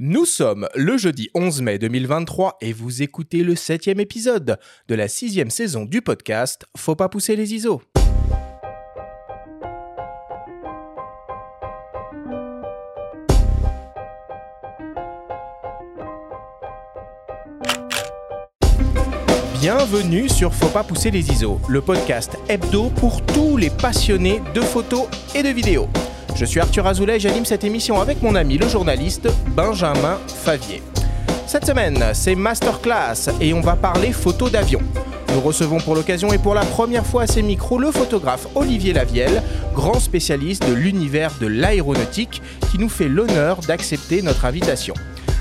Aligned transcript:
Nous 0.00 0.26
sommes 0.26 0.68
le 0.76 0.96
jeudi 0.96 1.28
11 1.34 1.60
mai 1.62 1.80
2023 1.80 2.58
et 2.60 2.72
vous 2.72 3.02
écoutez 3.02 3.42
le 3.42 3.56
septième 3.56 3.98
épisode 3.98 4.56
de 4.86 4.94
la 4.94 5.08
sixième 5.08 5.50
saison 5.50 5.86
du 5.86 6.02
podcast 6.02 6.66
Faut 6.76 6.94
pas 6.94 7.08
pousser 7.08 7.34
les 7.34 7.52
ISO. 7.52 7.82
Bienvenue 19.60 20.28
sur 20.28 20.54
Faut 20.54 20.68
pas 20.68 20.84
pousser 20.84 21.10
les 21.10 21.28
ISO, 21.28 21.60
le 21.68 21.80
podcast 21.80 22.36
hebdo 22.48 22.90
pour 22.90 23.26
tous 23.26 23.56
les 23.56 23.70
passionnés 23.70 24.40
de 24.54 24.60
photos 24.60 25.08
et 25.34 25.42
de 25.42 25.48
vidéos. 25.48 25.88
Je 26.38 26.44
suis 26.44 26.60
Arthur 26.60 26.86
Azoulay 26.86 27.16
et 27.16 27.20
j'anime 27.20 27.44
cette 27.44 27.64
émission 27.64 28.00
avec 28.00 28.22
mon 28.22 28.36
ami 28.36 28.58
le 28.58 28.68
journaliste 28.68 29.28
Benjamin 29.56 30.20
Favier. 30.28 30.84
Cette 31.48 31.66
semaine, 31.66 32.00
c'est 32.12 32.36
Masterclass 32.36 33.28
et 33.40 33.52
on 33.52 33.60
va 33.60 33.74
parler 33.74 34.12
photo 34.12 34.48
d'avion. 34.48 34.78
Nous 35.34 35.40
recevons 35.40 35.78
pour 35.78 35.96
l'occasion 35.96 36.32
et 36.32 36.38
pour 36.38 36.54
la 36.54 36.64
première 36.64 37.04
fois 37.04 37.22
à 37.22 37.26
ces 37.26 37.42
micros 37.42 37.80
le 37.80 37.90
photographe 37.90 38.46
Olivier 38.54 38.92
Lavielle, 38.92 39.42
grand 39.74 39.98
spécialiste 39.98 40.64
de 40.64 40.74
l'univers 40.74 41.32
de 41.40 41.48
l'aéronautique, 41.48 42.40
qui 42.70 42.78
nous 42.78 42.88
fait 42.88 43.08
l'honneur 43.08 43.58
d'accepter 43.62 44.22
notre 44.22 44.44
invitation. 44.44 44.94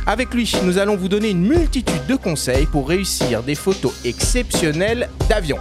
Avec 0.07 0.33
lui, 0.33 0.51
nous 0.63 0.79
allons 0.79 0.95
vous 0.95 1.09
donner 1.09 1.29
une 1.29 1.47
multitude 1.47 2.07
de 2.07 2.15
conseils 2.15 2.65
pour 2.65 2.89
réussir 2.89 3.43
des 3.43 3.53
photos 3.53 3.93
exceptionnelles 4.03 5.09
d'avion. 5.29 5.59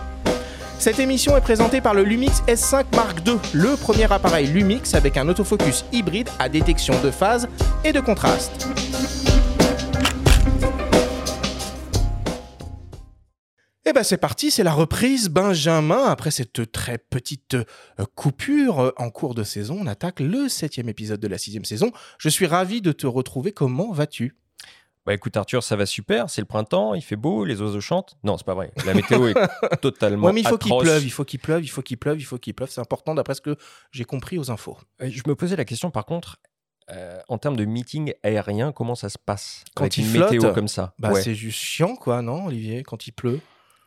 Cette 0.78 0.98
émission 0.98 1.36
est 1.36 1.40
présentée 1.40 1.80
par 1.80 1.94
le 1.94 2.04
Lumix 2.04 2.42
S5 2.46 2.94
Mark 2.94 3.26
II, 3.26 3.38
le 3.54 3.76
premier 3.76 4.10
appareil 4.12 4.46
Lumix 4.46 4.94
avec 4.94 5.16
un 5.16 5.26
autofocus 5.26 5.84
hybride 5.90 6.28
à 6.38 6.48
détection 6.48 6.94
de 7.02 7.10
phase 7.10 7.48
et 7.82 7.92
de 7.92 8.00
contraste. 8.00 8.68
Et 13.84 13.90
eh 13.90 13.92
ben 13.92 14.02
c'est 14.02 14.16
parti, 14.18 14.50
c'est 14.50 14.64
la 14.64 14.72
reprise 14.72 15.28
Benjamin. 15.28 16.04
Après 16.06 16.32
cette 16.32 16.72
très 16.72 16.98
petite 16.98 17.54
euh, 17.54 18.04
coupure 18.16 18.80
euh, 18.80 18.90
en 18.96 19.10
cours 19.10 19.34
de 19.34 19.44
saison, 19.44 19.78
on 19.80 19.86
attaque 19.86 20.18
le 20.18 20.48
septième 20.48 20.88
épisode 20.88 21.20
de 21.20 21.28
la 21.28 21.38
sixième 21.38 21.64
saison. 21.64 21.92
Je 22.18 22.28
suis 22.28 22.46
ravi 22.46 22.82
de 22.82 22.90
te 22.90 23.06
retrouver. 23.06 23.52
Comment 23.52 23.92
vas-tu? 23.92 24.34
Bah 25.06 25.14
écoute 25.14 25.36
Arthur, 25.36 25.62
ça 25.62 25.76
va 25.76 25.86
super, 25.86 26.28
c'est 26.28 26.40
le 26.40 26.46
printemps, 26.46 26.94
il 26.94 27.00
fait 27.00 27.14
beau, 27.14 27.44
les 27.44 27.62
oiseaux 27.62 27.80
chantent. 27.80 28.18
Non, 28.24 28.36
c'est 28.36 28.44
pas 28.44 28.54
vrai. 28.54 28.72
La 28.84 28.92
météo 28.92 29.28
est 29.28 29.34
totalement. 29.80 30.26
Ouais, 30.26 30.32
mais 30.32 30.40
il 30.40 30.48
faut 30.48 30.58
qu'il 30.58 30.76
pleuve, 30.76 31.04
il 31.04 31.10
faut 31.10 31.24
qu'il 31.24 31.38
pleuve, 31.38 31.64
il 31.64 31.68
faut 31.68 31.82
qu'il 31.82 31.96
pleuve, 31.96 32.18
il 32.18 32.24
faut 32.24 32.38
qu'il 32.38 32.54
pleuve. 32.54 32.70
C'est 32.70 32.80
important 32.80 33.14
d'après 33.14 33.34
ce 33.34 33.40
que 33.40 33.56
j'ai 33.92 34.04
compris 34.04 34.36
aux 34.36 34.50
infos. 34.50 34.76
Je 35.00 35.22
me 35.26 35.36
posais 35.36 35.54
la 35.54 35.64
question 35.64 35.92
par 35.92 36.06
contre, 36.06 36.38
euh, 36.90 37.20
en 37.28 37.38
termes 37.38 37.56
de 37.56 37.64
meeting 37.64 38.14
aérien, 38.24 38.72
comment 38.72 38.96
ça 38.96 39.08
se 39.08 39.18
passe 39.18 39.64
quand 39.76 39.84
avec 39.84 39.96
il 39.96 40.06
une 40.06 40.10
flotte, 40.10 40.32
météo 40.32 40.52
comme 40.52 40.68
ça? 40.68 40.92
Bah 40.98 41.14
c'est 41.14 41.34
juste 41.34 41.58
chiant 41.58 41.94
quoi, 41.94 42.20
non 42.20 42.46
Olivier, 42.46 42.82
quand 42.82 43.06
il 43.06 43.12
pleut? 43.12 43.40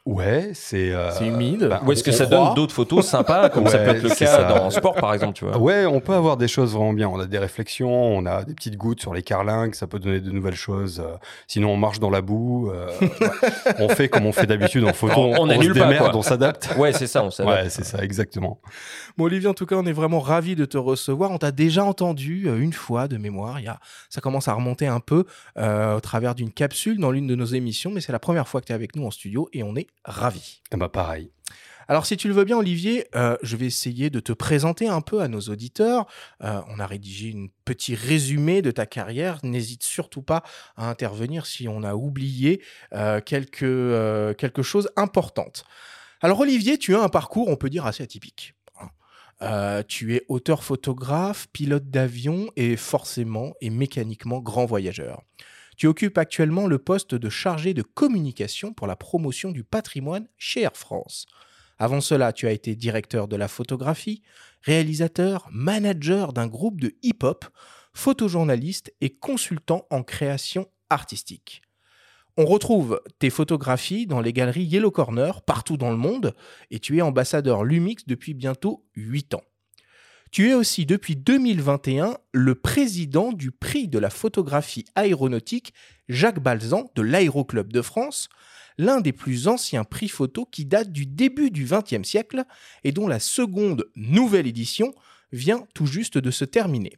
Ouais, 0.10 0.50
c'est. 0.56 0.92
Euh, 0.92 1.12
c'est 1.12 1.28
humide. 1.28 1.68
Bah, 1.70 1.82
Ou 1.86 1.92
est-ce 1.92 2.04
que 2.04 2.12
ça 2.12 2.26
donne 2.26 2.56
d'autres 2.56 2.74
photos 2.74 3.06
sympas, 3.06 3.50
comme 3.50 3.68
ça 3.68 3.78
peut 3.78 3.92
être 3.92 4.02
le 4.02 4.10
cas 4.10 4.44
dans 4.50 4.66
le 4.66 4.72
sport, 4.72 4.96
par 4.96 5.14
exemple, 5.14 5.34
tu 5.34 5.46
vois? 5.46 5.58
Ouais, 5.60 5.86
on 5.86 6.00
peut 6.00 6.16
avoir 6.16 6.36
des 6.36 6.48
choses 6.48 6.74
vraiment 6.74 6.94
bien. 6.94 7.08
On 7.08 7.20
a 7.20 7.28
des 7.28 7.38
réflexions, 7.38 7.92
on 7.92 8.26
a 8.26 8.44
des 8.44 8.56
petites 8.56 8.76
gouttes 8.76 9.02
sur 9.02 9.14
les 9.14 9.22
carlingues, 9.22 9.76
ça 9.76 9.86
peut 9.86 10.00
donner 10.00 10.20
de 10.20 10.32
nouvelles 10.32 10.56
choses. 10.56 11.00
Euh, 11.00 11.16
sinon, 11.48 11.70
on 11.74 11.78
marche 11.78 12.00
dans 12.00 12.10
la 12.10 12.22
boue. 12.22 12.72
Euh, 12.74 12.90
on 13.78 13.88
fait 13.90 14.10
comme 14.10 14.26
on 14.26 14.32
fait 14.32 14.48
d'habitude 14.48 14.84
en 14.84 14.94
photo. 14.94 15.14
On, 15.16 15.42
on, 15.42 15.50
on 15.50 15.62
se 15.62 15.74
démerde, 15.74 16.16
on 16.16 16.24
s'adapte. 16.24 16.74
Ouais, 16.76 16.92
c'est 16.92 17.06
ça, 17.06 17.24
on 17.24 17.30
s'adapte. 17.30 17.64
Ouais, 17.64 17.70
c'est 17.70 17.86
ça, 17.86 18.04
exactement. 18.04 18.60
Bon, 19.16 19.26
Olivier, 19.26 19.48
en 19.48 19.54
tout 19.54 19.68
cas, 19.68 19.76
on 19.76 19.86
est 19.86 19.94
vraiment 19.94 20.22
ravis 20.22 20.56
de 20.56 20.66
te 20.66 20.80
recevoir. 20.80 21.30
On 21.30 21.38
t'a 21.38 21.52
déjà 21.52 21.84
entendu 21.84 22.50
une 22.60 22.74
fois 22.74 23.08
de 23.08 23.18
mémoire. 23.18 23.60
Il 23.60 23.66
y 23.66 23.70
a... 23.70 23.80
Ça 24.10 24.22
commence 24.22 24.48
à 24.48 24.54
remonter 24.54 24.88
un 24.88 25.02
peu 25.02 25.26
au 25.56 26.00
travers 26.00 26.34
d'une 26.34 26.52
capsule 26.52 26.98
dans 27.00 27.12
l'une 27.12 27.28
de 27.28 27.36
nos 27.36 27.46
émissions, 27.46 27.92
mais 27.94 28.02
c'est 28.02 28.12
la 28.12 28.18
première 28.20 28.48
fois 28.48 28.60
que 28.60 28.66
tu 28.66 28.72
es 28.72 28.76
avec 28.76 28.96
nous 28.96 29.06
en 29.06 29.12
studio 29.12 29.50
et 29.54 29.62
on 29.62 29.76
est 29.76 29.86
ravis. 30.05 30.61
Eh 30.72 30.78
ben, 30.78 30.89
pareil. 30.89 31.31
Alors, 31.88 32.05
si 32.05 32.17
tu 32.17 32.28
le 32.28 32.36
veux 32.36 32.44
bien, 32.44 32.58
Olivier, 32.58 33.07
euh, 33.16 33.35
je 33.41 33.57
vais 33.57 33.66
essayer 33.66 34.12
de 34.12 34.19
te 34.19 34.31
présenter 34.31 34.88
un 34.88 35.01
peu 35.01 35.22
à 35.22 35.28
nos 35.28 35.40
auditeurs. 35.40 36.06
Euh, 36.44 36.62
on 36.68 36.79
a 36.79 36.85
rédigé 36.85 37.34
un 37.35 37.47
petit 37.66 37.96
résumé 37.96 38.62
de 38.62 38.69
ta 38.69 38.85
carrière. 38.85 39.40
N'hésite 39.41 39.81
surtout 39.81 40.22
pas 40.22 40.44
à 40.78 40.88
intervenir 40.88 41.47
si 41.47 41.68
on 41.68 41.81
a 41.81 41.96
oublié 41.96 42.62
euh, 42.94 43.22
quelque, 43.22 44.35
quelque 44.38 44.62
chose 44.62 44.90
importante. 44.97 45.66
Alors, 46.22 46.40
Olivier, 46.41 46.78
tu 46.78 46.95
as 46.95 47.01
un 47.01 47.09
parcours, 47.09 47.47
on 47.47 47.56
peut 47.56 47.72
dire, 47.72 47.88
assez 47.88 48.03
atypique. 48.03 48.53
Euh, 49.41 49.84
tu 49.88 50.16
es 50.16 50.25
auteur-photographe, 50.28 51.47
pilote 51.53 51.90
d'avion 51.90 52.50
et 52.57 52.75
forcément 52.75 53.53
et 53.62 53.69
mécaniquement 53.69 54.40
grand 54.40 54.66
voyageur. 54.66 55.22
Tu 55.79 55.88
occupes 55.88 56.17
actuellement 56.17 56.67
le 56.67 56.78
poste 56.78 57.16
de 57.16 57.29
chargé 57.29 57.73
de 57.73 57.84
communication 57.84 58.73
pour 58.73 58.85
la 58.85 58.97
promotion 58.97 59.51
du 59.51 59.63
patrimoine 59.63 60.28
chez 60.38 60.63
Air 60.63 60.75
France. 60.75 61.25
Avant 61.78 62.01
cela, 62.01 62.34
tu 62.34 62.47
as 62.47 62.51
été 62.51 62.75
directeur 62.75 63.29
de 63.29 63.38
la 63.38 63.47
photographie, 63.47 64.22
réalisateur, 64.62 65.47
manager 65.53 66.34
d'un 66.34 66.47
groupe 66.47 66.81
de 66.81 66.97
hip-hop, 67.01 67.45
photojournaliste 67.94 68.94
et 69.00 69.12
consultant 69.12 69.88
en 69.89 70.03
création 70.03 70.68
artistique. 70.89 71.62
On 72.35 72.45
retrouve 72.45 73.01
tes 73.18 73.29
photographies 73.29 74.06
dans 74.06 74.19
les 74.19 74.34
galeries 74.34 74.66
Yellow 74.66 74.91
Corner 74.91 75.41
partout 75.44 75.78
dans 75.78 75.91
le 75.91 75.97
monde 75.97 76.35
et 76.72 76.79
tu 76.79 76.97
es 76.97 77.01
ambassadeur 77.01 77.63
Lumix 77.63 78.06
depuis 78.06 78.34
bientôt 78.34 78.85
8 78.97 79.35
ans. 79.35 79.44
Tu 80.31 80.50
es 80.50 80.53
aussi 80.53 80.85
depuis 80.85 81.16
2021 81.16 82.16
le 82.34 82.53
président 82.53 83.34
du 83.34 83.50
prix 83.50 83.88
de 83.88 83.97
la 83.97 84.12
photographie 84.12 84.85
aéronautique 84.94 85.73
Jacques 86.07 86.40
Balzan 86.40 86.91
de 86.95 87.01
l'Aéroclub 87.01 87.73
de 87.73 87.81
France, 87.81 88.29
l'un 88.78 89.01
des 89.01 89.12
plus 89.12 89.47
anciens 89.47 89.84
prix 89.84 90.07
photo 90.07 90.45
qui 90.45 90.66
date 90.66 90.91
du 90.91 91.07
début 91.07 91.50
du 91.50 91.66
XXe 91.66 92.07
siècle 92.07 92.44
et 92.84 92.91
dont 92.91 93.07
la 93.07 93.19
seconde 93.19 93.85
nouvelle 93.95 94.45
édition 94.45 94.94
vient 95.31 95.66
tout 95.73 95.88
juste 95.88 96.19
de 96.19 96.29
se 96.29 96.45
terminer. 96.45 96.94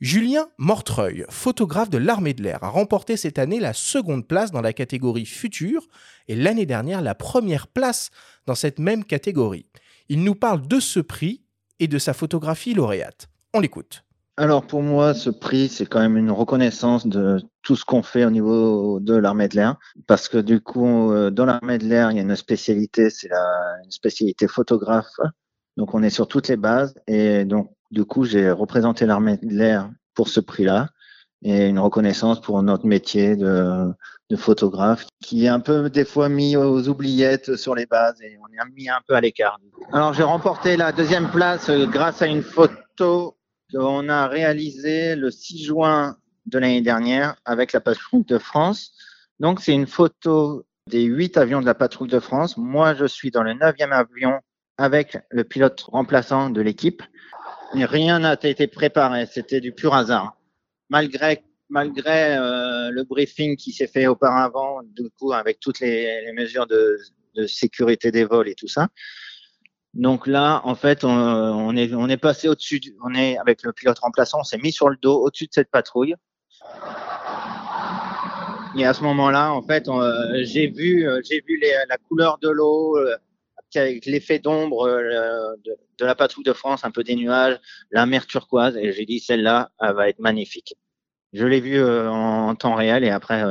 Julien 0.00 0.48
Mortreuil, 0.56 1.24
photographe 1.30 1.90
de 1.90 1.98
l'armée 1.98 2.34
de 2.34 2.42
l'air, 2.42 2.62
a 2.62 2.68
remporté 2.68 3.16
cette 3.16 3.38
année 3.38 3.58
la 3.58 3.72
seconde 3.72 4.28
place 4.28 4.52
dans 4.52 4.60
la 4.60 4.72
catégorie 4.72 5.26
future 5.26 5.88
et 6.28 6.36
l'année 6.36 6.66
dernière 6.66 7.02
la 7.02 7.14
première 7.16 7.66
place 7.66 8.10
dans 8.46 8.54
cette 8.54 8.78
même 8.78 9.04
catégorie. 9.04 9.66
Il 10.08 10.22
nous 10.22 10.34
parle 10.34 10.66
de 10.68 10.78
ce 10.78 11.00
prix 11.00 11.43
et 11.80 11.88
de 11.88 11.98
sa 11.98 12.12
photographie 12.12 12.74
lauréate. 12.74 13.28
On 13.52 13.60
l'écoute. 13.60 14.04
Alors 14.36 14.66
pour 14.66 14.82
moi, 14.82 15.14
ce 15.14 15.30
prix, 15.30 15.68
c'est 15.68 15.86
quand 15.86 16.00
même 16.00 16.16
une 16.16 16.32
reconnaissance 16.32 17.06
de 17.06 17.40
tout 17.62 17.76
ce 17.76 17.84
qu'on 17.84 18.02
fait 18.02 18.24
au 18.24 18.30
niveau 18.30 18.98
de 18.98 19.14
l'armée 19.14 19.46
de 19.46 19.54
l'air, 19.54 19.76
parce 20.08 20.28
que 20.28 20.38
du 20.38 20.60
coup, 20.60 21.12
euh, 21.12 21.30
dans 21.30 21.44
l'armée 21.44 21.78
de 21.78 21.84
l'air, 21.84 22.10
il 22.10 22.16
y 22.16 22.18
a 22.18 22.22
une 22.22 22.34
spécialité, 22.34 23.10
c'est 23.10 23.28
la 23.28 23.44
une 23.84 23.92
spécialité 23.92 24.48
photographe. 24.48 25.20
Donc 25.76 25.94
on 25.94 26.02
est 26.02 26.10
sur 26.10 26.26
toutes 26.26 26.48
les 26.48 26.56
bases, 26.56 26.94
et 27.06 27.44
donc 27.44 27.70
du 27.92 28.04
coup, 28.04 28.24
j'ai 28.24 28.50
représenté 28.50 29.06
l'armée 29.06 29.36
de 29.36 29.54
l'air 29.54 29.88
pour 30.14 30.28
ce 30.28 30.40
prix-là, 30.40 30.88
et 31.42 31.66
une 31.66 31.78
reconnaissance 31.78 32.40
pour 32.40 32.62
notre 32.62 32.86
métier 32.86 33.36
de, 33.36 33.94
photographe, 34.36 35.06
qui 35.22 35.44
est 35.44 35.48
un 35.48 35.60
peu 35.60 35.88
des 35.88 36.04
fois 36.04 36.28
mis 36.28 36.56
aux 36.56 36.88
oubliettes 36.88 37.54
sur 37.54 37.76
les 37.76 37.86
bases, 37.86 38.20
et 38.20 38.36
on 38.40 38.46
est 38.52 38.70
mis 38.74 38.88
un 38.88 38.98
peu 39.06 39.14
à 39.14 39.20
l'écart. 39.20 39.60
Alors 39.92 40.12
j'ai 40.12 40.24
remporté 40.24 40.76
la 40.76 40.90
deuxième 40.90 41.30
place 41.30 41.70
grâce 41.70 42.20
à 42.20 42.26
une 42.26 42.42
photo 42.42 43.36
qu'on 43.72 44.08
a 44.08 44.26
réalisée 44.26 45.14
le 45.14 45.30
6 45.30 45.64
juin 45.64 46.16
de 46.46 46.58
l'année 46.58 46.82
dernière 46.82 47.36
avec 47.44 47.72
la 47.72 47.80
patrouille 47.80 48.24
de 48.24 48.38
France. 48.38 48.92
Donc 49.38 49.60
c'est 49.60 49.72
une 49.72 49.86
photo 49.86 50.64
des 50.88 51.02
huit 51.02 51.36
avions 51.36 51.60
de 51.60 51.66
la 51.66 51.74
patrouille 51.74 52.08
de 52.08 52.20
France. 52.20 52.56
Moi, 52.56 52.94
je 52.94 53.06
suis 53.06 53.30
dans 53.30 53.42
le 53.42 53.54
neuvième 53.54 53.92
avion 53.92 54.40
avec 54.76 55.18
le 55.30 55.44
pilote 55.44 55.82
remplaçant 55.82 56.50
de 56.50 56.60
l'équipe. 56.60 57.02
Rien 57.72 58.20
n'a 58.20 58.34
été 58.34 58.66
préparé, 58.66 59.26
c'était 59.26 59.60
du 59.60 59.72
pur 59.72 59.94
hasard. 59.94 60.36
Malgré 61.70 62.36
euh, 62.36 62.90
le 62.90 63.02
briefing 63.02 63.56
qui 63.56 63.72
s'est 63.72 63.88
fait 63.88 64.06
auparavant, 64.06 64.80
du 64.84 65.10
coup 65.18 65.32
avec 65.32 65.58
toutes 65.58 65.80
les, 65.80 66.30
mesures 66.36 66.66
de, 66.66 66.98
sécurité 67.48 68.12
des 68.12 68.24
vols 68.24 68.48
et 68.48 68.54
tout 68.54 68.68
ça. 68.68 68.88
Donc 69.92 70.28
là, 70.28 70.60
en 70.64 70.76
fait, 70.76 71.02
on, 71.02 71.76
est 71.76 72.16
passé 72.16 72.48
au-dessus, 72.48 72.80
on 73.04 73.12
est 73.14 73.38
avec 73.38 73.64
le 73.64 73.72
pilote 73.72 73.98
remplaçant, 73.98 74.40
on 74.40 74.44
s'est 74.44 74.58
mis 74.58 74.70
sur 74.70 74.88
le 74.88 74.96
dos 74.96 75.20
au-dessus 75.20 75.46
de 75.46 75.52
cette 75.52 75.70
patrouille. 75.70 76.14
Et 78.76 78.84
à 78.84 78.94
ce 78.94 79.02
moment-là, 79.02 79.52
en 79.52 79.62
fait, 79.62 79.88
euh, 79.88 80.42
j'ai 80.42 80.68
vu, 80.68 81.08
euh, 81.08 81.20
la 81.88 81.96
couleur 81.96 82.38
de 82.38 82.50
l'eau, 82.50 82.96
avec 83.74 84.06
l'effet 84.06 84.38
d'ombre 84.38 84.88
de, 84.88 85.76
de, 85.98 86.04
la 86.04 86.14
patrouille 86.14 86.44
de 86.44 86.52
France, 86.52 86.84
un 86.84 86.92
peu 86.92 87.02
des 87.02 87.16
nuages, 87.16 87.58
la 87.90 88.06
mer 88.06 88.26
turquoise, 88.26 88.76
et 88.76 88.92
j'ai 88.92 89.06
dit 89.06 89.18
celle-là, 89.18 89.72
elle 89.80 89.94
va 89.94 90.08
être 90.08 90.20
magnifique. 90.20 90.76
Je 91.34 91.44
l'ai 91.44 91.60
vu 91.60 91.82
en, 91.82 92.48
en, 92.48 92.54
temps 92.54 92.74
réel, 92.74 93.04
et 93.04 93.10
après, 93.10 93.42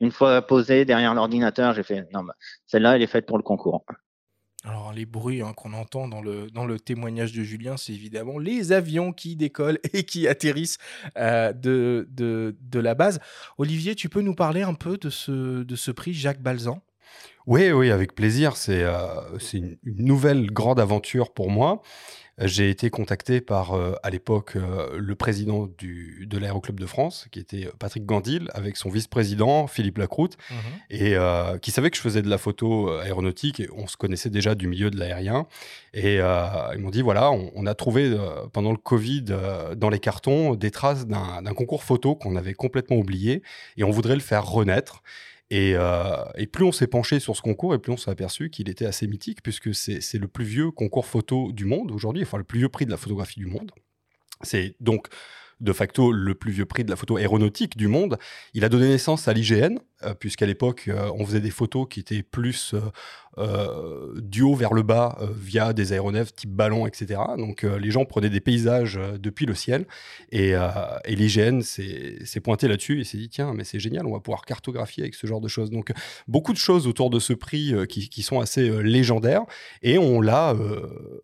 une 0.00 0.12
fois 0.12 0.42
posée 0.42 0.84
derrière 0.84 1.14
l'ordinateur, 1.14 1.74
j'ai 1.74 1.82
fait 1.82 2.06
non, 2.12 2.22
bah, 2.22 2.34
celle-là, 2.66 2.96
elle 2.96 3.02
est 3.02 3.08
faite 3.08 3.26
pour 3.26 3.38
le 3.38 3.42
concours. 3.42 3.84
Alors, 4.66 4.94
les 4.94 5.04
bruits 5.04 5.42
hein, 5.42 5.52
qu'on 5.54 5.74
entend 5.74 6.08
dans 6.08 6.22
le, 6.22 6.50
dans 6.50 6.64
le 6.64 6.80
témoignage 6.80 7.34
de 7.34 7.42
Julien, 7.42 7.76
c'est 7.76 7.92
évidemment 7.92 8.38
les 8.38 8.72
avions 8.72 9.12
qui 9.12 9.36
décollent 9.36 9.78
et 9.92 10.04
qui 10.04 10.26
atterrissent 10.26 10.78
euh, 11.18 11.52
de, 11.52 12.08
de, 12.10 12.56
de 12.60 12.80
la 12.80 12.94
base. 12.94 13.20
Olivier, 13.58 13.94
tu 13.94 14.08
peux 14.08 14.22
nous 14.22 14.34
parler 14.34 14.62
un 14.62 14.72
peu 14.72 14.96
de 14.96 15.10
ce, 15.10 15.62
de 15.62 15.76
ce 15.76 15.90
prix 15.90 16.14
Jacques 16.14 16.40
Balzan? 16.40 16.82
Oui, 17.46 17.72
oui, 17.72 17.90
avec 17.90 18.14
plaisir. 18.14 18.56
C'est 18.56 18.82
euh, 18.82 19.04
une 19.52 20.06
nouvelle 20.06 20.50
grande 20.50 20.80
aventure 20.80 21.34
pour 21.34 21.50
moi. 21.50 21.82
J'ai 22.40 22.68
été 22.68 22.90
contacté 22.90 23.40
par, 23.40 23.74
euh, 23.74 23.92
à 24.02 24.10
l'époque, 24.10 24.56
euh, 24.56 24.98
le 24.98 25.14
président 25.14 25.68
du, 25.78 26.26
de 26.28 26.36
l'Aéroclub 26.36 26.80
de 26.80 26.86
France, 26.86 27.28
qui 27.30 27.38
était 27.38 27.68
Patrick 27.78 28.04
Gandil, 28.04 28.48
avec 28.54 28.76
son 28.76 28.90
vice-président, 28.90 29.68
Philippe 29.68 29.98
Lacroute, 29.98 30.36
Mhm. 30.50 30.56
et 30.90 31.14
euh, 31.16 31.58
qui 31.58 31.70
savait 31.70 31.90
que 31.90 31.96
je 31.96 32.02
faisais 32.02 32.22
de 32.22 32.28
la 32.28 32.38
photo 32.38 32.90
aéronautique, 32.90 33.60
et 33.60 33.68
on 33.76 33.86
se 33.86 33.96
connaissait 33.96 34.30
déjà 34.30 34.56
du 34.56 34.66
milieu 34.66 34.90
de 34.90 34.98
l'aérien. 34.98 35.46
Et 35.92 36.16
ils 36.16 36.78
m'ont 36.80 36.90
dit, 36.90 37.02
voilà, 37.02 37.30
on, 37.30 37.52
on 37.54 37.66
a 37.66 37.74
trouvé 37.74 38.12
pendant 38.52 38.72
le 38.72 38.78
Covid, 38.78 39.26
dans 39.76 39.90
les 39.90 40.00
cartons, 40.00 40.56
des 40.56 40.72
traces 40.72 41.06
d'un 41.06 41.54
concours 41.54 41.84
photo 41.84 42.16
qu'on 42.16 42.34
avait 42.34 42.54
complètement 42.54 42.96
oublié, 42.96 43.42
et 43.76 43.84
on 43.84 43.90
voudrait 43.90 44.16
le 44.16 44.20
faire 44.20 44.44
renaître. 44.44 45.02
Et, 45.50 45.74
euh, 45.76 46.24
et 46.36 46.46
plus 46.46 46.64
on 46.64 46.72
s'est 46.72 46.86
penché 46.86 47.20
sur 47.20 47.36
ce 47.36 47.42
concours, 47.42 47.74
et 47.74 47.78
plus 47.78 47.92
on 47.92 47.96
s'est 47.96 48.10
aperçu 48.10 48.50
qu'il 48.50 48.68
était 48.68 48.86
assez 48.86 49.06
mythique, 49.06 49.42
puisque 49.42 49.74
c'est 49.74 50.18
le 50.18 50.28
plus 50.28 50.44
vieux 50.44 50.70
concours 50.70 51.06
photo 51.06 51.52
du 51.52 51.64
monde 51.64 51.90
aujourd'hui, 51.90 52.22
enfin 52.22 52.38
le 52.38 52.44
plus 52.44 52.58
vieux 52.58 52.68
prix 52.68 52.86
de 52.86 52.90
la 52.90 52.96
photographie 52.96 53.40
du 53.40 53.46
monde. 53.46 53.70
C'est 54.42 54.74
donc 54.80 55.08
de 55.60 55.72
facto 55.72 56.12
le 56.12 56.34
plus 56.34 56.52
vieux 56.52 56.66
prix 56.66 56.84
de 56.84 56.90
la 56.90 56.96
photo 56.96 57.16
aéronautique 57.16 57.76
du 57.76 57.88
monde. 57.88 58.18
Il 58.52 58.64
a 58.64 58.68
donné 58.68 58.88
naissance 58.88 59.28
à 59.28 59.32
l'IGN, 59.32 59.78
puisqu'à 60.12 60.46
l'époque, 60.46 60.84
euh, 60.88 61.10
on 61.14 61.24
faisait 61.24 61.40
des 61.40 61.50
photos 61.50 61.86
qui 61.88 62.00
étaient 62.00 62.22
plus 62.22 62.74
euh, 62.74 62.80
euh, 63.38 64.20
du 64.20 64.42
haut 64.42 64.54
vers 64.54 64.74
le 64.74 64.82
bas 64.82 65.18
euh, 65.20 65.26
via 65.36 65.72
des 65.72 65.92
aéronefs 65.92 66.34
type 66.34 66.50
ballon, 66.50 66.86
etc. 66.86 67.20
Donc 67.36 67.64
euh, 67.64 67.78
les 67.78 67.90
gens 67.90 68.04
prenaient 68.04 68.30
des 68.30 68.40
paysages 68.40 68.96
euh, 68.96 69.18
depuis 69.18 69.46
le 69.46 69.54
ciel. 69.54 69.86
Et, 70.30 70.54
euh, 70.54 70.68
et 71.04 71.16
l'IGN 71.16 71.60
s'est 71.60 72.40
pointé 72.42 72.68
là-dessus 72.68 73.00
et 73.00 73.04
s'est 73.04 73.18
dit 73.18 73.28
tiens, 73.28 73.52
mais 73.54 73.64
c'est 73.64 73.80
génial, 73.80 74.06
on 74.06 74.12
va 74.12 74.20
pouvoir 74.20 74.44
cartographier 74.44 75.02
avec 75.02 75.14
ce 75.14 75.26
genre 75.26 75.40
de 75.40 75.48
choses. 75.48 75.70
Donc 75.70 75.92
beaucoup 76.28 76.52
de 76.52 76.58
choses 76.58 76.86
autour 76.86 77.10
de 77.10 77.18
ce 77.18 77.32
prix 77.32 77.74
euh, 77.74 77.86
qui, 77.86 78.08
qui 78.08 78.22
sont 78.22 78.40
assez 78.40 78.68
euh, 78.68 78.80
légendaires. 78.80 79.42
Et 79.82 79.98
on 79.98 80.20
l'a 80.20 80.52
euh, 80.52 81.22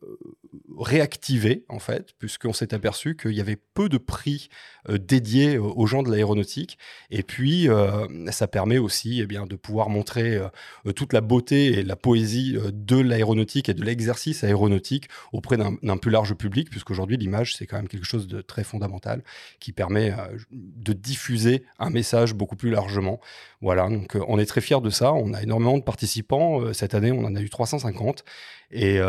réactivé, 0.79 1.65
en 1.69 1.79
fait, 1.79 2.15
puisqu'on 2.19 2.53
s'est 2.53 2.75
aperçu 2.75 3.17
qu'il 3.17 3.33
y 3.33 3.41
avait 3.41 3.57
peu 3.57 3.89
de 3.89 3.99
prix 3.99 4.49
euh, 4.89 4.99
dédiés 4.99 5.57
euh, 5.57 5.63
aux 5.63 5.87
gens 5.87 6.03
de 6.03 6.11
l'aéronautique. 6.11 6.79
Et 7.11 7.23
puis, 7.23 7.69
euh, 7.69 8.07
ça 8.31 8.49
permet 8.49 8.70
aussi 8.79 9.21
eh 9.21 9.27
bien, 9.27 9.47
de 9.47 9.57
pouvoir 9.57 9.89
montrer 9.89 10.37
euh, 10.37 10.49
euh, 10.87 10.93
toute 10.93 11.13
la 11.13 11.21
beauté 11.21 11.79
et 11.79 11.83
la 11.83 11.97
poésie 11.97 12.57
euh, 12.57 12.71
de 12.73 12.97
l'aéronautique 12.97 13.69
et 13.69 13.75
de 13.75 13.83
l'exercice 13.83 14.45
aéronautique 14.45 15.09
auprès 15.33 15.57
d'un 15.57 15.97
plus 15.97 16.11
large 16.11 16.35
public, 16.35 16.71
puisqu'aujourd'hui, 16.71 17.17
l'image, 17.17 17.57
c'est 17.57 17.67
quand 17.67 17.77
même 17.77 17.89
quelque 17.89 18.07
chose 18.07 18.27
de 18.27 18.41
très 18.41 18.65
fondamental 18.65 19.23
qui 19.59 19.73
permet 19.73 20.13
euh, 20.13 20.37
de 20.51 20.93
diffuser 20.93 21.65
un 21.79 21.91
message 21.91 22.35
beaucoup 22.35 22.57
plus 22.57 22.71
largement. 22.71 23.21
Voilà, 23.61 23.89
donc 23.89 24.17
on 24.29 24.39
est 24.39 24.47
très 24.47 24.61
fiers 24.61 24.81
de 24.81 24.91
ça. 24.91 25.13
On 25.13 25.35
a 25.35 25.43
énormément 25.43 25.79
de 25.79 25.83
participants. 25.83 26.73
Cette 26.73 26.95
année, 26.95 27.13
on 27.13 27.25
en 27.25 27.35
a 27.37 27.41
eu 27.41 27.51
350. 27.51 28.25
Et 28.73 29.01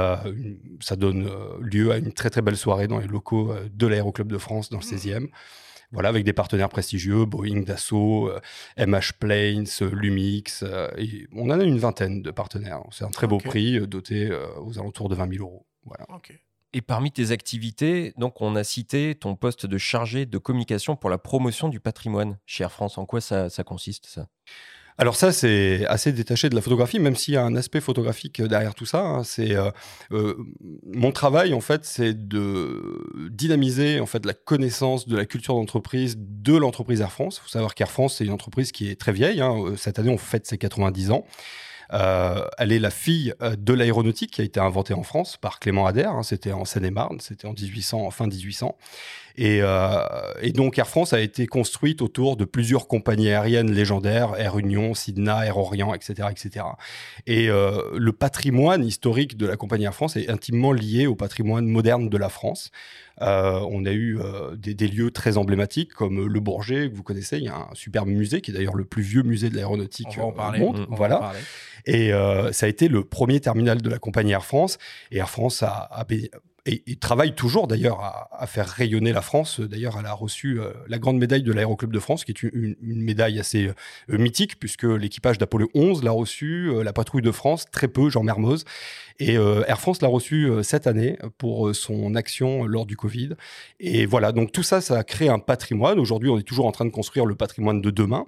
ça 0.80 0.96
donne 0.96 1.30
lieu 1.62 1.92
à 1.92 1.98
une 1.98 2.12
très 2.12 2.30
très 2.30 2.42
belle 2.42 2.58
soirée 2.58 2.88
dans 2.88 3.00
les 3.00 3.08
locaux 3.08 3.54
de 3.72 3.88
l'Aéroclub 3.88 4.28
de 4.28 4.38
France, 4.38 4.70
dans 4.70 4.80
le 4.80 4.84
16e. 4.84 5.28
Voilà, 5.92 6.10
avec 6.10 6.24
des 6.24 6.34
partenaires 6.34 6.70
prestigieux, 6.70 7.26
Boeing, 7.26 7.62
Dassault, 7.64 8.30
euh, 8.30 8.40
MH 8.78 9.14
Planes, 9.20 9.66
euh, 9.82 9.90
Lumix. 9.94 10.64
euh, 10.64 10.90
et 10.98 11.28
on 11.34 11.50
en 11.50 11.60
a 11.60 11.64
une 11.64 11.80
vingtaine 11.80 12.22
de 12.22 12.32
partenaires. 12.32 12.82
C'est 12.92 13.04
un 13.04 13.10
très 13.10 13.28
beau 13.28 13.38
prix 13.40 13.78
euh, 13.78 13.88
doté 13.88 14.28
euh, 14.30 14.48
aux 14.62 14.80
alentours 14.80 15.10
de 15.10 15.16
20 15.16 15.34
000 15.34 15.44
euros. 15.44 15.66
Voilà. 15.86 16.06
Et 16.74 16.82
parmi 16.82 17.12
tes 17.12 17.32
activités, 17.32 18.14
donc 18.18 18.40
on 18.40 18.56
a 18.56 18.64
cité 18.64 19.16
ton 19.16 19.36
poste 19.36 19.66
de 19.66 19.78
chargé 19.78 20.26
de 20.26 20.38
communication 20.38 20.96
pour 20.96 21.10
la 21.10 21.18
promotion 21.18 21.68
du 21.68 21.82
patrimoine 21.82 22.38
chez 22.46 22.64
Air 22.64 22.72
France. 22.72 22.98
En 22.98 23.06
quoi 23.06 23.20
ça, 23.20 23.50
ça 23.50 23.66
consiste 23.66 24.06
ça? 24.06 24.28
Alors 24.98 25.16
ça, 25.16 25.32
c'est 25.32 25.86
assez 25.88 26.12
détaché 26.12 26.50
de 26.50 26.56
la 26.56 26.62
photographie, 26.62 27.00
même 27.00 27.16
s'il 27.16 27.34
y 27.34 27.38
a 27.38 27.44
un 27.44 27.56
aspect 27.56 27.82
photographique 27.82 28.42
derrière 28.42 28.76
tout 28.76 28.86
ça. 28.86 29.00
hein. 29.02 29.24
C'est 29.24 29.56
euh, 29.56 29.72
euh, 30.12 30.36
mon 30.86 31.12
travail, 31.12 31.54
en 31.54 31.62
fait, 31.62 31.86
c'est 31.86 32.14
de 32.28 33.08
dynamiser 33.32 34.00
en 34.00 34.06
fait 34.06 34.26
la 34.26 34.34
connaissance 34.34 35.08
de 35.08 35.18
la 35.18 35.26
culture 35.26 35.56
d'entreprise 35.56 36.16
de 36.20 36.56
l'entreprise 36.56 37.02
Air 37.02 37.12
France. 37.12 37.38
Il 37.40 37.44
faut 37.44 37.50
savoir 37.50 37.74
qu'Air 37.74 37.90
France, 37.92 38.16
c'est 38.18 38.26
une 38.26 38.32
entreprise 38.34 38.72
qui 38.72 38.90
est 38.90 39.00
très 39.00 39.12
vieille. 39.14 39.42
hein. 39.42 39.56
Euh, 39.66 39.76
Cette 39.76 39.98
année, 39.98 40.10
on 40.12 40.18
fête 40.18 40.46
ses 40.46 40.58
90 40.58 41.12
ans. 41.12 41.26
Euh, 41.94 42.46
elle 42.58 42.72
est 42.72 42.80
la 42.80 42.90
fille 42.90 43.34
euh, 43.42 43.58
de 43.58 43.74
l'aéronautique 43.74 44.32
qui 44.32 44.42
a 44.42 44.46
été 44.46 44.62
inventée 44.62 44.94
en 44.94 45.04
France 45.04 45.36
par 45.36 45.60
Clément 45.60 45.86
Ader. 45.86 46.04
hein. 46.06 46.24
C'était 46.24 46.54
en 46.54 46.64
Seine-et-Marne, 46.64 47.20
c'était 47.20 47.48
en 47.48 47.54
1800, 47.54 48.00
en 48.06 48.12
fin 48.12 48.28
1800. 48.28 48.78
Et, 49.42 49.62
euh, 49.64 50.04
et 50.44 50.52
donc 50.52 50.78
Air 50.78 50.88
France 50.88 51.14
a 51.14 51.20
été 51.20 51.48
construite 51.48 52.04
autour 52.04 52.38
de 52.38 52.46
plusieurs 52.46 52.88
compagnies 52.88 53.30
aériennes 53.30 53.72
légendaires, 53.72 54.36
Air 54.38 54.60
Union, 54.60 54.94
Sidna, 54.94 55.44
Air 55.48 55.58
Orient, 55.58 55.96
etc., 55.96 56.28
etc. 56.30 56.66
Et 57.26 57.50
euh, 57.50 57.82
le 57.98 58.12
patrimoine 58.12 58.86
historique 58.86 59.38
de 59.38 59.48
la 59.48 59.58
compagnie 59.58 59.86
Air 59.86 59.96
France 59.96 60.16
est 60.16 60.30
intimement 60.30 60.72
lié 60.72 61.08
au 61.08 61.16
patrimoine 61.16 61.66
moderne 61.66 62.08
de 62.08 62.18
la 62.20 62.30
France. 62.30 62.70
Euh, 63.22 63.60
on 63.70 63.86
a 63.86 63.92
eu 63.92 64.20
euh, 64.20 64.56
des, 64.56 64.74
des 64.74 64.88
lieux 64.88 65.12
très 65.12 65.38
emblématiques 65.38 65.94
comme 65.94 66.28
le 66.28 66.40
Bourget 66.40 66.90
que 66.90 66.96
vous 66.96 67.04
connaissez. 67.04 67.38
Il 67.38 67.44
y 67.46 67.50
a 67.50 67.56
un 67.56 67.74
superbe 67.74 68.10
musée 68.10 68.42
qui 68.42 68.52
est 68.52 68.54
d'ailleurs 68.54 68.76
le 68.76 68.86
plus 68.86 69.04
vieux 69.04 69.24
musée 69.24 69.50
de 69.50 69.56
l'aéronautique 69.56 70.08
au 70.18 70.32
monde. 70.32 70.34
On 70.36 70.38
va 70.38 70.86
en 70.92 70.96
Voilà. 70.96 71.32
Et 71.86 72.14
euh, 72.14 72.52
ça 72.52 72.68
a 72.68 72.70
été 72.70 72.88
le 72.88 73.04
premier 73.04 73.40
terminal 73.40 73.82
de 73.82 73.90
la 73.90 74.00
compagnie 74.00 74.32
Air 74.32 74.46
France. 74.46 74.78
Et 75.12 75.18
Air 75.18 75.30
France 75.30 75.62
a, 75.64 75.88
a 75.92 76.06
et, 76.66 76.96
travaille 76.98 77.34
toujours 77.34 77.68
d'ailleurs 77.68 78.28
à, 78.32 78.46
faire 78.46 78.68
rayonner 78.68 79.12
la 79.12 79.22
France. 79.22 79.60
D'ailleurs, 79.60 79.98
elle 80.00 80.06
a 80.06 80.14
reçu 80.14 80.60
euh, 80.60 80.72
la 80.88 81.00
grande 81.00 81.18
médaille 81.18 81.42
de 81.42 81.52
l'Aéroclub 81.52 81.92
de 81.92 82.00
France, 82.00 82.24
qui 82.24 82.32
est 82.32 82.44
une, 82.44 82.76
médaille 82.82 83.40
assez 83.40 83.68
euh, 83.68 84.18
mythique, 84.18 84.60
puisque 84.60 84.84
l'équipage 84.84 85.38
d'Apollo 85.40 85.70
11 85.74 86.04
l'a 86.04 86.12
reçu, 86.12 86.70
euh, 86.70 86.84
la 86.84 86.94
patrouille 86.94 87.24
de 87.24 87.32
France, 87.32 87.66
très 87.72 87.88
peu, 87.88 88.10
Jean 88.10 88.24
Mermoz. 88.24 88.66
Et 89.22 89.38
euh, 89.38 89.64
Air 89.68 89.80
France 89.80 90.02
l'a 90.02 90.08
reçu 90.08 90.50
euh, 90.50 90.64
cette 90.64 90.88
année 90.88 91.16
pour 91.38 91.68
euh, 91.68 91.74
son 91.74 92.16
action 92.16 92.66
lors 92.66 92.88
du 92.88 92.98
Covid. 92.98 93.36
Et 93.80 94.08
voilà, 94.08 94.32
donc 94.32 94.52
tout 94.52 94.64
ça, 94.64 94.82
ça 94.82 94.98
a 94.98 95.04
créé 95.04 95.30
un 95.30 95.38
patrimoine. 95.38 96.00
Aujourd'hui, 96.00 96.32
on 96.32 96.40
est 96.40 96.44
toujours 96.44 96.66
en 96.66 96.72
train 96.72 96.86
de 96.86 96.90
construire 96.90 97.28
le 97.28 97.36
patrimoine 97.36 97.82
de 97.82 97.92
demain. 97.92 98.26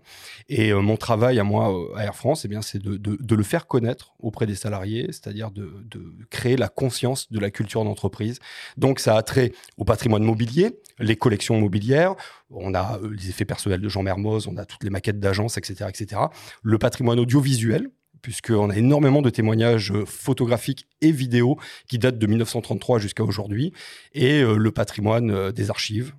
Et 0.50 0.72
mon 0.72 0.96
travail 0.96 1.40
à 1.40 1.44
moi, 1.44 1.74
à 1.96 2.04
Air 2.04 2.16
France, 2.16 2.46
eh 2.46 2.48
bien, 2.48 2.62
c'est 2.62 2.78
de, 2.78 3.36
le 3.36 3.44
faire 3.44 3.66
connaître 3.66 4.14
auprès 4.20 4.46
des 4.46 4.54
salariés, 4.54 5.08
c'est-à-dire 5.08 5.50
de, 5.50 5.84
de 5.90 6.14
créer 6.30 6.58
la 6.58 6.68
conscience 6.68 7.32
de 7.32 7.40
la 7.40 7.50
culture 7.50 7.84
d'entreprise. 7.84 8.38
Donc, 8.78 9.00
ça 9.00 9.18
a 9.18 9.24
trait 9.24 9.52
au 9.78 9.86
patrimoine 9.86 10.24
mobilier, 10.24 10.78
les 11.00 11.16
collections 11.16 11.60
mobilières, 11.60 12.14
on 12.52 12.76
a 12.76 13.00
les 13.02 13.30
effets 13.30 13.46
personnels 13.46 13.82
de 13.82 13.90
Jean 13.90 14.04
Mermoz, 14.04 14.48
on 14.48 14.58
a 14.58 14.66
toutes 14.66 14.84
les 14.84 14.92
maquettes 14.92 15.20
d'agences, 15.20 15.58
etc., 15.58 15.90
etc. 15.90 16.22
Le 16.62 16.78
patrimoine 16.78 17.20
audiovisuel, 17.20 17.90
puisqu'on 18.24 18.72
a 18.72 18.76
énormément 18.76 19.22
de 19.22 19.30
témoignages 19.30 19.92
euh, 19.92 20.06
photographiques 20.06 20.88
et 21.02 21.12
vidéos 21.12 21.60
qui 21.88 22.00
datent 22.00 22.18
de 22.18 22.26
1933 22.26 22.98
jusqu'à 22.98 23.24
aujourd'hui, 23.24 23.74
et 24.14 24.42
euh, 24.42 24.56
le 24.56 24.72
patrimoine 24.72 25.30
euh, 25.30 25.52
des 25.52 25.70
archives, 25.70 26.14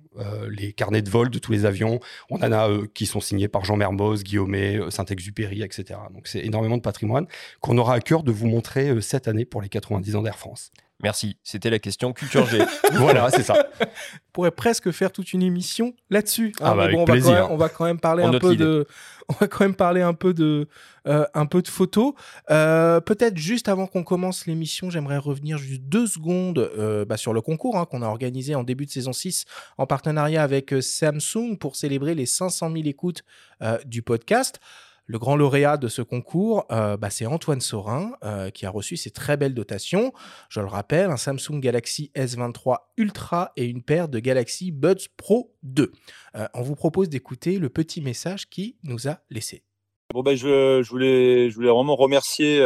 les 0.49 0.71
carnets 0.71 1.01
de 1.01 1.09
vol 1.09 1.29
de 1.29 1.39
tous 1.39 1.51
les 1.51 1.65
avions, 1.65 1.99
on 2.29 2.37
en 2.37 2.51
a 2.53 2.69
qui 2.93 3.05
sont 3.05 3.19
signés 3.19 3.49
par 3.49 3.65
Jean 3.65 3.75
Mermoz, 3.75 4.23
Guillaumet, 4.23 4.79
Saint-Exupéry, 4.89 5.61
etc. 5.61 5.99
Donc 6.13 6.27
c'est 6.29 6.39
énormément 6.39 6.77
de 6.77 6.81
patrimoine 6.81 7.27
qu'on 7.59 7.77
aura 7.77 7.95
à 7.95 7.99
cœur 7.99 8.23
de 8.23 8.31
vous 8.31 8.47
montrer 8.47 9.01
cette 9.01 9.27
année 9.27 9.43
pour 9.43 9.61
les 9.61 9.67
90 9.67 10.15
ans 10.15 10.21
d'Air 10.21 10.37
France. 10.37 10.71
Merci, 11.03 11.37
c'était 11.43 11.69
la 11.69 11.79
question 11.79 12.13
Culture 12.13 12.45
G. 12.47 12.59
voilà, 12.93 13.29
c'est 13.29 13.43
ça. 13.43 13.67
On 13.81 13.85
pourrait 14.31 14.51
presque 14.51 14.91
faire 14.91 15.11
toute 15.11 15.33
une 15.33 15.43
émission 15.43 15.93
là-dessus. 16.09 16.53
hein, 16.61 16.63
Ah 16.65 16.75
bah, 16.75 16.87
on, 16.93 16.99
va 16.99 17.05
quand 17.05 17.05
plaisir. 17.05 17.31
même, 17.33 17.45
on 17.49 17.57
va 17.57 17.69
quand 17.69 17.85
même 17.85 17.99
parler 17.99 18.23
On 18.23 18.33
un 18.33 18.39
peu 18.39 18.51
l'idée. 18.51 18.63
de, 18.63 18.87
on 19.29 19.33
va 19.33 19.47
quand 19.47 19.65
même 19.65 19.75
parler 19.75 20.01
un 20.01 20.13
peu 20.13 20.33
de, 20.33 20.67
euh, 21.07 21.25
un 21.33 21.45
peu 21.45 21.61
de 21.61 21.67
photos. 21.67 22.13
Euh, 22.49 23.01
Peut-être 23.01 23.37
juste 23.37 23.67
avant 23.67 23.87
qu'on 23.87 24.03
commence 24.03 24.45
l'émission, 24.45 24.89
j'aimerais 24.89 25.17
revenir 25.17 25.57
juste 25.57 25.81
deux 25.83 26.07
secondes 26.07 26.59
euh, 26.59 27.03
bah, 27.03 27.17
sur 27.17 27.33
le 27.33 27.41
concours 27.41 27.77
hein, 27.77 27.85
qu'on 27.85 28.01
a 28.01 28.07
organisé 28.07 28.55
en 28.55 28.63
début 28.63 28.85
de 28.85 28.91
saison 28.91 29.11
6 29.11 29.45
en 29.77 29.85
partenariat 29.85 30.43
avec 30.43 30.73
Samsung 30.81 31.57
pour 31.59 31.75
célébrer 31.75 32.15
les 32.15 32.25
500 32.25 32.71
000 32.71 32.83
écoutes 32.87 33.23
euh, 33.61 33.77
du 33.85 34.01
podcast. 34.01 34.59
Le 35.07 35.19
grand 35.19 35.35
lauréat 35.35 35.77
de 35.77 35.87
ce 35.87 36.01
concours, 36.01 36.65
euh, 36.71 36.97
bah, 36.97 37.11
c'est 37.11 37.27
Antoine 37.27 37.61
Saurin, 37.61 38.13
euh, 38.23 38.49
qui 38.49 38.65
a 38.65 38.71
reçu 38.71 38.97
ces 38.97 39.11
très 39.11 39.37
belles 39.37 39.53
dotations. 39.53 40.13
Je 40.49 40.61
le 40.61 40.65
rappelle, 40.65 41.11
un 41.11 41.17
Samsung 41.17 41.59
Galaxy 41.59 42.11
S23 42.15 42.77
Ultra 42.97 43.51
et 43.55 43.65
une 43.65 43.83
paire 43.83 44.09
de 44.09 44.17
Galaxy 44.17 44.71
Buds 44.71 45.05
Pro 45.15 45.53
2. 45.61 45.91
Euh, 46.35 46.47
on 46.55 46.63
vous 46.63 46.73
propose 46.73 47.07
d'écouter 47.07 47.59
le 47.59 47.69
petit 47.69 48.01
message 48.01 48.49
qu'il 48.49 48.73
nous 48.83 49.07
a 49.07 49.19
laissé. 49.29 49.63
Bon 50.11 50.23
ben 50.23 50.35
je, 50.35 50.81
voulais 50.89 51.49
vraiment 51.49 51.95
remercier 51.95 52.61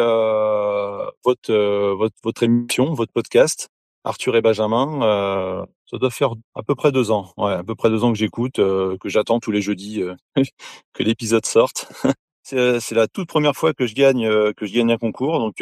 votre, 1.26 2.44
émission, 2.44 2.94
votre 2.94 3.12
podcast, 3.12 3.70
Arthur 4.06 4.38
et 4.38 4.42
Benjamin. 4.42 5.66
Ça 5.90 5.98
doit 5.98 6.12
faire 6.12 6.36
à 6.54 6.64
peu 6.64 6.76
près 6.76 6.92
deux 6.92 7.12
ans, 7.12 7.34
à 7.38 7.64
peu 7.64 7.76
près 7.76 7.90
deux 7.90 8.04
ans 8.04 8.12
que 8.14 8.18
j'écoute, 8.20 8.58
que 8.58 9.10
j'attends 9.10 9.40
tous 9.40 9.52
les 9.52 9.62
jeudis 9.62 10.04
que 10.94 11.04
l'épisode 11.04 11.46
sorte. 11.46 11.92
C'est 12.50 12.96
la 12.96 13.08
toute 13.08 13.28
première 13.28 13.56
fois 13.56 13.74
que 13.74 13.86
je 13.86 13.94
gagne 13.94 14.28
que 14.54 14.66
je 14.66 14.74
gagne 14.74 14.92
un 14.92 14.98
concours, 14.98 15.40
donc 15.40 15.62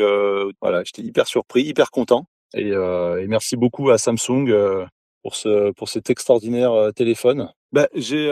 voilà, 0.62 0.84
j'étais 0.84 1.01
hyper 1.01 1.27
surpris, 1.27 1.63
hyper 1.63 1.91
content, 1.91 2.25
et, 2.53 2.70
et 2.70 3.27
merci 3.27 3.58
beaucoup 3.58 3.89
à 3.89 3.98
Samsung 3.98 4.53
pour 5.24 5.36
ce 5.36 5.72
pour 5.72 5.89
cet 5.89 6.10
extraordinaire 6.10 6.91
téléphone. 6.96 7.51
Bah, 7.72 7.88
j'ai 7.94 8.27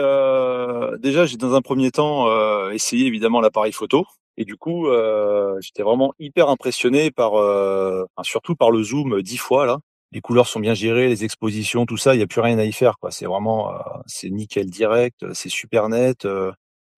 déjà 1.00 1.26
j'ai 1.26 1.36
dans 1.36 1.54
un 1.54 1.62
premier 1.62 1.90
temps 1.90 2.70
essayé 2.70 3.06
évidemment 3.06 3.40
l'appareil 3.40 3.72
photo. 3.72 4.04
Et 4.36 4.44
du 4.44 4.56
coup, 4.56 4.88
euh, 4.88 5.58
j'étais 5.60 5.82
vraiment 5.82 6.12
hyper 6.18 6.50
impressionné 6.50 7.10
par, 7.10 7.34
euh, 7.36 8.04
surtout 8.22 8.54
par 8.54 8.70
le 8.70 8.82
zoom 8.82 9.22
dix 9.22 9.38
fois 9.38 9.66
là. 9.66 9.78
Les 10.12 10.20
couleurs 10.20 10.46
sont 10.46 10.60
bien 10.60 10.74
gérées, 10.74 11.08
les 11.08 11.24
expositions, 11.24 11.84
tout 11.84 11.96
ça, 11.96 12.14
il 12.14 12.18
n'y 12.18 12.22
a 12.22 12.26
plus 12.26 12.40
rien 12.40 12.58
à 12.58 12.64
y 12.64 12.72
faire. 12.72 12.98
Quoi. 13.00 13.10
C'est 13.10 13.26
vraiment, 13.26 13.72
euh, 13.72 13.78
c'est 14.06 14.30
nickel 14.30 14.70
direct, 14.70 15.24
c'est 15.32 15.48
super 15.48 15.88
net. 15.88 16.26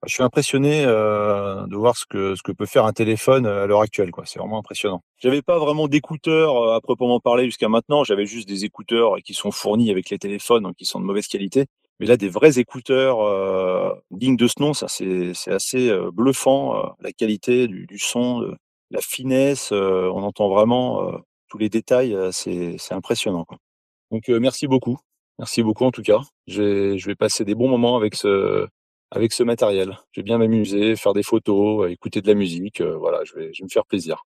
Je 0.06 0.14
suis 0.14 0.22
impressionné 0.22 0.84
de 0.84 1.76
voir 1.76 1.96
ce 1.96 2.04
que 2.08 2.34
ce 2.34 2.42
que 2.42 2.52
peut 2.52 2.66
faire 2.66 2.84
un 2.84 2.92
téléphone 2.92 3.46
à 3.46 3.66
l'heure 3.66 3.80
actuelle. 3.80 4.10
Quoi. 4.10 4.24
C'est 4.26 4.38
vraiment 4.38 4.58
impressionnant. 4.58 5.02
J'avais 5.18 5.42
pas 5.42 5.58
vraiment 5.58 5.88
d'écouteurs 5.88 6.72
à 6.72 6.80
proprement 6.80 7.20
parler 7.20 7.44
jusqu'à 7.46 7.68
maintenant. 7.68 8.04
J'avais 8.04 8.26
juste 8.26 8.48
des 8.48 8.64
écouteurs 8.64 9.16
qui 9.24 9.34
sont 9.34 9.50
fournis 9.50 9.90
avec 9.90 10.10
les 10.10 10.18
téléphones, 10.18 10.62
donc 10.62 10.76
qui 10.76 10.84
sont 10.84 11.00
de 11.00 11.04
mauvaise 11.04 11.26
qualité. 11.26 11.66
Mais 12.00 12.06
là, 12.06 12.16
des 12.16 12.28
vrais 12.28 12.58
écouteurs 12.58 13.20
euh, 13.22 13.92
dignes 14.10 14.36
de 14.36 14.46
ce 14.46 14.60
nom, 14.60 14.72
ça 14.72 14.86
c'est 14.88 15.32
assez 15.48 15.88
euh, 15.90 16.10
bluffant. 16.12 16.76
Euh, 16.76 16.88
la 17.00 17.12
qualité 17.12 17.66
du, 17.66 17.86
du 17.86 17.98
son, 17.98 18.54
la 18.90 19.00
finesse, 19.00 19.70
euh, 19.72 20.10
on 20.14 20.22
entend 20.22 20.48
vraiment 20.48 21.10
tous 21.48 21.58
les 21.58 21.68
détails. 21.68 22.16
c'est 22.32 22.76
impressionnant. 22.92 23.44
Quoi. 23.44 23.58
Donc 24.12 24.28
merci 24.28 24.66
beaucoup, 24.68 24.98
merci 25.38 25.62
beaucoup 25.62 25.84
en 25.84 25.90
tout 25.90 26.02
cas. 26.02 26.20
Je 26.46 27.04
vais 27.06 27.16
passer 27.16 27.44
des 27.44 27.54
bons 27.54 27.68
moments 27.68 27.96
avec 27.96 28.14
ce 28.14 28.68
avec 29.10 29.32
ce 29.32 29.42
matériel. 29.42 29.98
Je 30.12 30.20
vais 30.20 30.24
bien 30.24 30.38
m'amuser, 30.38 30.96
faire 30.96 31.12
des 31.12 31.22
photos, 31.22 31.90
écouter 31.90 32.20
de 32.22 32.28
la 32.28 32.34
musique. 32.34 32.80
voilà, 32.82 33.24
je 33.24 33.34
vais, 33.34 33.52
je 33.52 33.62
vais 33.62 33.64
me 33.64 33.70
faire 33.70 33.86
plaisir. 33.86 34.24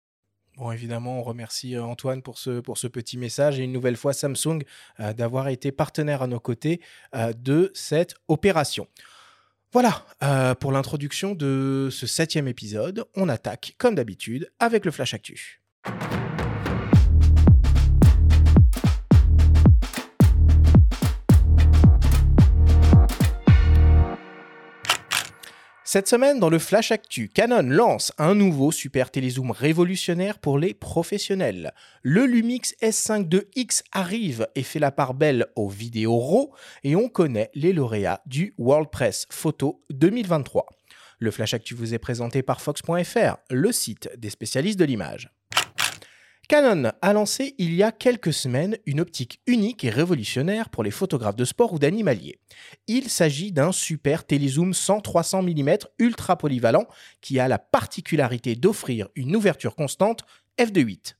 Bon, 0.56 0.70
évidemment, 0.70 1.18
on 1.18 1.22
remercie 1.22 1.74
euh, 1.74 1.82
Antoine 1.82 2.22
pour 2.22 2.38
ce, 2.38 2.60
pour 2.60 2.78
ce 2.78 2.86
petit 2.86 3.18
message 3.18 3.58
et 3.58 3.64
une 3.64 3.72
nouvelle 3.72 3.96
fois 3.96 4.12
Samsung 4.12 4.62
euh, 5.00 5.12
d'avoir 5.12 5.48
été 5.48 5.72
partenaire 5.72 6.22
à 6.22 6.28
nos 6.28 6.38
côtés 6.38 6.80
euh, 7.16 7.32
de 7.32 7.72
cette 7.74 8.14
opération. 8.28 8.86
Voilà 9.72 10.06
pour 10.60 10.70
l'introduction 10.70 11.34
de 11.34 11.88
ce 11.90 12.06
septième 12.06 12.46
épisode. 12.46 13.06
On 13.16 13.28
attaque, 13.28 13.74
comme 13.76 13.96
d'habitude, 13.96 14.52
avec 14.60 14.84
le 14.84 14.92
Flash 14.92 15.14
Actu. 15.14 15.60
Cette 25.94 26.08
semaine, 26.08 26.40
dans 26.40 26.50
le 26.50 26.58
Flash 26.58 26.90
Actu, 26.90 27.28
Canon 27.28 27.62
lance 27.62 28.12
un 28.18 28.34
nouveau 28.34 28.72
super 28.72 29.12
télézoom 29.12 29.52
révolutionnaire 29.52 30.40
pour 30.40 30.58
les 30.58 30.74
professionnels. 30.74 31.72
Le 32.02 32.26
Lumix 32.26 32.74
S5 32.82 33.32
II 33.32 33.42
X 33.54 33.84
arrive 33.92 34.48
et 34.56 34.64
fait 34.64 34.80
la 34.80 34.90
part 34.90 35.14
belle 35.14 35.46
aux 35.54 35.68
vidéos 35.68 36.18
RAW 36.18 36.52
et 36.82 36.96
on 36.96 37.08
connaît 37.08 37.48
les 37.54 37.72
lauréats 37.72 38.22
du 38.26 38.54
World 38.58 38.90
Press 38.90 39.28
Photo 39.30 39.84
2023. 39.90 40.66
Le 41.20 41.30
Flash 41.30 41.54
Actu 41.54 41.76
vous 41.76 41.94
est 41.94 42.00
présenté 42.00 42.42
par 42.42 42.60
Fox.fr, 42.60 43.36
le 43.48 43.70
site 43.70 44.10
des 44.18 44.30
spécialistes 44.30 44.80
de 44.80 44.86
l'image. 44.86 45.30
Canon 46.48 46.92
a 47.00 47.12
lancé 47.14 47.54
il 47.56 47.74
y 47.74 47.82
a 47.82 47.90
quelques 47.90 48.32
semaines 48.32 48.76
une 48.84 49.00
optique 49.00 49.40
unique 49.46 49.82
et 49.84 49.90
révolutionnaire 49.90 50.68
pour 50.68 50.82
les 50.82 50.90
photographes 50.90 51.36
de 51.36 51.44
sport 51.46 51.72
ou 51.72 51.78
d'animalier. 51.78 52.38
Il 52.86 53.08
s'agit 53.08 53.50
d'un 53.50 53.72
super 53.72 54.24
télézoom 54.24 54.72
100-300 54.72 55.42
mm 55.42 55.78
ultra 55.98 56.36
polyvalent 56.36 56.86
qui 57.22 57.40
a 57.40 57.48
la 57.48 57.58
particularité 57.58 58.56
d'offrir 58.56 59.08
une 59.16 59.34
ouverture 59.34 59.74
constante 59.74 60.24
f2.8. 60.58 61.14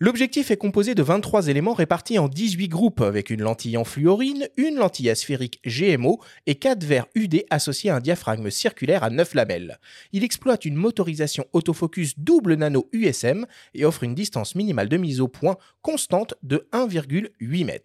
L'objectif 0.00 0.52
est 0.52 0.56
composé 0.56 0.94
de 0.94 1.02
23 1.02 1.48
éléments 1.48 1.72
répartis 1.72 2.20
en 2.20 2.28
18 2.28 2.68
groupes 2.68 3.00
avec 3.00 3.30
une 3.30 3.42
lentille 3.42 3.76
en 3.76 3.82
fluorine, 3.82 4.46
une 4.56 4.76
lentille 4.76 5.10
asphérique 5.10 5.60
GMO 5.66 6.20
et 6.46 6.54
4 6.54 6.84
verres 6.84 7.08
UD 7.16 7.44
associés 7.50 7.90
à 7.90 7.96
un 7.96 8.00
diaphragme 8.00 8.48
circulaire 8.48 9.02
à 9.02 9.10
9 9.10 9.34
lamelles. 9.34 9.80
Il 10.12 10.22
exploite 10.22 10.64
une 10.64 10.76
motorisation 10.76 11.46
autofocus 11.52 12.16
double 12.16 12.54
nano 12.54 12.88
USM 12.92 13.44
et 13.74 13.84
offre 13.84 14.04
une 14.04 14.14
distance 14.14 14.54
minimale 14.54 14.88
de 14.88 14.98
mise 14.98 15.20
au 15.20 15.26
point 15.26 15.56
constante 15.82 16.34
de 16.44 16.68
1,8 16.72 17.68
m. 17.68 17.78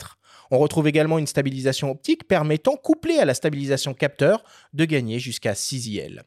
On 0.51 0.59
retrouve 0.59 0.87
également 0.87 1.17
une 1.17 1.25
stabilisation 1.25 1.89
optique 1.89 2.27
permettant, 2.27 2.75
couplée 2.75 3.17
à 3.17 3.25
la 3.25 3.33
stabilisation 3.33 3.95
capteur, 3.95 4.43
de 4.73 4.85
gagner 4.85 5.17
jusqu'à 5.17 5.55
6 5.55 5.87
IL. 5.87 6.21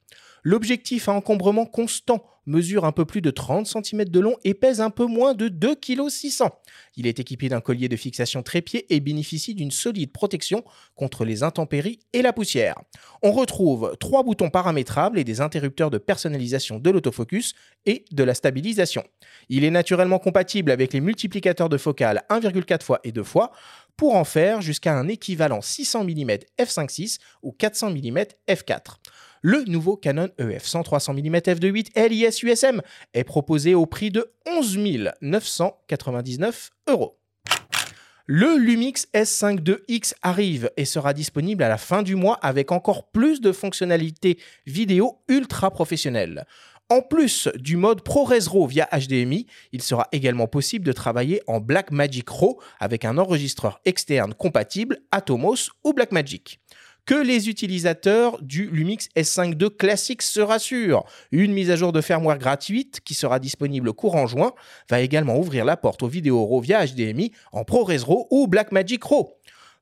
L'objectif 0.48 1.08
à 1.08 1.12
encombrement 1.12 1.66
constant 1.66 2.24
mesure 2.46 2.84
un 2.84 2.92
peu 2.92 3.04
plus 3.04 3.20
de 3.20 3.32
30 3.32 3.66
cm 3.66 4.04
de 4.04 4.20
long 4.20 4.36
et 4.44 4.54
pèse 4.54 4.80
un 4.80 4.90
peu 4.90 5.06
moins 5.06 5.34
de 5.34 5.48
2,6 5.48 6.38
kg. 6.38 6.50
Il 6.94 7.08
est 7.08 7.18
équipé 7.18 7.48
d'un 7.48 7.60
collier 7.60 7.88
de 7.88 7.96
fixation 7.96 8.44
trépied 8.44 8.86
et 8.94 9.00
bénéficie 9.00 9.56
d'une 9.56 9.72
solide 9.72 10.12
protection 10.12 10.62
contre 10.94 11.24
les 11.24 11.42
intempéries 11.42 11.98
et 12.12 12.22
la 12.22 12.32
poussière. 12.32 12.76
On 13.24 13.32
retrouve 13.32 13.96
trois 13.98 14.22
boutons 14.22 14.48
paramétrables 14.48 15.18
et 15.18 15.24
des 15.24 15.40
interrupteurs 15.40 15.90
de 15.90 15.98
personnalisation 15.98 16.78
de 16.78 16.90
l'autofocus 16.90 17.56
et 17.84 18.04
de 18.12 18.22
la 18.22 18.34
stabilisation. 18.34 19.02
Il 19.48 19.64
est 19.64 19.72
naturellement 19.72 20.20
compatible 20.20 20.70
avec 20.70 20.92
les 20.92 21.00
multiplicateurs 21.00 21.68
de 21.68 21.76
focale 21.76 22.22
1,4 22.30 22.74
x 22.76 22.92
et 23.02 23.10
2 23.10 23.24
fois 23.24 23.50
pour 23.96 24.14
en 24.14 24.22
faire 24.22 24.60
jusqu'à 24.60 24.96
un 24.96 25.08
équivalent 25.08 25.60
600 25.60 26.04
mm 26.04 26.30
f5.6 26.60 27.18
ou 27.42 27.50
400 27.50 27.90
mm 27.90 28.18
f4 28.48 28.98
le 29.42 29.64
nouveau 29.64 29.96
Canon 29.96 30.28
EF 30.38 30.64
100-300 30.64 31.12
mm 31.12 31.36
f2.8 31.36 32.08
LIS 32.08 32.40
USM 32.42 32.82
est 33.14 33.24
proposé 33.24 33.74
au 33.74 33.86
prix 33.86 34.10
de 34.10 34.32
11 34.46 34.78
999 35.20 36.70
euros. 36.88 37.18
Le 38.28 38.56
Lumix 38.56 39.06
S5 39.14 39.68
II 39.68 39.76
X 39.86 40.16
arrive 40.20 40.70
et 40.76 40.84
sera 40.84 41.12
disponible 41.12 41.62
à 41.62 41.68
la 41.68 41.78
fin 41.78 42.02
du 42.02 42.16
mois 42.16 42.34
avec 42.42 42.72
encore 42.72 43.08
plus 43.10 43.40
de 43.40 43.52
fonctionnalités 43.52 44.38
vidéo 44.66 45.20
ultra 45.28 45.70
professionnelles. 45.70 46.44
En 46.88 47.02
plus 47.02 47.48
du 47.56 47.76
mode 47.76 48.02
ProRes 48.02 48.48
RAW 48.48 48.66
via 48.66 48.88
HDMI, 48.92 49.46
il 49.72 49.82
sera 49.82 50.08
également 50.12 50.48
possible 50.48 50.84
de 50.84 50.92
travailler 50.92 51.40
en 51.46 51.60
Blackmagic 51.60 52.28
RAW 52.28 52.60
avec 52.80 53.04
un 53.04 53.18
enregistreur 53.18 53.80
externe 53.84 54.34
compatible 54.34 54.98
Atomos 55.12 55.70
ou 55.84 55.92
Blackmagic 55.92 56.60
que 57.06 57.14
les 57.14 57.48
utilisateurs 57.48 58.42
du 58.42 58.66
Lumix 58.66 59.08
S5 59.16 59.62
II 59.62 59.70
classique 59.70 60.22
se 60.22 60.40
rassurent. 60.40 61.04
Une 61.30 61.52
mise 61.52 61.70
à 61.70 61.76
jour 61.76 61.92
de 61.92 62.00
firmware 62.00 62.38
gratuite 62.38 63.00
qui 63.04 63.14
sera 63.14 63.38
disponible 63.38 63.92
courant 63.92 64.26
juin 64.26 64.52
va 64.90 65.00
également 65.00 65.38
ouvrir 65.38 65.64
la 65.64 65.76
porte 65.76 66.02
aux 66.02 66.08
vidéos 66.08 66.44
RAW 66.44 66.60
via 66.60 66.84
HDMI 66.84 67.32
en 67.52 67.64
ProRes 67.64 67.92
RAW 68.04 68.26
ou 68.30 68.48
Blackmagic 68.48 69.04
RAW. 69.04 69.35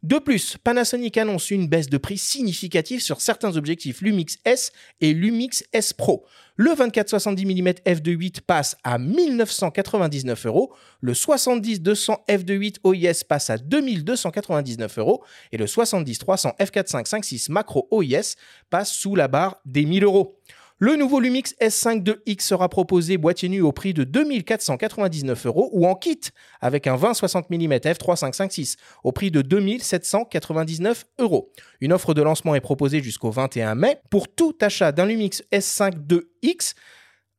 De 0.05 0.19
plus, 0.19 0.59
Panasonic 0.63 1.17
annonce 1.17 1.51
une 1.51 1.67
baisse 1.67 1.89
de 1.89 1.97
prix 1.97 2.19
significative 2.19 3.01
sur 3.01 3.23
certains 3.23 3.57
objectifs 3.57 4.03
Lumix 4.03 4.37
S 4.45 4.71
et 5.01 5.15
Lumix 5.15 5.65
S 5.73 5.95
Pro. 5.95 6.27
Le 6.57 6.73
24-70 6.73 7.47
mm 7.47 7.69
f2.8 7.87 8.43
passe 8.43 8.77
à 8.85 8.99
1999 8.99 10.45
euros, 10.45 10.75
le 11.01 11.15
70-200 11.15 12.19
f2.8 12.29 12.81
OIS 12.85 13.25
passe 13.27 13.49
à 13.49 13.57
2299 13.57 14.99
euros 14.99 15.25
et 15.53 15.57
le 15.57 15.65
70-300 15.65 16.55
f4.5 16.59 17.51
macro 17.51 17.89
OIS 17.91 18.35
passe 18.69 18.93
sous 18.93 19.17
la 19.17 19.27
barre 19.27 19.57
des 19.65 19.87
1000 19.87 20.05
euros. 20.05 20.39
Le 20.81 20.97
nouveau 20.97 21.21
Lumix 21.21 21.55
S5 21.61 22.05
II 22.05 22.17
X 22.27 22.49
sera 22.49 22.69
proposé 22.69 23.17
boîtier 23.17 23.49
nu 23.49 23.61
au 23.61 23.71
prix 23.71 23.95
de 23.95 24.03
2499 24.03 25.47
euros 25.47 25.71
ou 25.73 25.87
en 25.87 25.95
kit 25.95 26.19
avec 26.61 26.89
un 26.89 26.97
20-60 26.97 27.45
mm 27.49 27.75
f3.556 27.75 28.77
au 29.05 29.13
prix 29.13 29.31
de 29.31 29.41
2799 29.41 31.05
euros. 31.21 31.53
Une 31.81 31.93
offre 31.93 32.13
de 32.13 32.23
lancement 32.23 32.57
est 32.57 32.61
proposée 32.61 33.01
jusqu'au 33.01 33.31
21 33.31 33.77
mai. 33.77 33.99
Pour 34.11 34.27
tout 34.27 34.57
achat 34.61 34.91
d'un 34.91 35.07
Lumix 35.07 35.45
S5 35.53 36.11
II 36.11 36.23
X, 36.43 36.75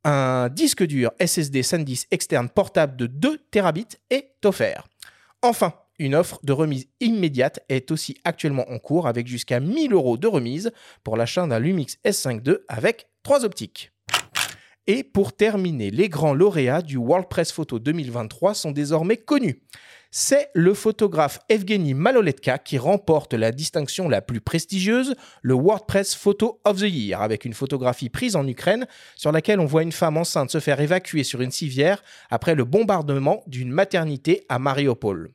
un 0.06 0.48
disque 0.48 0.86
dur 0.86 1.12
SSD 1.20 1.62
SanDisk 1.62 2.08
externe 2.12 2.48
portable 2.48 2.96
de 2.96 3.06
2 3.06 3.38
Tb 3.52 3.80
est 4.12 4.46
offert. 4.46 4.88
Enfin, 5.42 5.74
une 6.00 6.16
offre 6.16 6.40
de 6.44 6.54
remise 6.54 6.88
immédiate 7.02 7.60
est 7.68 7.92
aussi 7.92 8.16
actuellement 8.24 8.70
en 8.72 8.80
cours 8.80 9.10
avec 9.10 9.28
jusqu'à 9.28 9.60
1000 9.60 9.92
euros 9.92 10.16
de 10.16 10.28
remise 10.28 10.72
pour 11.04 11.18
l'achat 11.18 11.46
d'un 11.48 11.60
Lumix 11.60 11.98
S5 12.06 12.48
II 12.48 12.58
avec 12.70 13.08
trois 13.26 13.44
optiques. 13.44 13.92
Et 14.86 15.04
pour 15.04 15.34
terminer, 15.34 15.90
les 15.90 16.10
grands 16.10 16.36
lauréats 16.36 16.84
du 16.84 16.96
World 16.96 17.28
Press 17.28 17.52
Photo 17.52 17.80
2023 17.80 18.54
sont 18.54 18.70
désormais 18.70 19.18
connus. 19.18 19.64
C'est 20.12 20.52
le 20.54 20.76
photographe 20.76 21.40
Evgeny 21.50 21.96
Maloletka 21.96 22.60
qui 22.60 22.78
remporte 22.78 23.34
la 23.34 23.52
distinction 23.52 24.08
la 24.08 24.22
plus 24.22 24.42
prestigieuse, 24.42 25.16
le 25.42 25.56
World 25.56 25.86
Press 25.88 26.14
Photo 26.14 26.62
of 26.66 26.78
the 26.78 26.88
Year, 26.88 27.20
avec 27.20 27.46
une 27.46 27.56
photographie 27.56 28.10
prise 28.10 28.36
en 28.36 28.48
Ukraine 28.48 28.86
sur 29.16 29.32
laquelle 29.32 29.60
on 29.60 29.66
voit 29.66 29.82
une 29.82 29.92
femme 29.92 30.18
enceinte 30.18 30.52
se 30.52 30.60
faire 30.60 30.80
évacuer 30.80 31.24
sur 31.24 31.42
une 31.42 31.52
civière 31.52 32.04
après 32.30 32.54
le 32.54 32.64
bombardement 32.64 33.44
d'une 33.48 33.72
maternité 33.72 34.46
à 34.50 34.60
Mariupol. 34.60 35.32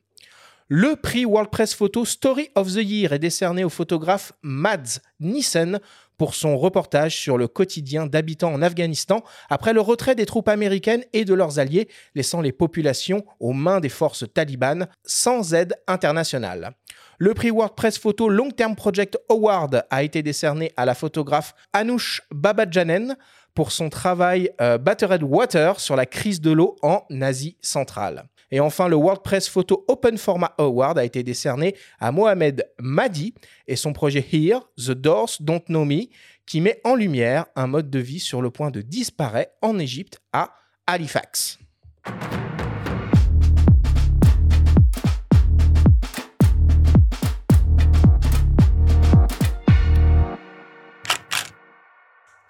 Le 0.73 0.95
prix 0.95 1.25
World 1.25 1.49
Press 1.49 1.73
Photo 1.73 2.05
Story 2.05 2.47
of 2.55 2.69
the 2.69 2.81
Year 2.81 3.11
est 3.11 3.19
décerné 3.19 3.65
au 3.65 3.69
photographe 3.69 4.31
Mads 4.41 5.01
Nissen 5.19 5.81
pour 6.21 6.35
son 6.35 6.55
reportage 6.55 7.17
sur 7.17 7.35
le 7.35 7.47
quotidien 7.47 8.05
d'habitants 8.05 8.53
en 8.53 8.61
Afghanistan 8.61 9.23
après 9.49 9.73
le 9.73 9.81
retrait 9.81 10.13
des 10.13 10.27
troupes 10.27 10.49
américaines 10.49 11.03
et 11.13 11.25
de 11.25 11.33
leurs 11.33 11.57
alliés, 11.57 11.87
laissant 12.13 12.41
les 12.41 12.51
populations 12.51 13.25
aux 13.39 13.53
mains 13.53 13.79
des 13.79 13.89
forces 13.89 14.25
talibanes 14.31 14.87
sans 15.03 15.55
aide 15.55 15.73
internationale. 15.87 16.75
Le 17.17 17.33
prix 17.33 17.49
WordPress 17.49 17.97
Photo 17.97 18.29
Long 18.29 18.51
Term 18.51 18.75
Project 18.75 19.17
Award 19.31 19.83
a 19.89 20.03
été 20.03 20.21
décerné 20.21 20.71
à 20.77 20.85
la 20.85 20.93
photographe 20.93 21.55
Anoush 21.73 22.21
Babajanen 22.29 23.17
pour 23.55 23.71
son 23.71 23.89
travail 23.89 24.51
euh, 24.61 24.77
Battered 24.77 25.23
Water 25.23 25.79
sur 25.79 25.95
la 25.95 26.05
crise 26.05 26.39
de 26.39 26.51
l'eau 26.51 26.75
en 26.83 27.03
Asie 27.19 27.57
centrale. 27.61 28.25
Et 28.51 28.59
enfin, 28.59 28.87
le 28.87 28.95
WordPress 28.95 29.47
Photo 29.47 29.85
Open 29.87 30.17
Format 30.17 30.53
Award 30.57 30.99
a 30.99 31.05
été 31.05 31.23
décerné 31.23 31.75
à 31.99 32.11
Mohamed 32.11 32.67
Madi 32.79 33.33
et 33.67 33.75
son 33.75 33.93
projet 33.93 34.25
Here, 34.31 34.59
The 34.77 34.91
Doors 34.91 35.31
Don't 35.39 35.63
Know 35.67 35.85
Me, 35.85 36.07
qui 36.45 36.59
met 36.59 36.81
en 36.83 36.95
lumière 36.95 37.45
un 37.55 37.67
mode 37.67 37.89
de 37.89 37.99
vie 37.99 38.19
sur 38.19 38.41
le 38.41 38.51
point 38.51 38.71
de 38.71 38.81
disparaître 38.81 39.53
en 39.61 39.79
Égypte 39.79 40.19
à 40.33 40.53
Halifax. 40.85 41.59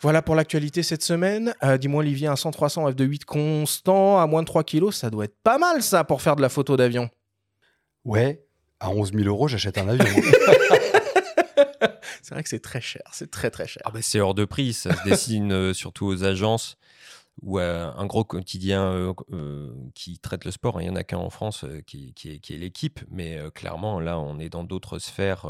Voilà 0.02 0.24
pour 0.24 0.34
l'actualité 0.36 0.82
cette 0.82 1.04
semaine. 1.04 1.54
Euh, 1.64 1.78
Dis-moi 1.78 2.00
Olivier, 2.00 2.28
un 2.28 2.34
100-300 2.34 2.92
f2.8 2.92 3.24
constant 3.26 4.20
à 4.20 4.26
moins 4.26 4.42
de 4.42 4.48
3 4.48 4.64
kilos, 4.64 4.96
ça 4.96 5.12
doit 5.12 5.26
être 5.26 5.38
pas 5.44 5.60
mal 5.60 5.84
ça 5.84 6.04
pour 6.04 6.24
faire 6.24 6.36
de 6.36 6.42
la 6.42 6.50
photo 6.50 6.76
d'avion. 6.76 7.10
Ouais, 8.04 8.44
à 8.80 8.90
11 8.90 9.14
000 9.14 9.26
euros, 9.26 9.48
j'achète 9.48 9.78
un 9.78 9.88
avion. 9.88 10.06
c'est 12.24 12.34
vrai 12.34 12.44
que 12.44 12.50
c'est 12.50 12.64
très 12.64 12.82
cher, 12.82 13.04
c'est 13.12 13.30
très 13.30 13.52
très 13.52 13.68
cher. 13.68 13.84
Ah 13.86 13.92
bah 13.92 14.00
c'est 14.02 14.20
hors 14.20 14.34
de 14.34 14.46
prix, 14.46 14.74
ça 14.74 14.96
se 14.96 15.04
dessine 15.08 15.52
euh, 15.52 15.74
surtout 15.74 16.08
aux 16.08 16.24
agences 16.24 16.78
ou 17.44 17.60
à 17.60 17.94
un 17.98 18.06
gros 18.08 18.24
quotidien 18.24 18.92
euh, 18.92 19.14
euh, 19.32 19.72
qui 19.94 20.20
traite 20.20 20.46
le 20.46 20.52
sport. 20.52 20.82
Il 20.82 20.86
n'y 20.86 20.90
en 20.90 20.96
a 20.96 21.04
qu'un 21.04 21.18
en 21.18 21.30
France 21.30 21.64
euh, 21.64 21.82
qui, 21.86 22.14
qui 22.14 22.32
est, 22.32 22.40
qui 22.40 22.54
est 22.54 22.58
l'équipe, 22.58 23.00
mais 23.10 23.38
euh, 23.38 23.50
clairement 23.52 24.00
là 24.00 24.20
on 24.20 24.40
est 24.40 24.50
dans 24.50 24.64
d'autres 24.64 25.00
sphères 25.00 25.48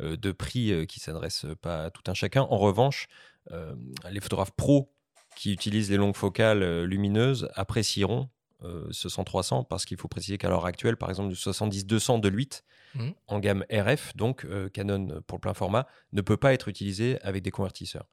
de 0.00 0.32
prix 0.32 0.72
euh, 0.72 0.84
qui 0.84 1.00
s'adressent 1.00 1.46
pas 1.60 1.84
à 1.84 1.90
tout 1.90 2.02
un 2.10 2.14
chacun. 2.14 2.42
En 2.42 2.58
revanche, 2.58 3.06
euh, 3.08 3.31
les 3.50 4.20
photographes 4.20 4.52
pros 4.52 4.92
qui 5.36 5.52
utilisent 5.52 5.90
les 5.90 5.96
longues 5.96 6.16
focales 6.16 6.62
euh, 6.62 6.84
lumineuses 6.86 7.48
apprécieront 7.54 8.28
euh, 8.64 8.86
ce 8.90 9.08
100-300 9.08 9.66
parce 9.66 9.84
qu'il 9.84 9.96
faut 9.96 10.08
préciser 10.08 10.38
qu'à 10.38 10.48
l'heure 10.48 10.66
actuelle, 10.66 10.96
par 10.96 11.08
exemple, 11.08 11.30
du 11.30 11.34
70-200 11.34 12.20
de 12.20 12.28
l'8 12.28 12.62
Mhm. 12.94 13.14
en 13.28 13.38
gamme 13.38 13.64
RF, 13.70 14.14
donc 14.16 14.44
euh, 14.44 14.68
Canon 14.68 15.22
pour 15.26 15.36
le 15.38 15.40
plein 15.40 15.54
format, 15.54 15.86
ne 16.12 16.20
peut 16.20 16.36
pas 16.36 16.52
être 16.52 16.68
utilisé 16.68 17.18
avec 17.22 17.42
des 17.42 17.50
convertisseurs. 17.50 18.04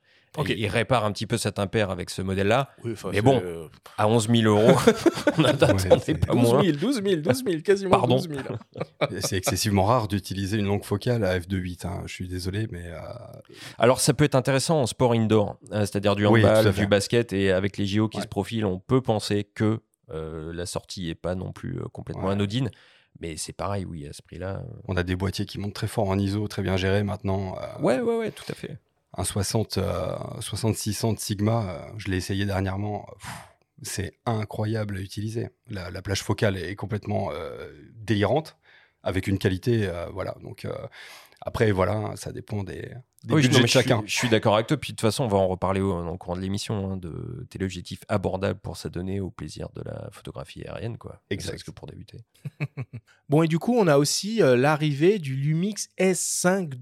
Il 0.47 0.67
répare 0.67 1.05
un 1.05 1.11
petit 1.11 1.25
peu 1.27 1.37
cet 1.37 1.59
impair 1.59 1.89
avec 1.89 2.09
ce 2.09 2.21
modèle-là. 2.21 2.69
Oui, 2.83 2.93
Mais 3.11 3.21
bon, 3.21 3.41
euh, 3.43 3.67
À 3.97 4.07
11 4.07 4.29
000 4.29 4.43
euros, 4.43 4.77
on 5.37 5.41
n'attendait 5.41 5.99
c'est 6.01 6.15
pas 6.15 6.33
12 6.33 6.41
moins. 6.53 6.63
000, 6.63 6.77
12 6.77 7.01
000, 7.03 7.21
12 7.21 7.43
000, 7.45 7.61
quasiment 7.61 7.91
Pardon. 7.91 8.15
12 8.17 8.29
000. 8.29 8.41
C'est 9.21 9.37
excessivement 9.37 9.83
rare 9.85 10.07
d'utiliser 10.07 10.57
une 10.57 10.65
longue 10.65 10.83
focale 10.85 11.23
à 11.25 11.37
f2.8. 11.39 11.87
hein. 11.87 12.03
Je 12.05 12.13
suis 12.13 12.27
désolé, 12.27 12.67
mais 12.71 12.83
euh, 12.87 12.99
Alors 13.77 13.99
ça 13.99 14.13
peut 14.13 14.23
être 14.25 14.35
intéressant 14.35 14.81
en 14.81 14.85
sport 14.85 15.13
indoor, 15.13 15.57
euh, 15.71 15.81
c'est-à-dire 15.81 16.15
du 16.15 16.25
handball, 16.25 16.71
du 16.73 16.87
basket, 16.87 17.33
et 17.33 17.51
avec 17.51 17.77
les 17.77 17.85
JO 17.85 18.07
qui 18.07 18.17
Ouais. 18.17 18.23
se 18.23 18.27
profilent, 18.27 18.65
on 18.65 18.79
peut 18.79 19.01
penser 19.01 19.43
que 19.43 19.79
euh, 20.11 20.51
la 20.53 20.65
sortie 20.65 21.09
est 21.09 21.15
pas 21.15 21.35
non 21.35 21.51
plus 21.51 21.77
euh, 21.79 21.85
complètement 21.91 22.25
Ouais. 22.27 22.33
anodine. 22.33 22.69
Mais 23.21 23.35
c'est 23.37 23.53
pareil, 23.53 23.85
oui, 23.85 24.07
à 24.07 24.13
ce 24.13 24.21
prix-là. 24.21 24.61
on 24.87 24.95
a 24.95 25.03
des 25.03 25.15
boîtiers 25.15 25.45
qui 25.45 25.59
montent 25.59 25.73
très 25.73 25.87
fort 25.87 26.07
en 26.09 26.17
ISO, 26.17 26.47
très 26.47 26.61
bien 26.61 26.77
gérés 26.77 27.03
maintenant. 27.03 27.55
Euh, 27.57 27.81
Ouais, 27.81 27.99
ouais, 27.99 28.17
ouais, 28.17 28.31
tout 28.31 28.45
à 28.49 28.53
fait. 28.53 28.77
Un 29.17 29.23
60, 29.23 29.77
euh, 29.79 30.15
6600 30.41 31.13
de 31.13 31.19
Sigma, 31.19 31.69
euh, 31.69 31.91
je 31.97 32.09
l'ai 32.09 32.17
essayé 32.17 32.45
dernièrement. 32.45 33.07
C'est 33.81 34.19
incroyable 34.25 34.97
à 34.97 35.01
utiliser. 35.01 35.49
La, 35.69 35.89
la 35.89 36.01
plage 36.01 36.21
focale 36.21 36.57
est 36.57 36.75
complètement 36.75 37.29
euh, 37.31 37.71
délirante, 37.95 38.57
avec 39.03 39.27
une 39.27 39.37
qualité, 39.39 39.87
euh, 39.87 40.07
voilà. 40.13 40.35
Donc 40.43 40.65
euh, 40.65 40.73
après, 41.41 41.71
voilà, 41.71 42.13
ça 42.17 42.33
dépend 42.33 42.63
des, 42.63 42.91
des 43.23 43.33
Oui, 43.33 43.41
je- 43.41 43.47
de 43.49 43.65
chacun. 43.65 44.01
Je, 44.05 44.07
suis- 44.07 44.09
je 44.11 44.15
suis 44.17 44.29
d'accord 44.29 44.55
avec 44.55 44.67
toi. 44.67 44.75
Puis 44.77 44.91
de 44.91 44.97
toute 44.97 45.01
façon, 45.07 45.23
on 45.23 45.27
va 45.29 45.37
en 45.37 45.47
reparler 45.47 45.79
au, 45.79 46.03
le 46.03 46.17
courant 46.17 46.35
de 46.35 46.41
l'émission 46.41 46.91
hein, 46.91 46.97
de 46.97 47.47
téléobjectifs 47.49 48.03
abordables 48.09 48.59
pour 48.59 48.75
s'adonner 48.77 49.21
au 49.21 49.31
plaisir 49.31 49.69
de 49.73 49.81
la 49.85 50.09
photographie 50.11 50.63
aérienne, 50.67 50.97
quoi. 50.97 51.21
Exact. 51.29 51.63
que 51.63 51.71
pour 51.71 51.87
débuter. 51.87 52.19
Bon, 53.29 53.43
et 53.43 53.47
du 53.47 53.59
coup, 53.59 53.75
on 53.77 53.87
a 53.87 53.97
aussi 53.97 54.41
euh, 54.43 54.57
l'arrivée 54.57 55.19
du 55.19 55.35
Lumix 55.35 55.87
S5 55.99 56.73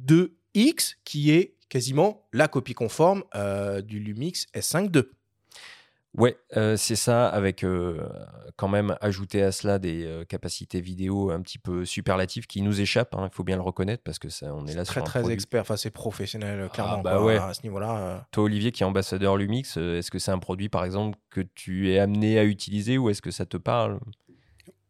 2X, 0.55 0.95
qui 1.03 1.31
est 1.31 1.53
quasiment 1.69 2.27
la 2.33 2.47
copie 2.47 2.73
conforme 2.73 3.23
euh, 3.35 3.81
du 3.81 3.99
Lumix 3.99 4.45
S5 4.55 4.95
II. 4.95 5.03
Ouais, 6.17 6.35
euh, 6.55 6.75
c'est 6.77 6.95
ça, 6.95 7.27
avec 7.27 7.63
euh, 7.63 8.07
quand 8.55 8.67
même 8.69 8.95
ajouter 9.01 9.43
à 9.43 9.51
cela 9.51 9.77
des 9.77 10.03
euh, 10.03 10.23
capacités 10.25 10.81
vidéo 10.81 11.29
un 11.29 11.41
petit 11.41 11.59
peu 11.59 11.85
superlatives 11.85 12.47
qui 12.47 12.63
nous 12.63 12.81
échappent. 12.81 13.13
hein, 13.13 13.27
Il 13.31 13.35
faut 13.35 13.43
bien 13.43 13.55
le 13.57 13.61
reconnaître 13.61 14.01
parce 14.03 14.17
que 14.17 14.29
ça, 14.29 14.51
on 14.55 14.65
est 14.65 14.73
là 14.73 14.83
Très 14.83 14.93
sur 14.93 15.01
un 15.03 15.05
très 15.05 15.19
produit. 15.19 15.35
expert, 15.35 15.61
enfin 15.61 15.77
c'est 15.77 15.91
professionnel, 15.91 16.59
euh, 16.61 16.67
clairement. 16.69 17.03
bah 17.03 17.17
quoi, 17.17 17.25
ouais. 17.25 17.37
À 17.37 17.53
ce 17.53 17.61
niveau-là. 17.61 18.25
Toi, 18.31 18.45
Olivier, 18.45 18.71
qui 18.71 18.81
est 18.81 18.85
ambassadeur 18.85 19.37
Lumix, 19.37 19.77
est-ce 19.77 20.09
que 20.09 20.17
c'est 20.17 20.31
un 20.31 20.39
produit, 20.39 20.69
par 20.69 20.85
exemple, 20.85 21.19
que 21.29 21.41
tu 21.41 21.91
es 21.91 21.99
amené 21.99 22.39
à 22.39 22.45
utiliser 22.45 22.97
ou 22.97 23.11
est-ce 23.11 23.21
que 23.21 23.29
ça 23.31 23.45
te 23.45 23.57
parle? 23.57 23.99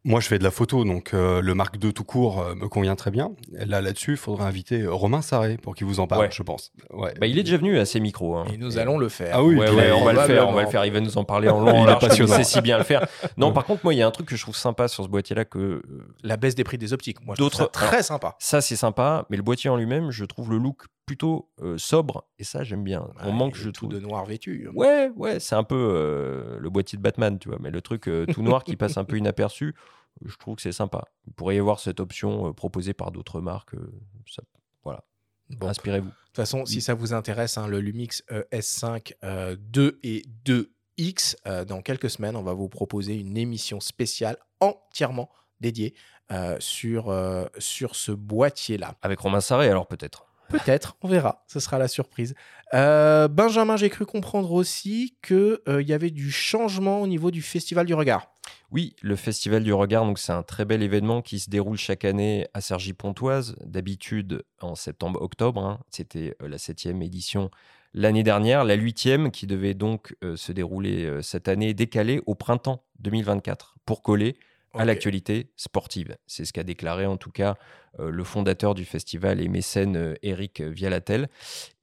Moi, 0.08 0.20
je 0.20 0.26
fais 0.28 0.38
de 0.38 0.44
la 0.44 0.50
photo, 0.50 0.84
donc 0.84 1.12
euh, 1.12 1.40
le 1.42 1.54
Mark 1.54 1.76
II 1.82 1.92
tout 1.92 2.02
court 2.04 2.40
euh, 2.40 2.54
me 2.54 2.66
convient 2.66 2.96
très 2.96 3.10
bien. 3.10 3.32
Là, 3.52 3.80
là-dessus, 3.82 4.12
il 4.12 4.16
faudrait 4.16 4.46
inviter 4.46 4.86
Romain 4.86 5.20
Sarré 5.22 5.58
pour 5.58 5.74
qu'il 5.74 5.86
vous 5.86 6.00
en 6.00 6.06
parle, 6.06 6.22
Ouais. 6.22 6.28
je 6.32 6.42
pense. 6.42 6.72
Ouais. 6.94 7.12
bah, 7.20 7.26
Il 7.26 7.38
est 7.38 7.42
déjà 7.42 7.58
venu 7.58 7.78
à 7.78 7.84
ces 7.84 8.00
micros. 8.00 8.36
hein. 8.36 8.46
Et 8.52 8.56
nous 8.56 8.78
allons 8.78 8.96
le 8.98 9.08
faire. 9.10 9.32
Ah 9.34 9.44
oui, 9.44 9.56
Ouais, 9.56 9.68
on 9.92 10.04
va 10.04 10.12
le 10.14 10.20
faire, 10.20 10.48
on 10.48 10.52
va 10.52 10.62
le 10.62 10.68
faire. 10.68 10.84
Il 10.86 10.92
va 10.92 11.00
nous 11.00 11.18
en 11.18 11.24
parler 11.24 11.48
en 11.50 11.60
long, 11.60 11.82
Il 11.82 11.86
large, 11.86 12.18
il 12.18 12.26
sait 12.28 12.44
si 12.44 12.60
bien 12.62 12.78
le 12.78 12.84
faire. 12.84 13.06
Non, 13.36 13.52
par 13.52 13.64
contre, 13.66 13.82
moi, 13.84 13.92
il 13.94 13.98
y 13.98 14.02
a 14.02 14.06
un 14.06 14.10
truc 14.10 14.26
que 14.28 14.34
je 14.36 14.42
trouve 14.42 14.56
sympa 14.56 14.88
sur 14.88 15.04
ce 15.04 15.08
boîtier-là 15.08 15.44
que 15.44 15.58
euh, 15.58 15.82
La 16.22 16.36
baisse 16.38 16.54
des 16.54 16.64
prix 16.64 16.78
des 16.78 16.92
optiques, 16.94 17.24
moi 17.24 17.34
D'autres- 17.36 17.70
très 17.70 18.02
sympa. 18.02 18.34
ça, 18.38 18.60
c'est 18.62 18.76
sympa, 18.76 19.26
mais 19.30 19.36
le 19.36 19.42
boîtier 19.42 19.68
en 19.70 19.76
lui-même, 19.76 20.10
je 20.10 20.24
trouve 20.24 20.50
le 20.50 20.56
look 20.58 20.84
plutôt 21.06 21.48
euh, 21.62 21.76
sobre 21.78 22.24
et 22.38 22.44
ça, 22.44 22.64
j'aime 22.64 22.82
bien. 22.84 23.06
On 23.22 23.26
Ouais, 23.28 23.32
manque, 23.32 23.54
il 23.56 23.60
est 23.60 23.64
je 23.64 23.68
tout 23.70 23.86
trouve. 23.86 23.90
de 23.90 23.98
noir 24.00 24.24
vêtu. 24.26 24.68
Ouais, 24.74 25.10
ouais, 25.16 25.38
c'est 25.40 25.54
un 25.54 25.64
peu 25.64 25.74
euh, 25.76 26.58
le 26.58 26.70
boîtier 26.70 26.96
de 26.98 27.02
Batman, 27.02 27.38
tu 27.38 27.48
vois, 27.48 27.58
mais 27.60 27.70
le 27.70 27.80
truc 27.80 28.08
euh, 28.08 28.26
tout 28.26 28.42
noir 28.42 28.64
qui 28.64 28.76
passe 28.76 28.96
un 28.96 29.04
peu 29.04 29.16
inaperçu, 29.18 29.74
je 30.24 30.36
trouve 30.36 30.56
que 30.56 30.62
c'est 30.62 30.72
sympa. 30.72 31.04
Il 31.26 31.32
pourrait 31.32 31.56
y 31.56 31.58
avoir 31.58 31.80
cette 31.80 32.00
option 32.00 32.48
euh, 32.48 32.52
proposée 32.52 32.94
par 32.94 33.10
d'autres 33.12 33.40
marques. 33.40 33.74
euh, 33.74 33.92
ça- 34.26 34.42
voilà, 34.84 35.04
Bon, 35.50 35.66
de 35.66 35.70
inspirez-vous. 35.70 36.08
toute 36.08 36.36
façon, 36.36 36.66
si 36.66 36.80
ça 36.80 36.94
vous 36.94 37.12
intéresse, 37.14 37.56
hein, 37.58 37.66
le 37.66 37.80
Lumix 37.80 38.22
euh, 38.32 38.42
S5 38.52 39.14
euh, 39.24 39.56
2 39.58 39.98
et 40.02 40.22
2X, 40.44 41.36
euh, 41.46 41.64
dans 41.64 41.80
quelques 41.82 42.10
semaines, 42.10 42.36
on 42.36 42.42
va 42.42 42.52
vous 42.52 42.68
proposer 42.68 43.14
une 43.14 43.36
émission 43.36 43.80
spéciale 43.80 44.36
entièrement 44.60 45.30
dédiée 45.60 45.94
euh, 46.30 46.56
sur, 46.60 47.12
sur 47.58 47.94
ce 47.96 48.12
boîtier-là. 48.12 48.94
Avec 49.02 49.18
Romain 49.20 49.40
Sarré, 49.40 49.68
alors 49.70 49.86
peut-être. 49.86 50.26
Peut-être, 50.50 50.96
on 51.02 51.08
verra, 51.08 51.44
ce 51.46 51.60
sera 51.60 51.78
la 51.78 51.88
surprise. 51.88 52.34
Benjamin, 52.72 53.76
j'ai 53.76 53.90
cru 53.90 54.06
comprendre 54.06 54.52
aussi 54.52 55.16
qu'il 55.22 55.58
y 55.86 55.92
avait 55.92 56.10
du 56.10 56.30
changement 56.30 57.02
au 57.02 57.06
niveau 57.06 57.30
du 57.30 57.42
Festival 57.42 57.86
du 57.86 57.94
Regard. 57.94 58.30
Oui, 58.70 58.94
le 59.00 59.16
Festival 59.16 59.64
du 59.64 59.72
Regard, 59.72 60.04
donc 60.04 60.18
c'est 60.18 60.32
un 60.32 60.42
très 60.42 60.66
bel 60.66 60.82
événement 60.82 61.22
qui 61.22 61.38
se 61.38 61.48
déroule 61.48 61.78
chaque 61.78 62.04
année 62.04 62.46
à 62.52 62.60
Cergy-Pontoise, 62.60 63.56
d'habitude 63.64 64.44
en 64.60 64.74
septembre-octobre. 64.74 65.64
hein. 65.64 65.80
C'était 65.90 66.36
euh, 66.42 66.48
la 66.48 66.58
septième 66.58 67.00
édition 67.00 67.50
l'année 67.94 68.22
dernière, 68.22 68.64
la 68.64 68.74
huitième 68.74 69.30
qui 69.30 69.46
devait 69.46 69.74
donc 69.74 70.14
euh, 70.22 70.36
se 70.36 70.52
dérouler 70.52 71.04
euh, 71.04 71.22
cette 71.22 71.48
année, 71.48 71.74
décalée 71.74 72.20
au 72.26 72.34
printemps 72.34 72.84
2024 73.00 73.76
pour 73.86 74.02
coller 74.02 74.36
à 74.74 74.84
l'actualité 74.84 75.50
sportive. 75.56 76.16
C'est 76.26 76.44
ce 76.44 76.52
qu'a 76.52 76.62
déclaré 76.62 77.06
en 77.06 77.16
tout 77.16 77.30
cas 77.30 77.56
euh, 77.98 78.10
le 78.10 78.22
fondateur 78.22 78.74
du 78.74 78.84
festival 78.84 79.40
et 79.40 79.48
mécène 79.48 80.14
Eric 80.22 80.60
Vialatel. 80.60 81.28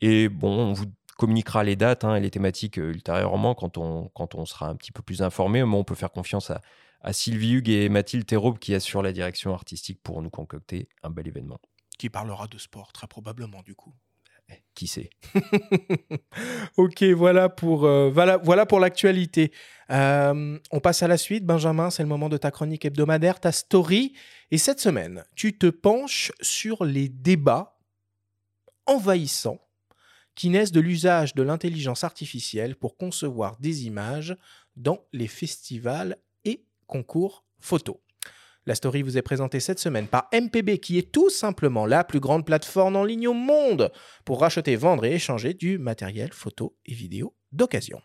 Et 0.01 0.29
bon, 0.29 0.69
on 0.69 0.73
vous 0.73 0.85
communiquera 1.17 1.63
les 1.63 1.75
dates 1.75 2.03
hein, 2.03 2.15
et 2.15 2.19
les 2.19 2.31
thématiques 2.31 2.77
euh, 2.77 2.91
ultérieurement 2.91 3.55
quand 3.55 3.77
on, 3.77 4.09
quand 4.13 4.35
on 4.35 4.45
sera 4.45 4.67
un 4.67 4.75
petit 4.75 4.91
peu 4.91 5.01
plus 5.01 5.21
informé. 5.21 5.63
Mais 5.63 5.75
on 5.75 5.83
peut 5.83 5.95
faire 5.95 6.11
confiance 6.11 6.51
à, 6.51 6.61
à 7.01 7.13
Sylvie 7.13 7.53
Hugues 7.53 7.69
et 7.69 7.89
Mathilde 7.89 8.25
Théraube 8.25 8.59
qui 8.59 8.73
assurent 8.73 9.03
la 9.03 9.13
direction 9.13 9.53
artistique 9.53 10.01
pour 10.03 10.21
nous 10.21 10.29
concocter 10.29 10.89
un 11.03 11.09
bel 11.09 11.27
événement. 11.27 11.59
Qui 11.97 12.09
parlera 12.09 12.47
de 12.47 12.57
sport, 12.57 12.91
très 12.91 13.07
probablement, 13.07 13.61
du 13.61 13.75
coup. 13.75 13.93
Qui 14.73 14.87
sait? 14.87 15.09
Ok, 16.77 17.03
voilà 17.03 17.47
pour, 17.47 17.85
euh, 17.85 18.11
voilà, 18.11 18.37
voilà 18.37 18.65
pour 18.65 18.79
l'actualité. 18.79 19.51
Euh, 19.89 20.59
on 20.71 20.79
passe 20.79 21.01
à 21.01 21.07
la 21.07 21.17
suite. 21.17 21.45
Benjamin, 21.45 21.89
c'est 21.89 22.03
le 22.03 22.09
moment 22.09 22.27
de 22.27 22.37
ta 22.37 22.51
chronique 22.51 22.85
hebdomadaire, 22.85 23.39
ta 23.39 23.51
story. 23.51 24.13
Et 24.51 24.57
cette 24.57 24.79
semaine, 24.79 25.23
tu 25.35 25.57
te 25.57 25.67
penches 25.67 26.31
sur 26.41 26.83
les 26.83 27.07
débats 27.07 27.77
envahissants 28.85 29.64
qui 30.35 30.49
naissent 30.49 30.71
de 30.71 30.81
l'usage 30.81 31.33
de 31.33 31.43
l'intelligence 31.43 32.03
artificielle 32.03 32.75
pour 32.75 32.97
concevoir 32.97 33.57
des 33.59 33.85
images 33.85 34.35
dans 34.75 35.05
les 35.13 35.27
festivals 35.27 36.17
et 36.43 36.65
concours 36.87 37.45
photo. 37.59 38.01
La 38.67 38.73
story 38.73 39.03
vous 39.03 39.17
est 39.17 39.21
présentée 39.21 39.59
cette 39.59 39.79
semaine 39.79 40.07
par 40.07 40.27
MPB, 40.33 40.79
qui 40.79 40.97
est 40.97 41.11
tout 41.11 41.29
simplement 41.29 41.85
la 41.85 42.03
plus 42.03 42.19
grande 42.19 42.45
plateforme 42.45 42.95
en 42.95 43.03
ligne 43.03 43.27
au 43.27 43.33
monde 43.33 43.91
pour 44.25 44.41
racheter, 44.41 44.75
vendre 44.75 45.05
et 45.05 45.13
échanger 45.13 45.53
du 45.53 45.77
matériel 45.77 46.33
photo 46.33 46.75
et 46.85 46.93
vidéo 46.93 47.35
d'occasion. 47.51 48.01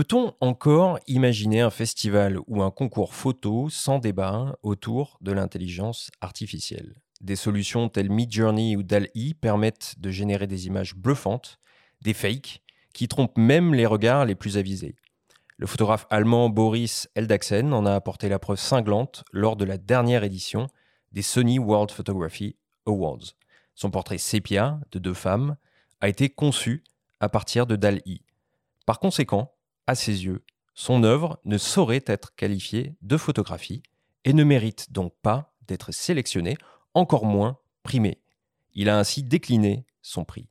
Peut-on 0.00 0.32
encore 0.40 0.98
imaginer 1.08 1.60
un 1.60 1.68
festival 1.68 2.38
ou 2.46 2.62
un 2.62 2.70
concours 2.70 3.12
photo 3.12 3.68
sans 3.68 3.98
débat 3.98 4.56
autour 4.62 5.18
de 5.20 5.30
l'intelligence 5.30 6.10
artificielle? 6.22 6.94
Des 7.20 7.36
solutions 7.36 7.90
telles 7.90 8.08
Midjourney 8.08 8.76
ou 8.76 8.82
DALL-E 8.82 9.34
permettent 9.38 9.96
de 9.98 10.08
générer 10.08 10.46
des 10.46 10.66
images 10.66 10.94
bluffantes, 10.94 11.58
des 12.00 12.14
fakes, 12.14 12.62
qui 12.94 13.08
trompent 13.08 13.36
même 13.36 13.74
les 13.74 13.84
regards 13.84 14.24
les 14.24 14.34
plus 14.34 14.56
avisés. 14.56 14.96
Le 15.58 15.66
photographe 15.66 16.06
allemand 16.08 16.48
Boris 16.48 17.10
Eldaxen 17.14 17.74
en 17.74 17.84
a 17.84 17.94
apporté 17.94 18.30
la 18.30 18.38
preuve 18.38 18.58
cinglante 18.58 19.22
lors 19.32 19.56
de 19.56 19.66
la 19.66 19.76
dernière 19.76 20.24
édition 20.24 20.68
des 21.12 21.20
Sony 21.20 21.58
World 21.58 21.90
Photography 21.90 22.56
Awards. 22.86 23.34
Son 23.74 23.90
portrait 23.90 24.16
sépia 24.16 24.80
de 24.92 24.98
deux 24.98 25.12
femmes 25.12 25.56
a 26.00 26.08
été 26.08 26.30
conçu 26.30 26.84
à 27.20 27.28
partir 27.28 27.66
de 27.66 27.76
DALL-E. 27.76 28.20
Par 28.86 28.98
conséquent, 28.98 29.52
à 29.90 29.96
ses 29.96 30.24
yeux, 30.24 30.44
son 30.74 31.02
œuvre 31.02 31.40
ne 31.44 31.58
saurait 31.58 32.04
être 32.06 32.36
qualifiée 32.36 32.94
de 33.02 33.16
photographie 33.16 33.82
et 34.24 34.32
ne 34.32 34.44
mérite 34.44 34.92
donc 34.92 35.12
pas 35.20 35.52
d'être 35.66 35.90
sélectionnée, 35.90 36.56
encore 36.94 37.26
moins 37.26 37.58
primée. 37.82 38.22
Il 38.72 38.88
a 38.88 38.96
ainsi 38.96 39.24
décliné 39.24 39.84
son 40.00 40.24
prix. 40.24 40.48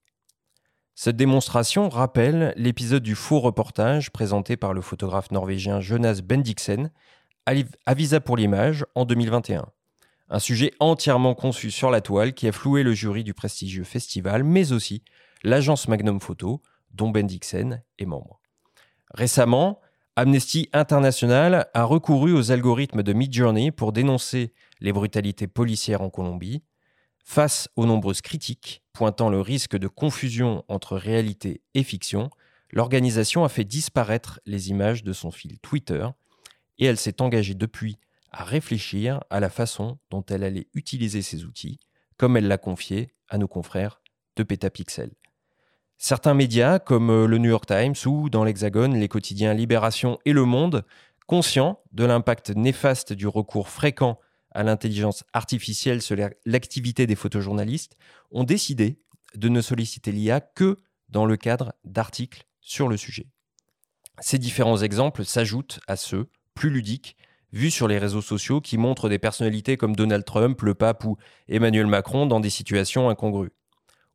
Cette 0.93 1.15
démonstration 1.15 1.87
rappelle 1.87 2.53
l'épisode 2.57 3.01
du 3.01 3.15
faux 3.15 3.39
reportage 3.39 4.11
présenté 4.11 4.57
par 4.57 4.73
le 4.73 4.81
photographe 4.81 5.31
norvégien 5.31 5.79
Jonas 5.79 6.19
Bendiksen 6.21 6.91
à 7.45 7.93
Visa 7.93 8.19
pour 8.19 8.35
l'image 8.35 8.85
en 8.93 9.05
2021. 9.05 9.65
Un 10.27 10.39
sujet 10.39 10.73
entièrement 10.81 11.33
conçu 11.33 11.71
sur 11.71 11.91
la 11.91 12.01
toile 12.01 12.33
qui 12.33 12.49
a 12.49 12.51
floué 12.51 12.83
le 12.83 12.93
jury 12.93 13.23
du 13.23 13.33
prestigieux 13.33 13.85
festival, 13.85 14.43
mais 14.43 14.73
aussi 14.73 15.01
l'agence 15.43 15.87
Magnum 15.87 16.19
Photo, 16.19 16.61
dont 16.91 17.09
Bendiksen 17.09 17.81
est 17.97 18.05
membre. 18.05 18.38
Récemment, 19.11 19.79
Amnesty 20.15 20.69
International 20.73 21.69
a 21.73 21.83
recouru 21.83 22.33
aux 22.33 22.51
algorithmes 22.51 23.03
de 23.03 23.13
Midjourney 23.13 23.71
pour 23.71 23.91
dénoncer 23.91 24.53
les 24.81 24.91
brutalités 24.91 25.47
policières 25.47 26.01
en 26.01 26.09
Colombie. 26.09 26.61
Face 27.23 27.69
aux 27.75 27.85
nombreuses 27.85 28.21
critiques 28.21 28.83
pointant 28.93 29.29
le 29.29 29.39
risque 29.39 29.77
de 29.77 29.87
confusion 29.87 30.63
entre 30.67 30.97
réalité 30.97 31.61
et 31.73 31.83
fiction, 31.83 32.29
l'organisation 32.71 33.43
a 33.43 33.49
fait 33.49 33.63
disparaître 33.63 34.39
les 34.45 34.69
images 34.69 35.03
de 35.03 35.13
son 35.13 35.31
fil 35.31 35.59
Twitter 35.59 36.05
et 36.77 36.85
elle 36.85 36.97
s'est 36.97 37.21
engagée 37.21 37.55
depuis 37.55 37.97
à 38.31 38.43
réfléchir 38.43 39.23
à 39.29 39.39
la 39.39 39.49
façon 39.49 39.97
dont 40.09 40.23
elle 40.29 40.43
allait 40.43 40.67
utiliser 40.73 41.21
ces 41.21 41.45
outils, 41.45 41.79
comme 42.17 42.37
elle 42.37 42.47
l'a 42.47 42.57
confié 42.57 43.13
à 43.27 43.37
nos 43.37 43.47
confrères 43.47 44.01
de 44.35 44.43
Petapixel. 44.43 45.11
Certains 46.01 46.33
médias, 46.33 46.79
comme 46.79 47.09
euh, 47.09 47.27
le 47.27 47.37
New 47.39 47.49
York 47.49 47.65
Times 47.65 47.93
ou 48.05 48.29
dans 48.29 48.45
l'Hexagone, 48.45 48.95
les 48.95 49.09
quotidiens 49.09 49.53
Libération 49.53 50.17
et 50.23 50.31
Le 50.31 50.45
Monde, 50.45 50.85
conscients 51.27 51.81
de 51.91 52.05
l'impact 52.05 52.51
néfaste 52.55 53.11
du 53.11 53.27
recours 53.27 53.67
fréquent 53.67 54.17
à 54.51 54.63
l'intelligence 54.63 55.25
artificielle 55.33 56.01
sur 56.01 56.15
l'activité 56.45 57.05
des 57.05 57.15
photojournalistes, 57.15 57.97
ont 58.31 58.45
décidé 58.45 59.01
de 59.35 59.49
ne 59.49 59.59
solliciter 59.59 60.13
l'IA 60.13 60.39
que 60.39 60.77
dans 61.09 61.25
le 61.25 61.35
cadre 61.35 61.73
d'articles 61.83 62.45
sur 62.61 62.87
le 62.87 62.95
sujet. 62.95 63.27
Ces 64.21 64.37
différents 64.37 64.81
exemples 64.81 65.25
s'ajoutent 65.25 65.81
à 65.85 65.97
ceux, 65.97 66.29
plus 66.53 66.69
ludiques, 66.69 67.17
vus 67.51 67.71
sur 67.71 67.89
les 67.89 67.97
réseaux 67.97 68.21
sociaux 68.21 68.61
qui 68.61 68.77
montrent 68.77 69.09
des 69.09 69.19
personnalités 69.19 69.75
comme 69.75 69.97
Donald 69.97 70.23
Trump, 70.23 70.61
le 70.61 70.75
pape 70.75 71.03
ou 71.03 71.17
Emmanuel 71.49 71.87
Macron 71.87 72.25
dans 72.25 72.39
des 72.39 72.49
situations 72.49 73.09
incongrues. 73.09 73.51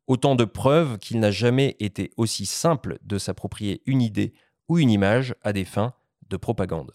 Autant 0.07 0.35
de 0.35 0.45
preuves 0.45 0.99
qu'il 0.99 1.19
n'a 1.19 1.31
jamais 1.31 1.75
été 1.79 2.11
aussi 2.15 2.45
simple 2.45 2.99
de 3.03 3.17
s'approprier 3.17 3.81
une 3.85 4.01
idée 4.01 4.33
ou 4.67 4.77
une 4.77 4.91
image 4.91 5.35
à 5.41 5.51
des 5.51 5.65
fins 5.65 5.93
de 6.29 6.37
propagande. 6.37 6.93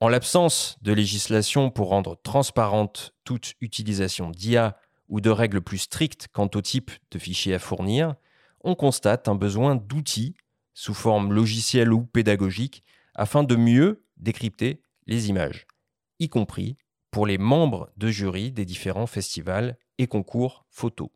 En 0.00 0.08
l'absence 0.08 0.78
de 0.82 0.92
législation 0.92 1.70
pour 1.70 1.88
rendre 1.88 2.16
transparente 2.22 3.14
toute 3.24 3.54
utilisation 3.60 4.30
d'IA 4.30 4.76
ou 5.08 5.20
de 5.20 5.30
règles 5.30 5.60
plus 5.60 5.78
strictes 5.78 6.28
quant 6.32 6.50
au 6.54 6.60
type 6.60 6.90
de 7.10 7.18
fichiers 7.18 7.54
à 7.54 7.58
fournir, 7.58 8.14
on 8.62 8.74
constate 8.74 9.28
un 9.28 9.34
besoin 9.34 9.76
d'outils, 9.76 10.34
sous 10.74 10.94
forme 10.94 11.32
logicielle 11.32 11.92
ou 11.92 12.02
pédagogique, 12.02 12.84
afin 13.14 13.42
de 13.42 13.56
mieux 13.56 14.04
décrypter 14.16 14.82
les 15.06 15.28
images, 15.28 15.66
y 16.20 16.28
compris 16.28 16.76
pour 17.10 17.26
les 17.26 17.38
membres 17.38 17.90
de 17.96 18.08
jury 18.08 18.52
des 18.52 18.64
différents 18.64 19.06
festivals 19.06 19.76
et 19.98 20.06
concours 20.06 20.66
photos. 20.70 21.08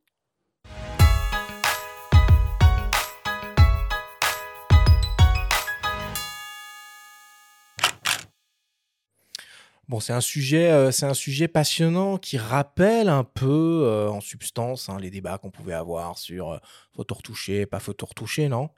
Bon, 9.88 9.98
c'est 9.98 10.12
un 10.12 10.20
sujet, 10.20 10.70
euh, 10.70 10.92
c'est 10.92 11.06
un 11.06 11.14
sujet 11.14 11.48
passionnant 11.48 12.16
qui 12.16 12.38
rappelle 12.38 13.08
un 13.08 13.24
peu, 13.24 13.82
euh, 13.84 14.08
en 14.08 14.20
substance, 14.20 14.88
hein, 14.88 14.96
les 15.00 15.10
débats 15.10 15.38
qu'on 15.38 15.50
pouvait 15.50 15.74
avoir 15.74 16.18
sur 16.18 16.52
euh, 16.52 16.58
photo 16.94 17.16
retouchée, 17.16 17.66
pas 17.66 17.80
photo 17.80 18.06
retouchée, 18.06 18.48
non? 18.48 18.70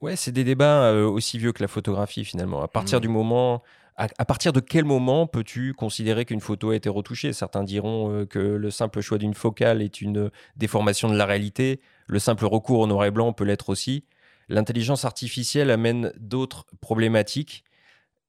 Ouais, 0.00 0.16
c'est 0.16 0.32
des 0.32 0.42
débats 0.42 0.92
aussi 0.92 1.38
vieux 1.38 1.52
que 1.52 1.62
la 1.62 1.68
photographie 1.68 2.24
finalement. 2.24 2.60
À 2.60 2.68
partir 2.68 2.98
mmh. 2.98 3.02
du 3.02 3.08
moment, 3.08 3.62
à, 3.96 4.24
partir 4.24 4.52
de 4.52 4.60
quel 4.60 4.84
moment 4.84 5.26
peux-tu 5.26 5.74
considérer 5.74 6.24
qu'une 6.24 6.40
photo 6.40 6.70
a 6.70 6.76
été 6.76 6.88
retouchée? 6.88 7.32
Certains 7.32 7.64
diront 7.64 8.26
que 8.26 8.38
le 8.38 8.70
simple 8.70 9.00
choix 9.00 9.18
d'une 9.18 9.34
focale 9.34 9.82
est 9.82 10.00
une 10.00 10.30
déformation 10.56 11.08
de 11.08 11.16
la 11.16 11.26
réalité. 11.26 11.80
Le 12.06 12.18
simple 12.18 12.46
recours 12.46 12.80
au 12.80 12.86
noir 12.86 13.04
et 13.04 13.10
blanc 13.10 13.32
peut 13.32 13.44
l'être 13.44 13.68
aussi. 13.68 14.04
L'intelligence 14.48 15.04
artificielle 15.04 15.70
amène 15.70 16.12
d'autres 16.18 16.64
problématiques. 16.80 17.64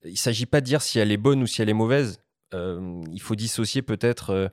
Il 0.06 0.12
ne 0.12 0.18
s'agit 0.18 0.46
pas 0.46 0.62
de 0.62 0.66
dire 0.66 0.82
si 0.82 1.00
elle 1.00 1.12
est 1.12 1.18
bonne 1.18 1.42
ou 1.44 1.48
si 1.48 1.62
elle 1.62 1.70
est 1.70 1.74
mauvaise. 1.74 2.22
Euh, 2.54 3.04
il 3.12 3.22
faut 3.22 3.36
dissocier 3.36 3.82
peut-être 3.82 4.32
euh, 4.32 4.48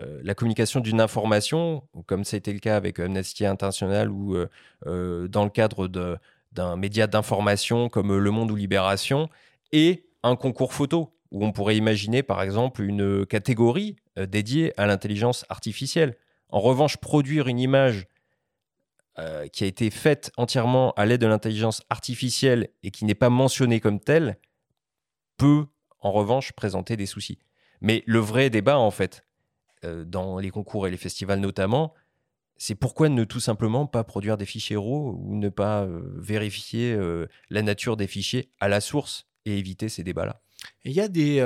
euh, 0.00 0.20
la 0.22 0.34
communication 0.34 0.80
d'une 0.80 1.00
information, 1.00 1.82
comme 2.06 2.24
ça 2.24 2.36
a 2.36 2.38
été 2.38 2.52
le 2.52 2.60
cas 2.60 2.76
avec 2.76 2.98
Amnesty 2.98 3.44
International 3.44 4.10
ou 4.10 4.36
dans 4.84 5.44
le 5.44 5.50
cadre 5.50 5.88
d'un 6.52 6.76
média 6.76 7.06
d'information 7.06 7.88
comme 7.88 8.16
Le 8.16 8.30
Monde 8.30 8.50
ou 8.50 8.56
Libération, 8.56 9.28
et 9.72 10.06
un 10.22 10.36
concours 10.36 10.72
photo, 10.72 11.14
où 11.30 11.44
on 11.44 11.52
pourrait 11.52 11.76
imaginer 11.76 12.22
par 12.22 12.42
exemple 12.42 12.82
une 12.82 13.26
catégorie 13.26 13.96
dédiée 14.16 14.72
à 14.78 14.86
l'intelligence 14.86 15.44
artificielle. 15.48 16.16
En 16.48 16.60
revanche, 16.60 16.96
produire 16.98 17.48
une 17.48 17.58
image 17.58 18.06
qui 19.52 19.64
a 19.64 19.66
été 19.66 19.90
faite 19.90 20.32
entièrement 20.38 20.92
à 20.92 21.04
l'aide 21.04 21.20
de 21.20 21.26
l'intelligence 21.26 21.82
artificielle 21.90 22.68
et 22.82 22.90
qui 22.90 23.04
n'est 23.04 23.14
pas 23.14 23.30
mentionnée 23.30 23.80
comme 23.80 24.00
telle 24.00 24.38
peut 25.42 25.66
en 26.02 26.12
revanche, 26.12 26.52
présenter 26.52 26.96
des 26.96 27.06
soucis. 27.06 27.38
Mais 27.80 28.02
le 28.06 28.18
vrai 28.18 28.50
débat, 28.50 28.78
en 28.78 28.90
fait, 28.90 29.24
euh, 29.84 30.04
dans 30.04 30.38
les 30.38 30.50
concours 30.50 30.86
et 30.86 30.90
les 30.90 30.96
festivals 30.96 31.40
notamment, 31.40 31.94
c'est 32.56 32.74
pourquoi 32.74 33.08
ne 33.08 33.24
tout 33.24 33.40
simplement 33.40 33.86
pas 33.86 34.04
produire 34.04 34.36
des 34.36 34.44
fichiers 34.44 34.76
RAW 34.76 35.16
ou 35.18 35.34
ne 35.36 35.48
pas 35.48 35.82
euh, 35.82 36.02
vérifier 36.16 36.92
euh, 36.92 37.26
la 37.50 37.62
nature 37.62 37.96
des 37.96 38.06
fichiers 38.06 38.50
à 38.60 38.68
la 38.68 38.80
source 38.80 39.26
et 39.46 39.58
éviter 39.58 39.88
ces 39.88 40.04
débats-là? 40.04 40.42
Il 40.84 40.92
y, 40.92 41.00
a 41.00 41.08
des, 41.08 41.44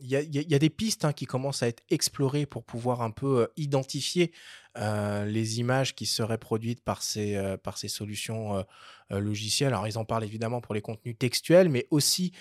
il, 0.00 0.08
y 0.08 0.16
a, 0.16 0.20
il 0.20 0.50
y 0.50 0.54
a 0.54 0.58
des 0.58 0.70
pistes 0.70 1.04
hein, 1.04 1.12
qui 1.12 1.26
commencent 1.26 1.62
à 1.62 1.68
être 1.68 1.84
explorées 1.90 2.44
pour 2.44 2.64
pouvoir 2.64 3.02
un 3.02 3.12
peu 3.12 3.46
identifier 3.56 4.32
les 4.76 5.60
images 5.60 5.94
qui 5.94 6.06
seraient 6.06 6.38
produites 6.38 6.82
par 6.82 7.02
ces, 7.02 7.56
par 7.62 7.78
ces 7.78 7.88
solutions 7.88 8.64
logicielles. 9.10 9.74
Alors, 9.74 9.86
ils 9.86 9.98
en 9.98 10.06
parlent 10.06 10.24
évidemment 10.24 10.62
pour 10.62 10.74
les 10.74 10.80
contenus 10.80 11.16
textuels, 11.18 11.68
mais 11.68 11.86
aussi 11.90 12.32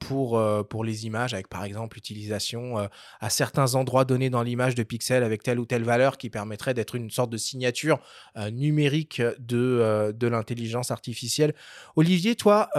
pour, 0.00 0.42
pour 0.68 0.82
les 0.82 1.06
images, 1.06 1.34
avec 1.34 1.48
par 1.48 1.62
exemple 1.62 1.96
l'utilisation 1.96 2.88
à 3.20 3.30
certains 3.30 3.76
endroits 3.76 4.04
donnés 4.04 4.28
dans 4.30 4.42
l'image 4.42 4.74
de 4.74 4.82
pixels 4.82 5.22
avec 5.22 5.44
telle 5.44 5.60
ou 5.60 5.66
telle 5.66 5.84
valeur 5.84 6.18
qui 6.18 6.30
permettrait 6.30 6.74
d'être 6.74 6.96
une 6.96 7.10
sorte 7.10 7.30
de 7.30 7.36
signature 7.36 8.00
numérique 8.50 9.22
de, 9.38 10.12
de 10.12 10.26
l'intelligence 10.26 10.90
artificielle. 10.90 11.54
Olivier, 11.94 12.34
toi, 12.34 12.70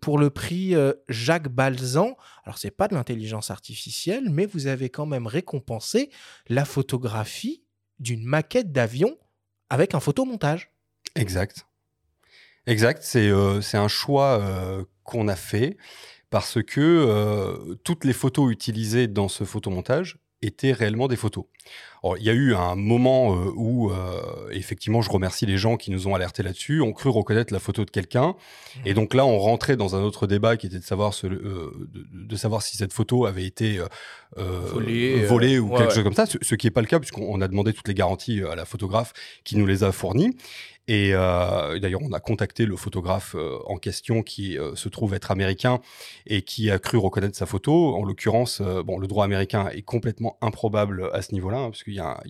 pour 0.00 0.18
le 0.18 0.30
prix 0.30 0.74
Jacques 1.08 1.48
Balzan, 1.48 2.16
alors 2.44 2.58
c'est 2.58 2.70
pas 2.70 2.86
de 2.86 2.94
l'intelligence 2.94 3.50
artificielle, 3.50 4.30
mais 4.30 4.46
vous 4.46 4.68
avez 4.68 4.88
quand 4.88 5.06
même 5.06 5.26
récompensé 5.26 6.10
la 6.48 6.64
photographie 6.64 7.62
d'une 7.98 8.24
maquette 8.24 8.72
d'avion 8.72 9.16
avec 9.70 9.94
un 9.94 10.00
photomontage. 10.00 10.70
Exact. 11.14 11.66
Exact, 12.66 13.02
c'est 13.02 13.28
euh, 13.28 13.60
un 13.72 13.88
choix 13.88 14.40
euh, 14.40 14.84
qu'on 15.02 15.28
a 15.28 15.36
fait 15.36 15.78
parce 16.30 16.62
que 16.62 16.80
euh, 16.80 17.74
toutes 17.82 18.04
les 18.04 18.12
photos 18.12 18.52
utilisées 18.52 19.06
dans 19.08 19.28
ce 19.28 19.44
photomontage 19.44 20.18
étaient 20.42 20.72
réellement 20.72 21.08
des 21.08 21.16
photos. 21.16 21.46
Il 22.18 22.22
y 22.22 22.30
a 22.30 22.32
eu 22.32 22.54
un 22.54 22.74
moment 22.76 23.34
euh, 23.34 23.52
où, 23.56 23.90
effectivement, 24.50 25.02
je 25.02 25.10
remercie 25.10 25.46
les 25.46 25.58
gens 25.58 25.76
qui 25.76 25.90
nous 25.90 26.06
ont 26.06 26.14
alertés 26.14 26.42
là-dessus, 26.42 26.80
ont 26.80 26.92
cru 26.92 27.08
reconnaître 27.08 27.52
la 27.52 27.58
photo 27.58 27.84
de 27.84 27.90
quelqu'un. 27.90 28.34
Et 28.84 28.94
donc 28.94 29.14
là, 29.14 29.26
on 29.26 29.38
rentrait 29.38 29.76
dans 29.76 29.96
un 29.96 30.02
autre 30.02 30.26
débat 30.26 30.56
qui 30.56 30.66
était 30.66 30.78
de 30.78 30.84
savoir, 30.84 31.12
de, 31.22 32.36
savoir 32.36 32.62
si 32.62 32.76
cette 32.76 32.92
photo 32.92 33.26
avait 33.26 33.44
été 33.44 33.80
volée, 34.36 35.58
ou 35.58 35.76
quelque 35.76 35.94
chose 35.94 36.04
comme 36.04 36.14
ça, 36.14 36.26
ce, 36.26 36.38
ce 36.40 36.54
qui 36.54 36.66
n'est 36.66 36.72
pas 36.72 36.82
le 36.82 36.86
cas, 36.86 36.98
puisqu'on 36.98 37.40
a 37.40 37.48
demandé 37.48 37.72
toutes 37.72 37.88
les 37.88 37.94
garanties 37.94 38.42
à 38.42 38.54
la 38.54 38.64
photographe 38.64 39.12
qui 39.44 39.56
nous 39.56 39.66
les 39.66 39.84
a 39.84 39.92
fournies. 39.92 40.36
Et 40.88 41.10
euh, 41.12 41.78
d'ailleurs, 41.78 42.00
on 42.02 42.12
a 42.12 42.18
contacté 42.18 42.64
le 42.64 42.74
photographe 42.74 43.36
euh, 43.38 43.58
en 43.66 43.76
question 43.76 44.22
qui 44.22 44.58
euh, 44.58 44.74
se 44.74 44.88
trouve 44.88 45.12
être 45.12 45.30
américain 45.30 45.80
et 46.26 46.40
qui 46.40 46.70
a 46.70 46.78
cru 46.78 46.96
reconnaître 46.96 47.36
sa 47.36 47.44
photo. 47.44 47.94
En 47.94 48.04
l'occurrence, 48.04 48.62
bon, 48.62 48.98
le 48.98 49.06
droit 49.06 49.26
américain 49.26 49.68
est 49.68 49.82
complètement 49.82 50.38
improbable 50.40 51.10
à 51.12 51.20
ce 51.20 51.34
niveau-là, 51.34 51.57
hein, 51.58 51.70
parce 51.70 51.82
qu'il 51.82 51.94
y 51.94 52.00
a, 52.00 52.20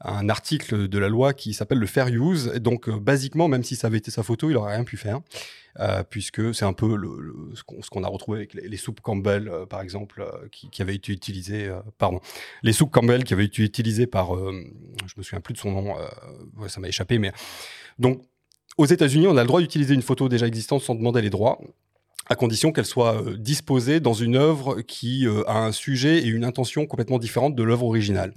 un, 0.00 0.28
article 0.28 0.88
de 0.88 0.98
la 0.98 1.08
loi 1.08 1.32
qui 1.32 1.54
s'appelle 1.54 1.78
le 1.78 1.86
fair 1.86 2.08
use. 2.08 2.52
donc, 2.54 2.90
basiquement, 2.90 3.48
même 3.48 3.64
si 3.64 3.76
ça 3.76 3.86
avait 3.86 3.98
été 3.98 4.10
sa 4.10 4.22
photo, 4.22 4.50
il 4.50 4.56
aurait 4.56 4.74
rien 4.74 4.84
pu 4.84 4.96
faire. 4.96 5.20
Euh, 5.80 6.02
puisque 6.02 6.54
c'est 6.54 6.66
un 6.66 6.74
peu 6.74 6.98
ce 7.54 7.90
qu'on 7.90 8.04
a 8.04 8.08
retrouvé 8.08 8.38
avec 8.38 8.52
les, 8.52 8.76
soupes 8.76 9.00
Campbell, 9.00 9.48
euh, 9.48 9.64
par 9.64 9.80
exemple, 9.80 10.20
euh, 10.20 10.48
qui, 10.50 10.68
qui, 10.68 10.82
avaient 10.82 10.94
été 10.94 11.12
utilisées, 11.12 11.74
pardon, 11.96 12.20
les 12.62 12.74
soupes 12.74 12.90
Campbell 12.90 13.24
qui 13.24 13.32
avaient 13.32 13.46
été 13.46 13.62
utilisées 13.62 14.06
par, 14.06 14.34
je 14.34 15.14
me 15.16 15.22
souviens 15.22 15.40
plus 15.40 15.54
de 15.54 15.58
son 15.58 15.70
nom, 15.70 15.96
ça 16.68 16.78
m'a 16.80 16.88
échappé, 16.88 17.18
mais 17.18 17.32
donc 17.98 18.20
aux 18.76 18.84
États-Unis, 18.84 19.26
on 19.28 19.36
a 19.36 19.42
le 19.42 19.46
droit 19.46 19.60
d'utiliser 19.60 19.94
une 19.94 20.02
photo 20.02 20.28
déjà 20.28 20.46
existante 20.46 20.82
sans 20.82 20.94
demander 20.94 21.22
les 21.22 21.30
droits 21.30 21.58
à 22.32 22.34
condition 22.34 22.72
qu'elle 22.72 22.86
soit 22.86 23.22
disposée 23.36 24.00
dans 24.00 24.14
une 24.14 24.36
œuvre 24.36 24.80
qui 24.80 25.26
a 25.46 25.58
un 25.64 25.72
sujet 25.72 26.18
et 26.18 26.26
une 26.26 26.44
intention 26.44 26.86
complètement 26.86 27.18
différente 27.18 27.54
de 27.54 27.62
l'œuvre 27.62 27.84
originale. 27.84 28.32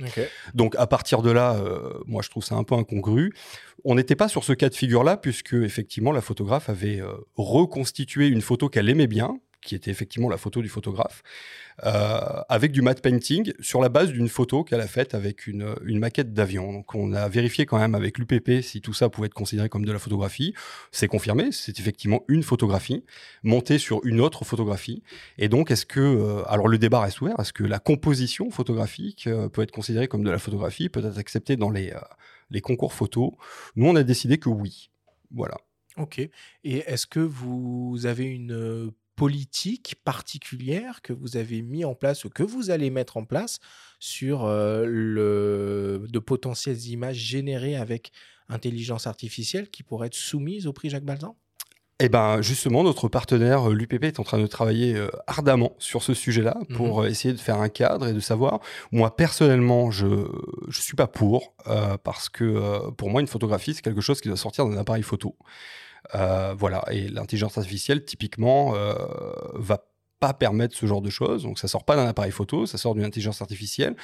Donc 0.53 0.75
à 0.77 0.85
partir 0.87 1.21
de 1.21 1.31
là, 1.31 1.57
moi 2.05 2.21
je 2.21 2.29
trouve 2.29 2.43
ça 2.43 2.55
un 2.55 2.63
peu 2.63 2.75
incongru. 2.75 3.33
On 3.87 3.95
n'était 3.95 4.15
pas 4.15 4.27
sur 4.27 4.43
ce 4.43 4.53
cas 4.53 4.69
de 4.69 4.75
figure-là, 4.75 5.15
puisque 5.15 5.53
effectivement 5.53 6.11
la 6.11 6.21
photographe 6.21 6.69
avait 6.69 6.99
euh, 7.01 7.13
reconstitué 7.35 8.27
une 8.27 8.41
photo 8.41 8.67
qu'elle 8.67 8.89
aimait 8.89 9.07
bien, 9.07 9.39
qui 9.61 9.75
était 9.75 9.91
effectivement 9.91 10.29
la 10.29 10.37
photo 10.37 10.61
du 10.61 10.69
photographe, 10.69 11.21
euh, 11.21 11.64
avec 11.79 12.71
du 12.71 12.81
matte 12.81 13.01
painting 13.01 13.51
sur 13.59 13.81
la 13.81 13.89
base 13.89 14.11
d'une 14.11 14.29
photo 14.29 14.63
qu'elle 14.63 14.81
a 14.81 14.87
faite 14.87 15.13
avec 15.13 15.47
une, 15.47 15.75
maquette 15.83 16.33
d'avion. 16.33 16.71
Donc 16.71 16.95
on 16.95 17.13
a 17.13 17.27
vérifié 17.27 17.65
quand 17.65 17.77
même 17.77 17.95
avec 17.95 18.17
l'UPP 18.17 18.61
si 18.61 18.81
tout 18.81 18.93
ça 18.93 19.09
pouvait 19.09 19.27
être 19.27 19.33
considéré 19.33 19.69
comme 19.69 19.85
de 19.85 19.91
la 19.91 19.99
photographie. 19.99 20.53
C'est 20.91 21.07
confirmé, 21.07 21.51
c'est 21.51 21.79
effectivement 21.79 22.23
une 22.27 22.43
photographie 22.43 23.03
montée 23.43 23.77
sur 23.77 24.05
une 24.05 24.21
autre 24.21 24.45
photographie. 24.45 25.03
Et 25.37 25.49
donc 25.49 25.71
est-ce 25.71 25.85
que, 25.85 25.99
euh, 25.99 26.43
alors 26.47 26.67
le 26.67 26.77
débat 26.77 27.01
reste 27.01 27.21
ouvert, 27.21 27.39
est-ce 27.39 27.53
que 27.53 27.63
la 27.63 27.79
composition 27.79 28.49
photographique 28.51 29.29
peut 29.53 29.61
être 29.61 29.71
considérée 29.71 30.07
comme 30.07 30.23
de 30.23 30.31
la 30.31 30.39
photographie, 30.39 30.89
peut 30.89 31.05
être 31.05 31.17
acceptée 31.17 31.57
dans 31.57 31.69
les 31.69 31.93
les 32.49 32.61
concours 32.61 32.93
photos. 32.93 33.31
Nous, 33.75 33.87
on 33.87 33.95
a 33.95 34.03
décidé 34.03 34.37
que 34.37 34.49
oui. 34.49 34.89
Voilà. 35.31 35.57
Ok. 35.97 36.19
Et 36.19 36.31
est-ce 36.63 37.07
que 37.07 37.19
vous 37.19 38.05
avez 38.05 38.25
une 38.25 38.91
politique 39.15 39.95
particulière 40.03 41.01
que 41.01 41.13
vous 41.13 41.37
avez 41.37 41.61
mis 41.61 41.85
en 41.85 41.95
place 41.95 42.25
ou 42.25 42.29
que 42.29 42.43
vous 42.43 42.69
allez 42.69 42.89
mettre 42.89 43.17
en 43.17 43.23
place 43.23 43.59
sur 43.99 44.45
le, 44.47 46.05
de 46.07 46.19
potentielles 46.19 46.87
images 46.87 47.17
générées 47.17 47.75
avec 47.75 48.11
intelligence 48.49 49.07
artificielle 49.07 49.69
qui 49.69 49.83
pourraient 49.83 50.07
être 50.07 50.15
soumises 50.15 50.67
au 50.67 50.73
prix 50.73 50.89
Jacques 50.89 51.05
Balzan? 51.05 51.35
Eh 51.99 52.09
ben 52.09 52.41
justement, 52.41 52.83
notre 52.83 53.07
partenaire 53.07 53.69
euh, 53.69 53.73
l'UPP 53.73 54.03
est 54.03 54.19
en 54.19 54.23
train 54.23 54.37
de 54.37 54.47
travailler 54.47 54.95
euh, 54.95 55.07
ardemment 55.27 55.77
sur 55.79 56.03
ce 56.03 56.13
sujet-là 56.13 56.57
pour 56.75 56.99
mhm. 56.99 57.05
euh, 57.05 57.09
essayer 57.09 57.33
de 57.33 57.39
faire 57.39 57.61
un 57.61 57.69
cadre 57.69 58.07
et 58.07 58.13
de 58.13 58.19
savoir. 58.19 58.59
Moi 58.91 59.15
personnellement, 59.15 59.91
je 59.91 60.27
je 60.67 60.81
suis 60.81 60.95
pas 60.95 61.07
pour 61.07 61.53
parce 62.03 62.27
que 62.27 62.89
pour 62.91 63.09
moi 63.09 63.21
une 63.21 63.27
photographie 63.27 63.73
c'est 63.73 63.81
quelque 63.81 64.01
chose 64.01 64.19
qui 64.19 64.27
doit 64.27 64.37
sortir 64.37 64.67
d'un 64.67 64.77
appareil 64.77 65.03
photo. 65.03 65.37
Voilà 66.13 66.83
et 66.91 67.07
l'intelligence 67.07 67.57
artificielle 67.57 68.05
typiquement 68.05 68.73
va 69.53 69.85
pas 70.19 70.33
permettre 70.33 70.75
ce 70.75 70.85
genre 70.85 71.01
de 71.01 71.09
choses. 71.09 71.43
Donc 71.43 71.59
ça 71.59 71.67
sort 71.67 71.83
pas 71.83 71.95
d'un 71.95 72.07
appareil 72.07 72.31
photo, 72.31 72.65
ça 72.65 72.77
sort 72.77 72.95
d'une 72.95 73.03
intelligence 73.03 73.41
artificielle. 73.41 73.95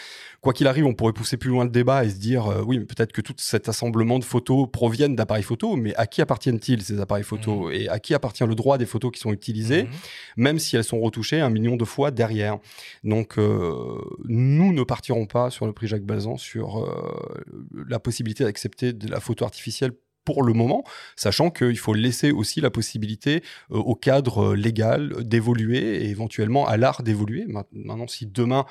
Quoi 0.42 0.54
qu'il 0.54 0.68
arrive, 0.68 0.86
on 0.86 0.94
pourrait 0.94 1.14
pousser 1.14 1.38
plus 1.38 1.50
loin 1.50 1.64
le 1.64 1.70
débat 1.70 2.04
et 2.04 2.10
se 2.10 2.18
dire 2.18 2.48
euh, 2.48 2.62
oui, 2.66 2.80
peut-être 2.80 3.12
que 3.12 3.22
tout 3.22 3.34
cet 3.38 3.70
assemblement 3.70 4.20
de 4.20 4.24
photos 4.24 4.68
proviennent 4.72 5.16
d'appareils 5.16 5.44
photo, 5.44 5.76
mais 5.76 5.96
à 5.96 6.08
qui 6.08 6.22
appartiennent-ils 6.22 6.82
ces 6.82 7.00
appareils 7.00 7.24
photo 7.24 7.70
mmh. 7.70 7.74
et 7.74 7.90
à 7.90 8.00
qui 8.00 8.14
appartient 8.14 8.46
le 8.46 8.56
droit 8.56 8.78
des 8.78 8.86
photos 8.86 9.12
qui 9.12 9.20
sont 9.20 9.32
utilisées, 9.32 9.84
mmh. 9.84 9.90
même 10.38 10.60
si 10.60 10.76
elles 10.76 10.84
sont 10.84 11.00
retouchées 11.00 11.40
un 11.40 11.50
million 11.50 11.78
de 11.78 11.86
fois 11.86 12.12
derrière? 12.12 12.60
Donc 13.04 13.38
euh, 13.38 13.98
nous 14.26 14.74
ne 14.74 14.84
partirons 14.84 15.26
pas 15.26 15.50
sur 15.50 15.66
le 15.66 15.74
prix 15.74 15.88
Jacques 15.88 16.06
Balzan 16.06 16.38
sur 16.38 16.80
euh, 16.80 17.44
la 17.88 18.00
possibilité 18.00 18.44
d'accepter 18.44 18.92
de 18.94 19.10
la 19.10 19.20
photo 19.20 19.46
artificielle 19.46 19.94
pour 20.26 20.44
le 20.44 20.54
moment, 20.54 20.84
sachant 21.16 21.50
qu'il 21.50 21.78
faut 21.78 21.94
laisser 21.94 22.32
aussi 22.32 22.62
la 22.62 22.70
possibilité 22.70 23.44
euh, 23.72 23.78
au 23.78 23.96
cadre 23.96 24.52
euh, 24.52 24.56
légal 24.56 25.24
d'évoluer 25.24 26.04
et 26.04 26.10
éventuellement 26.10 26.68
à 26.68 26.78
l'art 26.78 27.04
d'évoluer. 27.04 27.46
Maintenant, 27.48 28.08
si 28.08 28.28
demain, 28.28 28.66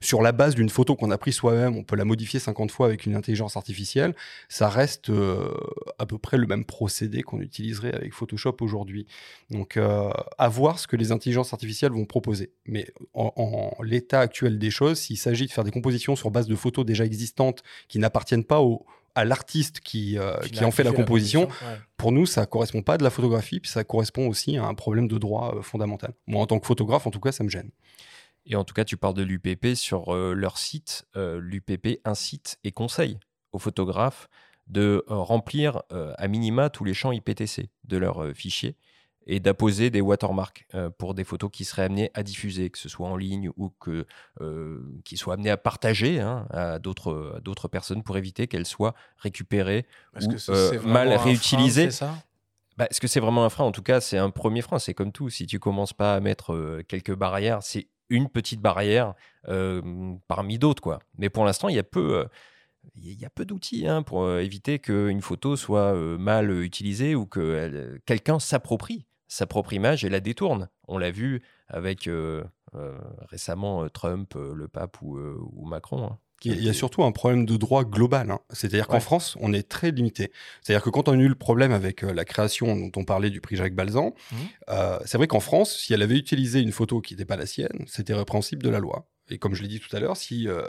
sur 0.00 0.20
la 0.22 0.32
base 0.32 0.54
d'une 0.54 0.68
photo 0.68 0.96
qu'on 0.96 1.10
a 1.10 1.18
prise 1.18 1.34
soi-même, 1.34 1.76
on 1.76 1.84
peut 1.84 1.96
la 1.96 2.04
modifier 2.04 2.40
50 2.40 2.70
fois 2.70 2.86
avec 2.86 3.06
une 3.06 3.14
intelligence 3.14 3.56
artificielle, 3.56 4.14
ça 4.48 4.68
reste 4.68 5.10
euh, 5.10 5.54
à 5.98 6.06
peu 6.06 6.18
près 6.18 6.36
le 6.36 6.46
même 6.46 6.64
procédé 6.64 7.22
qu'on 7.22 7.40
utiliserait 7.40 7.94
avec 7.94 8.12
Photoshop 8.12 8.56
aujourd'hui. 8.60 9.06
Donc, 9.50 9.76
à 9.76 10.48
voir 10.48 10.78
ce 10.78 10.86
que 10.86 10.96
les 10.96 11.12
intelligences 11.12 11.52
artificielles 11.52 11.92
vont 11.92 12.04
proposer. 12.04 12.50
Mais 12.66 12.86
en, 13.14 13.32
en 13.36 13.82
l'état 13.82 14.20
actuel 14.20 14.58
des 14.58 14.70
choses, 14.70 14.98
s'il 14.98 15.18
s'agit 15.18 15.46
de 15.46 15.52
faire 15.52 15.64
des 15.64 15.70
compositions 15.70 16.16
sur 16.16 16.30
base 16.30 16.46
de 16.46 16.56
photos 16.56 16.84
déjà 16.84 17.04
existantes 17.04 17.62
qui 17.88 17.98
n'appartiennent 17.98 18.44
pas 18.44 18.60
au 18.60 18.86
à 19.16 19.24
l'artiste 19.24 19.80
qui, 19.80 20.18
euh, 20.18 20.36
qui, 20.40 20.64
en 20.64 20.70
fait 20.70 20.84
la 20.84 20.92
composition, 20.92 21.48
pour 21.96 22.12
nous, 22.12 22.26
ça 22.26 22.46
correspond 22.46 22.82
pas 22.82 22.94
à 22.94 22.98
de 22.98 23.02
la 23.02 23.10
photographie, 23.10 23.58
puis 23.58 23.70
ça 23.70 23.82
correspond 23.82 24.28
aussi 24.28 24.58
à 24.58 24.64
un 24.64 24.74
problème 24.74 25.08
de 25.08 25.18
droit 25.18 25.54
euh, 25.56 25.62
fondamental. 25.62 26.12
Moi, 26.26 26.42
en 26.42 26.46
tant 26.46 26.60
que 26.60 26.66
photographe, 26.66 27.06
en 27.06 27.10
tout 27.10 27.18
cas, 27.18 27.32
ça 27.32 27.42
me 27.42 27.48
gêne. 27.48 27.70
Et 28.44 28.54
en 28.54 28.62
tout 28.62 28.74
cas, 28.74 28.84
tu 28.84 28.96
parles 28.96 29.14
de 29.14 29.22
l'UPP 29.22 29.74
sur 29.74 30.14
euh, 30.14 30.34
leur 30.34 30.58
site. 30.58 31.08
L'UPP 31.16 32.00
incite 32.04 32.58
et 32.62 32.70
conseille 32.70 33.18
aux 33.52 33.58
photographes 33.58 34.28
de 34.66 35.04
remplir 35.08 35.82
à 35.90 36.28
minima 36.28 36.70
tous 36.70 36.84
les 36.84 36.92
champs 36.92 37.12
IPTC 37.12 37.70
de 37.84 37.96
leur 37.96 38.34
fichier 38.34 38.76
et 39.26 39.40
d'apposer 39.40 39.90
des 39.90 40.00
watermarks 40.00 40.66
euh, 40.74 40.90
pour 40.90 41.14
des 41.14 41.24
photos 41.24 41.50
qui 41.52 41.64
seraient 41.64 41.84
amenées 41.84 42.10
à 42.14 42.22
diffuser, 42.22 42.70
que 42.70 42.78
ce 42.78 42.88
soit 42.88 43.08
en 43.08 43.16
ligne 43.16 43.50
ou 43.56 43.70
que 43.80 44.06
euh, 44.40 44.80
qui 45.04 45.16
soient 45.16 45.34
amenées 45.34 45.50
à 45.50 45.56
partager 45.56 46.20
hein, 46.20 46.46
à 46.50 46.78
d'autres 46.78 47.40
d'autres 47.42 47.68
personnes 47.68 48.02
pour 48.02 48.16
éviter 48.16 48.46
qu'elles 48.46 48.66
soient 48.66 48.94
récupérées 49.18 49.86
ou 50.20 50.28
euh, 50.48 50.80
mal 50.82 51.12
réutilisées. 51.12 51.88
Bah, 52.76 52.86
est-ce 52.90 53.00
que 53.00 53.08
c'est 53.08 53.20
vraiment 53.20 53.44
un 53.44 53.48
frein? 53.48 53.64
En 53.64 53.72
tout 53.72 53.82
cas, 53.82 54.00
c'est 54.00 54.18
un 54.18 54.28
premier 54.28 54.60
frein. 54.60 54.78
C'est 54.78 54.92
comme 54.92 55.10
tout. 55.10 55.30
Si 55.30 55.46
tu 55.46 55.58
commences 55.58 55.94
pas 55.94 56.14
à 56.14 56.20
mettre 56.20 56.82
quelques 56.88 57.14
barrières, 57.14 57.62
c'est 57.62 57.88
une 58.10 58.28
petite 58.28 58.60
barrière 58.60 59.14
parmi 60.28 60.58
d'autres, 60.58 60.82
quoi. 60.82 60.98
Mais 61.16 61.30
pour 61.30 61.46
l'instant, 61.46 61.70
il 61.70 61.76
y 61.76 61.78
a 61.78 61.82
peu 61.82 62.26
il 62.94 63.18
y 63.18 63.24
a 63.24 63.30
peu 63.30 63.46
d'outils 63.46 63.88
hein, 63.88 64.02
pour 64.02 64.30
éviter 64.30 64.78
qu'une 64.78 65.22
photo 65.22 65.56
soit 65.56 65.94
mal 66.18 66.50
utilisée 66.50 67.14
ou 67.14 67.24
que 67.24 67.98
quelqu'un 68.04 68.38
s'approprie 68.38 69.06
sa 69.28 69.46
propre 69.46 69.72
image 69.72 70.04
et 70.04 70.08
la 70.08 70.20
détourne. 70.20 70.68
On 70.88 70.98
l'a 70.98 71.10
vu 71.10 71.42
avec 71.68 72.06
euh, 72.06 72.44
euh, 72.74 72.96
récemment 73.28 73.84
euh, 73.84 73.88
Trump, 73.88 74.34
le 74.34 74.68
pape 74.68 75.00
ou, 75.02 75.66
Macron. 75.66 76.04
Hein, 76.04 76.18
il 76.44 76.62
y 76.62 76.68
a 76.68 76.74
surtout 76.74 77.02
un 77.02 77.12
problème 77.12 77.46
de 77.46 77.56
droit 77.56 77.84
global. 77.84 78.30
Hein. 78.30 78.40
C'est-à-dire 78.50 78.86
qu'en 78.86 79.00
France, 79.00 79.36
on 79.40 79.52
est 79.52 79.68
très 79.68 79.90
limité. 79.90 80.30
C'est-à-dire 80.60 80.84
que 80.84 80.90
quand 80.90 81.08
on 81.08 81.12
a 81.12 81.16
eu 81.16 81.28
le 81.28 81.34
problème 81.34 81.72
avec 81.72 82.02
la 82.02 82.24
création 82.24 82.76
dont 82.76 82.92
on 82.94 83.04
parlait 83.04 83.30
du 83.30 83.40
prix 83.40 83.56
Jacques 83.56 83.74
Balzan, 83.74 84.14
mmh. 84.30 84.36
c'est 85.06 85.16
vrai 85.16 85.26
qu'en 85.26 85.40
France, 85.40 85.76
si 85.76 85.94
elle 85.94 86.02
avait 86.02 86.16
utilisé 86.16 86.60
une 86.60 86.72
photo 86.72 87.00
qui 87.00 87.14
n'était 87.14 87.24
pas 87.24 87.36
la 87.36 87.46
sienne, 87.46 87.84
c'était 87.86 88.14
répréhensible 88.14 88.62
de 88.62 88.68
la 88.68 88.80
loi. 88.80 89.08
Et 89.30 89.38
comme 89.38 89.54
je 89.54 89.62
l'ai 89.62 89.68
dit 89.68 89.80
tout 89.80 89.94
à 89.94 89.98
l'heure, 89.98 90.16
si 90.16 90.46
euh, 90.46 90.62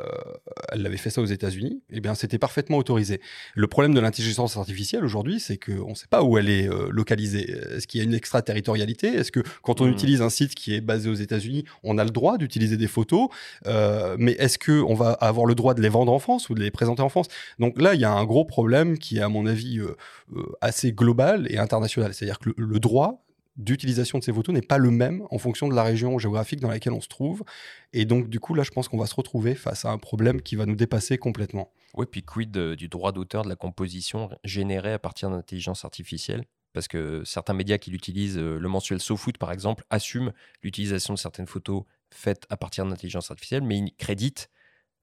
elle 0.71 0.85
avait 0.85 0.97
fait 0.97 1.11
ça 1.11 1.21
aux 1.21 1.25
États-Unis, 1.25 1.81
eh 1.91 1.99
bien, 1.99 2.15
c'était 2.15 2.39
parfaitement 2.39 2.77
autorisé. 2.77 3.21
Le 3.53 3.67
problème 3.67 3.93
de 3.93 3.99
l'intelligence 3.99 4.57
artificielle 4.57 5.05
aujourd'hui, 5.05 5.39
c'est 5.39 5.57
qu'on 5.57 5.89
ne 5.89 5.95
sait 5.95 6.07
pas 6.07 6.23
où 6.23 6.37
elle 6.37 6.49
est 6.49 6.67
euh, 6.67 6.87
localisée. 6.89 7.51
Est-ce 7.51 7.85
qu'il 7.85 7.99
y 7.99 8.01
a 8.01 8.03
une 8.03 8.15
extraterritorialité? 8.15 9.07
Est-ce 9.07 9.31
que 9.31 9.41
quand 9.61 9.81
on 9.81 9.85
hmm. 9.85 9.91
utilise 9.91 10.21
un 10.21 10.29
site 10.29 10.55
qui 10.55 10.73
est 10.73 10.81
basé 10.81 11.09
aux 11.09 11.15
États-Unis, 11.15 11.65
on 11.83 11.97
a 11.99 12.03
le 12.03 12.09
droit 12.09 12.37
d'utiliser 12.37 12.77
des 12.77 12.87
photos? 12.87 13.29
Euh, 13.67 14.15
Mais 14.19 14.31
est-ce 14.33 14.57
qu'on 14.57 14.95
va 14.95 15.11
avoir 15.11 15.45
le 15.45 15.53
droit 15.53 15.75
de 15.75 15.81
les 15.81 15.89
vendre 15.89 16.11
en 16.11 16.19
France 16.19 16.49
ou 16.49 16.55
de 16.55 16.59
les 16.59 16.71
présenter 16.71 17.03
en 17.03 17.09
France? 17.09 17.27
Donc 17.59 17.79
là, 17.79 17.93
il 17.93 18.01
y 18.01 18.05
a 18.05 18.11
un 18.11 18.25
gros 18.25 18.45
problème 18.45 18.97
qui 18.97 19.17
est, 19.17 19.21
à 19.21 19.29
mon 19.29 19.45
avis, 19.45 19.79
assez 20.61 20.93
global 20.93 21.47
et 21.51 21.59
international. 21.59 22.13
C'est-à-dire 22.13 22.39
que 22.39 22.49
le 22.57 22.79
droit 22.79 23.26
d'utilisation 23.57 24.19
de 24.19 24.23
ces 24.23 24.31
photos 24.31 24.53
n'est 24.53 24.61
pas 24.61 24.77
le 24.77 24.91
même 24.91 25.23
en 25.29 25.37
fonction 25.37 25.67
de 25.67 25.73
la 25.73 25.83
région 25.83 26.17
géographique 26.19 26.59
dans 26.59 26.69
laquelle 26.69 26.93
on 26.93 27.01
se 27.01 27.07
trouve. 27.07 27.43
Et 27.93 28.05
donc, 28.05 28.29
du 28.29 28.39
coup, 28.39 28.53
là, 28.53 28.63
je 28.63 28.71
pense 28.71 28.87
qu'on 28.87 28.97
va 28.97 29.07
se 29.07 29.15
retrouver 29.15 29.55
face 29.55 29.85
à 29.85 29.91
un 29.91 29.97
problème 29.97 30.41
qui 30.41 30.55
va 30.55 30.65
nous 30.65 30.75
dépasser 30.75 31.17
complètement. 31.17 31.71
Oui, 31.95 32.05
puis 32.09 32.23
quid 32.23 32.57
du 32.57 32.87
droit 32.87 33.11
d'auteur 33.11 33.43
de 33.43 33.49
la 33.49 33.55
composition 33.55 34.29
générée 34.43 34.93
à 34.93 34.99
partir 34.99 35.29
d'intelligence 35.29 35.83
artificielle? 35.85 36.45
Parce 36.73 36.87
que 36.87 37.23
certains 37.25 37.53
médias 37.53 37.79
qui 37.79 37.89
l'utilisent, 37.89 38.37
euh, 38.37 38.59
le 38.59 38.67
mensuel 38.67 38.99
SoFoot 38.99 39.37
par 39.37 39.51
exemple, 39.51 39.83
assument 39.89 40.31
l'utilisation 40.61 41.13
de 41.15 41.19
certaines 41.19 41.47
photos 41.47 41.83
faites 42.11 42.45
à 42.49 42.57
partir 42.57 42.85
d'intelligence 42.85 43.31
artificielle, 43.31 43.63
mais 43.63 43.79
ils 43.79 43.95
créditent 43.95 44.49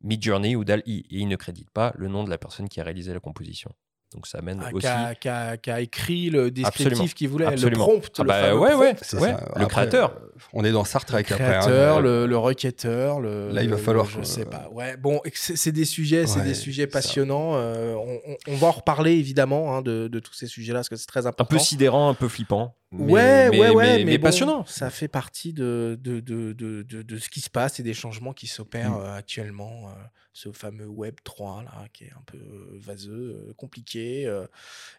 Midjourney 0.02 0.54
ou 0.54 0.64
DAL-I. 0.64 1.06
Et 1.10 1.18
il 1.18 1.28
ne 1.28 1.36
crédite 1.36 1.70
pas 1.70 1.92
le 1.96 2.08
nom 2.08 2.24
de 2.24 2.30
la 2.30 2.38
personne 2.38 2.68
qui 2.68 2.80
a 2.80 2.84
réalisé 2.84 3.12
la 3.12 3.20
composition. 3.20 3.72
Donc 4.14 4.26
ça 4.28 4.38
amène 4.38 4.60
Ah, 4.64 4.70
aussi. 4.72 4.86
qui, 5.20 5.28
a, 5.70 5.80
écrit 5.80 6.30
le 6.30 6.50
descriptif 6.52 6.86
Absolument. 6.86 7.12
qu'il 7.14 7.28
voulait, 7.28 7.46
Absolument. 7.46 7.84
le 7.86 7.92
prompt. 7.92 8.10
Ah 8.18 8.22
le 8.22 8.28
bah 8.28 8.40
fameux 8.42 8.58
ouais, 8.60 8.70
prompt. 8.70 8.80
ouais, 8.80 8.96
ça. 9.02 9.16
Le 9.18 9.62
Après, 9.62 9.66
créateur. 9.66 10.10
euh, 10.12 10.28
on 10.52 10.64
est 10.64 10.70
dans 10.70 10.84
Star 10.84 11.02
Le 11.02 11.06
Trek 11.08 11.20
après. 11.28 11.34
hein, 11.34 11.60
créateur, 11.60 12.00
le, 12.00 12.26
le 12.26 12.38
requêteur, 12.38 13.20
le. 13.20 13.50
Là, 13.50 13.62
il 13.62 13.68
va 13.70 13.76
le- 13.76 13.82
falloir 13.82 14.06
Je 14.06 14.18
que- 14.20 14.24
sais 14.24 14.44
pas. 14.44 14.68
Ouais, 14.72 14.96
bon, 14.96 15.20
c'est 15.34 15.72
des 15.72 15.84
sujets, 15.84 16.26
c'est 16.28 16.38
Ouais, 16.38 16.44
des 16.44 16.54
sujets 16.54 16.86
passionnants. 16.86 17.52
euh, 17.56 17.94
on, 17.94 18.20
on- 18.32 18.36
on 18.52 18.56
va 18.56 18.68
en 18.68 18.72
reparler 18.72 19.12
évidemment 19.12 19.76
hein, 19.76 19.82
de, 19.82 20.06
de 20.06 20.18
tous 20.20 20.32
ces 20.34 20.46
sujets-là 20.46 20.78
parce 20.78 20.88
que 20.88 20.96
c'est 20.96 21.06
très 21.06 21.26
Un 21.26 21.30
important. 21.30 21.56
peu 21.56 21.58
sidérant, 21.58 22.08
un 22.08 22.14
peu 22.14 22.28
flippant. 22.28 22.76
Mais- 22.98 23.12
ouais, 23.12 23.50
mais- 23.50 23.58
ouais, 23.60 23.70
ouais, 23.70 23.84
mais, 23.84 23.98
mais, 23.98 24.04
mais 24.04 24.18
bon, 24.18 24.22
passionnant. 24.24 24.64
Ça 24.66 24.90
fait 24.90 25.08
partie 25.08 25.52
de, 25.52 25.98
de, 26.00 26.20
de, 26.20 26.52
de, 26.52 26.82
de, 26.82 27.18
ce 27.18 27.28
qui 27.28 27.40
se 27.40 27.50
passe 27.50 27.80
et 27.80 27.82
des 27.82 27.94
changements 27.94 28.32
qui 28.32 28.46
s'opèrent 28.46 28.92
Mm. 28.98 29.02
euh, 29.04 29.16
actuellement. 29.16 29.88
euh, 29.88 29.92
ce 30.36 30.50
fameux 30.50 30.88
Web 30.88 31.14
3 31.22 31.62
là, 31.62 31.84
qui 31.92 32.02
est 32.04 32.10
un 32.10 32.22
peu 32.26 32.38
euh, 32.38 32.66
vaseux, 32.72 33.54
compliqué 33.56 34.28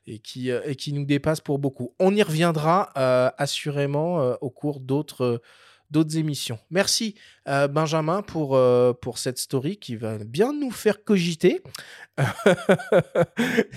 et, 0.08 0.19
qui, 0.19 0.49
et 0.49 0.75
qui 0.77 0.93
nous 0.93 1.03
dépasse 1.03 1.41
pour 1.41 1.60
beaucoup. 1.60 1.93
On 1.99 2.15
y 2.15 2.23
reviendra 2.23 2.89
euh, 2.95 3.29
assurément 3.38 4.21
euh, 4.21 4.36
au 4.39 4.49
cours 4.49 4.79
d'autres. 4.79 5.23
euh, 5.25 5.38
d'autres 5.91 6.17
émissions. 6.17 6.60
Merci 6.69 7.15
euh, 7.48 7.67
Benjamin 7.67 8.21
pour, 8.21 8.56
euh, 8.56 8.93
pour 8.93 9.17
cette 9.17 9.38
story 9.38 9.78
qui 9.78 9.95
va 9.95 10.17
bien 10.17 10.54
nous 10.54 10.71
faire 10.71 11.04
cogiter. 11.04 11.62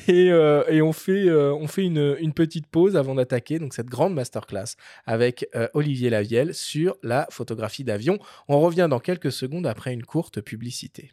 et, 0.09 0.31
euh, 0.31 0.65
et 0.69 0.81
on 0.81 0.93
fait, 0.93 1.31
on 1.31 1.67
fait 1.67 1.85
une, 1.85 2.17
une 2.21 2.33
petite 2.33 2.67
pause 2.67 2.97
avant 2.97 3.15
d'attaquer 3.15 3.59
cette 3.73 3.89
grande 3.89 4.15
masterclass 4.15 4.77
avec 5.07 5.49
Olivier 5.75 6.11
Lavielle 6.11 6.55
sur 6.55 6.97
la 7.03 7.27
photographie 7.31 7.85
d'avion. 7.85 8.19
On 8.49 8.61
revient 8.61 8.87
dans 8.89 9.01
quelques 9.01 9.33
secondes 9.33 9.67
après 9.67 9.93
une 9.93 10.05
courte 10.05 10.41
publicité. 10.41 11.13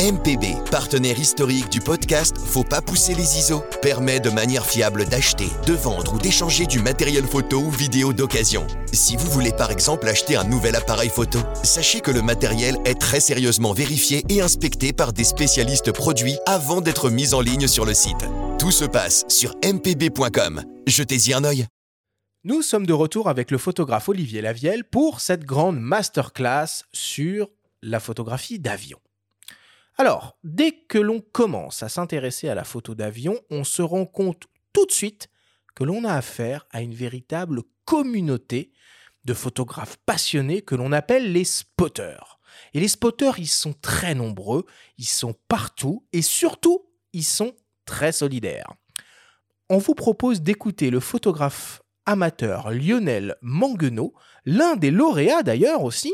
MPB, 0.00 0.70
partenaire 0.70 1.18
historique 1.18 1.70
du 1.70 1.80
podcast 1.80 2.36
Faut 2.38 2.62
pas 2.62 2.80
pousser 2.80 3.14
les 3.14 3.36
ISO, 3.36 3.64
permet 3.82 4.20
de 4.20 4.30
manière 4.30 4.64
fiable 4.64 5.06
d'acheter, 5.06 5.48
de 5.66 5.72
vendre 5.72 6.14
ou 6.14 6.18
d'échanger 6.18 6.66
du 6.66 6.78
matériel 6.80 7.24
photo 7.24 7.58
ou 7.58 7.70
vidéo 7.70 8.12
d'occasion. 8.12 8.64
Si 8.92 9.16
vous 9.16 9.28
voulez 9.28 9.50
par 9.50 9.72
exemple 9.72 10.06
acheter 10.06 10.36
un 10.36 10.44
nouvel 10.44 10.76
appareil 10.76 11.08
photo, 11.08 11.40
sachez 11.64 12.00
que 12.00 12.12
le 12.12 12.22
matériel 12.22 12.76
est 12.84 13.00
très 13.00 13.18
sérieusement 13.18 13.72
vérifié 13.72 14.22
et 14.28 14.40
inspecté 14.40 14.92
par 14.92 15.12
des 15.12 15.24
spécialistes 15.24 15.90
produits 15.90 16.38
avant 16.46 16.80
d'être 16.80 17.10
mis 17.10 17.34
en 17.34 17.40
ligne 17.40 17.66
sur 17.66 17.84
le 17.84 17.94
site. 17.94 18.24
Tout 18.60 18.70
se 18.70 18.84
passe 18.84 19.24
sur 19.26 19.56
mpb.com. 19.64 20.62
Jetez-y 20.86 21.34
un 21.34 21.42
œil. 21.42 21.66
Nous 22.44 22.62
sommes 22.62 22.86
de 22.86 22.92
retour 22.92 23.28
avec 23.28 23.50
le 23.50 23.58
photographe 23.58 24.08
Olivier 24.08 24.42
Lavielle 24.42 24.84
pour 24.84 25.20
cette 25.20 25.44
grande 25.44 25.80
masterclass 25.80 26.84
sur 26.92 27.48
la 27.82 27.98
photographie 27.98 28.60
d'avion. 28.60 28.98
Alors, 30.00 30.38
dès 30.44 30.70
que 30.70 30.98
l'on 30.98 31.20
commence 31.20 31.82
à 31.82 31.88
s'intéresser 31.88 32.48
à 32.48 32.54
la 32.54 32.62
photo 32.62 32.94
d'avion, 32.94 33.36
on 33.50 33.64
se 33.64 33.82
rend 33.82 34.06
compte 34.06 34.44
tout 34.72 34.86
de 34.86 34.92
suite 34.92 35.28
que 35.74 35.82
l'on 35.82 36.04
a 36.04 36.14
affaire 36.14 36.66
à 36.70 36.82
une 36.82 36.94
véritable 36.94 37.62
communauté 37.84 38.70
de 39.24 39.34
photographes 39.34 39.96
passionnés 40.06 40.62
que 40.62 40.76
l'on 40.76 40.92
appelle 40.92 41.32
les 41.32 41.42
spotters. 41.42 42.38
Et 42.74 42.80
les 42.80 42.86
spotters, 42.86 43.38
ils 43.38 43.48
sont 43.48 43.74
très 43.74 44.14
nombreux, 44.14 44.66
ils 44.98 45.08
sont 45.08 45.34
partout 45.48 46.06
et 46.12 46.22
surtout, 46.22 46.86
ils 47.12 47.24
sont 47.24 47.54
très 47.84 48.12
solidaires. 48.12 48.72
On 49.68 49.78
vous 49.78 49.94
propose 49.94 50.42
d'écouter 50.42 50.90
le 50.90 51.00
photographe 51.00 51.82
amateur 52.06 52.70
Lionel 52.70 53.36
Manguenot, 53.42 54.14
l'un 54.44 54.76
des 54.76 54.92
lauréats 54.92 55.42
d'ailleurs 55.42 55.82
aussi 55.82 56.12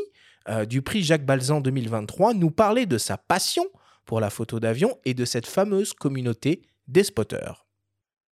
euh, 0.49 0.65
du 0.65 0.81
prix 0.81 1.03
Jacques 1.03 1.25
Balzan 1.25 1.61
2023, 1.61 2.33
nous 2.33 2.51
parler 2.51 2.85
de 2.85 2.97
sa 2.97 3.17
passion 3.17 3.65
pour 4.05 4.19
la 4.19 4.29
photo 4.29 4.59
d'avion 4.59 4.97
et 5.05 5.13
de 5.13 5.25
cette 5.25 5.47
fameuse 5.47 5.93
communauté 5.93 6.61
des 6.87 7.03
spotters. 7.03 7.65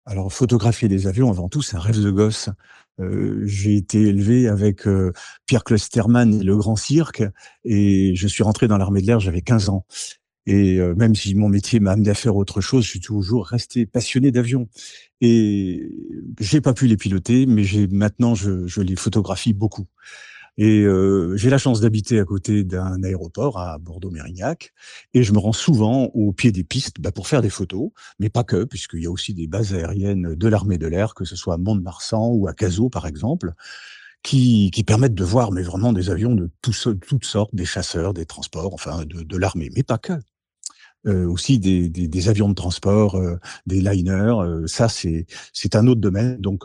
Alors, 0.05 0.33
photographier 0.33 0.89
des 0.89 1.07
avions, 1.07 1.31
avant 1.31 1.49
tout, 1.49 1.63
c'est 1.63 1.77
un 1.77 1.81
rêve 1.81 2.03
de 2.03 2.11
gosse. 2.11 2.51
Euh, 3.01 3.41
j'ai 3.47 3.77
été 3.77 4.03
élevé 4.03 4.49
avec 4.49 4.87
euh, 4.87 5.13
Pierre 5.47 5.65
Klosterman 5.65 6.35
et 6.35 6.43
le 6.43 6.57
Grand 6.57 6.77
Cirque, 6.77 7.23
et 7.65 8.15
je 8.15 8.29
suis 8.29 8.43
rentré 8.43 8.69
dans 8.69 8.77
l'armée 8.77 9.01
de 9.01 9.07
l'air, 9.07 9.21
j'avais 9.21 9.43
15 9.43 9.69
ans. 9.69 9.87
Et 10.45 10.81
même 10.97 11.15
si 11.15 11.37
mon 11.37 11.49
métier 11.49 11.79
m'a 11.79 11.93
amené 11.93 12.11
à 12.11 12.15
faire 12.15 12.35
autre 12.35 12.61
chose, 12.61 12.83
je 12.83 12.91
suis 12.91 13.01
toujours 13.01 13.47
resté 13.47 13.87
passionné 13.87 14.33
d'avions. 14.33 14.69
Et 15.21 15.89
j'ai 16.41 16.61
pas 16.61 16.75
pu 16.75 16.89
les 16.89 16.97
piloter, 16.97 17.47
mais 17.47 17.63
j'ai 17.63 17.87
maintenant 17.87 18.35
je 18.35 18.81
les 18.81 18.97
photographie 18.97 19.53
beaucoup. 19.53 19.87
Et 20.59 20.83
euh, 20.83 21.35
j'ai 21.37 21.49
la 21.49 21.59
chance 21.59 21.81
d'habiter 21.81 22.21
à 22.21 22.25
côté 22.25 22.63
d'un 22.63 23.03
aéroport 23.03 23.59
à 23.59 23.79
Bordeaux-Mérignac, 23.79 24.73
et 25.15 25.23
je 25.23 25.33
me 25.33 25.39
rends 25.39 25.55
souvent 25.55 26.11
au 26.15 26.33
pied 26.33 26.53
des 26.53 26.63
pistes 26.65 27.01
bah, 27.01 27.11
pour 27.11 27.27
faire 27.27 27.41
des 27.41 27.51
photos, 27.51 27.91
mais 28.19 28.29
pas 28.29 28.45
que, 28.45 28.65
puisqu'il 28.65 29.03
y 29.03 29.07
a 29.07 29.11
aussi 29.11 29.33
des 29.33 29.47
bases 29.47 29.73
aériennes 29.73 30.35
de 30.35 30.49
l'armée 30.49 30.77
de 30.77 30.87
l'air, 30.87 31.15
que 31.15 31.25
ce 31.25 31.37
soit 31.37 31.55
à 31.55 31.59
Mont-de-Marsan 31.59 32.29
ou 32.33 32.49
à 32.49 32.53
Cazaux 32.53 32.91
par 32.91 33.07
exemple, 33.07 33.53
qui, 34.23 34.71
qui 34.71 34.85
permettent 34.85 35.15
de 35.15 35.25
voir 35.25 35.53
mais 35.53 35.63
vraiment 35.63 35.93
des 35.93 36.11
avions 36.11 36.35
de 36.35 36.51
tous- 36.61 36.89
toutes 37.09 37.25
sortes, 37.25 37.55
des 37.55 37.65
chasseurs, 37.65 38.13
des 38.13 38.27
transports, 38.27 38.75
enfin 38.75 39.05
de, 39.07 39.23
de 39.23 39.37
l'armée, 39.39 39.71
mais 39.75 39.83
pas 39.83 39.99
que. 39.99 40.13
Euh, 41.09 41.27
aussi 41.27 41.59
des, 41.59 41.89
des, 41.89 42.07
des 42.07 42.29
avions 42.29 42.49
de 42.49 42.55
transport, 42.55 43.17
euh, 43.17 43.37
des 43.67 43.81
liners, 43.81 44.37
euh, 44.41 44.67
ça 44.69 44.89
c'est 44.89 45.27
un 45.75 45.89
autre 45.89 46.01
domaine. 46.01 46.37
Donc 46.41 46.63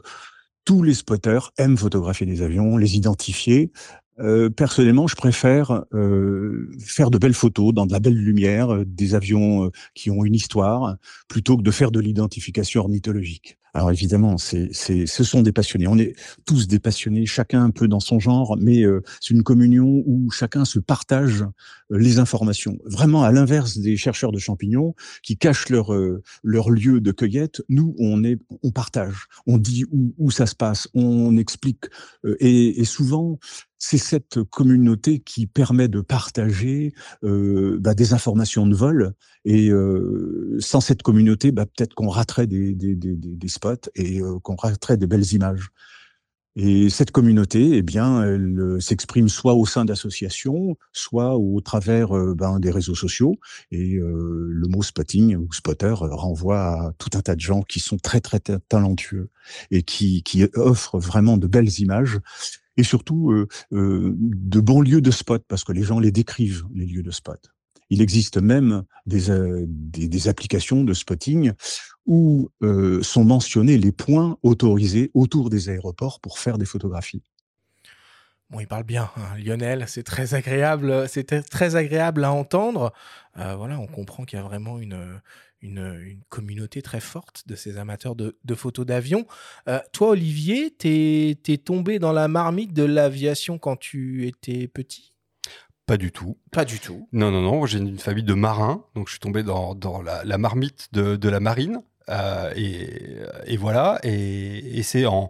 tous 0.68 0.84
les 0.84 0.94
spotters 0.94 1.54
aiment 1.58 1.78
photographier 1.78 2.26
des 2.26 2.42
avions, 2.42 2.76
les 2.76 2.98
identifier. 2.98 3.72
Euh, 4.20 4.50
personnellement, 4.50 5.08
je 5.08 5.16
préfère 5.16 5.86
euh, 5.94 6.70
faire 6.78 7.10
de 7.10 7.18
belles 7.18 7.34
photos 7.34 7.74
dans 7.74 7.86
de 7.86 7.94
la 7.94 8.02
belle 8.02 8.18
lumière, 8.18 8.74
euh, 8.74 8.84
des 8.86 9.16
avions 9.16 9.64
euh, 9.64 9.70
qui 9.96 10.12
ont 10.12 10.26
une 10.26 10.36
histoire, 10.36 10.98
plutôt 11.30 11.56
que 11.56 11.62
de 11.62 11.72
faire 11.72 11.90
de 11.90 12.02
l'identification 12.02 12.82
ornithologique. 12.82 13.58
Alors 13.78 13.92
évidemment, 13.92 14.38
c'est, 14.38 14.70
c'est, 14.72 15.06
ce 15.06 15.24
sont 15.24 15.44
des 15.44 15.52
passionnés. 15.52 15.88
On 15.88 16.00
est 16.00 16.16
tous 16.46 16.68
des 16.68 16.80
passionnés, 16.80 17.28
chacun 17.28 17.64
un 17.64 17.70
peu 17.70 17.88
dans 17.88 18.00
son 18.00 18.20
genre, 18.20 18.58
mais 18.60 18.82
euh, 18.82 19.04
c'est 19.22 19.36
une 19.36 19.44
communion 19.44 20.04
où 20.06 20.32
chacun 20.32 20.66
se 20.66 20.80
partage 20.80 21.46
les 21.90 22.20
informations. 22.20 22.78
Vraiment 22.86 23.24
à 23.24 23.32
l'inverse 23.32 23.78
des 23.78 23.98
chercheurs 23.98 24.32
de 24.32 24.40
champignons 24.40 24.94
qui 25.24 25.38
cachent 25.38 25.70
leur 25.70 25.94
euh, 25.94 26.22
leur 26.44 26.70
lieu 26.70 27.02
de 27.02 27.12
cueillette. 27.12 27.62
Nous, 27.70 27.96
on 28.00 28.24
est, 28.24 28.40
on 28.64 28.72
partage, 28.72 29.28
on 29.46 29.58
dit 29.58 29.86
où, 29.92 30.14
où 30.18 30.32
ça 30.32 30.46
se 30.46 30.56
passe, 30.56 30.88
on 30.94 31.38
explique, 31.38 31.86
euh, 32.26 32.36
et, 32.40 32.80
et 32.80 32.86
souvent 32.86 33.40
c'est 33.80 33.98
cette 33.98 34.44
communauté 34.44 35.20
qui 35.20 35.46
permet 35.48 35.88
de 35.88 36.02
partager 36.02 36.94
euh, 37.24 37.78
bah, 37.80 37.94
des 37.94 38.14
informations 38.14 38.66
de 38.66 38.76
vol. 38.76 39.14
Et 39.46 39.70
euh, 39.70 40.58
sans 40.60 40.82
cette 40.82 41.04
communauté, 41.04 41.52
bah, 41.52 41.66
peut-être 41.66 41.94
qu'on 41.94 42.10
raterait 42.10 42.48
des, 42.48 42.74
des, 42.74 42.96
des, 42.96 43.16
des 43.16 43.48
spots 43.48 43.90
et 43.96 44.20
euh, 44.20 44.40
qu'on 44.40 44.56
raterait 44.56 44.98
des 44.98 45.08
belles 45.08 45.32
images. 45.34 45.70
Et 46.60 46.90
cette 46.90 47.12
communauté, 47.12 47.78
eh 47.78 47.84
bien, 47.84 48.24
elle 48.24 48.60
euh, 48.60 48.80
s'exprime 48.80 49.30
soit 49.30 49.54
au 49.54 49.68
sein 49.68 49.86
d'associations, 49.86 50.76
soit 50.92 51.38
au 51.38 51.62
travers 51.62 52.18
euh, 52.18 52.34
ben, 52.34 52.60
des 52.60 52.72
réseaux 52.72 52.96
sociaux. 52.96 53.36
Et 53.70 53.98
euh, 53.98 54.48
le 54.50 54.68
mot 54.68 54.82
spotting 54.82 55.36
ou 55.36 55.54
spotter 55.54 55.94
renvoie 56.00 56.60
à 56.60 56.94
tout 56.98 57.12
un 57.14 57.22
tas 57.22 57.36
de 57.36 57.42
gens 57.42 57.62
qui 57.62 57.80
sont 57.80 57.98
très 57.98 58.22
très 58.22 58.40
ta- 58.40 58.58
talentueux 58.58 59.30
et 59.70 59.84
qui, 59.84 60.24
qui 60.24 60.46
offrent 60.56 60.98
vraiment 60.98 61.38
de 61.38 61.46
belles 61.46 61.80
images 61.80 62.20
et 62.76 62.84
surtout 62.84 63.34
de 63.72 64.60
bons 64.60 64.82
lieux 64.82 65.02
de 65.02 65.12
spot 65.12 65.44
parce 65.48 65.64
que 65.64 65.74
les 65.74 65.84
gens 65.84 66.00
les 66.00 66.12
décrivent 66.12 66.66
les 66.74 66.86
lieux 66.86 67.04
de 67.04 67.12
spot. 67.12 67.40
Il 67.90 68.02
existe 68.02 68.38
même 68.38 68.84
des, 69.06 69.32
euh, 69.32 69.64
des, 69.68 70.08
des 70.08 70.28
applications 70.28 70.84
de 70.84 70.94
spotting 70.94 71.54
où 72.06 72.50
euh, 72.62 73.02
sont 73.02 73.24
mentionnés 73.24 73.78
les 73.78 73.92
points 73.92 74.38
autorisés 74.44 75.12
autour 75.14 75.50
des 75.50 75.70
aéroports 75.70 76.20
pour 76.20 76.40
faire 76.40 76.58
des 76.58 76.66
photographies. 76.66 77.24
Bon, 78.50 78.62
il 78.62 78.68
parle 78.68 78.84
bien, 78.84 79.10
hein, 79.18 79.38
Lionel. 79.38 79.86
C'est 79.88 80.04
très 80.04 80.34
agréable. 80.34 81.08
C'était 81.10 81.42
très 81.42 81.76
agréable 81.76 82.24
à 82.24 82.32
entendre. 82.32 82.94
Euh, 83.38 83.56
voilà, 83.56 83.78
on 83.80 83.88
comprend 83.88 84.24
qu'il 84.24 84.38
y 84.38 84.42
a 84.42 84.46
vraiment 84.46 84.80
une, 84.80 85.22
une, 85.62 86.22
communauté 86.30 86.82
très 86.82 87.02
forte 87.02 87.46
de 87.48 87.56
ces 87.56 87.78
amateurs 87.78 88.16
de, 88.16 88.38
de 88.46 88.56
photos 88.56 88.86
d'avion. 88.86 89.26
Toi, 89.92 90.10
Olivier, 90.10 90.72
t'es 90.72 91.38
es 91.46 91.58
tombé 91.58 92.00
dans 92.00 92.14
la 92.14 92.30
marmite 92.30 92.72
de 92.74 92.84
l'aviation 92.84 93.58
quand 93.58 93.76
tu 93.76 94.28
étais 94.28 94.70
petit? 94.70 95.17
Pas 95.88 95.98
du 95.98 96.12
tout. 96.12 96.38
Pas 96.52 96.66
du 96.66 96.80
tout. 96.80 97.08
Non, 97.14 97.32
non, 97.32 97.42
non. 97.42 97.66
J'ai 97.66 97.80
une 97.80 97.98
famille 97.98 98.26
de 98.26 98.34
marins, 98.34 98.84
donc 98.94 99.08
je 99.08 99.14
suis 99.14 99.20
tombé 99.20 99.42
dans, 99.42 99.74
dans 99.74 100.02
la, 100.02 100.24
la 100.26 100.38
marmite 100.38 100.90
de, 100.92 101.16
de 101.16 101.30
la 101.30 101.40
marine. 101.40 101.82
Euh, 102.10 102.52
et, 102.56 103.18
et 103.46 103.58
voilà. 103.58 103.98
Et, 104.04 104.78
et 104.78 104.84
c'est 104.84 105.06
en, 105.06 105.30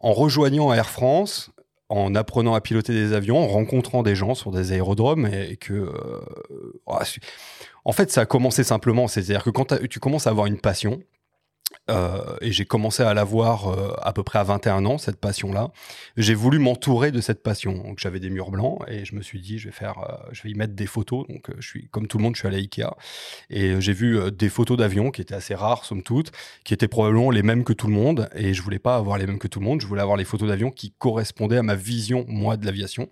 en 0.00 0.12
rejoignant 0.12 0.72
Air 0.72 0.90
France, 0.90 1.52
en 1.88 2.16
apprenant 2.16 2.54
à 2.54 2.60
piloter 2.60 2.92
des 2.92 3.12
avions, 3.12 3.38
en 3.38 3.46
rencontrant 3.46 4.02
des 4.02 4.16
gens 4.16 4.34
sur 4.34 4.50
des 4.50 4.72
aérodromes, 4.72 5.26
et, 5.26 5.52
et 5.52 5.56
que. 5.56 5.72
euh, 5.72 6.20
ah, 6.88 7.04
en 7.84 7.92
fait, 7.92 8.10
ça 8.10 8.22
a 8.22 8.26
commencé 8.26 8.64
simplement. 8.64 9.06
C'est-à-dire 9.06 9.44
que 9.44 9.50
quand 9.50 9.72
tu 9.88 10.00
commences 10.00 10.26
à 10.26 10.30
avoir 10.30 10.46
une 10.46 10.58
passion, 10.60 11.00
euh, 11.88 12.36
et 12.40 12.50
j'ai 12.50 12.64
commencé 12.64 13.02
à 13.02 13.14
l'avoir 13.14 13.68
euh, 13.68 13.94
à 14.02 14.12
peu 14.12 14.22
près 14.22 14.38
à 14.38 14.42
21 14.42 14.84
ans, 14.86 14.98
cette 14.98 15.20
passion-là. 15.20 15.70
J'ai 16.16 16.34
voulu 16.34 16.58
m'entourer 16.58 17.12
de 17.12 17.20
cette 17.20 17.42
passion. 17.42 17.74
Donc 17.74 17.98
j'avais 18.00 18.18
des 18.18 18.30
murs 18.30 18.50
blancs 18.50 18.80
et 18.88 19.04
je 19.04 19.14
me 19.14 19.22
suis 19.22 19.40
dit, 19.40 19.58
je 19.58 19.68
vais 19.68 19.74
faire, 19.74 19.98
euh, 19.98 20.28
je 20.32 20.42
vais 20.42 20.50
y 20.50 20.54
mettre 20.54 20.74
des 20.74 20.86
photos. 20.86 21.26
Donc 21.28 21.50
je 21.58 21.66
suis, 21.66 21.88
comme 21.88 22.08
tout 22.08 22.18
le 22.18 22.24
monde, 22.24 22.34
je 22.34 22.40
suis 22.40 22.48
allé 22.48 22.56
à 22.56 22.60
Ikea 22.60 22.96
et 23.50 23.80
j'ai 23.80 23.92
vu 23.92 24.32
des 24.32 24.48
photos 24.48 24.76
d'avions 24.76 25.10
qui 25.10 25.20
étaient 25.20 25.34
assez 25.34 25.54
rares, 25.54 25.84
somme 25.84 26.02
toute, 26.02 26.32
qui 26.64 26.74
étaient 26.74 26.88
probablement 26.88 27.30
les 27.30 27.42
mêmes 27.42 27.64
que 27.64 27.72
tout 27.72 27.86
le 27.86 27.92
monde. 27.92 28.28
Et 28.34 28.52
je 28.52 28.62
voulais 28.62 28.78
pas 28.78 28.96
avoir 28.96 29.18
les 29.18 29.26
mêmes 29.26 29.38
que 29.38 29.48
tout 29.48 29.60
le 29.60 29.66
monde. 29.66 29.80
Je 29.80 29.86
voulais 29.86 30.02
avoir 30.02 30.16
les 30.16 30.24
photos 30.24 30.48
d'avions 30.48 30.70
qui 30.70 30.90
correspondaient 30.90 31.58
à 31.58 31.62
ma 31.62 31.76
vision, 31.76 32.24
moi, 32.28 32.56
de 32.56 32.66
l'aviation. 32.66 33.08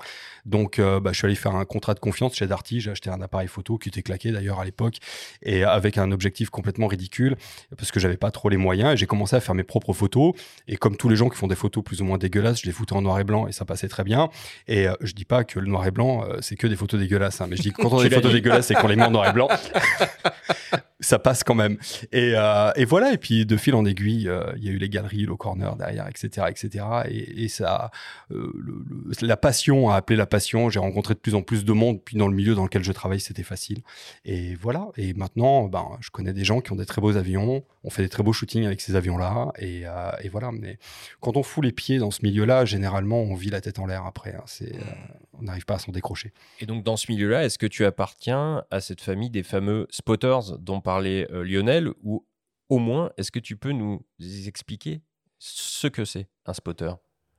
Donc 0.47 0.81
bah, 0.81 1.11
je 1.13 1.19
suis 1.19 1.27
allé 1.27 1.37
faire 1.37 1.55
un 1.55 1.65
contrat 1.65 1.95
de 1.95 2.01
confiance 2.01 2.35
chez 2.35 2.47
Darty. 2.47 2.81
J'ai 2.81 2.91
acheté 2.91 3.11
un 3.11 3.23
appareil 3.23 3.49
photo 3.49 3.79
qui 3.79 3.89
était 3.89 4.03
claqué 4.03 4.33
d'ailleurs 4.33 4.59
à 4.59 4.65
l'époque 4.65 4.97
et 5.43 5.65
avec 5.65 5.97
un 5.97 6.11
objectif 6.11 6.51
complètement 6.51 6.87
ridicule 6.87 7.37
parce 7.77 7.93
que 7.93 8.01
j'avais 8.01 8.17
pas 8.17 8.31
trop 8.31 8.49
les 8.49 8.57
moyens 8.57 8.64
et 8.73 8.97
j'ai 8.97 9.07
commencé 9.07 9.37
à 9.37 9.41
faire 9.41 9.55
mes 9.55 9.63
propres 9.63 9.93
photos. 9.93 10.33
Et 10.69 10.77
comme 10.77 10.97
tous 10.97 11.09
les 11.09 11.17
gens 11.17 11.29
qui 11.29 11.37
font 11.37 11.47
des 11.47 11.55
photos 11.55 11.85
plus 11.85 12.01
ou 12.01 12.05
moins 12.05 12.19
dégueulasses, 12.19 12.61
je 12.63 12.67
les 12.67 12.73
foutais 12.73 12.95
en 12.95 13.03
noir 13.03 13.21
et 13.21 13.25
blanc 13.25 13.47
et 13.47 13.53
ça 13.53 13.65
passait 13.65 13.89
très 13.89 14.05
bien. 14.05 14.31
Et 14.69 14.89
euh, 14.89 14.95
je 15.01 15.13
dis 15.13 15.25
pas 15.25 15.45
que 15.45 15.61
le 15.61 15.67
noir 15.67 15.87
et 15.87 15.91
blanc, 15.91 16.25
euh, 16.25 16.39
c'est 16.41 16.57
que 16.57 16.67
des 16.67 16.77
photos 16.77 17.01
dégueulasses, 17.01 17.41
hein, 17.41 17.47
mais 17.49 17.57
je 17.57 17.63
dis 17.63 17.73
que 17.73 17.83
quand 17.83 17.93
on 17.93 17.99
a 18.01 18.09
des 18.09 18.15
photos 18.15 18.33
dégueulasses 18.33 18.71
et 18.71 18.75
qu'on 18.75 18.89
les 18.89 18.97
met 18.97 19.05
en 19.05 19.11
noir 19.11 19.29
et 19.29 19.33
blanc, 19.33 19.49
ça 21.05 21.19
passe 21.19 21.45
quand 21.45 21.55
même. 21.55 21.77
Et, 22.13 22.33
euh, 22.37 22.71
et, 22.77 22.85
voilà. 22.85 23.13
Et 23.13 23.19
puis 23.19 23.47
de 23.47 23.57
fil 23.57 23.75
en 23.75 23.85
aiguille, 23.85 24.31
il 24.57 24.65
y 24.65 24.69
a 24.69 24.73
eu 24.73 24.79
les 24.79 24.89
galeries, 24.89 25.27
le 25.27 25.37
corner 25.37 25.77
derrière, 25.77 26.09
etc., 26.09 26.47
etc. 26.49 26.85
Et, 27.09 27.45
et 27.45 27.49
ça, 27.49 27.91
la 29.21 29.37
passion 29.37 29.91
a 29.91 29.97
appelé 29.97 30.17
la 30.17 30.27
passion. 30.27 30.69
J'ai 30.71 30.79
rencontré 30.79 31.15
de 31.15 31.19
plus 31.19 31.35
en 31.35 31.43
plus 31.43 31.65
de 31.65 31.73
monde. 31.73 32.01
Puis 32.05 32.17
dans 32.17 32.29
le 32.29 32.35
milieu 32.35 32.55
dans 32.55 32.65
lequel 32.65 32.83
je 32.83 32.93
travaille, 32.93 33.21
c'était 33.21 33.43
facile. 33.43 33.83
Et 34.25 34.55
voilà. 34.55 34.89
Et 34.97 35.15
maintenant, 35.15 35.65
ben, 35.65 35.87
je 36.01 36.11
connais 36.11 36.33
des 36.33 36.45
gens 36.45 36.61
qui 36.61 36.73
ont 36.73 36.77
des 36.77 36.87
très 36.87 37.01
beaux 37.01 37.17
avions. 37.17 37.65
On 37.83 37.91
fait 37.91 38.03
des 38.03 38.09
très 38.09 38.23
beaux 38.23 38.33
shootings 38.33 38.65
avec 38.65 38.81
ces 38.81 38.97
avions-là. 38.97 39.53
Et, 39.59 39.83
euh, 39.85 40.11
et, 40.23 40.29
voilà. 40.29 40.51
Mais 40.53 40.79
quand 41.21 41.37
on 41.37 41.43
fout 41.43 41.65
les 41.65 41.73
pieds 41.73 41.99
dans 41.99 42.11
ce 42.11 42.21
milieu-là, 42.23 42.65
généralement, 42.65 43.21
on 43.21 43.35
vit 43.35 43.51
la 43.51 43.61
tête 43.61 43.79
en 43.79 43.87
l'air 43.87 44.07
après. 44.07 44.35
Hein. 44.35 44.43
C'est, 44.47 44.75
euh, 44.75 44.81
on 45.39 45.43
n'arrive 45.43 45.65
pas 45.65 45.75
à 45.75 45.79
s'en 45.79 45.93
décrocher. 45.93 46.33
Et 46.61 46.67
donc, 46.67 46.85
dans 46.85 46.97
ce 46.97 47.11
milieu-là, 47.11 47.45
est-ce 47.45 47.59
que 47.59 47.67
tu 47.67 47.85
appartiens 47.85 48.65
à 48.71 48.81
cette 48.81 49.01
famille 49.01 49.31
des 49.31 49.43
fameux 49.43 49.87
spotters 49.91 50.59
dont 50.59 50.81
euh, 51.03 51.45
Lionel 51.45 51.89
Ou 52.03 52.27
au 52.69 52.79
moins, 52.79 53.11
est-ce 53.17 53.31
que 53.31 53.39
tu 53.39 53.57
peux 53.57 53.73
nous 53.73 54.05
expliquer 54.47 55.03
ce 55.39 55.87
que 55.87 56.05
c'est 56.05 56.29
un 56.47 56.55
spotter? 56.55 56.93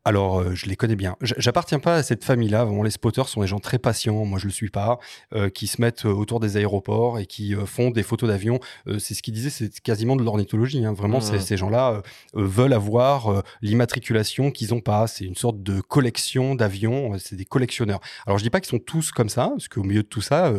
Alors, 0.07 0.39
euh, 0.39 0.53
je 0.53 0.67
les 0.67 0.75
connais 0.75 0.95
bien. 0.95 1.17
J'appartiens 1.21 1.79
pas 1.79 1.95
à 1.95 2.03
cette 2.03 2.23
famille-là. 2.23 2.63
Vraiment, 2.63 2.83
les 2.83 2.91
spotters 2.91 3.27
sont 3.27 3.41
des 3.41 3.47
gens 3.47 3.59
très 3.59 3.79
patients. 3.79 4.23
Moi, 4.23 4.37
je 4.37 4.45
le 4.45 4.51
suis 4.51 4.69
pas. 4.69 4.99
Euh, 5.33 5.49
qui 5.49 5.65
se 5.65 5.81
mettent 5.81 6.05
euh, 6.05 6.13
autour 6.13 6.39
des 6.39 6.57
aéroports 6.57 7.17
et 7.17 7.25
qui 7.25 7.55
font 7.65 7.89
des 7.89 8.03
photos 8.03 8.29
d'avions. 8.29 8.59
c'est 8.99 9.15
ce 9.15 9.23
qu'ils 9.23 9.33
disaient, 9.33 9.49
c'est 9.49 9.79
quasiment 9.79 10.15
de 10.15 10.23
l'ornithologie. 10.23 10.85
Hein. 10.85 10.93
Vraiment, 10.93 11.17
mmh. 11.17 11.39
ces 11.39 11.57
gens-là 11.57 12.03
veulent 12.33 12.73
avoir 12.73 13.43
l'immatriculation 13.63 14.51
qu'ils 14.51 14.75
ont 14.75 14.79
pas. 14.79 15.07
C'est 15.07 15.25
une 15.25 15.35
sorte 15.35 15.63
de 15.63 15.81
collection 15.81 16.53
d'avions. 16.53 17.17
C'est 17.17 17.35
des 17.35 17.45
collectionneurs. 17.45 17.99
Alors, 18.27 18.37
je 18.37 18.43
dis 18.43 18.51
pas 18.51 18.59
qu'ils 18.59 18.69
sont 18.69 18.79
tous 18.79 19.11
comme 19.11 19.29
ça, 19.29 19.49
parce 19.49 19.67
qu'au 19.67 19.83
milieu 19.83 20.03
de 20.03 20.07
tout 20.07 20.21
ça, 20.21 20.53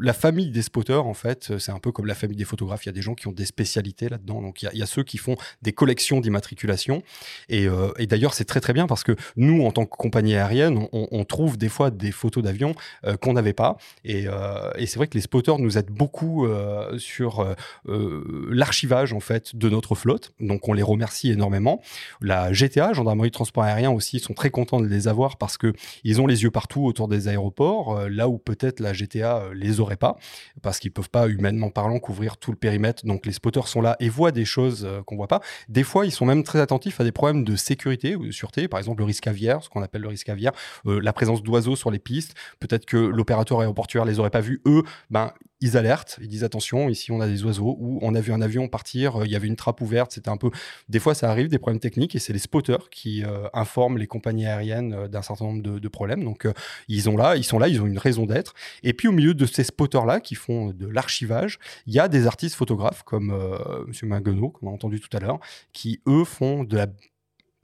la 0.00 0.12
famille 0.12 0.50
des 0.50 0.62
spotters, 0.62 1.06
en 1.06 1.14
fait, 1.14 1.58
c'est 1.58 1.72
un 1.72 1.78
peu 1.78 1.92
comme 1.92 2.06
la 2.06 2.16
famille 2.16 2.36
des 2.36 2.44
photographes. 2.44 2.84
Il 2.84 2.88
y 2.88 2.90
a 2.90 2.94
des 2.94 3.02
gens 3.02 3.14
qui 3.14 3.28
ont 3.28 3.32
des 3.32 3.46
spécialités 3.46 4.08
là-dedans. 4.08 4.42
Donc, 4.42 4.62
il 4.62 4.70
y, 4.72 4.78
y, 4.78 4.82
a 4.82 4.86
ceux 4.86 5.04
qui 5.04 5.18
font 5.18 5.36
des 5.62 5.72
collections 5.72 6.20
d'immatriculation 6.20 7.02
et 7.48 7.68
et 8.00 8.06
d'ailleurs, 8.06 8.32
c'est 8.32 8.46
très 8.46 8.60
très 8.60 8.72
bien 8.72 8.86
parce 8.86 9.04
que 9.04 9.14
nous, 9.36 9.62
en 9.64 9.72
tant 9.72 9.84
que 9.84 9.94
compagnie 9.94 10.34
aérienne, 10.34 10.88
on, 10.92 11.24
trouve 11.24 11.58
des 11.58 11.68
fois 11.68 11.90
des 11.90 12.12
photos 12.12 12.42
d'avions 12.42 12.74
euh, 13.04 13.16
qu'on 13.16 13.34
n'avait 13.34 13.52
pas. 13.52 13.76
Euh, 14.08 14.70
et, 14.76 14.86
c'est 14.86 14.96
vrai 14.96 15.06
que 15.06 15.14
les 15.14 15.20
spotters 15.20 15.58
nous 15.58 15.76
aident 15.76 15.90
beaucoup 15.90 16.46
euh, 16.46 16.98
sur 16.98 17.46
l'archivage 17.86 19.12
en 19.12 19.20
fait 19.20 19.54
de 19.54 19.68
notre 19.68 19.94
flotte. 19.94 20.32
Donc 20.40 20.66
on 20.68 20.72
les 20.72 20.82
remercie 20.82 21.30
énormément. 21.30 21.82
La 22.22 22.52
GTA, 22.52 22.94
Gendarmerie 22.94 23.28
de 23.28 23.34
Transport 23.34 23.64
Aérien 23.64 23.90
aussi, 23.90 24.18
sont 24.18 24.32
très 24.32 24.50
contents 24.50 24.80
de 24.80 24.86
les 24.86 25.06
avoir 25.06 25.36
parce 25.36 25.58
que 25.58 25.72
ils 26.02 26.20
ont 26.20 26.26
les 26.26 26.42
yeux 26.42 26.50
partout 26.50 26.84
autour 26.84 27.06
des 27.06 27.28
aéroports, 27.28 28.08
là 28.08 28.28
où 28.28 28.38
peut-être 28.38 28.80
la 28.80 28.94
GTA 28.94 29.44
les 29.54 29.80
aurait 29.80 29.96
pas, 29.96 30.16
parce 30.62 30.78
qu'ils 30.78 30.92
peuvent 30.92 31.10
pas 31.10 31.28
humainement 31.28 31.68
parlant 31.68 31.98
couvrir 31.98 32.38
tout 32.38 32.50
le 32.50 32.56
périmètre. 32.56 33.04
Donc 33.04 33.26
les 33.26 33.32
spotters 33.32 33.68
sont 33.68 33.82
là 33.82 33.96
et 34.00 34.08
voient 34.08 34.32
des 34.32 34.46
choses 34.46 34.88
qu'on 35.06 35.16
voit 35.16 35.28
pas. 35.28 35.40
Des 35.68 35.84
fois, 35.84 36.06
ils 36.06 36.12
sont 36.12 36.24
même 36.24 36.42
très 36.44 36.60
attentifs 36.60 37.00
à 37.00 37.04
des 37.04 37.12
problèmes 37.12 37.44
de 37.44 37.56
sécurité 37.56 37.89
ou 38.16 38.26
de 38.26 38.30
sûreté, 38.30 38.68
par 38.68 38.78
exemple 38.78 39.00
le 39.00 39.04
risque 39.04 39.26
aviaire, 39.26 39.62
ce 39.62 39.68
qu'on 39.68 39.82
appelle 39.82 40.02
le 40.02 40.08
risque 40.08 40.28
aviaire, 40.28 40.52
euh, 40.86 41.00
la 41.00 41.12
présence 41.12 41.42
d'oiseaux 41.42 41.76
sur 41.76 41.90
les 41.90 41.98
pistes, 41.98 42.34
peut-être 42.60 42.86
que 42.86 42.96
l'opérateur 42.96 43.60
aéroportuaire 43.60 44.04
les 44.04 44.18
aurait 44.18 44.30
pas 44.30 44.40
vus, 44.40 44.60
eux, 44.66 44.82
ben 45.10 45.32
ils 45.62 45.76
alertent, 45.76 46.18
ils 46.22 46.28
disent 46.28 46.44
attention, 46.44 46.88
ici 46.88 47.12
on 47.12 47.20
a 47.20 47.26
des 47.26 47.44
oiseaux, 47.44 47.76
ou 47.78 47.98
on 48.00 48.14
a 48.14 48.20
vu 48.20 48.32
un 48.32 48.40
avion 48.40 48.66
partir, 48.68 49.20
euh, 49.20 49.26
il 49.26 49.32
y 49.32 49.36
avait 49.36 49.48
une 49.48 49.56
trappe 49.56 49.80
ouverte, 49.80 50.12
c'était 50.12 50.30
un 50.30 50.38
peu... 50.38 50.50
Des 50.88 50.98
fois 50.98 51.14
ça 51.14 51.30
arrive, 51.30 51.48
des 51.48 51.58
problèmes 51.58 51.80
techniques, 51.80 52.14
et 52.14 52.18
c'est 52.18 52.32
les 52.32 52.38
spotters 52.38 52.88
qui 52.90 53.24
euh, 53.24 53.46
informent 53.52 53.98
les 53.98 54.06
compagnies 54.06 54.46
aériennes 54.46 55.08
d'un 55.08 55.22
certain 55.22 55.44
nombre 55.44 55.62
de, 55.62 55.88
problèmes. 55.88 56.24
Donc 56.24 56.46
ils, 56.88 57.10
ont 57.10 57.16
là, 57.16 57.36
ils 57.36 57.44
sont 57.44 57.58
là, 57.58 57.66
ils 57.66 57.82
ont 57.82 57.86
une 57.86 57.98
raison 57.98 58.24
d'être. 58.24 58.54
Et 58.84 58.92
puis 58.92 59.08
au 59.08 59.12
milieu 59.12 59.34
de 59.34 59.44
ces 59.44 59.64
spotters-là 59.64 60.20
qui 60.20 60.36
font 60.36 60.70
de 60.70 60.86
l'archivage, 60.86 61.58
il 61.86 61.92
y 61.92 61.98
a 61.98 62.06
des 62.06 62.28
artistes 62.28 62.54
photographes 62.54 63.02
comme 63.02 63.30
M. 63.30 64.08
Maguenot, 64.08 64.50
qu'on 64.50 64.68
a 64.68 64.70
entendu 64.70 65.00
tout 65.00 65.14
à 65.16 65.20
l'heure, 65.20 65.40
qui 65.72 66.00
eux 66.06 66.24
font 66.24 66.62
de 66.62 66.76
la 66.76 66.86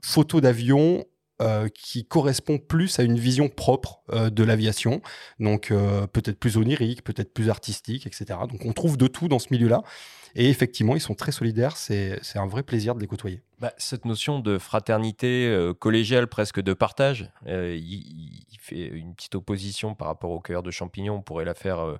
photo 0.01 0.41
d'avion 0.41 1.05
euh, 1.39 1.69
qui 1.69 2.03
correspond 2.03 2.57
plus 2.57 2.97
à 2.97 3.03
une 3.03 3.19
vision 3.19 3.47
propre 3.47 4.01
euh, 4.11 4.31
de 4.31 4.43
l'aviation, 4.43 5.03
donc 5.39 5.69
euh, 5.69 6.07
peut-être 6.07 6.39
plus 6.39 6.57
onirique, 6.57 7.03
peut-être 7.03 7.31
plus 7.31 7.51
artistique, 7.51 8.07
etc. 8.07 8.39
Donc 8.49 8.65
on 8.65 8.73
trouve 8.73 8.97
de 8.97 9.05
tout 9.05 9.27
dans 9.27 9.37
ce 9.37 9.49
milieu-là. 9.51 9.83
Et 10.33 10.49
effectivement, 10.49 10.95
ils 10.95 10.99
sont 10.99 11.13
très 11.13 11.31
solidaires, 11.31 11.77
c'est 11.77 12.19
un 12.33 12.47
vrai 12.47 12.63
plaisir 12.63 12.95
de 12.95 13.01
les 13.01 13.05
côtoyer. 13.05 13.43
Bah, 13.59 13.71
cette 13.77 14.05
notion 14.05 14.39
de 14.39 14.57
fraternité 14.57 15.71
collégiale, 15.77 16.25
presque 16.25 16.59
de 16.59 16.73
partage, 16.73 17.31
il, 17.45 18.57
fait 18.59 18.87
une 18.87 19.13
petite 19.13 19.35
opposition 19.35 19.93
par 19.93 20.07
rapport 20.07 20.31
au 20.31 20.39
cueilleur 20.39 20.63
de 20.63 20.71
champignons, 20.71 21.17
on 21.17 21.21
pourrait 21.21 21.45
la 21.45 21.53
faire 21.53 21.99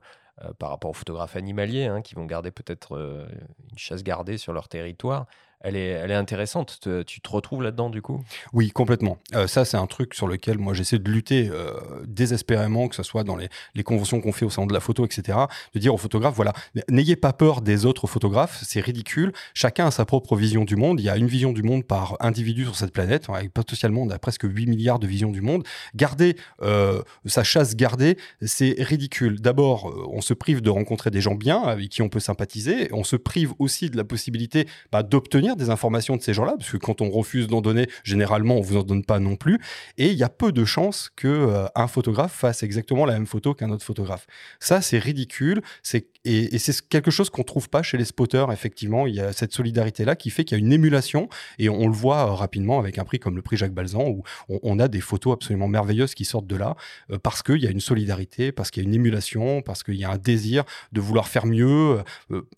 par 0.58 0.70
rapport 0.70 0.90
aux 0.90 0.96
photographes 0.96 1.36
animaliers, 1.36 1.86
hein, 1.86 2.02
qui 2.02 2.16
vont 2.16 2.26
garder 2.26 2.50
peut-être 2.50 3.28
une 3.72 3.78
chasse 3.78 4.04
gardée 4.04 4.40
sur 4.40 4.52
leur 4.52 4.68
territoire 4.68 5.28
elle 5.62 5.76
est, 5.76 5.88
elle 5.88 6.12
est 6.12 6.16
intéressante. 6.16 6.80
tu 7.06 7.22
te 7.22 7.30
retrouves 7.30 7.64
là-dedans, 7.64 7.90
du 7.90 8.02
coup? 8.02 8.24
Oui, 8.54 8.72
complètement. 8.72 9.18
Euh, 9.34 9.48
ça, 9.48 9.66
c'est 9.66 9.78
un 9.78 9.88
truc 9.88 10.14
sur 10.14 10.28
lequel 10.28 10.60
moi, 10.60 10.74
j'essaie 10.74 11.00
de 11.00 11.10
lutter 11.10 11.50
euh, 11.52 11.74
désespérément, 12.06 12.88
que 12.88 12.96
ce 12.96 13.04
soit 13.04 13.24
dans 13.24 13.36
les, 13.36 13.50
conventions 13.84 14.20
qu'on 14.20 14.34
fait 14.34 14.46
au 14.46 14.50
salon 14.50 14.68
de 14.68 14.74
la 14.74 14.80
photo, 14.80 15.06
etc., 15.06 15.38
de 15.74 15.80
dire 15.80 15.94
aux 15.94 15.98
photographes, 15.98 16.36
voilà, 16.36 16.54
n'ayez 16.90 17.16
pas 17.16 17.32
peur 17.32 17.62
des 17.62 17.86
autres 17.86 18.06
photographes, 18.06 18.62
c'est 18.66 18.82
ridicule. 18.82 19.32
Chacun 19.54 19.88
a 19.88 19.92
sa 19.92 20.06
propre 20.06 20.36
vision 20.36 20.66
du 20.66 20.76
monde. 20.76 21.00
Il 21.00 21.04
y 21.04 21.10
a 21.10 21.16
une 21.16 21.28
vision 21.28 21.54
du 21.54 21.64
monde 21.64 21.86
par 21.86 22.18
individu 22.20 22.66
sur 22.66 22.76
cette 22.76 22.92
planète. 22.92 23.28
Potentiellement, 23.54 24.02
on 24.02 24.10
a 24.10 24.20
presque 24.20 24.44
8 24.44 24.68
milliards 24.68 25.00
de 25.00 25.08
visions 25.08 25.32
du 25.32 25.42
monde. 25.42 25.64
Garder 25.96 26.36
euh, 26.62 27.02
sa 27.26 27.44
chasse 27.44 27.76
gardée, 27.76 28.18
c'est 28.42 28.76
ridicule. 28.80 29.40
D'abord, 29.40 29.94
on 30.12 30.22
se 30.22 30.34
prive 30.34 30.62
de 30.62 30.70
rencontrer 30.70 31.10
des 31.10 31.22
gens 31.22 31.36
bien 31.36 31.62
avec 31.62 31.90
qui 31.90 32.02
on 32.02 32.10
peut 32.10 32.20
sympathiser. 32.20 32.90
On 32.92 33.04
se 33.04 33.16
prive 33.16 33.54
aussi 33.60 33.90
de 33.90 33.98
la 33.98 34.04
possibilité 34.04 34.68
bah, 34.92 35.04
d'obtenir 35.04 35.47
des 35.56 35.70
informations 35.70 36.16
de 36.16 36.22
ces 36.22 36.34
gens-là, 36.34 36.56
parce 36.58 36.72
que 36.72 36.78
quand 36.78 37.02
on 37.02 37.10
refuse 37.10 37.48
d'en 37.48 37.62
donner, 37.62 37.88
généralement, 38.04 38.58
on 38.58 38.62
vous 38.62 38.78
en 38.78 38.84
donne 38.84 39.04
pas 39.04 39.20
non 39.20 39.36
plus. 39.36 39.60
Et 39.98 40.08
il 40.08 40.18
y 40.18 40.24
a 40.24 40.30
peu 40.30 40.52
de 40.52 40.66
chances 40.66 41.10
que 41.16 41.28
euh, 41.28 41.66
un 41.76 41.88
photographe 41.88 42.34
fasse 42.34 42.64
exactement 42.64 43.06
la 43.06 43.14
même 43.14 43.28
photo 43.28 43.54
qu'un 43.54 43.70
autre 43.70 43.84
photographe. 43.84 44.28
Ça, 44.60 44.82
c'est 44.82 45.00
ridicule. 45.00 45.62
C'est 45.84 46.08
et, 46.28 46.58
c'est 46.58 46.88
quelque 46.88 47.12
chose 47.12 47.30
qu'on 47.30 47.44
trouve 47.44 47.70
pas 47.70 47.82
chez 47.84 47.98
les 47.98 48.06
spotters. 48.06 48.52
Effectivement, 48.52 49.08
il 49.08 49.16
y 49.16 49.22
a 49.22 49.32
cette 49.32 49.54
solidarité-là 49.54 50.16
qui 50.16 50.30
fait 50.30 50.44
qu'il 50.44 50.58
y 50.58 50.62
a 50.62 50.64
une 50.64 50.74
émulation, 50.74 51.30
et 51.58 51.70
on, 51.70 51.88
le 51.88 51.94
voit 51.94 52.28
euh, 52.28 52.34
rapidement 52.34 52.80
avec 52.80 52.98
un 52.98 53.06
prix 53.06 53.20
comme 53.20 53.36
le 53.36 53.42
prix 53.42 53.56
Jacques 53.56 53.74
Balzan, 53.74 54.08
où 54.08 54.24
on, 54.50 54.80
a 54.80 54.88
des 54.88 55.00
photos 55.00 55.34
absolument 55.34 55.68
merveilleuses 55.68 56.14
qui 56.14 56.26
sortent 56.26 56.48
de 56.48 56.58
là, 56.58 56.76
euh, 57.12 57.18
parce 57.18 57.44
qu'il 57.44 57.62
y 57.64 57.68
a 57.68 57.72
une 57.72 57.80
solidarité, 57.80 58.52
parce 58.52 58.72
qu'il 58.72 58.84
y 58.84 58.86
a 58.86 58.90
une 58.90 58.96
émulation, 58.96 59.62
parce 59.62 59.84
qu'il 59.84 59.96
y 59.96 60.04
a 60.04 60.12
un 60.12 60.18
désir 60.18 60.64
de 60.92 61.00
vouloir 61.00 61.28
faire 61.28 61.46
mieux, 61.46 62.00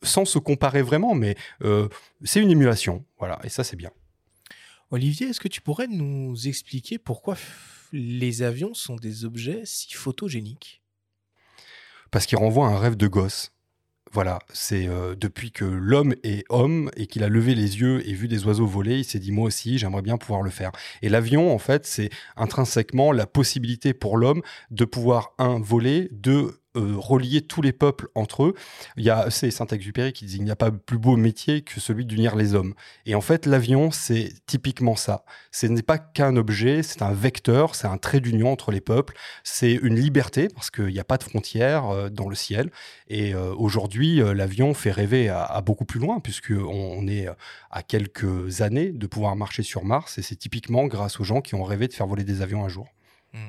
sans 0.02 0.26
se 0.26 0.40
comparer 0.40 0.82
vraiment, 0.82 1.14
mais 1.14 1.36
c'est 2.24 2.42
une 2.42 2.52
émulation. 2.52 2.70
Voilà, 3.17 3.39
et 3.43 3.49
ça, 3.49 3.63
c'est 3.63 3.75
bien. 3.75 3.91
Olivier, 4.91 5.27
est-ce 5.27 5.39
que 5.39 5.47
tu 5.47 5.61
pourrais 5.61 5.88
nous 5.88 6.47
expliquer 6.47 6.97
pourquoi 6.97 7.36
les 7.91 8.41
avions 8.41 8.73
sont 8.73 8.95
des 8.95 9.25
objets 9.25 9.61
si 9.65 9.93
photogéniques? 9.93 10.82
Parce 12.11 12.25
qu'ils 12.25 12.39
renvoient 12.39 12.67
à 12.67 12.71
un 12.71 12.80
rêve 12.80 12.97
de 12.97 13.07
gosse. 13.07 13.51
Voilà, 14.11 14.39
c'est 14.51 14.88
euh, 14.88 15.13
depuis 15.13 15.51
que 15.51 15.65
l'homme 15.65 16.15
est 16.23 16.43
homme 16.49 16.89
et 16.95 17.05
qu'il 17.05 17.23
a 17.23 17.30
levé 17.30 17.53
les 17.53 17.80
yeux 17.80 18.07
et 18.09 18.13
vu 18.13 18.27
des 18.27 18.43
oiseaux 18.45 18.65
voler, 18.65 18.97
il 18.97 19.03
s'est 19.03 19.19
dit 19.19 19.32
moi 19.32 19.45
aussi 19.45 19.77
j'aimerais 19.77 20.01
bien 20.01 20.17
pouvoir 20.17 20.41
le 20.41 20.49
faire. 20.49 20.71
Et 21.03 21.09
l'avion 21.09 21.53
en 21.53 21.59
fait 21.59 21.86
c'est 21.86 22.09
intrinsèquement 22.36 23.11
la 23.11 23.27
possibilité 23.27 23.93
pour 23.93 24.17
l'homme 24.17 24.41
de 24.71 24.86
pouvoir 24.86 25.36
un 25.38 25.59
voler, 25.59 26.09
deux 26.11 26.59
euh, 26.78 26.93
relier 26.97 27.41
tous 27.41 27.63
les 27.63 27.74
peuples 27.74 28.09
entre 28.13 28.43
eux. 28.43 28.53
Il 28.95 29.03
y 29.03 29.09
a, 29.09 29.32
c'est 29.32 29.49
Saint-Exupéry 29.49 30.13
qui 30.13 30.26
dit 30.26 30.36
il 30.38 30.43
n'y 30.43 30.51
a 30.51 30.55
pas 30.55 30.70
plus 30.70 30.99
beau 30.99 31.17
métier 31.17 31.61
que 31.63 31.80
celui 31.80 32.05
d'unir 32.05 32.36
les 32.36 32.53
hommes. 32.53 32.76
Et 33.07 33.15
en 33.15 33.22
fait, 33.22 33.47
l'avion, 33.47 33.89
c'est 33.89 34.34
typiquement 34.45 34.95
ça. 34.95 35.26
Ce 35.51 35.65
n'est 35.65 35.82
pas 35.82 35.97
qu'un 35.97 36.36
objet, 36.36 36.84
c'est 36.84 37.01
un 37.01 37.11
vecteur, 37.11 37.74
c'est 37.74 37.88
un 37.88 37.97
trait 37.97 38.20
d'union 38.20 38.51
entre 38.51 38.72
les 38.72 38.82
peuples, 38.82 39.15
c'est 39.43 39.74
une 39.74 39.95
liberté 39.95 40.47
parce 40.47 40.70
qu'il 40.70 40.86
n'y 40.88 40.99
a 40.99 41.03
pas 41.03 41.17
de 41.17 41.24
frontières 41.24 41.89
euh, 41.89 42.09
dans 42.09 42.30
le 42.30 42.36
ciel. 42.36 42.70
Et 43.07 43.34
euh, 43.34 43.55
aujourd'hui, 43.55 44.17
l'avion 44.17 44.76
fait 44.76 44.91
rêver 44.91 45.30
à, 45.30 45.61
beaucoup 45.61 45.86
plus 45.86 45.99
loin 45.99 46.20
puisqu'on 46.20 46.59
on 46.70 47.07
est 47.07 47.28
à 47.72 47.82
quelques 47.82 48.61
années 48.61 48.91
de 48.91 49.07
pouvoir 49.07 49.36
marcher 49.36 49.63
sur 49.63 49.84
Mars 49.84 50.20
et 50.20 50.22
c'est 50.22 50.36
typiquement 50.36 50.86
grâce 50.86 51.20
aux 51.20 51.24
gens 51.24 51.41
qui 51.41 51.55
ont 51.55 51.63
rêvé 51.63 51.88
de 51.88 51.93
faire 51.93 52.05
voler 52.05 52.24
des 52.24 52.43
avions 52.43 52.63
un 52.63 52.70
jour. 52.70 52.88
Mmh. 53.34 53.39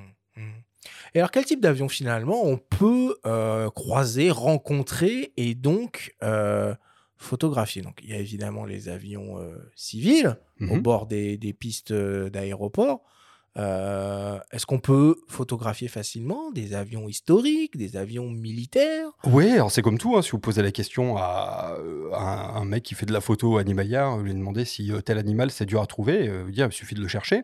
Et 1.14 1.18
alors, 1.18 1.30
quel 1.30 1.44
type 1.44 1.60
d'avion 1.60 1.88
finalement 1.88 2.44
on 2.44 2.56
peut 2.56 3.16
euh, 3.26 3.70
croiser, 3.70 4.30
rencontrer 4.30 5.32
et 5.36 5.54
donc 5.54 6.14
euh, 6.22 6.74
photographier? 7.16 7.82
Donc, 7.82 8.00
il 8.02 8.10
y 8.10 8.14
a 8.14 8.18
évidemment 8.18 8.64
les 8.64 8.88
avions 8.88 9.38
euh, 9.38 9.56
civils 9.74 10.36
au 10.60 10.76
mmh 10.76 10.80
bord 10.80 11.06
des, 11.06 11.36
des 11.38 11.52
pistes 11.52 11.92
d'aéroport. 11.92 13.02
Euh, 13.58 14.38
est-ce 14.52 14.64
qu'on 14.64 14.78
peut 14.78 15.16
photographier 15.26 15.88
facilement 15.88 16.52
des 16.52 16.74
avions 16.74 17.08
historiques, 17.08 17.76
des 17.76 17.96
avions 17.96 18.30
militaires? 18.30 19.08
Oui, 19.24 19.50
alors 19.50 19.72
c'est 19.72 19.82
comme 19.82 19.98
tout. 19.98 20.16
Hein, 20.16 20.22
si 20.22 20.30
vous 20.30 20.38
posez 20.38 20.62
la 20.62 20.70
question 20.70 21.16
à, 21.16 21.76
un, 22.14 22.64
mec 22.64 22.84
qui 22.84 22.94
fait 22.94 23.06
de 23.06 23.12
la 23.12 23.20
photo 23.20 23.58
animalière, 23.58 24.16
vous 24.16 24.22
lui 24.22 24.34
demandez 24.34 24.64
si 24.64 24.92
euh, 24.92 25.00
tel 25.00 25.18
animal 25.18 25.50
c'est 25.50 25.66
dur 25.66 25.82
à 25.82 25.86
trouver, 25.86 26.28
euh, 26.28 26.44
il 26.48 26.72
suffit 26.72 26.94
de 26.94 27.00
le 27.00 27.08
chercher. 27.08 27.42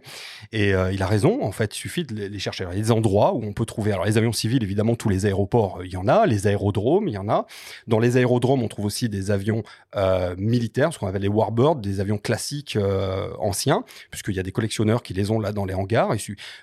Et 0.53 0.71
il 0.71 1.03
a 1.03 1.07
raison, 1.07 1.43
en 1.43 1.53
fait, 1.53 1.75
il 1.75 1.79
suffit 1.79 2.05
de 2.05 2.15
les, 2.15 2.39
chercher. 2.39 2.65
il 2.65 2.77
y 2.77 2.81
a 2.81 2.83
des 2.83 2.93
endroits 2.93 3.35
où 3.35 3.43
on 3.43 3.53
peut 3.53 3.65
trouver. 3.65 3.93
Alors 3.93 4.05
les 4.05 4.19
avions 4.19 4.33
civils, 4.33 4.63
évidemment, 4.63 4.95
tous 4.95 5.09
les 5.09 5.27
aéroports, 5.27 5.81
il 5.85 5.91
y 5.91 5.97
en 5.97 6.07
a. 6.07 6.27
Les 6.27 6.47
aérodromes, 6.47 7.09
il 7.09 7.15
y 7.15 7.19
en 7.19 7.29
a. 7.29 7.47
Dans 7.87 7.99
les 7.99 8.17
aérodromes, 8.17 8.63
on 8.63 8.69
trouve 8.69 8.85
aussi 8.85 9.09
des 9.09 9.31
avions 9.31 9.63
militaires, 10.37 10.93
ce 10.93 10.99
qu'on 10.99 11.07
appelle 11.07 11.23
les 11.23 11.29
warbirds, 11.29 11.77
des 11.77 12.01
avions 12.01 12.19
classiques 12.19 12.79
anciens, 13.39 13.85
puisqu'il 14.11 14.35
y 14.35 14.41
a 14.41 14.43
des 14.43 14.53
collectionneurs 14.53 15.03
qui 15.03 15.15
les 15.15 15.31
ont 15.31 15.41
là 15.41 15.53
dans 15.53 15.65
les 15.65 15.75
hangars 15.75 15.96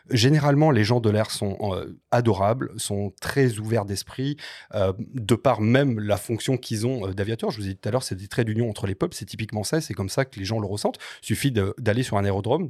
Généralement, 0.10 0.72
les 0.72 0.84
gens 0.84 1.00
de 1.00 1.10
l'air 1.10 1.32
sont 1.32 1.58
euh, 1.62 2.00
adorables, 2.12 2.72
sont 2.78 3.14
très 3.22 3.60
ouverts 3.60 3.86
d'esprit, 3.86 4.38
euh, 4.74 4.94
de 5.00 5.36
par 5.36 5.62
même 5.62 6.00
la 6.00 6.18
fonction 6.18 6.58
qu'ils 6.58 6.86
ont 6.88 7.08
euh, 7.08 7.14
d'aviateur. 7.14 7.52
Je 7.52 7.58
vous 7.58 7.66
ai 7.66 7.70
dit 7.70 7.78
tout 7.78 7.90
à 7.90 7.92
l'heure, 7.92 8.04
c'est 8.04 8.16
des 8.16 8.28
traits 8.28 8.48
d'union 8.48 8.70
entre 8.70 8.88
les 8.88 8.96
peuples. 8.96 9.16
C'est 9.16 9.26
typiquement 9.26 9.64
ça. 9.64 9.82
C'est 9.82 9.94
comme 9.94 10.10
ça 10.10 10.26
que 10.26 10.40
les 10.40 10.46
gens 10.46 10.60
le 10.60 10.68
ressentent. 10.68 10.98
Il 11.24 11.26
suffit 11.26 11.52
d'aller 11.52 12.04
sur 12.04 12.18
un 12.18 12.26
aérodrome, 12.26 12.70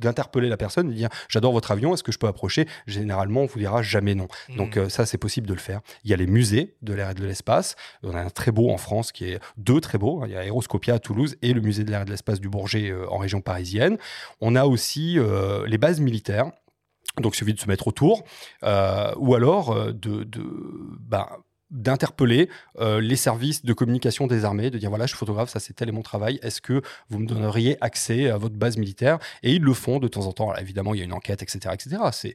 d'interpeller 0.00 0.48
la 0.48 0.56
personne, 0.56 0.88
de 0.88 0.92
dire 0.92 1.08
j'adore 1.28 1.52
votre 1.52 1.70
avion, 1.70 1.94
est-ce 1.94 2.02
que 2.02 2.12
je 2.12 2.18
peux 2.18 2.26
approcher? 2.26 2.66
Généralement, 2.86 3.42
on 3.42 3.46
vous 3.46 3.58
dira 3.58 3.82
jamais 3.82 4.14
non. 4.14 4.28
Mmh. 4.48 4.56
Donc 4.56 4.78
ça, 4.88 5.06
c'est 5.06 5.18
possible 5.18 5.46
de 5.46 5.54
le 5.54 5.60
faire. 5.60 5.80
Il 6.04 6.10
y 6.10 6.14
a 6.14 6.16
les 6.16 6.26
musées 6.26 6.74
de 6.82 6.92
l'air 6.94 7.10
et 7.10 7.14
de 7.14 7.24
l'espace. 7.24 7.76
On 8.02 8.14
a 8.14 8.20
un 8.20 8.30
très 8.30 8.50
beau 8.50 8.70
en 8.70 8.78
France 8.78 9.12
qui 9.12 9.26
est 9.26 9.40
deux 9.56 9.80
très 9.80 9.98
beaux. 9.98 10.24
Il 10.26 10.32
y 10.32 10.36
a 10.36 10.40
Aéroscopia 10.40 10.94
à 10.94 10.98
Toulouse 10.98 11.36
et 11.42 11.52
le 11.52 11.60
musée 11.60 11.84
de 11.84 11.90
l'air 11.90 12.02
et 12.02 12.04
de 12.04 12.10
l'espace 12.10 12.40
du 12.40 12.48
Bourget 12.48 12.92
en 13.08 13.18
région 13.18 13.40
parisienne. 13.40 13.98
On 14.40 14.56
a 14.56 14.64
aussi 14.64 15.18
les 15.66 15.78
bases 15.78 16.00
militaires. 16.00 16.50
Donc, 17.18 17.34
il 17.34 17.38
suffit 17.38 17.54
de 17.54 17.60
se 17.60 17.66
mettre 17.66 17.88
autour, 17.88 18.24
euh, 18.62 19.12
ou 19.16 19.34
alors 19.34 19.72
euh, 19.72 19.92
de, 19.92 20.24
de 20.24 20.42
bah, 21.00 21.38
d'interpeller 21.70 22.48
euh, 22.78 23.00
les 23.00 23.16
services 23.16 23.64
de 23.64 23.72
communication 23.72 24.26
des 24.26 24.44
armées, 24.44 24.70
de 24.70 24.78
dire 24.78 24.90
voilà, 24.90 25.06
je 25.06 25.14
photographe, 25.14 25.50
ça 25.50 25.60
c'est 25.60 25.72
tel 25.72 25.88
est 25.88 25.92
mon 25.92 26.02
travail, 26.02 26.38
est-ce 26.42 26.60
que 26.60 26.82
vous 27.08 27.18
me 27.18 27.26
donneriez 27.26 27.76
accès 27.80 28.28
à 28.28 28.36
votre 28.36 28.56
base 28.56 28.76
militaire? 28.76 29.18
Et 29.42 29.54
ils 29.54 29.62
le 29.62 29.74
font 29.74 29.98
de 29.98 30.08
temps 30.08 30.26
en 30.26 30.32
temps. 30.32 30.54
évidemment, 30.56 30.94
il 30.94 30.98
y 30.98 31.00
a 31.02 31.04
une 31.04 31.12
enquête, 31.12 31.42
etc. 31.42 31.74
etc. 31.74 32.02
C'est 32.12 32.34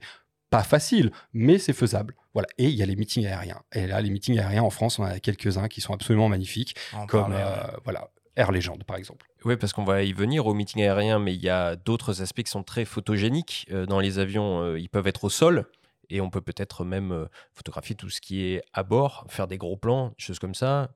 pas 0.50 0.64
facile, 0.64 1.12
mais 1.34 1.58
c'est 1.58 1.74
faisable. 1.74 2.16
Voilà. 2.34 2.48
Et 2.58 2.66
il 2.66 2.76
y 2.76 2.84
a 2.84 2.86
les 2.86 2.96
meetings 2.96 3.26
aériens. 3.26 3.62
Et 3.74 3.88
là, 3.88 4.00
les 4.02 4.10
meetings 4.10 4.40
aériens 4.40 4.64
en 4.64 4.70
France, 4.70 5.00
on 5.00 5.04
en 5.04 5.08
a 5.08 5.20
quelques-uns 5.20 5.68
qui 5.68 5.82
sont 5.82 5.94
absolument 5.94 6.30
magnifiques, 6.30 6.76
comme 7.08 7.36
voilà, 7.84 8.10
Air 8.36 8.52
Legend, 8.52 8.84
par 8.84 8.98
exemple. 8.98 9.28
Oui, 9.46 9.56
parce 9.58 9.74
qu'on 9.74 9.84
va 9.84 10.04
y 10.04 10.14
venir 10.14 10.46
au 10.48 10.54
meeting 10.54 10.82
aérien, 10.82 11.20
mais 11.20 11.34
il 11.34 11.42
y 11.42 11.50
a 11.50 11.76
d'autres 11.76 12.22
aspects 12.22 12.44
qui 12.44 12.52
sont 12.52 12.64
très 12.64 12.86
photogéniques. 12.86 13.68
Euh, 13.72 13.86
dans 13.86 14.00
les 14.00 14.20
avions, 14.20 14.62
euh, 14.62 14.80
ils 14.80 14.90
peuvent 14.90 15.08
être 15.08 15.24
au 15.24 15.30
sol, 15.30 15.66
et 16.10 16.22
on 16.22 16.30
peut 16.30 16.42
peut-être 16.42 16.84
même 16.86 17.28
photographier 17.54 17.96
tout 17.96 18.10
ce 18.10 18.22
qui 18.22 18.46
est 18.46 18.64
à 18.74 18.84
bord, 18.84 19.26
faire 19.30 19.48
des 19.48 19.58
gros 19.58 19.78
plans, 19.78 20.14
choses 20.18 20.40
comme 20.40 20.56
ça. 20.56 20.92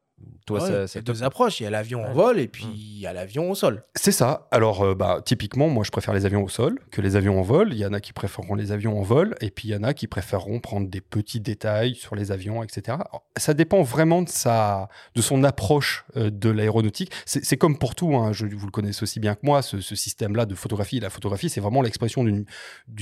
Toi, 0.45 0.63
ouais, 0.63 0.87
c'est 0.87 1.03
deux 1.03 1.21
approches. 1.21 1.59
Il 1.59 1.63
y 1.63 1.67
a 1.67 1.69
l'avion 1.69 2.03
en 2.03 2.11
vol 2.11 2.39
et 2.39 2.47
puis 2.47 2.65
mmh. 2.65 2.73
il 2.73 2.99
y 2.99 3.05
a 3.05 3.13
l'avion 3.13 3.51
au 3.51 3.55
sol. 3.55 3.83
C'est 3.93 4.11
ça. 4.11 4.47
Alors, 4.49 4.81
euh, 4.81 4.95
bah, 4.95 5.21
typiquement, 5.23 5.69
moi, 5.69 5.83
je 5.83 5.91
préfère 5.91 6.13
les 6.13 6.25
avions 6.25 6.43
au 6.43 6.49
sol 6.49 6.79
que 6.89 7.01
les 7.01 7.15
avions 7.15 7.39
en 7.39 7.43
vol. 7.43 7.71
Il 7.71 7.77
y 7.77 7.85
en 7.85 7.93
a 7.93 7.99
qui 7.99 8.13
préféreront 8.13 8.55
les 8.55 8.71
avions 8.71 8.99
en 8.99 9.03
vol 9.03 9.35
et 9.41 9.51
puis 9.51 9.67
il 9.67 9.71
y 9.71 9.75
en 9.75 9.83
a 9.83 9.93
qui 9.93 10.07
préféreront 10.07 10.59
prendre 10.59 10.89
des 10.89 11.01
petits 11.01 11.39
détails 11.39 11.93
sur 11.93 12.15
les 12.15 12.31
avions, 12.31 12.63
etc. 12.63 12.97
ça 13.37 13.53
dépend 13.53 13.83
vraiment 13.83 14.23
de, 14.23 14.29
sa, 14.29 14.89
de 15.13 15.21
son 15.21 15.43
approche 15.43 16.05
euh, 16.17 16.31
de 16.31 16.49
l'aéronautique. 16.49 17.11
C'est 17.25 17.57
comme 17.57 17.77
pour 17.77 17.93
tout. 17.93 18.15
Hein. 18.15 18.33
Je, 18.33 18.47
vous 18.47 18.65
le 18.65 18.71
connaissez 18.71 19.03
aussi 19.03 19.19
bien 19.19 19.35
que 19.35 19.41
moi, 19.43 19.61
ce, 19.61 19.79
système-là 19.79 20.47
de 20.47 20.55
photographie. 20.55 20.99
La 20.99 21.11
photographie, 21.11 21.49
c'est 21.49 21.61
vraiment 21.61 21.81
l'expression 21.83 22.23
d'une 22.23 22.45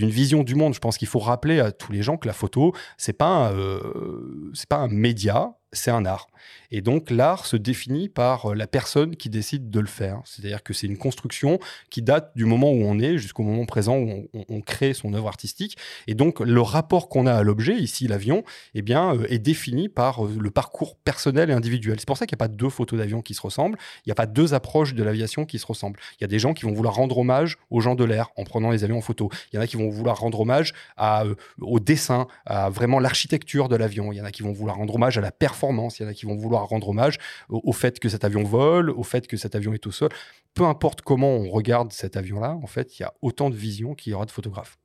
vision 0.10 0.44
du 0.44 0.56
monde. 0.56 0.74
Je 0.74 0.80
pense 0.80 0.98
qu'il 0.98 1.08
faut 1.08 1.20
rappeler 1.20 1.60
à 1.62 1.72
tous 1.72 1.92
les 1.92 2.02
gens 2.02 2.18
que 2.18 2.28
la 2.28 2.34
photo, 2.34 2.74
c'est 2.98 3.14
pas, 3.14 3.52
euh, 3.52 4.52
c'est 4.54 4.68
pas 4.68 4.78
un 4.78 4.90
média 4.90 5.54
c'est 5.78 5.92
un 5.92 6.06
art. 6.06 6.28
Et 6.72 6.82
donc 6.82 7.10
l'art 7.10 7.46
se 7.46 7.56
définit 7.56 8.10
par 8.10 8.48
euh, 8.52 8.56
la 8.56 8.68
personne 8.68 9.16
qui 9.16 9.30
décide 9.30 9.70
de 9.70 9.80
le 9.80 9.88
faire. 9.88 10.22
C'est-à-dire 10.26 10.64
que 10.64 10.74
c'est 10.74 10.88
une 10.88 10.98
construction 10.98 11.60
qui 11.90 12.02
date 12.02 12.32
du 12.36 12.46
moment 12.46 12.72
où 12.72 12.84
on 12.84 13.00
est 13.00 13.18
jusqu'au 13.18 13.44
moment 13.44 13.66
présent 13.66 13.98
où 13.98 14.28
on, 14.50 14.62
crée 14.62 14.94
son 14.94 15.14
œuvre 15.14 15.28
artistique. 15.28 15.78
Et 16.08 16.14
donc 16.14 16.40
le 16.40 16.62
rapport 16.62 17.10
qu'on 17.10 17.26
a 17.26 17.34
à 17.34 17.44
l'objet, 17.44 17.76
ici 17.76 18.08
l'avion, 18.08 18.44
eh 18.74 18.82
bien, 18.82 19.16
euh, 19.16 19.26
est 19.30 19.40
défini 19.40 19.88
par 19.88 20.26
euh, 20.26 20.36
le 20.40 20.52
parcours 20.52 20.96
personnel 20.98 21.50
et 21.50 21.54
individuel. 21.54 22.00
C'est 22.00 22.08
pour 22.08 22.18
ça 22.18 22.26
qu'il 22.26 22.36
n'y 22.36 22.44
a 22.44 22.46
pas 22.48 22.54
deux 22.54 22.70
photos 22.70 23.00
d'avion 23.00 23.22
qui 23.22 23.34
se 23.34 23.42
ressemblent. 23.42 23.78
Il 24.06 24.10
n'y 24.10 24.12
a 24.12 24.16
pas 24.16 24.26
deux 24.26 24.54
approches 24.54 24.94
de 24.94 25.04
l'aviation 25.04 25.46
qui 25.46 25.60
se 25.60 25.66
ressemblent. 25.66 26.00
Il 26.20 26.24
y 26.24 26.26
a 26.26 26.28
des 26.28 26.40
gens 26.40 26.54
qui 26.54 26.66
vont 26.66 26.74
vouloir 26.74 26.96
rendre 26.96 27.18
hommage 27.18 27.58
aux 27.70 27.80
gens 27.80 27.96
de 27.96 28.04
l'air 28.04 28.30
en 28.36 28.44
prenant 28.44 28.72
les 28.72 28.84
avions 28.84 28.98
en 28.98 29.02
photo. 29.02 29.30
Il 29.52 29.56
y 29.56 29.60
en 29.60 29.62
a 29.62 29.68
qui 29.68 29.78
vont 29.78 29.90
vouloir 29.90 30.20
rendre 30.20 30.40
hommage 30.42 30.74
à, 30.98 31.24
au 31.62 31.80
dessin, 31.80 32.28
à 32.46 32.70
vraiment 32.70 33.00
l'architecture 33.00 33.70
de 33.70 33.76
l'avion. 33.76 34.12
Il 34.12 34.18
y 34.18 34.22
en 34.22 34.26
a 34.26 34.32
qui 34.32 34.44
vont 34.44 34.52
vouloir 34.52 34.78
rendre 34.78 34.96
hommage 34.96 35.18
à 35.18 35.22
la 35.22 35.32
performance 35.32 35.67
il 35.72 36.04
y 36.04 36.06
en 36.06 36.10
a 36.10 36.14
qui 36.14 36.26
vont 36.26 36.36
vouloir 36.36 36.68
rendre 36.68 36.90
hommage 36.90 37.18
au, 37.50 37.74
fait 37.74 38.00
que 38.00 38.10
cet 38.10 38.24
avion 38.24 38.44
vole, 38.44 38.90
au 38.90 39.04
fait 39.04 39.28
que 39.28 39.38
cet 39.38 39.56
avion 39.56 39.74
est 39.74 39.86
au 39.88 39.92
sol. 39.92 40.10
Peu 40.54 40.64
importe 40.64 41.02
comment 41.02 41.36
on 41.36 41.50
regarde 41.50 41.92
cet 41.92 42.18
avion-là, 42.18 42.58
en 42.62 42.68
fait, 42.68 42.98
il 42.98 43.04
y 43.04 43.06
a 43.06 43.14
autant 43.22 43.50
de 43.50 43.56
visions 43.56 43.94
qu'il 43.94 44.12
y 44.12 44.14
aura 44.16 44.26
de 44.26 44.32
photographes. 44.32 44.78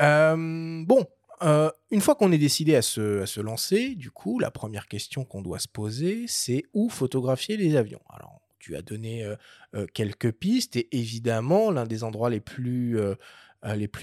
Euh, 0.00 0.84
bon, 0.84 1.06
euh, 1.42 1.70
une 1.90 2.00
fois 2.00 2.14
qu'on 2.14 2.32
est 2.32 2.38
décidé 2.38 2.74
à 2.74 2.82
se, 2.82 3.40
lancer, 3.40 3.94
du 3.94 4.10
coup, 4.10 4.38
la 4.38 4.50
première 4.50 4.88
question 4.88 5.24
qu'on 5.24 5.42
doit 5.42 5.58
se 5.58 5.68
poser, 5.68 6.24
c'est 6.26 6.64
où 6.72 6.88
photographier 6.88 7.56
les 7.56 7.76
avions? 7.76 8.00
Alors, 8.10 8.40
tu 8.58 8.76
as 8.76 8.82
donné 8.82 9.24
euh, 9.74 9.86
quelques 9.94 10.32
pistes 10.32 10.76
et 10.76 10.88
évidemment, 10.96 11.70
l'un 11.70 11.84
des 11.84 12.04
endroits 12.04 12.30
les 12.30 12.40
plus 12.40 12.98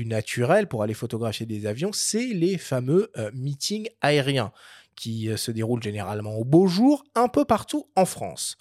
naturels 0.05 0.67
pour 0.67 0.83
aller 0.83 0.93
photographier 0.93 1.45
des 1.45 1.65
avions, 1.65 1.91
c'est 1.91 2.27
les 2.27 2.57
fameux 2.57 3.11
meetings 3.33 3.89
aériens 4.01 4.51
qui 4.95 5.29
euh, 5.29 5.37
se 5.37 5.51
déroulent 5.51 5.83
généralement 5.83 6.35
au 6.35 6.43
beau 6.43 6.67
jour 6.67 7.03
un 7.15 7.27
peu 7.27 7.45
partout 7.45 7.89
en 7.95 8.05
France. 8.05 8.57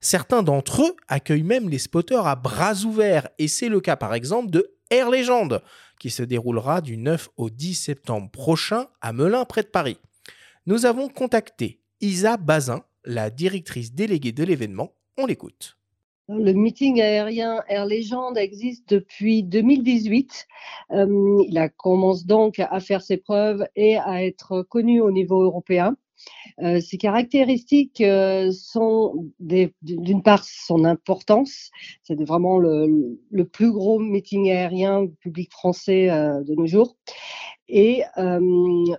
Certains 0.00 0.42
d'entre 0.42 0.82
eux 0.82 0.96
accueillent 1.08 1.42
même 1.42 1.68
les 1.68 1.78
spotters 1.78 2.26
à 2.26 2.36
bras 2.36 2.74
ouverts, 2.84 3.28
et 3.38 3.48
c'est 3.48 3.68
le 3.68 3.80
cas 3.80 3.96
par 3.96 4.14
exemple 4.14 4.50
de 4.50 4.74
Air 4.90 5.10
Legend, 5.10 5.62
qui 5.98 6.10
se 6.10 6.22
déroulera 6.22 6.80
du 6.80 6.96
9 6.96 7.30
au 7.36 7.50
10 7.50 7.74
septembre 7.74 8.30
prochain 8.30 8.86
à 9.00 9.12
Melun, 9.12 9.44
près 9.44 9.62
de 9.62 9.68
Paris. 9.68 9.98
Nous 10.66 10.86
avons 10.86 11.08
contacté 11.08 11.80
Isa 12.00 12.36
Bazin, 12.36 12.84
la 13.04 13.30
directrice 13.30 13.92
déléguée 13.92 14.32
de 14.32 14.44
l'événement. 14.44 14.94
On 15.16 15.26
l'écoute. 15.26 15.76
Le 16.28 16.52
meeting 16.54 17.02
aérien 17.02 17.62
Air 17.68 17.84
Legend 17.84 18.38
existe 18.38 18.88
depuis 18.88 19.42
2018. 19.42 20.46
Euh, 20.92 21.44
il 21.46 21.70
commence 21.76 22.24
donc 22.24 22.60
à 22.60 22.80
faire 22.80 23.02
ses 23.02 23.18
preuves 23.18 23.66
et 23.76 23.98
à 23.98 24.24
être 24.24 24.62
connu 24.62 25.02
au 25.02 25.10
niveau 25.10 25.42
européen. 25.42 25.96
Euh, 26.62 26.80
ses 26.80 26.96
caractéristiques 26.96 28.00
euh, 28.00 28.50
sont 28.52 29.30
d'une 29.40 30.22
part 30.22 30.44
son 30.44 30.84
importance, 30.84 31.70
c'est 32.02 32.18
vraiment 32.18 32.56
le, 32.56 33.18
plus 33.52 33.70
gros 33.70 33.98
meeting 33.98 34.50
aérien 34.50 35.06
public 35.20 35.52
français 35.52 36.06
de 36.06 36.54
nos 36.54 36.66
jours, 36.66 36.96
et 37.68 38.02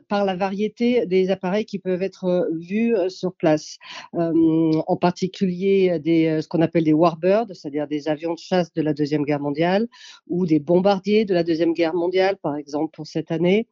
par 0.09 0.26
la 0.26 0.36
variété 0.36 1.05
des 1.05 1.30
appareils 1.30 1.66
qui 1.66 1.80
peuvent 1.80 2.01
être 2.01 2.49
vus 2.53 2.95
sur 3.09 3.34
place. 3.34 3.78
en 4.13 4.97
particulier 4.97 5.99
des, 5.99 6.41
ce 6.41 6.47
qu'on 6.47 6.61
appelle 6.61 6.84
des 6.84 6.93
warbirds, 6.93 7.47
c'est-à-dire 7.53 7.88
des 7.88 8.07
avions 8.07 8.34
de 8.34 8.39
chasse 8.39 8.74
de 8.74 8.82
la 8.82 8.93
Deuxième 8.93 9.24
Guerre 9.24 9.39
mondiale, 9.39 9.88
ou 10.28 10.45
des 10.45 10.59
bombardiers 10.59 11.26
de 11.26 11.34
la 11.34 11.43
Deuxième 11.43 11.74
Guerre 11.74 11.93
mondiale, 11.93 12.38
par 12.38 12.55
exemple 12.55 12.91
pour 12.93 13.07
cette 13.07 13.32
année. 13.32 13.68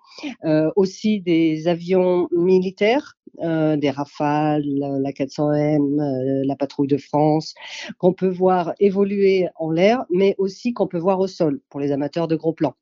aussi 0.75 1.21
des 1.21 1.67
avions 1.67 2.27
militaires, 2.31 3.15
des 3.41 3.89
Rafales, 3.89 4.63
la 4.65 5.11
400M, 5.11 6.45
la 6.45 6.55
patrouille 6.55 6.87
de 6.87 6.97
France, 6.97 7.53
qu'on 7.97 8.13
peut 8.13 8.29
voir 8.29 8.73
évoluer 8.79 9.47
en 9.55 9.71
l'air, 9.71 10.05
mais 10.09 10.35
aussi 10.37 10.73
qu'on 10.73 10.87
peut 10.87 10.99
voir 10.99 11.19
au 11.19 11.27
sol 11.27 11.59
pour 11.69 11.79
les 11.79 11.91
amateurs 11.91 12.27
de 12.27 12.35
gros 12.35 12.53
plans. 12.53 12.75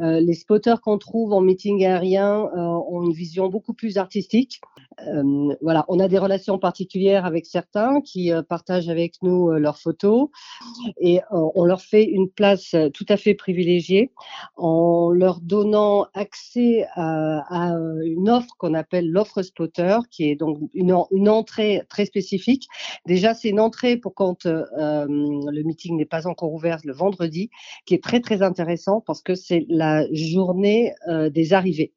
Euh, 0.00 0.20
les 0.20 0.34
spotters 0.34 0.80
qu'on 0.80 0.98
trouve 0.98 1.32
en 1.32 1.40
meeting 1.40 1.84
aérien 1.84 2.48
euh, 2.56 2.58
ont 2.58 3.02
une 3.02 3.12
vision 3.12 3.48
beaucoup 3.48 3.74
plus 3.74 3.98
artistique. 3.98 4.60
Euh, 5.06 5.54
voilà, 5.62 5.84
on 5.88 6.00
a 6.00 6.08
des 6.08 6.18
relations 6.18 6.58
particulières 6.58 7.24
avec 7.24 7.46
certains 7.46 8.00
qui 8.00 8.32
partagent 8.48 8.88
avec 8.88 9.14
nous 9.22 9.50
leurs 9.52 9.78
photos 9.78 10.28
et 11.00 11.20
on 11.30 11.64
leur 11.64 11.80
fait 11.80 12.04
une 12.04 12.28
place 12.28 12.74
tout 12.94 13.06
à 13.08 13.16
fait 13.16 13.34
privilégiée 13.34 14.10
en 14.56 15.10
leur 15.10 15.40
donnant 15.40 16.06
accès 16.14 16.84
à, 16.94 17.44
à 17.48 17.76
une 18.04 18.28
offre 18.28 18.48
qu'on 18.58 18.74
appelle 18.74 19.08
l'offre 19.08 19.42
spotter, 19.42 19.98
qui 20.10 20.24
est 20.24 20.34
donc 20.34 20.58
une, 20.74 20.96
une, 21.12 21.28
entrée 21.28 21.82
très 21.88 22.04
spécifique. 22.04 22.66
Déjà, 23.06 23.34
c'est 23.34 23.50
une 23.50 23.60
entrée 23.60 23.96
pour 23.96 24.14
quand 24.14 24.46
le 24.46 25.62
meeting 25.62 25.96
n'est 25.96 26.06
pas 26.06 26.26
encore 26.26 26.52
ouvert 26.52 26.78
le 26.84 26.92
vendredi, 26.92 27.50
qui 27.86 27.94
est 27.94 28.02
très 28.02 28.20
très 28.20 28.42
intéressant 28.42 29.00
parce 29.00 29.22
que 29.22 29.34
c'est 29.34 29.57
la 29.68 30.06
journée 30.12 30.92
des 31.30 31.52
arrivées 31.52 31.92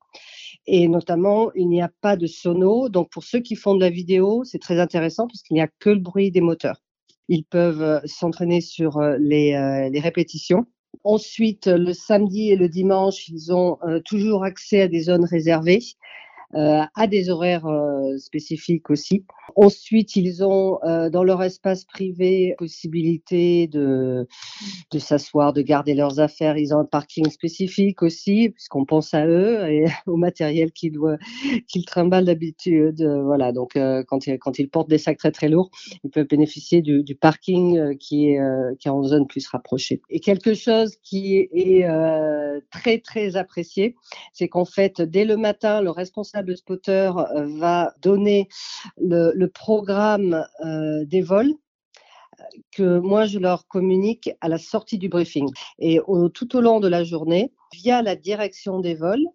et 0.67 0.87
notamment 0.87 1.51
il 1.53 1.67
n'y 1.67 1.81
a 1.81 1.91
pas 2.01 2.15
de 2.15 2.27
sono. 2.27 2.89
Donc 2.89 3.09
pour 3.09 3.23
ceux 3.23 3.39
qui 3.39 3.55
font 3.55 3.75
de 3.75 3.81
la 3.81 3.89
vidéo, 3.89 4.43
c'est 4.43 4.59
très 4.59 4.79
intéressant 4.79 5.27
parce 5.27 5.41
qu'il 5.41 5.55
n'y 5.55 5.61
a 5.61 5.67
que 5.67 5.89
le 5.89 5.99
bruit 5.99 6.31
des 6.31 6.41
moteurs. 6.41 6.81
Ils 7.27 7.43
peuvent 7.43 7.81
euh, 7.81 7.99
s'entraîner 8.05 8.61
sur 8.61 8.97
euh, 8.97 9.17
les, 9.19 9.53
euh, 9.53 9.89
répétitions. 10.01 10.65
Ensuite, 11.03 11.67
le 11.67 11.93
samedi 11.93 12.51
et 12.51 12.55
le 12.55 12.67
dimanche, 12.67 13.29
ils 13.29 13.53
ont 13.53 13.77
toujours 14.03 14.43
accès 14.43 14.81
à 14.81 14.87
des 14.89 14.99
zones 15.03 15.23
réservées 15.23 15.79
euh, 15.79 16.30
à 16.53 17.07
des 17.07 17.29
horaires 17.29 17.65
euh, 17.65 18.17
spécifiques 18.17 18.89
aussi. 18.89 19.25
Ensuite, 19.55 20.15
ils 20.15 20.43
ont 20.43 20.79
euh, 20.83 21.09
dans 21.09 21.23
leur 21.23 21.43
espace 21.43 21.83
privé 21.85 22.55
possibilité 22.57 23.67
de, 23.67 24.27
de 24.91 24.99
s'asseoir, 24.99 25.53
de 25.53 25.61
garder 25.61 25.93
leurs 25.93 26.19
affaires. 26.19 26.57
Ils 26.57 26.73
ont 26.73 26.79
un 26.79 26.85
parking 26.85 27.29
spécifique 27.29 28.01
aussi, 28.01 28.49
puisqu'on 28.49 28.85
pense 28.85 29.13
à 29.13 29.25
eux 29.27 29.67
et 29.69 29.85
au 30.07 30.15
matériel 30.15 30.71
qu'ils 30.71 30.97
qu'ils 31.67 31.85
trimballent 31.85 32.25
d'habitude. 32.25 33.03
Voilà, 33.25 33.51
donc 33.51 33.77
quand, 34.07 34.27
ils, 34.27 34.37
quand 34.39 34.59
ils 34.59 34.69
portent 34.69 34.89
des 34.89 34.97
sacs 34.97 35.17
très 35.17 35.31
très 35.31 35.49
lourds, 35.49 35.69
ils 36.03 36.09
peuvent 36.09 36.27
bénéficier 36.27 36.81
du, 36.81 37.03
du 37.03 37.15
parking 37.15 37.97
qui 37.97 38.29
est, 38.29 38.39
qui 38.79 38.87
est 38.87 38.91
en 38.91 39.03
zone 39.03 39.27
plus 39.27 39.45
rapprochée. 39.47 40.01
Et 40.09 40.19
quelque 40.19 40.53
chose 40.53 40.95
qui 41.03 41.35
est 41.37 41.87
très 42.71 42.99
très 42.99 43.35
apprécié, 43.35 43.95
c'est 44.33 44.47
qu'en 44.47 44.65
fait, 44.65 45.01
dès 45.01 45.25
le 45.25 45.37
matin, 45.37 45.81
le 45.81 45.89
responsable 45.89 46.40
le 46.41 46.55
spotter 46.55 47.11
euh, 47.35 47.47
va 47.57 47.93
donner 48.01 48.47
le, 48.97 49.45
programme 49.47 50.45
euh, 50.65 51.05
des 51.05 51.21
vols 51.21 51.53
que 52.71 52.99
moi 52.99 53.25
je 53.25 53.37
leur 53.37 53.67
communique 53.67 54.31
à 54.41 54.49
la 54.49 54.57
sortie 54.57 54.97
du 54.97 55.09
briefing. 55.09 55.49
Et 55.77 55.99
tout 56.33 56.55
au 56.55 56.61
long 56.61 56.79
de 56.79 56.87
la 56.87 57.03
journée, 57.03 57.53
via 57.71 58.01
la 58.01 58.15
direction 58.15 58.79
des 58.79 58.95
vols, 58.95 59.25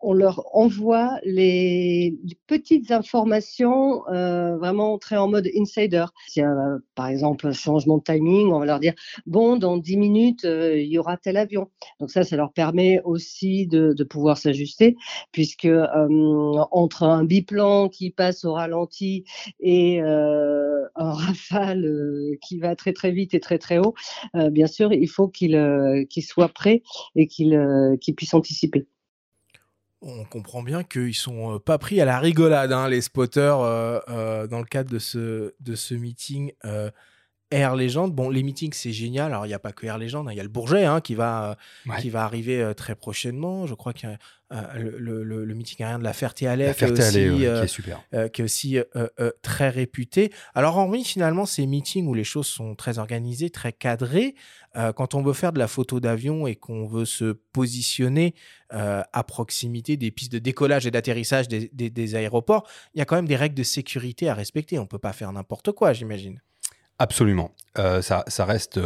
on 0.00 0.12
leur 0.12 0.44
envoie 0.56 1.18
les, 1.24 2.16
petites 2.46 2.90
informations 2.90 4.06
euh, 4.08 4.56
vraiment 4.56 4.98
très 4.98 5.16
en 5.16 5.28
mode 5.28 5.48
insider. 5.56 6.06
A 6.38 6.78
par 6.94 7.08
exemple 7.08 7.46
un 7.46 7.52
changement 7.52 7.98
de 7.98 8.02
timing, 8.02 8.50
on 8.52 8.60
va 8.60 8.66
leur 8.66 8.80
dire 8.80 8.94
bon, 9.26 9.56
dans 9.56 9.76
10 9.76 9.96
minutes, 9.96 10.44
euh, 10.44 10.80
il 10.80 10.88
y 10.88 10.98
aura 10.98 11.16
tel 11.16 11.36
avion. 11.36 11.70
Donc 12.00 12.10
ça, 12.10 12.24
ça 12.24 12.36
leur 12.36 12.52
permet 12.52 13.00
aussi 13.04 13.66
de, 13.66 13.94
pouvoir 14.10 14.38
s'ajuster, 14.38 14.96
puisque 15.30 15.66
euh, 15.66 16.08
entre 16.72 17.04
un 17.04 17.24
biplan 17.24 17.88
qui 17.88 18.10
passe 18.10 18.44
au 18.44 18.54
ralenti 18.54 19.24
et 19.60 20.00
un 20.00 20.88
rafale 20.96 21.86
qui 22.42 22.58
va 22.58 22.74
très 22.74 22.92
très 22.92 23.12
vite 23.12 23.34
et 23.34 23.40
très 23.40 23.58
très 23.58 23.78
haut, 23.78 23.94
bien 24.50 24.66
sûr, 24.66 24.92
il 24.92 25.08
faut 25.08 25.28
qu'ils 25.28 26.06
qu 26.10 26.22
soient 26.22 26.48
prêts 26.48 26.82
et 27.14 27.26
qu'ils 27.26 28.14
puissent 28.16 28.34
anticiper 28.34 28.86
on 30.02 30.24
comprend 30.24 30.62
bien 30.62 30.82
qu'ils 30.82 31.14
sont 31.14 31.56
euh, 31.56 31.58
pas 31.58 31.78
pris 31.78 32.00
à 32.00 32.04
la 32.04 32.18
rigolade, 32.18 32.72
hein, 32.72 32.88
les 32.88 33.00
spotters, 33.00 33.60
euh, 33.60 33.98
euh, 34.08 34.46
dans 34.46 34.58
le 34.58 34.64
cadre 34.64 34.90
de 34.90 34.98
ce, 34.98 35.54
de 35.60 35.74
ce 35.74 35.94
meeting 35.94 36.52
Air 37.50 37.76
Legend. 37.76 38.12
Bon, 38.12 38.28
les 38.28 38.42
meetings, 38.42 38.72
c'est 38.72 38.92
génial. 38.92 39.32
Alors, 39.32 39.46
il 39.46 39.48
n'y 39.48 39.54
a 39.54 39.58
pas 39.58 39.72
que 39.72 39.86
Air 39.86 39.98
Legend, 39.98 40.26
hein, 40.28 40.32
il 40.32 40.36
y 40.36 40.40
a 40.40 40.44
le 40.44 40.48
Bourget 40.48 40.84
hein, 40.84 41.00
qui, 41.00 41.14
va, 41.14 41.56
qui 42.00 42.10
va 42.10 42.24
arriver 42.24 42.72
très 42.76 42.94
prochainement. 42.94 43.66
Je 43.66 43.74
crois 43.74 43.92
qu'il 43.92 44.08
y 44.08 44.12
a 44.12 44.18
euh, 44.52 44.98
le, 44.98 45.54
meeting 45.54 45.84
aérien 45.84 46.00
de 46.00 46.04
la 46.04 46.12
Ferté-Alais, 46.12 46.74
qui, 46.74 46.84
est 46.84 47.66
super. 47.68 48.02
Euh, 48.14 48.28
qui 48.28 48.40
est 48.40 48.44
aussi 48.44 48.78
euh, 48.78 49.30
très 49.42 49.68
réputé. 49.68 50.32
Alors, 50.56 50.76
hormis 50.76 51.04
finalement 51.04 51.46
ces 51.46 51.66
meetings 51.66 52.06
où 52.08 52.14
les 52.14 52.24
choses 52.24 52.48
sont 52.48 52.74
très 52.74 52.98
organisées, 52.98 53.50
très 53.50 53.72
cadrées, 53.72 54.34
quand 54.94 55.14
on 55.14 55.22
veut 55.22 55.32
faire 55.32 55.52
de 55.52 55.58
la 55.58 55.66
photo 55.66 55.98
d'avion 55.98 56.46
et 56.46 56.54
qu'on 56.54 56.86
veut 56.86 57.04
se 57.04 57.32
positionner 57.52 58.34
à 58.70 59.24
proximité 59.26 59.96
des 59.96 60.12
pistes 60.12 60.32
de 60.32 60.38
décollage 60.38 60.86
et 60.86 60.92
d'atterrissage 60.92 61.48
des, 61.48 61.68
des, 61.72 62.14
aéroports, 62.14 62.68
il 62.94 62.98
y 62.98 63.00
a 63.00 63.04
quand 63.04 63.16
même 63.16 63.26
des 63.26 63.36
règles 63.36 63.56
de 63.56 63.64
sécurité 63.64 64.28
à 64.28 64.34
respecter. 64.34 64.78
On 64.78 64.82
ne 64.82 64.88
peut 64.88 65.00
pas 65.00 65.12
faire 65.12 65.32
n'importe 65.32 65.72
quoi, 65.72 65.92
j'imagine. 65.92 66.40
Absolument. 67.00 67.50
ça, 67.76 68.24
ça, 68.28 68.44
reste 68.44 68.78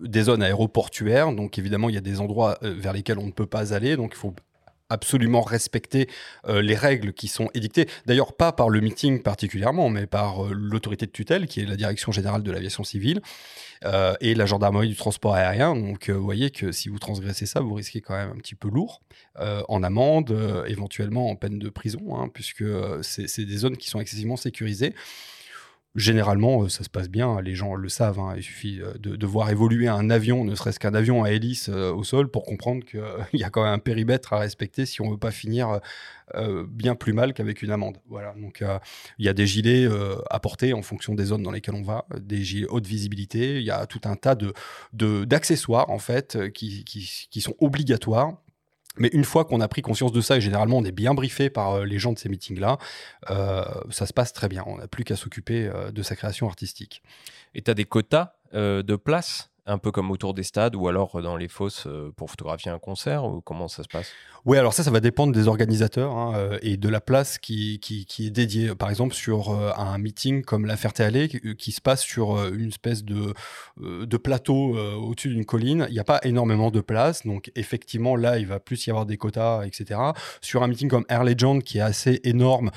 des 0.00 0.22
zones 0.24 0.42
aéroportuaires, 0.42 1.32
donc 1.32 1.58
évidemment 1.58 1.88
il 1.88 1.94
y 1.94 1.98
a 1.98 2.02
des 2.02 2.20
endroits 2.20 2.58
euh, 2.62 2.74
vers 2.76 2.92
lesquels 2.92 3.18
on 3.18 3.26
ne 3.26 3.32
peut 3.32 3.46
pas 3.46 3.74
aller, 3.74 3.96
donc 3.96 4.12
il 4.14 4.18
faut 4.18 4.34
absolument 4.90 5.42
respecter 5.42 6.08
euh, 6.46 6.62
les 6.62 6.74
règles 6.74 7.12
qui 7.12 7.28
sont 7.28 7.50
édictées, 7.52 7.86
d'ailleurs 8.06 8.32
pas 8.32 8.52
par 8.52 8.70
le 8.70 8.80
meeting 8.80 9.22
particulièrement, 9.22 9.90
mais 9.90 10.06
par 10.06 10.46
euh, 10.46 10.52
l'autorité 10.54 11.04
de 11.04 11.10
tutelle, 11.10 11.46
qui 11.46 11.60
est 11.60 11.66
la 11.66 11.76
Direction 11.76 12.10
générale 12.10 12.42
de 12.42 12.50
l'aviation 12.50 12.84
civile, 12.84 13.20
et 14.20 14.34
la 14.34 14.44
gendarmerie 14.44 14.88
du 14.88 14.96
transport 14.96 15.34
aérien. 15.34 15.76
Donc 15.76 16.10
vous 16.10 16.24
voyez 16.24 16.50
que 16.50 16.72
si 16.72 16.88
vous 16.88 16.98
transgressez 16.98 17.46
ça, 17.46 17.60
vous 17.60 17.74
risquez 17.74 18.00
quand 18.00 18.16
même 18.16 18.30
un 18.30 18.38
petit 18.38 18.56
peu 18.56 18.68
lourd, 18.68 19.02
en 19.38 19.84
amende, 19.84 20.64
éventuellement 20.66 21.30
en 21.30 21.36
peine 21.36 21.60
de 21.60 21.68
prison, 21.68 22.16
hein, 22.16 22.28
puisque 22.34 22.64
c'est 23.02 23.44
des 23.44 23.56
zones 23.56 23.76
qui 23.76 23.88
sont 23.88 24.00
excessivement 24.00 24.36
sécurisées. 24.36 24.94
Généralement, 25.98 26.62
euh, 26.62 26.68
ça 26.68 26.84
se 26.84 26.88
passe 26.88 27.08
bien, 27.08 27.40
les 27.40 27.56
gens 27.56 27.74
le 27.74 27.88
savent. 27.88 28.20
Hein. 28.20 28.34
il 28.36 28.42
suffit 28.44 28.80
euh, 28.80 28.92
de, 28.98 29.26
voir 29.26 29.50
évoluer 29.50 29.88
un 29.88 30.10
avion, 30.10 30.44
ne 30.44 30.54
serait-ce 30.54 30.78
qu'un 30.78 30.94
avion 30.94 31.24
à 31.24 31.32
hélice 31.32 31.68
euh, 31.68 31.92
au 31.92 32.04
sol, 32.04 32.30
pour 32.30 32.44
comprendre 32.44 32.84
qu'il 32.84 33.00
y 33.40 33.42
a 33.42 33.50
quand 33.50 33.64
même 33.64 33.72
un 33.72 33.78
périmètre 33.80 34.32
à 34.32 34.38
respecter 34.38 34.86
si 34.86 35.00
on 35.00 35.10
veut 35.10 35.18
pas 35.18 35.32
finir 35.32 35.80
bien 36.68 36.94
plus 36.94 37.14
mal 37.14 37.32
qu'avec 37.32 37.62
une 37.62 37.70
amende. 37.70 37.96
Voilà. 38.06 38.34
Donc, 38.36 38.62
il 39.18 39.24
y 39.24 39.30
a 39.30 39.32
des 39.32 39.46
gilets 39.46 39.88
à 40.28 40.38
porter 40.40 40.74
en 40.74 40.82
fonction 40.82 41.14
des 41.14 41.24
zones 41.24 41.42
dans 41.42 41.50
lesquelles 41.50 41.74
on 41.74 41.82
va, 41.82 42.04
des 42.20 42.44
gilets 42.44 42.66
haute 42.68 42.86
visibilité. 42.86 43.56
Il 43.56 43.62
y 43.62 43.70
a 43.70 43.86
tout 43.86 44.02
un 44.04 44.14
tas 44.14 44.34
de 44.34 44.52
d'accessoires 44.92 45.88
en 45.88 45.98
fait 45.98 46.52
qui, 46.52 46.84
qui 46.84 47.40
sont 47.40 47.54
obligatoires 47.60 48.36
mais 48.98 49.08
une 49.12 49.24
fois 49.24 49.44
qu'on 49.44 49.60
a 49.60 49.68
pris 49.68 49.82
conscience 49.82 50.12
de 50.12 50.20
ça, 50.20 50.36
et 50.36 50.40
généralement 50.40 50.78
on 50.78 50.84
est 50.84 50.92
bien 50.92 51.14
briefé 51.14 51.50
par 51.50 51.74
euh, 51.74 51.84
les 51.84 51.98
gens 51.98 52.12
de 52.12 52.18
ces 52.18 52.28
meetings-là, 52.28 52.78
euh, 53.30 53.64
ça 53.90 54.06
se 54.06 54.12
passe 54.12 54.32
très 54.32 54.48
bien. 54.48 54.64
On 54.66 54.78
n'a 54.78 54.88
plus 54.88 55.04
qu'à 55.04 55.16
s'occuper 55.16 55.66
euh, 55.66 55.90
de 55.90 56.02
sa 56.02 56.16
création 56.16 56.48
artistique. 56.48 57.02
Et 57.54 57.62
tu 57.62 57.70
as 57.70 57.74
des 57.74 57.84
quotas 57.84 58.34
de 58.52 58.96
place? 58.96 59.50
Un 59.68 59.78
peu 59.78 59.92
comme 59.92 60.10
autour 60.10 60.34
des 60.34 60.42
stades 60.42 60.74
ou 60.74 60.88
alors 60.88 61.20
dans 61.22 61.36
les 61.36 61.48
fosses 61.48 61.86
euh, 61.86 62.12
pour 62.16 62.30
photographier 62.30 62.70
un 62.70 62.78
concert 62.78 63.24
ou 63.24 63.40
comment 63.40 63.68
ça 63.68 63.82
se 63.82 63.88
passe? 63.88 64.12
Oui, 64.44 64.56
alors 64.56 64.72
ça, 64.72 64.82
ça 64.82 64.90
va 64.90 65.00
dépendre 65.00 65.32
des 65.32 65.46
organisateurs 65.46 66.16
hein, 66.16 66.32
euh, 66.36 66.58
et 66.62 66.76
de 66.76 66.88
la 66.88 67.00
place 67.00 67.38
qui, 67.38 67.80
est 68.18 68.30
dédiée. 68.30 68.74
Par 68.74 68.88
exemple, 68.88 69.14
sur 69.14 69.50
euh, 69.50 69.72
un 69.76 69.98
meeting 69.98 70.42
comme 70.42 70.64
la 70.64 70.76
Ferté-Allée 70.76 71.28
qui, 71.28 71.72
se 71.72 71.80
passe 71.80 72.02
sur 72.02 72.42
une 72.52 72.68
espèce 72.68 73.04
de, 73.04 73.34
de 73.78 74.16
plateau 74.16 74.76
au-dessus 74.78 75.28
d'une 75.28 75.44
colline, 75.44 75.86
il 75.88 75.92
n'y 75.92 76.00
a 76.00 76.04
pas 76.04 76.20
énormément 76.22 76.70
de 76.70 76.80
place. 76.80 77.26
Donc, 77.26 77.52
effectivement, 77.56 78.16
là, 78.16 78.38
il 78.38 78.46
va 78.46 78.58
plus 78.58 78.86
y 78.86 78.90
avoir 78.90 79.04
des 79.04 79.18
quotas, 79.18 79.64
etc. 79.64 80.00
Sur 80.40 80.62
un 80.62 80.68
meeting 80.68 80.88
comme 80.88 81.04
Air 81.08 81.24
Legend 81.24 81.62
qui 81.62 81.78
est 81.78 81.82
assez 81.82 82.20
énorme, 82.24 82.70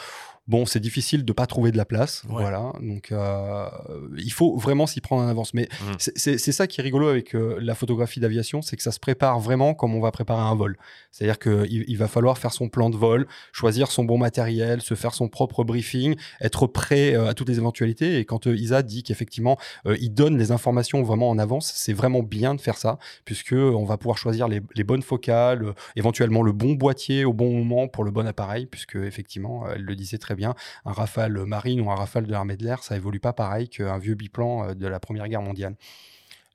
Bon, 0.48 0.66
c'est 0.66 0.80
difficile 0.80 1.24
de 1.24 1.34
pas 1.34 1.46
trouver 1.46 1.72
de 1.72 1.78
la 1.78 1.86
place, 1.86 2.24
voilà. 2.28 2.74
Donc, 2.82 3.12
euh, 3.12 3.70
il 4.18 4.34
faut 4.34 4.58
vraiment 4.58 4.88
s'y 4.88 5.00
prendre 5.00 5.22
en 5.22 5.28
avance. 5.28 5.54
Mais 5.54 5.70
mmh. 5.82 6.12
c'est 6.16 6.52
ça 6.52 6.66
qui 6.66 6.82
est 6.82 6.84
rigolo 6.84 7.10
avec 7.10 7.36
euh, 7.36 7.60
la 7.62 7.76
photographie 7.76 8.20
d'aviation, 8.20 8.64
c'est 8.64 8.76
que 8.76 8.82
ça 8.82 8.92
se 8.92 9.00
prépare 9.00 9.40
vraiment 9.40 9.76
comme 9.76 9.94
on 9.94 10.02
va 10.02 10.12
préparer 10.12 10.42
un 10.42 10.56
vol. 10.56 10.78
C'est-à-dire 11.12 11.38
qu'il 11.38 11.86
il 11.88 11.98
va 11.98 12.08
falloir 12.08 12.40
faire 12.40 12.54
son 12.54 12.70
plan 12.70 12.90
de 12.90 12.98
vol, 12.98 13.28
choisir 13.52 13.92
son 13.92 14.04
bon 14.04 14.18
matériel, 14.18 14.82
se 14.82 14.96
faire 14.96 15.14
son 15.14 15.30
propre 15.30 15.64
briefing, 15.64 16.16
être 16.42 16.66
prêt 16.66 17.14
euh, 17.14 17.30
à 17.30 17.36
toutes 17.36 17.50
les 17.50 17.60
éventualités. 17.60 18.18
Et 18.18 18.26
quand 18.26 18.48
Isa 18.48 18.82
dit 18.82 19.04
qu'effectivement, 19.04 19.58
il 19.86 20.12
donne 20.14 20.40
les 20.40 20.52
informations 20.52 21.04
vraiment 21.04 21.30
en 21.30 21.38
avance, 21.38 21.72
c'est 21.76 21.94
vraiment 21.94 22.24
bien 22.24 22.56
de 22.56 22.62
faire 22.62 22.78
ça, 22.78 22.98
puisque 23.26 23.54
on 23.54 23.86
va 23.86 23.98
pouvoir 23.98 24.18
choisir 24.18 24.48
les, 24.48 24.62
les 24.76 24.84
bonnes 24.84 25.04
focales, 25.04 25.76
éventuellement 25.96 26.42
le 26.42 26.52
bon 26.52 26.74
boîtier 26.74 27.26
au 27.26 27.34
bon 27.34 27.56
moment 27.56 27.88
pour 27.88 28.04
le 28.04 28.12
bon 28.12 28.26
appareil, 28.26 28.66
puisque 28.66 28.96
effectivement, 28.96 29.70
elle 29.70 29.84
le 29.84 29.96
disait 29.96 30.18
très 30.18 30.31
bien. 30.36 30.56
Un 30.86 30.94
Rafale 30.94 31.46
marine 31.46 31.82
ou 31.82 31.92
un 31.92 31.96
Rafale 31.96 32.26
de 32.26 32.32
l'armée 32.32 32.58
de 32.58 32.64
l'air, 32.64 32.84
ça 32.84 32.96
évolue 32.96 33.20
pas 33.20 33.34
pareil 33.34 33.70
qu'un 33.70 33.98
vieux 33.98 34.16
biplan 34.16 34.70
euh, 34.70 34.74
de 34.74 34.88
la 34.88 35.00
Première 35.00 35.28
Guerre 35.28 35.42
mondiale. 35.42 35.76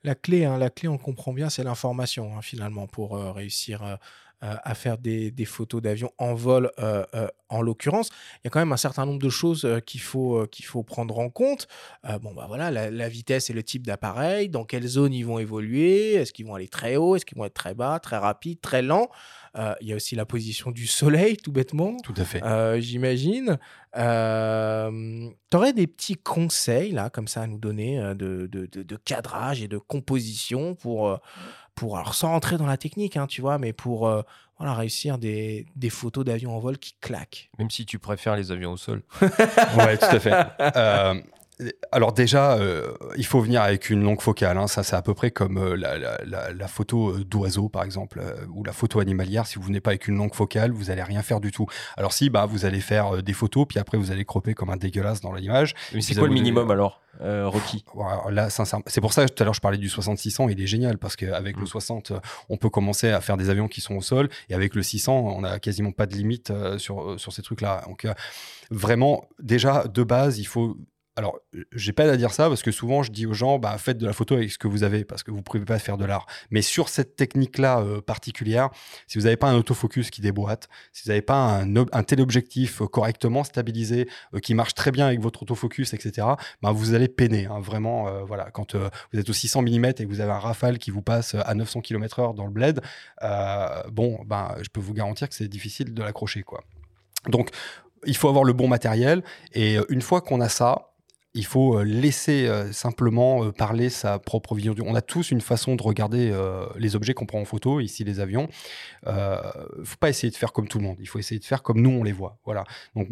La 0.05 0.15
clé, 0.15 0.45
hein, 0.45 0.59
la 0.59 0.71
clé, 0.71 0.89
on 0.89 0.99
comprend 0.99 1.33
bien, 1.33 1.51
c'est 1.51 1.65
l'information 1.65 2.37
hein, 2.37 2.43
finalement 2.43 2.87
pour 2.87 3.17
euh, 3.17 3.33
réussir 3.33 3.99
à 4.41 4.75
faire 4.75 4.99
des, 4.99 5.31
des 5.31 5.45
photos 5.45 5.81
d'avions 5.83 6.13
en 6.19 6.35
vol 6.35 6.71
en 7.49 7.63
l'occurrence. 7.63 8.11
Il 8.37 8.41
y 8.45 8.47
a 8.49 8.51
quand 8.51 8.59
même 8.59 8.73
un 8.73 8.77
certain 8.77 9.07
nombre 9.07 9.21
de 9.21 9.29
choses 9.29 9.67
qu'il 9.87 10.01
faut, 10.01 10.47
qu'il 10.49 10.65
faut 10.65 10.83
prendre 10.83 11.19
en 11.19 11.31
compte. 11.31 11.69
bon, 12.21 12.35
bah 12.35 12.45
voilà, 12.47 12.71
la, 12.71 12.91
la 12.91 13.09
vitesse 13.09 13.51
et 13.51 13.53
le 13.53 13.63
type 13.63 13.87
d'appareil, 13.87 14.49
dans 14.49 14.65
quelle 14.65 14.87
zone 14.87 15.15
ils 15.15 15.25
vont 15.25 15.39
évoluer, 15.39 16.15
est-ce 16.15 16.33
qu'ils 16.33 16.47
vont 16.47 16.55
aller 16.55 16.69
très 16.69 16.97
haut, 16.97 17.17
est-ce 17.17 17.25
qu'ils 17.25 17.39
vont 17.39 17.45
être 17.45 17.55
très 17.55 17.75
bas, 17.75 17.99
très 17.99 18.19
rapide, 18.19 18.61
très 18.61 18.83
lent. 18.83 19.09
Euh, 19.59 19.75
il 19.81 19.89
y 19.89 19.93
a 19.93 19.97
aussi 19.97 20.15
la 20.17 20.27
position 20.27 20.71
du 20.71 20.87
soleil, 20.87 21.37
tout 21.37 21.53
bêtement. 21.53 21.97
Tout 22.03 22.15
à 22.17 22.25
fait. 22.25 22.43
Euh, 22.43 22.79
j'imagine. 22.81 23.59
Euh, 23.97 25.31
tu 25.51 25.57
aurais 25.57 25.73
des 25.73 25.87
petits 25.87 26.17
conseils, 26.17 26.93
là, 26.93 27.09
comme 27.09 27.29
ça, 27.29 27.43
à 27.43 27.47
nous 27.47 27.59
donner 27.59 27.99
de, 28.15 28.47
de, 28.47 28.67
de, 28.67 28.97
cadrage 28.97 29.63
et 29.63 29.69
de 29.69 29.79
composition 29.79 30.75
pour, 30.75 31.19
pour 31.77 31.97
alors 31.97 32.15
sans 32.15 32.31
rentrer 32.31 32.57
dans 32.57 32.67
la 32.67 32.77
technique, 32.77 33.17
hein, 33.17 33.29
tu 33.29 33.41
vois, 33.41 33.59
mais 33.59 33.73
pour 33.73 34.11
voilà, 34.59 34.75
réussir 34.75 35.19
des, 35.19 35.67
des 35.77 35.91
photos 35.91 36.25
d'avions 36.25 36.57
en 36.57 36.59
vol 36.59 36.79
qui 36.79 36.97
claquent. 37.01 37.51
Même 37.59 37.71
si 37.71 37.87
tu 37.87 38.01
préfères 38.01 38.35
les 38.35 38.51
avions 38.51 38.73
au 38.73 38.77
sol. 38.77 39.03
ouais, 39.23 39.99
tout 39.99 40.07
à 40.07 40.19
fait. 40.19 40.35
Alors 41.91 42.13
déjà, 42.13 42.53
euh, 42.59 42.93
il 43.17 43.25
faut 43.25 43.41
venir 43.41 43.63
avec 43.63 43.89
une 43.89 44.03
longue 44.03 44.21
focale. 44.21 44.59
Hein. 44.59 44.67
Ça, 44.67 44.83
c'est 44.83 44.97
à 44.97 45.01
peu 45.01 45.15
près 45.15 45.31
comme 45.31 45.57
euh, 45.57 45.75
la, 45.75 46.69
photo 46.69 47.13
euh, 47.13 47.25
d'oiseau, 47.25 47.71
par 47.71 47.83
exemple, 47.83 48.23
ou 48.53 48.63
la 48.63 48.73
photo 48.73 49.01
animalière. 49.01 49.47
Si 49.47 49.57
vous 49.57 49.63
venez 49.63 49.81
pas 49.81 49.91
avec 49.91 50.07
une 50.07 50.19
longue 50.19 50.35
focale, 50.35 50.71
vous 50.71 50.91
allez 50.91 51.03
rien 51.03 51.23
faire 51.23 51.41
du 51.41 51.53
tout. 51.53 51.67
Alors 51.97 52.13
si, 52.13 52.29
bah, 52.29 52.45
vous 52.45 52.67
allez 52.67 52.81
faire 52.81 53.23
des 53.23 53.33
photos, 53.33 53.67
puis 53.67 53.79
après, 53.79 53.97
vous 53.97 54.11
allez 54.11 54.27
croper 54.27 54.53
comme 54.53 54.69
un 54.69 54.77
dégueulasse 54.77 55.23
dans 55.23 55.33
l'image. 55.33 55.75
Mais 55.95 56.03
c'est 56.03 56.15
quoi 56.15 56.29
le 56.29 56.35
minimum 56.35 56.71
alors 56.71 57.01
Rocky? 57.19 57.83
Là, 58.29 58.51
c'est 58.51 59.01
pour 59.01 59.15
ça 59.15 59.25
que 59.25 59.33
tout 59.33 59.43
à 59.43 59.47
l'heure 59.47 59.55
je 59.55 59.63
parlais 59.63 59.79
du 59.79 59.89
6600. 59.89 60.51
Il 60.51 60.61
est 60.61 60.67
génial 60.67 60.99
parce 60.99 61.17
qu'avec 61.17 61.57
le 61.57 61.65
60, 61.65 62.11
mm. 62.11 62.21
on 62.51 62.59
peut 62.59 62.69
commencer 62.69 63.09
à 63.09 63.23
faire 63.23 63.39
des 63.39 63.49
avions 63.49 63.69
qui 63.69 63.81
sont 63.81 63.95
au 63.95 64.03
sol, 64.03 64.29
et 64.51 64.55
avec 64.55 64.75
le 64.75 64.83
600, 64.83 65.35
on 65.35 65.43
a 65.43 65.59
quasiment 65.59 65.93
pas 65.93 66.05
de 66.05 66.15
limite 66.15 66.53
sur 66.77 67.19
sur 67.19 67.33
ces 67.33 67.41
trucs-là. 67.41 67.83
Donc 67.87 68.07
vraiment, 68.71 69.25
déjà 69.39 69.85
de 69.85 70.03
base, 70.03 70.39
il 70.39 70.47
faut 70.47 70.77
alors, 71.19 71.39
j'ai 71.73 71.95
pas 71.95 72.05
à 72.05 72.17
dire 72.19 72.31
ça 72.31 72.49
parce 72.49 72.63
que 72.63 72.71
souvent 72.71 73.03
je 73.03 73.11
dis 73.11 73.25
aux 73.25 73.33
gens, 73.33 73.59
bah, 73.59 73.79
faites 73.79 73.97
de 73.97 74.05
la 74.05 74.13
photo 74.13 74.35
avec 74.35 74.53
ce 74.53 74.59
que 74.59 74.69
vous 74.69 74.83
avez 74.83 75.03
parce 75.07 75.23
que 75.23 75.31
vous 75.31 75.41
pouvez 75.41 75.65
pas 75.65 75.79
faire 75.79 75.97
de 75.97 76.05
l'art. 76.05 76.27
Mais 76.51 76.61
sur 76.61 76.91
cette 76.91 77.17
technique-là 77.17 77.81
euh, 77.81 78.03
particulière, 78.03 78.69
si 79.07 79.17
vous 79.17 79.25
n'avez 79.25 79.39
pas 79.39 79.49
un 79.49 79.57
autofocus 79.57 80.11
qui 80.11 80.21
déboîte, 80.21 80.69
si 80.93 81.05
vous 81.05 81.09
n'avez 81.09 81.23
pas 81.23 81.63
un, 81.63 81.75
un 81.75 82.03
téléobjectif 82.03 82.83
euh, 82.83 82.87
correctement 82.87 83.45
stabilisé, 83.45 84.11
euh, 84.35 84.41
qui 84.41 84.53
marche 84.53 84.75
très 84.75 84.93
bien 84.93 85.07
avec 85.07 85.21
votre 85.21 85.43
autofocus, 85.43 85.95
etc., 85.95 86.29
bah, 86.61 86.73
vous 86.73 86.93
allez 86.93 87.09
peiner. 87.09 87.47
Hein, 87.47 87.61
vraiment, 87.61 88.25
voilà, 88.25 88.51
quand 88.51 88.77
vous 88.77 89.19
êtes 89.19 89.31
au 89.31 89.33
600 89.33 89.63
mm 89.63 89.85
et 89.87 89.95
que 89.95 90.09
vous 90.09 90.21
avez 90.21 90.33
un 90.33 90.39
rafale 90.39 90.77
qui 90.79 90.91
vous 90.91 91.03
passe 91.03 91.35
à 91.35 91.55
900 91.55 91.81
km/h 91.81 92.35
dans 92.35 92.45
le 92.45 92.51
bled, 92.51 92.81
bon, 93.91 94.23
ben, 94.27 94.55
je 94.61 94.69
peux 94.69 94.81
vous 94.81 94.93
garantir 94.93 95.29
que 95.29 95.35
c'est 95.35 95.49
difficile 95.49 95.95
de 95.95 96.03
l'accrocher, 96.03 96.43
quoi. 96.43 96.63
Donc, 97.29 97.51
il 98.05 98.17
faut 98.17 98.29
avoir 98.29 98.45
le 98.45 98.53
bon 98.53 98.69
matériel 98.69 99.23
et 99.53 99.79
une 99.89 100.03
fois 100.03 100.21
qu'on 100.21 100.41
a 100.41 100.49
ça, 100.49 100.91
il 101.37 101.45
faut 101.45 101.79
euh, 101.79 101.85
laisser 101.85 102.49
euh, 102.49 102.73
simplement 102.73 103.45
euh, 103.45 103.53
parler 103.53 103.91
sa 103.91 104.19
propre 104.19 104.55
vision. 104.55 104.75
On 104.81 104.95
a 104.95 105.03
tous 105.03 105.31
une 105.31 105.43
façon 105.43 105.77
de 105.77 105.83
regarder 105.83 106.33
les 106.77 106.97
objets 106.97 107.15
qu'on 107.15 107.27
prend 107.27 107.41
en 107.41 107.45
photo, 107.45 107.81
ici 107.81 108.03
les 108.03 108.21
avions. 108.21 108.49
Il 109.07 109.13
ne 109.13 109.85
faut 109.85 109.99
pas 110.01 110.09
essayer 110.09 110.31
de 110.31 110.37
faire 110.37 110.53
comme 110.53 110.67
tout 110.67 110.79
le 110.79 110.85
monde. 110.85 110.97
Il 111.01 111.07
faut 111.07 111.19
essayer 111.19 111.39
de 111.39 111.45
faire 111.45 111.63
comme 111.63 111.81
nous 111.81 111.91
on 111.91 112.03
les 112.03 112.13
voit. 112.13 112.39
Voilà. 112.45 112.65
Donc 112.95 113.09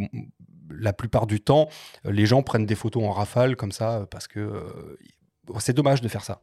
la 0.71 0.93
plupart 0.93 1.27
du 1.27 1.41
temps, 1.41 1.69
les 2.05 2.27
gens 2.27 2.43
prennent 2.43 2.67
des 2.67 2.75
photos 2.75 3.05
en 3.05 3.13
rafale 3.13 3.57
comme 3.57 3.73
ça 3.73 4.07
parce 4.11 4.27
que 4.27 4.65
c'est 5.59 5.75
dommage 5.75 6.01
de 6.01 6.09
faire 6.09 6.25
ça. 6.25 6.43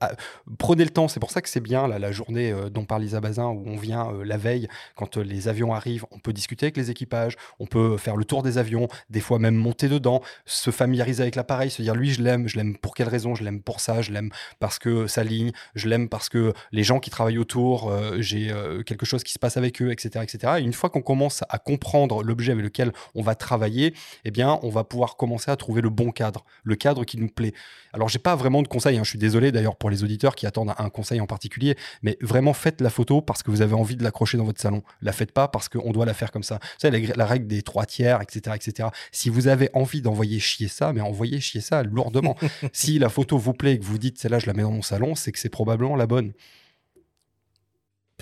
Ah, 0.00 0.12
prenez 0.58 0.84
le 0.84 0.90
temps, 0.90 1.06
c'est 1.06 1.20
pour 1.20 1.30
ça 1.30 1.42
que 1.42 1.48
c'est 1.48 1.60
bien 1.60 1.86
la 1.86 2.12
journée 2.12 2.50
euh, 2.50 2.70
dont 2.70 2.86
parle 2.86 3.02
Lisa 3.02 3.20
Bazin 3.20 3.48
où 3.48 3.62
on 3.66 3.76
vient 3.76 4.10
euh, 4.10 4.24
la 4.24 4.38
veille 4.38 4.68
quand 4.96 5.18
euh, 5.18 5.22
les 5.22 5.48
avions 5.48 5.74
arrivent, 5.74 6.06
on 6.12 6.18
peut 6.18 6.32
discuter 6.32 6.66
avec 6.66 6.78
les 6.78 6.90
équipages, 6.90 7.36
on 7.58 7.66
peut 7.66 7.98
faire 7.98 8.16
le 8.16 8.24
tour 8.24 8.42
des 8.42 8.56
avions, 8.56 8.88
des 9.10 9.20
fois 9.20 9.38
même 9.38 9.54
monter 9.54 9.88
dedans, 9.88 10.22
se 10.46 10.70
familiariser 10.70 11.22
avec 11.22 11.36
l'appareil, 11.36 11.70
se 11.70 11.82
dire 11.82 11.94
lui 11.94 12.10
je 12.10 12.22
l'aime, 12.22 12.48
je 12.48 12.56
l'aime 12.56 12.78
pour 12.78 12.94
quelle 12.94 13.08
raison, 13.08 13.34
je 13.34 13.44
l'aime 13.44 13.60
pour 13.60 13.80
ça, 13.80 14.00
je 14.00 14.12
l'aime 14.12 14.30
parce 14.60 14.78
que 14.78 15.06
ça 15.06 15.24
ligne, 15.24 15.52
je 15.74 15.88
l'aime 15.88 16.08
parce 16.08 16.30
que 16.30 16.54
les 16.72 16.82
gens 16.82 16.98
qui 16.98 17.10
travaillent 17.10 17.38
autour, 17.38 17.92
j'ai 18.18 18.52
quelque 18.86 19.04
chose 19.04 19.22
qui 19.22 19.32
se 19.32 19.38
passe 19.38 19.56
avec 19.56 19.82
eux, 19.82 19.92
etc. 19.92 20.20
etc. 20.22 20.54
Et 20.58 20.62
une 20.62 20.72
fois 20.72 20.88
qu'on 20.88 21.02
commence 21.02 21.44
à 21.48 21.58
comprendre 21.58 22.22
l'objet 22.22 22.52
avec 22.52 22.64
lequel 22.64 22.92
on 23.14 23.22
va 23.22 23.34
travailler, 23.34 23.94
eh 24.24 24.30
bien 24.30 24.58
on 24.62 24.70
va 24.70 24.84
pouvoir 24.84 25.16
commencer 25.16 25.50
à 25.50 25.56
trouver 25.56 25.82
le 25.82 25.90
bon 25.90 26.12
cadre, 26.12 26.44
le 26.64 26.76
cadre 26.76 27.04
qui 27.04 27.18
nous 27.18 27.28
plaît. 27.28 27.52
Alors 27.92 28.08
j'ai 28.08 28.18
pas 28.18 28.36
vraiment 28.36 28.62
de 28.62 28.68
conseils, 28.68 28.96
hein, 28.96 29.04
je 29.04 29.10
suis 29.10 29.18
désolé 29.18 29.52
d'ailleurs 29.60 29.76
pour 29.76 29.90
les 29.90 30.02
auditeurs 30.02 30.34
qui 30.34 30.46
attendent 30.46 30.74
un 30.76 30.88
conseil 30.88 31.20
en 31.20 31.26
particulier, 31.26 31.76
mais 32.02 32.16
vraiment 32.20 32.52
faites 32.52 32.80
la 32.80 32.90
photo 32.90 33.20
parce 33.20 33.42
que 33.42 33.50
vous 33.50 33.62
avez 33.62 33.74
envie 33.74 33.96
de 33.96 34.02
l'accrocher 34.02 34.38
dans 34.38 34.44
votre 34.44 34.60
salon. 34.60 34.82
La 35.02 35.12
faites 35.12 35.32
pas 35.32 35.48
parce 35.48 35.68
qu'on 35.68 35.92
doit 35.92 36.06
la 36.06 36.14
faire 36.14 36.30
comme 36.30 36.42
ça. 36.42 36.58
Vous 36.62 36.78
savez, 36.78 37.06
la, 37.14 37.26
règle 37.26 37.46
des 37.46 37.62
trois 37.62 37.86
tiers, 37.86 38.22
etc., 38.22 38.56
etc. 38.56 38.88
Si 39.12 39.28
vous 39.28 39.48
avez 39.48 39.68
envie 39.74 40.00
d'envoyer 40.00 40.40
chier 40.40 40.68
ça, 40.68 40.92
mais 40.92 41.00
envoyez 41.00 41.40
chier 41.40 41.60
ça 41.60 41.82
lourdement. 41.82 42.36
si 42.72 42.98
la 42.98 43.08
photo 43.08 43.38
vous 43.38 43.52
plaît 43.52 43.74
et 43.74 43.78
que 43.78 43.84
vous 43.84 43.98
dites 43.98 44.18
celle-là, 44.18 44.38
je 44.38 44.46
la 44.46 44.54
mets 44.54 44.62
dans 44.62 44.72
mon 44.72 44.82
salon, 44.82 45.14
c'est 45.14 45.32
que 45.32 45.38
c'est 45.38 45.50
probablement 45.50 45.96
la 45.96 46.06
bonne. 46.06 46.32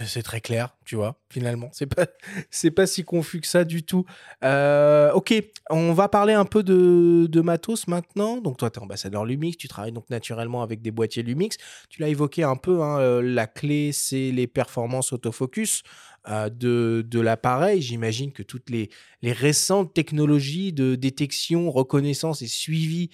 C'est 0.06 0.22
très 0.22 0.40
clair, 0.40 0.76
tu 0.84 0.96
vois, 0.96 1.20
finalement. 1.30 1.70
C'est 1.72 1.86
pas, 1.86 2.06
c'est 2.50 2.70
pas 2.70 2.86
si 2.86 3.04
confus 3.04 3.40
que 3.40 3.46
ça 3.46 3.64
du 3.64 3.82
tout. 3.82 4.04
Euh, 4.44 5.12
ok, 5.12 5.34
on 5.70 5.92
va 5.92 6.08
parler 6.08 6.34
un 6.34 6.44
peu 6.44 6.62
de, 6.62 7.26
de 7.28 7.40
matos 7.40 7.88
maintenant. 7.88 8.38
Donc, 8.38 8.58
toi, 8.58 8.70
tu 8.70 8.78
es 8.78 8.82
ambassadeur 8.82 9.24
Lumix, 9.24 9.56
tu 9.56 9.68
travailles 9.68 9.92
donc 9.92 10.08
naturellement 10.10 10.62
avec 10.62 10.82
des 10.82 10.90
boîtiers 10.90 11.22
Lumix. 11.22 11.56
Tu 11.88 12.00
l'as 12.00 12.08
évoqué 12.08 12.42
un 12.42 12.56
peu, 12.56 12.82
hein, 12.82 12.98
euh, 12.98 13.22
la 13.22 13.46
clé, 13.46 13.92
c'est 13.92 14.30
les 14.30 14.46
performances 14.46 15.12
autofocus 15.12 15.82
euh, 16.28 16.48
de, 16.48 17.04
de 17.06 17.20
l'appareil. 17.20 17.80
J'imagine 17.82 18.32
que 18.32 18.42
toutes 18.42 18.70
les, 18.70 18.90
les 19.22 19.32
récentes 19.32 19.94
technologies 19.94 20.72
de 20.72 20.94
détection, 20.94 21.70
reconnaissance 21.70 22.42
et 22.42 22.48
suivi 22.48 23.10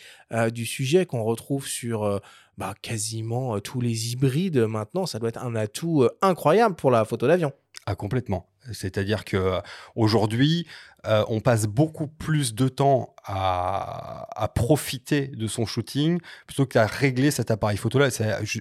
du 0.52 0.66
sujet 0.66 1.06
qu'on 1.06 1.22
retrouve 1.22 1.68
sur 1.68 2.20
bah, 2.58 2.74
quasiment 2.80 3.58
tous 3.60 3.80
les 3.80 4.12
hybrides 4.12 4.58
maintenant, 4.58 5.06
ça 5.06 5.18
doit 5.18 5.28
être 5.28 5.42
un 5.42 5.54
atout 5.54 6.08
incroyable 6.22 6.74
pour 6.76 6.90
la 6.90 7.04
photo 7.04 7.26
d'avion. 7.26 7.52
Ah, 7.86 7.94
complètement. 7.94 8.48
C'est-à-dire 8.72 9.24
que 9.24 9.60
aujourd'hui, 9.94 10.66
on 11.06 11.40
passe 11.40 11.66
beaucoup 11.66 12.06
plus 12.06 12.54
de 12.54 12.68
temps 12.68 13.14
à, 13.26 14.50
profiter 14.54 15.28
de 15.28 15.46
son 15.46 15.66
shooting 15.66 16.20
plutôt 16.46 16.66
qu'à 16.66 16.86
régler 16.86 17.30
cet 17.30 17.50
appareil 17.50 17.76
photo-là. 17.76 18.08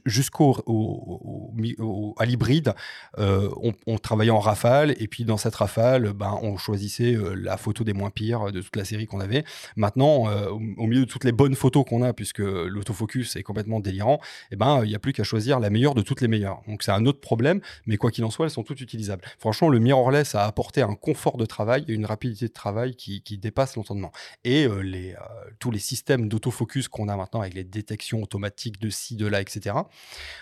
Jusqu'au 0.05 0.57
au, 0.65 2.15
à 2.17 2.25
l'hybride, 2.25 2.73
euh, 3.19 3.49
on, 3.87 3.97
travaillait 3.97 4.31
en 4.31 4.39
rafale 4.39 4.95
et 4.99 5.07
puis 5.07 5.23
dans 5.23 5.37
cette 5.37 5.55
rafale, 5.55 6.13
ben, 6.13 6.37
on 6.41 6.57
choisissait 6.57 7.13
euh, 7.13 7.35
la 7.35 7.57
photo 7.57 7.83
des 7.83 7.93
moins 7.93 8.09
pires 8.09 8.51
de 8.51 8.61
toute 8.61 8.75
la 8.75 8.85
série 8.85 9.05
qu'on 9.05 9.19
avait. 9.19 9.43
Maintenant, 9.75 10.29
euh, 10.29 10.49
au, 10.49 10.87
milieu 10.87 11.05
de 11.05 11.09
toutes 11.09 11.23
les 11.23 11.31
bonnes 11.31 11.55
photos 11.55 11.85
qu'on 11.85 12.01
a, 12.01 12.13
puisque 12.13 12.39
l'autofocus 12.39 13.35
est 13.35 13.43
complètement 13.43 13.79
délirant, 13.79 14.19
eh 14.51 14.55
ben, 14.55 14.81
il 14.83 14.89
n'y 14.89 14.95
a 14.95 14.99
plus 14.99 15.13
qu'à 15.13 15.23
choisir 15.23 15.59
la 15.59 15.69
meilleure 15.69 15.95
de 15.95 16.01
toutes 16.01 16.21
les 16.21 16.27
meilleures. 16.27 16.61
Donc 16.67 16.83
c'est 16.83 16.91
un 16.91 17.05
autre 17.05 17.19
problème, 17.19 17.61
mais 17.85 17.97
quoi 17.97 18.11
qu'il 18.11 18.23
en 18.23 18.29
soit, 18.29 18.45
elles 18.45 18.51
sont 18.51 18.63
toutes 18.63 18.81
utilisables. 18.81 19.23
Franchement, 19.39 19.69
le 19.69 19.79
mirrorless 19.79 20.35
a 20.35 20.45
apporté 20.45 20.81
un 20.81 20.95
confort 20.95 21.37
de 21.37 21.45
travail 21.45 21.85
et 21.87 21.93
une 21.93 22.05
rapidité 22.05 22.32
de 22.41 22.47
travail 22.47 22.95
qui, 22.95 23.21
qui 23.21 23.37
dépasse 23.37 23.75
l'entendement. 23.75 24.11
Et 24.43 24.67
les, 24.81 25.15
tous 25.59 25.71
les 25.71 25.79
systèmes 25.79 26.27
d'autofocus 26.27 26.87
qu'on 26.87 27.07
a 27.07 27.15
maintenant 27.15 27.41
avec 27.41 27.53
les 27.53 27.63
détections 27.63 28.21
automatiques 28.21 28.79
de 28.79 28.89
ci, 28.89 29.15
de 29.15 29.27
là, 29.27 29.41
etc. 29.41 29.75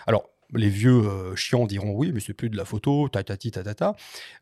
Alors, 0.06 0.31
les 0.54 0.68
vieux 0.68 1.06
euh, 1.06 1.36
chiants 1.36 1.66
diront 1.66 1.92
oui, 1.92 2.12
mais 2.12 2.20
c'est 2.20 2.34
plus 2.34 2.50
de 2.50 2.56
la 2.56 2.64
photo, 2.64 3.08
tatati, 3.08 3.50
tatata. 3.50 3.94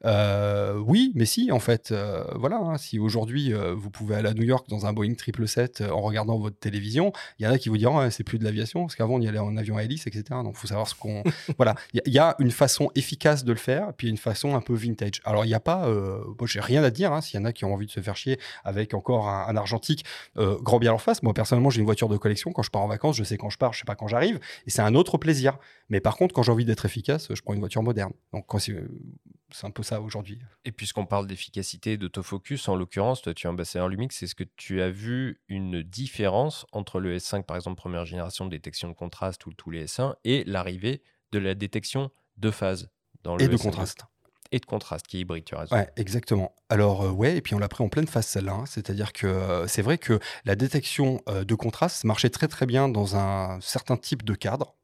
Euh, 0.05 0.77
oui, 0.79 1.13
mais 1.15 1.25
si, 1.25 1.53
en 1.53 1.61
fait, 1.61 1.93
euh, 1.93 2.25
voilà. 2.35 2.59
Hein, 2.59 2.79
si 2.79 2.99
aujourd'hui 2.99 3.53
vous 3.75 3.91
pouvez 3.91 4.17
aller 4.17 4.29
à 4.29 4.35
New 4.35 4.43
York 4.43 4.69
dans 4.69 4.87
un 4.87 4.93
Boeing 4.93 5.11
777 5.11 5.85
en 5.91 6.01
regardant 6.01 6.39
votre 6.39 6.59
télévision, 6.59 7.13
il 7.39 7.45
y 7.45 7.49
en 7.49 7.53
a 7.53 7.59
qui 7.59 7.69
vous 7.69 7.77
diront 7.77 8.11
c'est 8.11 8.25
plus 8.25 8.39
de 8.39 8.45
l'aviation, 8.45 8.83
parce 8.83 8.97
qu'avant 8.97 9.15
on 9.15 9.21
y 9.21 9.29
allait 9.29 9.39
en 9.39 9.57
avion 9.57 9.77
à 9.77 9.85
hélice, 9.85 10.07
etc. 10.07 10.25
Donc 10.31 10.55
il 10.57 10.59
faut 10.59 10.67
savoir 10.67 10.89
ce 10.89 10.95
qu'on. 10.95 11.23
voilà, 11.57 11.75
il 11.95 12.13
y, 12.13 12.19
a 12.19 12.35
une 12.39 12.51
façon 12.51 12.91
efficace 12.95 13.45
de 13.45 13.53
le 13.53 13.59
faire, 13.59 13.93
puis 13.97 14.09
une 14.09 14.17
façon 14.17 14.57
un 14.57 14.61
peu 14.61 14.75
vintage. 14.75 15.21
Alors 15.25 15.45
il 15.45 15.49
n'y 15.49 15.55
a 15.55 15.61
pas, 15.61 15.89
moi 15.89 16.47
j'ai 16.47 16.61
rien 16.61 16.83
à 16.83 16.91
dire, 16.91 17.13
hein, 17.13 17.21
s'il 17.21 17.39
y 17.39 17.43
en 17.43 17.47
a 17.47 17.53
qui 17.53 17.65
ont 17.65 17.73
envie 17.73 17.87
de 17.87 17.93
se 17.93 18.01
faire 18.01 18.17
chier 18.17 18.39
avec 18.65 18.95
encore 18.95 19.29
un, 19.29 19.57
argentique, 19.57 20.05
grand 20.37 20.79
bien 20.79 20.93
en 20.93 20.99
face. 20.99 21.23
Moi 21.23 21.35
personnellement 21.35 21.71
j'ai 21.71 21.81
une 21.81 21.87
voiture 21.87 22.09
de 22.09 22.17
collection, 22.17 22.53
quand 22.53 22.63
je 22.63 22.71
pars 22.71 22.83
en 22.83 22.89
vacances, 22.89 23.17
je 23.17 23.25
sais 23.25 23.37
quand 23.37 23.51
je 23.51 23.59
pars, 23.59 23.73
je 23.73 23.81
sais 23.81 23.85
pas 23.85 23.95
quand 23.95 24.09
j'arrive, 24.09 24.39
et 24.67 24.71
c'est 24.71 24.83
un 24.83 24.95
autre 24.95 25.19
plaisir. 25.19 25.59
Mais 25.89 26.00
par 26.01 26.17
contre, 26.17 26.35
quand 26.35 26.43
j'ai 26.43 26.53
envie 26.53 26.65
d'être 26.65 26.85
efficace, 26.85 27.33
je 27.33 27.43
prends 27.43 27.55
une 27.55 27.61
voiture 27.61 27.83
moderne. 27.83 28.13
Donc 28.33 28.47
c'est 28.61 29.67
un 29.67 29.71
peu 29.71 29.83
ça 29.83 30.01
aujourd'hui. 30.01 30.39
Et 30.65 30.73
puisqu'on 30.73 31.07
parle 31.07 31.27
d'efficacité, 31.27 31.97
d'autofocus, 31.97 32.69
en 32.69 32.77
l'occurrence, 32.77 33.23
toi 33.23 33.35
tu 33.35 33.47
es 33.47 33.51
ambassadeur 33.51 33.89
Lumix, 33.89 34.23
est-ce 34.23 34.35
que 34.35 34.45
tu 34.57 34.81
as 34.81 34.91
vu 34.91 35.41
une 35.49 35.83
différence 35.83 36.67
entre 36.73 37.01
le 37.01 37.17
S5, 37.17 37.45
par 37.45 37.57
exemple, 37.57 37.77
première 37.77 38.05
génération 38.05 38.45
de 38.45 38.51
détection 38.51 38.89
de 38.89 38.95
contraste 38.95 39.47
ou 39.47 39.53
tous 39.53 39.71
les 39.71 39.87
S1, 39.87 40.15
et 40.25 40.45
l'arrivée 40.45 41.03
de 41.33 41.39
la 41.39 41.55
détection 41.55 42.11
de 42.37 42.51
phase 42.51 42.91
dans 43.23 43.37
le 43.37 43.45
Et 43.45 43.49
de 43.49 43.57
contraste. 43.57 44.05
Et 44.53 44.59
de 44.59 44.67
contraste 44.67 45.07
qui 45.07 45.19
est 45.19 45.21
hybride, 45.21 45.45
tu 45.45 45.55
as 45.55 45.61
raison. 45.61 45.77
Ouais, 45.77 45.89
exactement. 45.97 46.55
Alors, 46.69 47.03
euh, 47.03 47.11
ouais, 47.11 47.37
et 47.37 47.41
puis 47.41 47.55
on 47.55 47.59
l'a 47.59 47.69
pris 47.69 47.85
en 47.85 47.89
pleine 47.89 48.07
phase 48.09 48.27
celle-là. 48.27 48.53
hein. 48.53 48.65
C'est-à-dire 48.67 49.13
que 49.13 49.27
euh, 49.27 49.67
c'est 49.67 49.83
vrai 49.83 49.97
que 49.99 50.19
la 50.45 50.57
détection 50.57 51.21
euh, 51.29 51.45
de 51.45 51.55
contraste 51.55 52.05
marchait 52.05 52.31
très 52.31 52.49
très 52.49 52.67
bien 52.67 52.89
dans 52.89 53.17
un 53.17 53.61
certain 53.61 53.97
type 53.97 54.25
de 54.25 54.35
cadre. 54.35 54.75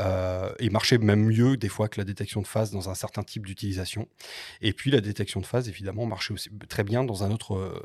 euh, 0.00 0.52
et 0.58 0.70
marchait 0.70 0.98
même 0.98 1.24
mieux 1.26 1.56
des 1.56 1.68
fois 1.68 1.88
que 1.88 2.00
la 2.00 2.04
détection 2.04 2.42
de 2.42 2.46
phase 2.48 2.72
dans 2.72 2.88
un 2.90 2.94
certain 2.96 3.22
type 3.22 3.46
d'utilisation. 3.46 4.08
Et 4.60 4.72
puis 4.72 4.90
la 4.90 5.00
détection 5.00 5.40
de 5.40 5.46
phase, 5.46 5.68
évidemment, 5.68 6.04
marchait 6.06 6.34
aussi 6.34 6.50
très 6.68 6.82
bien 6.82 7.04
dans 7.04 7.22
un 7.22 7.30
autre 7.30 7.80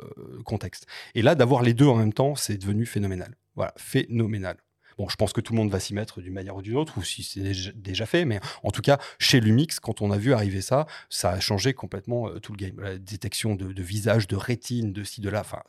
contexte. 0.45 0.88
Et 1.13 1.21
là, 1.21 1.36
d'avoir 1.36 1.61
les 1.61 1.75
deux 1.75 1.86
en 1.86 1.95
même 1.95 2.13
temps, 2.13 2.36
c'est 2.36 2.57
devenu 2.57 2.88
phénoménal. 2.88 3.36
Voilà, 3.55 3.73
phénoménal. 3.77 4.57
Bon, 5.00 5.08
je 5.08 5.16
pense 5.16 5.32
que 5.32 5.39
tout 5.39 5.54
le 5.54 5.58
monde 5.60 5.72
va 5.72 5.80
s'y 5.80 5.93
mettre 5.93 6.20
d'une 6.20 6.34
manière 6.34 6.58
ou 6.58 6.62
d'une 6.62 6.76
autre, 6.76 6.97
ou 6.97 7.04
si 7.04 7.24
c'est 7.24 7.39
déjà- 7.74 8.06
fait, 8.06 8.26
mais 8.26 8.41
en 8.64 8.70
tout 8.72 8.82
cas, 8.82 8.97
chez 9.18 9.39
Lumix, 9.39 9.80
quand 9.80 10.02
on 10.02 10.12
a 10.12 10.18
vu 10.18 10.34
arriver 10.34 10.60
ça, 10.60 10.88
ça 11.10 11.30
a 11.32 11.39
changé 11.39 11.74
complètement 11.74 12.28
euh, 12.28 12.39
tout 12.39 12.52
le 12.52 12.58
game. 12.58 12.78
La 12.82 12.97
détection 12.97 13.56
de, 13.56 13.82
visage, 13.82 14.28
de 14.28 14.36
rétine, 14.36 14.91
de 14.91 15.06
ci, 15.06 15.22
de 15.22 15.30
là, 15.30 15.39
enfin, 15.39 15.62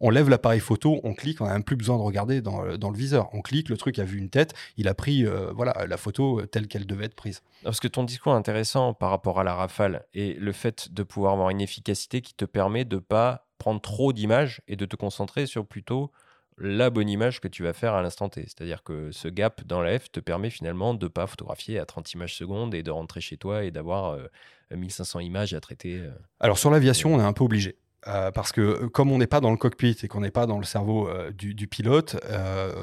on 0.00 0.10
lève 0.10 0.28
l'appareil 0.28 0.58
photo, 0.58 1.00
on 1.04 1.14
clique, 1.14 1.40
on 1.40 1.46
n'a 1.46 1.52
même 1.52 1.62
plus 1.62 1.76
besoin 1.76 1.96
de 1.98 2.02
regarder 2.02 2.40
dans, 2.42 2.62
le- 2.62 2.76
dans 2.76 2.90
le 2.90 2.96
viseur. 2.98 3.28
On 3.32 3.42
clique, 3.42 3.68
le 3.68 3.76
truc 3.76 4.00
a 4.00 4.04
vu 4.04 4.18
une 4.18 4.28
tête, 4.30 4.54
il 4.76 4.88
a 4.88 4.94
pris 4.94 5.24
euh, 5.24 5.52
voilà, 5.54 5.86
la 5.86 5.96
photo 5.96 6.40
euh, 6.40 6.46
telle 6.46 6.66
qu'elle 6.66 6.86
devait 6.86 7.04
être 7.04 7.14
prise. 7.14 7.42
Parce 7.62 7.78
que 7.78 7.86
ton 7.86 8.02
discours 8.02 8.32
est 8.32 8.36
intéressant 8.38 8.92
par 8.92 9.10
rapport 9.10 9.38
à 9.38 9.44
la 9.44 9.54
rafale 9.54 10.04
et 10.14 10.34
le 10.34 10.50
fait 10.52 10.92
de 10.92 11.04
pouvoir 11.04 11.34
avoir 11.34 11.50
une 11.50 11.60
efficacité 11.60 12.22
qui 12.22 12.34
te 12.34 12.44
permet 12.44 12.84
de 12.84 12.98
pas 12.98 13.46
prendre 13.58 13.80
trop 13.80 14.12
d'images 14.12 14.62
et 14.66 14.74
de 14.74 14.84
te 14.84 14.96
concentrer 14.96 15.46
sur 15.46 15.64
plutôt 15.64 16.10
la 16.58 16.90
bonne 16.90 17.08
image 17.08 17.40
que 17.40 17.48
tu 17.48 17.62
vas 17.62 17.72
faire 17.72 17.94
à 17.94 18.02
l'instant 18.02 18.28
T. 18.28 18.42
C'est-à-dire 18.42 18.82
que 18.82 19.10
ce 19.12 19.28
gap 19.28 19.64
dans 19.64 19.80
la 19.80 19.98
F 19.98 20.10
te 20.10 20.20
permet 20.20 20.50
finalement 20.50 20.94
de 20.94 21.08
pas 21.08 21.26
photographier 21.26 21.78
à 21.78 21.86
30 21.86 22.12
images 22.12 22.34
secondes 22.34 22.74
et 22.74 22.82
de 22.82 22.90
rentrer 22.90 23.20
chez 23.20 23.36
toi 23.36 23.64
et 23.64 23.70
d'avoir 23.70 24.12
euh, 24.12 24.26
1500 24.70 25.20
images 25.20 25.54
à 25.54 25.60
traiter. 25.60 25.98
euh. 25.98 26.10
Alors 26.40 26.58
sur 26.58 26.70
l'aviation, 26.70 27.14
on 27.14 27.20
est 27.20 27.24
un 27.24 27.32
peu 27.32 27.44
obligé. 27.44 27.76
Euh, 28.06 28.30
parce 28.30 28.52
que 28.52 28.60
euh, 28.60 28.88
comme 28.88 29.10
on 29.10 29.18
n'est 29.18 29.26
pas 29.26 29.40
dans 29.40 29.50
le 29.50 29.56
cockpit 29.56 29.96
et 30.02 30.08
qu'on 30.08 30.20
n'est 30.20 30.30
pas 30.30 30.46
dans 30.46 30.58
le 30.58 30.64
cerveau 30.64 31.08
euh, 31.08 31.30
du, 31.32 31.66
pilote, 31.66 32.16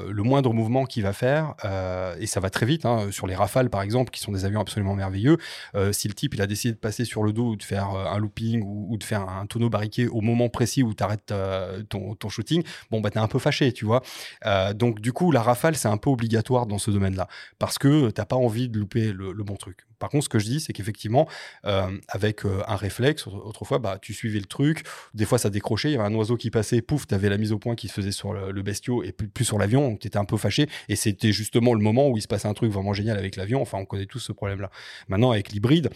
le 0.08 0.22
moindre 0.22 0.52
mouvement 0.52 0.84
qu'il 0.84 1.02
va 1.02 1.12
faire, 1.12 1.54
et 2.18 2.26
ça 2.26 2.40
va 2.40 2.50
très 2.50 2.66
vite, 2.66 2.84
hein, 2.84 3.08
sur 3.10 3.26
les 3.26 3.34
Rafales 3.34 3.70
par 3.70 3.82
exemple, 3.82 4.10
qui 4.10 4.20
sont 4.20 4.32
des 4.32 4.44
avions 4.44 4.60
absolument 4.60 4.94
merveilleux, 4.94 5.38
si 5.92 6.08
le 6.08 6.14
type 6.14 6.34
il 6.34 6.42
a 6.42 6.46
décidé 6.46 6.74
de 6.74 6.78
passer 6.78 7.04
sur 7.04 7.22
le 7.22 7.32
dos 7.32 7.50
ou 7.50 7.56
de 7.56 7.62
faire 7.62 7.88
un 7.88 8.18
looping 8.18 8.62
ou, 8.64 8.96
de 8.96 9.04
faire 9.04 9.28
un 9.28 9.46
tonneau 9.46 9.70
barriqué 9.70 10.08
au 10.08 10.20
moment 10.20 10.48
précis 10.48 10.82
où 10.82 10.94
tu 10.94 11.02
arrêtes 11.02 11.32
ton, 11.88 12.28
shooting, 12.28 12.62
bon 12.90 13.00
bah 13.00 13.10
t'es 13.10 13.18
un 13.18 13.28
peu 13.28 13.38
fâché, 13.38 13.72
tu 13.72 13.84
vois. 13.84 14.02
Donc 14.74 15.00
du 15.00 15.12
coup, 15.12 15.30
la 15.30 15.42
Rafale 15.42 15.76
c'est 15.76 15.88
un 15.88 15.98
peu 15.98 16.10
obligatoire 16.10 16.66
dans 16.66 16.78
ce 16.78 16.90
domaine-là, 16.90 17.28
parce 17.58 17.78
que 17.78 18.10
t'as 18.10 18.26
pas 18.26 18.36
envie 18.36 18.68
de 18.68 18.78
louper 18.78 19.12
le 19.12 19.42
bon 19.42 19.56
truc. 19.56 19.86
Par 20.02 20.10
contre, 20.10 20.24
ce 20.24 20.28
que 20.28 20.40
je 20.40 20.46
dis, 20.46 20.58
c'est 20.58 20.72
qu'effectivement, 20.72 21.28
euh, 21.64 21.86
avec 22.08 22.44
euh, 22.44 22.60
un 22.66 22.74
réflexe, 22.74 23.28
autrefois, 23.28 23.78
bah, 23.78 24.00
tu 24.02 24.12
suivais 24.12 24.40
le 24.40 24.46
truc, 24.46 24.82
des 25.14 25.24
fois 25.24 25.38
ça 25.38 25.48
décrochait, 25.48 25.90
il 25.90 25.92
y 25.92 25.94
avait 25.94 26.04
un 26.04 26.14
oiseau 26.16 26.36
qui 26.36 26.50
passait, 26.50 26.82
pouf, 26.82 27.06
tu 27.06 27.16
la 27.16 27.38
mise 27.38 27.52
au 27.52 27.60
point 27.60 27.76
qui 27.76 27.86
se 27.86 27.92
faisait 27.92 28.10
sur 28.10 28.32
le, 28.32 28.50
le 28.50 28.62
et 29.04 29.12
plus, 29.12 29.28
plus 29.28 29.44
sur 29.44 29.58
l'avion, 29.58 29.90
donc 29.90 30.00
tu 30.00 30.08
étais 30.08 30.18
un 30.18 30.24
peu 30.24 30.36
fâché. 30.36 30.68
Et 30.88 30.96
c'était 30.96 31.30
justement 31.30 31.72
le 31.72 31.80
moment 31.80 32.08
où 32.08 32.16
il 32.16 32.20
se 32.20 32.26
passait 32.26 32.48
un 32.48 32.54
truc 32.54 32.72
vraiment 32.72 32.92
génial 32.92 33.16
avec 33.16 33.36
l'avion. 33.36 33.62
Enfin, 33.62 33.78
on 33.78 33.84
connaît 33.84 34.06
tous 34.06 34.18
ce 34.18 34.32
problème-là. 34.32 34.72
Maintenant, 35.06 35.30
avec 35.30 35.52
l'hybride, 35.52 35.90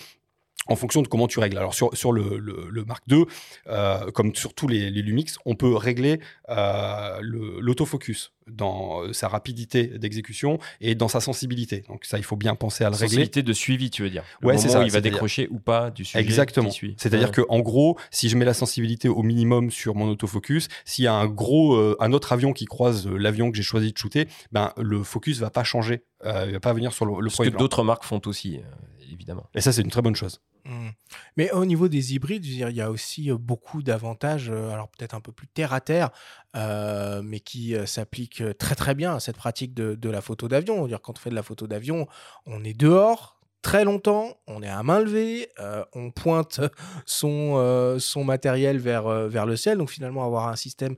en 0.66 0.76
fonction 0.76 1.02
de 1.02 1.08
comment 1.08 1.26
tu 1.28 1.38
règles. 1.38 1.58
Alors 1.58 1.74
sur, 1.74 1.96
sur 1.96 2.12
le, 2.12 2.38
le, 2.38 2.68
le 2.70 2.84
Mark 2.84 3.04
II, 3.10 3.24
euh, 3.68 4.10
comme 4.10 4.34
sur 4.34 4.54
tous 4.54 4.68
les, 4.68 4.90
les 4.90 5.02
Lumix, 5.02 5.38
on 5.44 5.54
peut 5.54 5.74
régler 5.74 6.20
euh, 6.48 7.18
l'autofocus 7.60 8.32
dans 8.46 9.02
euh, 9.02 9.12
sa 9.12 9.28
rapidité 9.28 9.86
d'exécution 9.98 10.58
et 10.80 10.94
dans 10.94 11.08
sa 11.08 11.20
sensibilité. 11.20 11.82
Donc 11.88 12.04
ça, 12.04 12.18
il 12.18 12.24
faut 12.24 12.36
bien 12.36 12.54
penser 12.54 12.84
à 12.84 12.90
le 12.90 12.94
régler. 12.94 13.08
Sensibilité 13.08 13.42
de 13.42 13.52
suivi, 13.52 13.90
tu 13.90 14.02
veux 14.02 14.10
dire. 14.10 14.22
Le 14.40 14.48
Ouais, 14.48 14.58
c'est 14.58 14.68
ça, 14.68 14.80
où 14.80 14.84
il 14.84 14.90
va 14.90 15.00
décrocher 15.00 15.48
ou 15.50 15.58
pas 15.58 15.90
du 15.90 16.04
sujet 16.04 16.20
Exactement. 16.20 16.70
C'est-à-dire 16.70 17.28
Ouais. 17.28 17.34
que 17.34 17.42
en 17.48 17.58
gros, 17.60 17.98
si 18.10 18.28
je 18.28 18.36
mets 18.36 18.44
la 18.44 18.54
sensibilité 18.54 19.08
au 19.08 19.22
minimum 19.22 19.70
sur 19.70 19.94
mon 19.96 20.08
autofocus, 20.08 20.68
s'il 20.84 21.04
y 21.04 21.08
a 21.08 21.14
un 21.14 21.26
gros, 21.26 21.74
euh, 21.74 21.96
un 21.98 22.12
autre 22.12 22.32
avion 22.32 22.52
qui 22.52 22.66
croise 22.66 23.08
l'avion 23.08 23.50
que 23.50 23.56
j'ai 23.56 23.62
choisi 23.64 23.92
de 23.92 23.98
shooter, 23.98 24.28
ben 24.52 24.72
le 24.76 25.02
focus 25.02 25.38
va 25.40 25.50
pas 25.50 25.64
changer, 25.64 26.04
il 26.24 26.52
va 26.52 26.60
pas 26.60 26.72
venir 26.72 26.92
sur 26.92 27.04
le, 27.06 27.20
le 27.20 27.30
Ce 27.30 27.42
que 27.42 27.48
d'autres 27.48 27.82
marques 27.82 28.04
font 28.04 28.20
aussi, 28.26 28.60
évidemment. 29.12 29.48
Et 29.54 29.60
ça, 29.60 29.72
c'est 29.72 29.82
une 29.82 29.90
très 29.90 30.02
bonne 30.02 30.16
chose. 30.16 30.40
Mm. 30.64 30.88
Mais 31.36 31.50
au 31.52 31.64
niveau 31.64 31.88
des 31.88 32.14
hybrides, 32.14 32.44
il 32.44 32.58
y 32.58 32.80
a 32.80 32.90
aussi 32.90 33.30
euh, 33.30 33.36
beaucoup 33.38 33.82
d'avantages, 33.82 34.50
euh, 34.50 34.70
alors 34.70 34.88
peut-être 34.88 35.14
un 35.14 35.20
peu 35.20 35.32
plus 35.32 35.46
terre 35.46 35.72
à 35.72 35.80
terre, 35.80 36.10
euh, 36.56 37.22
mais 37.22 37.40
qui 37.40 37.74
euh, 37.74 37.86
s'appliquent 37.86 38.42
très 38.58 38.74
très 38.74 38.94
bien 38.94 39.14
à 39.14 39.20
cette 39.20 39.36
pratique 39.36 39.74
de, 39.74 39.94
de 39.94 40.10
la 40.10 40.20
photo 40.20 40.48
d'avion. 40.48 40.88
Quand 41.02 41.18
on 41.18 41.20
fait 41.20 41.30
de 41.30 41.34
la 41.34 41.42
photo 41.42 41.66
d'avion, 41.66 42.06
on 42.46 42.64
est 42.64 42.74
dehors 42.74 43.35
très 43.66 43.84
longtemps, 43.84 44.38
on 44.46 44.62
est 44.62 44.68
à 44.68 44.84
main 44.84 45.00
levée, 45.00 45.48
euh, 45.58 45.84
on 45.92 46.12
pointe 46.12 46.60
son, 47.04 47.54
euh, 47.56 47.98
son 47.98 48.22
matériel 48.22 48.78
vers, 48.78 49.08
euh, 49.08 49.26
vers 49.26 49.44
le 49.44 49.56
ciel. 49.56 49.76
Donc 49.78 49.90
finalement, 49.90 50.24
avoir 50.24 50.46
un 50.46 50.54
système 50.54 50.94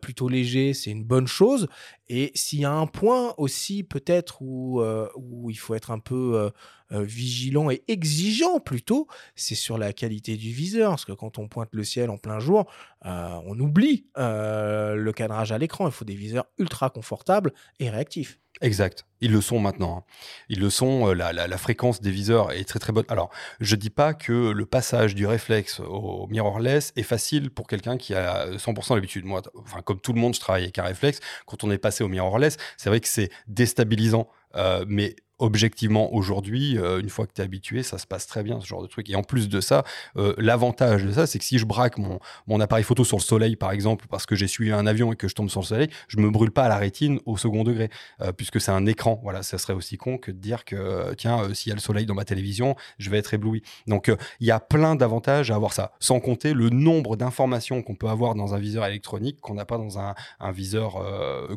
plutôt 0.00 0.28
léger, 0.28 0.72
c'est 0.72 0.92
une 0.92 1.02
bonne 1.02 1.26
chose. 1.26 1.66
Et 2.08 2.30
s'il 2.36 2.60
y 2.60 2.64
a 2.64 2.70
un 2.70 2.86
point 2.86 3.34
aussi 3.38 3.82
peut-être 3.82 4.40
où, 4.40 4.80
où 5.16 5.50
il 5.50 5.56
faut 5.56 5.74
être 5.74 5.90
un 5.90 5.98
peu 5.98 6.52
vigilant 6.90 7.68
et 7.70 7.82
exigeant 7.88 8.60
plutôt, 8.60 9.08
c'est 9.34 9.56
sur 9.56 9.76
la 9.76 9.92
qualité 9.92 10.36
du 10.36 10.52
viseur. 10.52 10.90
Parce 10.90 11.04
que 11.04 11.12
quand 11.12 11.38
on 11.38 11.48
pointe 11.48 11.70
le 11.72 11.82
ciel 11.82 12.10
en 12.10 12.18
plein 12.18 12.38
jour, 12.38 12.70
on 13.04 13.58
oublie 13.58 14.06
le 14.16 15.10
cadrage 15.10 15.50
à 15.50 15.58
l'écran. 15.58 15.86
Il 15.86 15.92
faut 15.92 16.04
des 16.04 16.14
viseurs 16.14 16.46
ultra 16.58 16.90
confortables 16.90 17.52
et 17.80 17.90
réactifs. 17.90 18.38
Exact. 18.62 19.04
Ils 19.20 19.32
le 19.32 19.40
sont 19.40 19.58
maintenant. 19.58 19.98
hein. 19.98 20.04
Ils 20.48 20.60
le 20.60 20.70
sont. 20.70 21.08
euh, 21.08 21.14
La, 21.14 21.32
la- 21.32 21.58
fréquence 21.58 22.00
des 22.00 22.12
viseurs 22.12 22.52
est 22.52 22.64
très 22.64 22.78
très 22.78 22.92
bonne. 22.92 23.04
Alors, 23.08 23.30
je 23.60 23.74
dis 23.74 23.90
pas 23.90 24.14
que 24.14 24.50
le 24.52 24.66
passage 24.66 25.14
du 25.16 25.26
réflexe 25.26 25.80
au 25.80 26.28
mirrorless 26.28 26.92
est 26.96 27.02
facile 27.02 27.50
pour 27.50 27.66
quelqu'un 27.66 27.96
qui 27.96 28.14
a 28.14 28.46
100% 28.58 28.94
l'habitude. 28.94 29.24
Moi, 29.24 29.42
enfin, 29.56 29.82
comme 29.82 30.00
tout 30.00 30.12
le 30.12 30.20
monde, 30.20 30.34
je 30.34 30.40
travaille 30.40 30.62
avec 30.62 30.78
un 30.78 30.84
réflexe. 30.84 31.18
Quand 31.46 31.64
on 31.64 31.70
est 31.72 31.78
passé 31.78 32.04
au 32.04 32.08
mirrorless, 32.08 32.56
c'est 32.76 32.88
vrai 32.88 33.00
que 33.00 33.08
c'est 33.08 33.30
déstabilisant. 33.48 34.28
Euh, 34.56 34.84
mais 34.88 35.16
objectivement, 35.38 36.14
aujourd'hui, 36.14 36.78
euh, 36.78 37.00
une 37.00 37.08
fois 37.08 37.26
que 37.26 37.32
tu 37.32 37.40
es 37.40 37.44
habitué, 37.44 37.82
ça 37.82 37.98
se 37.98 38.06
passe 38.06 38.28
très 38.28 38.44
bien, 38.44 38.60
ce 38.60 38.66
genre 38.66 38.80
de 38.80 38.86
truc. 38.86 39.10
Et 39.10 39.16
en 39.16 39.24
plus 39.24 39.48
de 39.48 39.60
ça, 39.60 39.82
euh, 40.16 40.34
l'avantage 40.38 41.04
de 41.04 41.10
ça, 41.10 41.26
c'est 41.26 41.40
que 41.40 41.44
si 41.44 41.58
je 41.58 41.66
braque 41.66 41.98
mon, 41.98 42.60
appareil 42.60 42.84
photo 42.84 43.02
sur 43.02 43.16
le 43.16 43.22
soleil, 43.22 43.56
par 43.56 43.72
exemple, 43.72 44.06
parce 44.08 44.24
que 44.24 44.36
j'ai 44.36 44.46
suivi 44.46 44.70
un 44.70 44.86
avion 44.86 45.12
et 45.12 45.16
que 45.16 45.26
je 45.26 45.34
tombe 45.34 45.50
sur 45.50 45.60
le 45.60 45.66
soleil, 45.66 45.88
je 46.06 46.18
me 46.18 46.30
brûle 46.30 46.52
pas 46.52 46.64
à 46.64 46.68
la 46.68 46.76
rétine 46.76 47.18
au 47.26 47.36
second 47.36 47.64
degré, 47.64 47.90
puisque 48.36 48.60
c'est 48.60 48.70
un 48.70 48.86
écran. 48.86 49.18
Voilà, 49.24 49.42
ça 49.42 49.58
serait 49.58 49.72
aussi 49.72 49.96
con 49.96 50.16
que 50.16 50.30
de 50.30 50.38
dire 50.38 50.64
que, 50.64 51.12
tiens, 51.14 51.52
s'il 51.54 51.70
y 51.70 51.72
a 51.72 51.74
le 51.74 51.80
soleil 51.80 52.06
dans 52.06 52.14
ma 52.14 52.24
télévision, 52.24 52.76
je 52.98 53.10
vais 53.10 53.18
être 53.18 53.34
ébloui. 53.34 53.62
Donc, 53.88 54.12
il 54.38 54.46
y 54.46 54.52
a 54.52 54.60
plein 54.60 54.94
d'avantages 54.94 55.50
à 55.50 55.56
avoir 55.56 55.72
ça, 55.72 55.92
sans 55.98 56.20
compter 56.20 56.54
le 56.54 56.70
nombre 56.70 57.16
d'informations 57.16 57.82
qu'on 57.82 57.96
peut 57.96 58.08
avoir 58.08 58.36
dans 58.36 58.54
un 58.54 58.58
viseur 58.58 58.86
électronique 58.86 59.40
qu'on 59.40 59.54
n'a 59.54 59.64
pas 59.64 59.78
dans 59.78 59.98
un, 59.98 60.14
un 60.38 60.52
viseur 60.52 61.04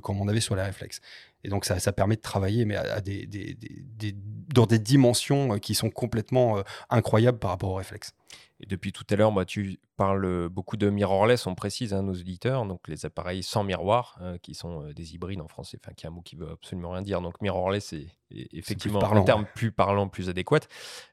comme 0.01 0.19
on 0.19 0.27
avait 0.27 0.41
sur 0.41 0.55
les 0.55 0.63
réflexes. 0.63 1.01
Et 1.45 1.49
donc, 1.49 1.63
ça, 1.63 1.77
ça 1.79 1.91
permet 1.93 2.15
de 2.15 2.21
travailler, 2.21 2.65
mais 2.65 2.75
à, 2.75 2.95
à 2.95 3.01
des, 3.01 3.27
des- 3.27 3.53
des- 3.53 4.15
dans 4.53 4.65
des 4.65 4.79
dimensions 4.79 5.53
euh, 5.53 5.57
qui 5.59 5.75
sont 5.75 5.91
complètement 5.91 6.57
euh, 6.57 6.63
incroyables 6.89 7.37
par 7.37 7.51
rapport 7.51 7.69
aux 7.69 7.75
réflexes. 7.75 8.13
Et 8.59 8.65
depuis 8.65 8.91
tout 8.91 9.05
à 9.11 9.15
l'heure, 9.15 9.31
moi, 9.31 9.45
tu 9.45 9.79
parles 9.95 10.49
beaucoup 10.49 10.75
de 10.75 10.89
mirrorless, 10.89 11.45
on 11.45 11.55
précise, 11.55 11.93
hein, 11.93 12.01
nos 12.01 12.13
auditeurs, 12.13 12.65
donc 12.65 12.87
les 12.87 13.05
appareils 13.05 13.43
sans 13.43 13.63
miroir, 13.63 14.17
euh, 14.21 14.37
qui 14.41 14.55
sont 14.55 14.81
euh, 14.81 14.93
des 14.93 15.13
hybrides 15.13 15.41
en 15.41 15.47
français, 15.47 15.77
enfin, 15.83 15.93
qui 15.93 16.05
est 16.05 16.09
un 16.09 16.11
mot 16.11 16.21
qui 16.21 16.35
veut 16.35 16.49
absolument 16.51 16.91
rien 16.91 17.01
dire. 17.01 17.21
Donc 17.21 17.41
mirrorless 17.41 17.93
est, 17.93 18.07
est 18.31 18.47
effectivement 18.53 18.99
parlant, 18.99 19.21
un 19.21 19.25
terme 19.25 19.41
ouais. 19.43 19.49
plus 19.55 19.71
parlant, 19.71 20.07
plus 20.07 20.29
adéquat. 20.29 20.61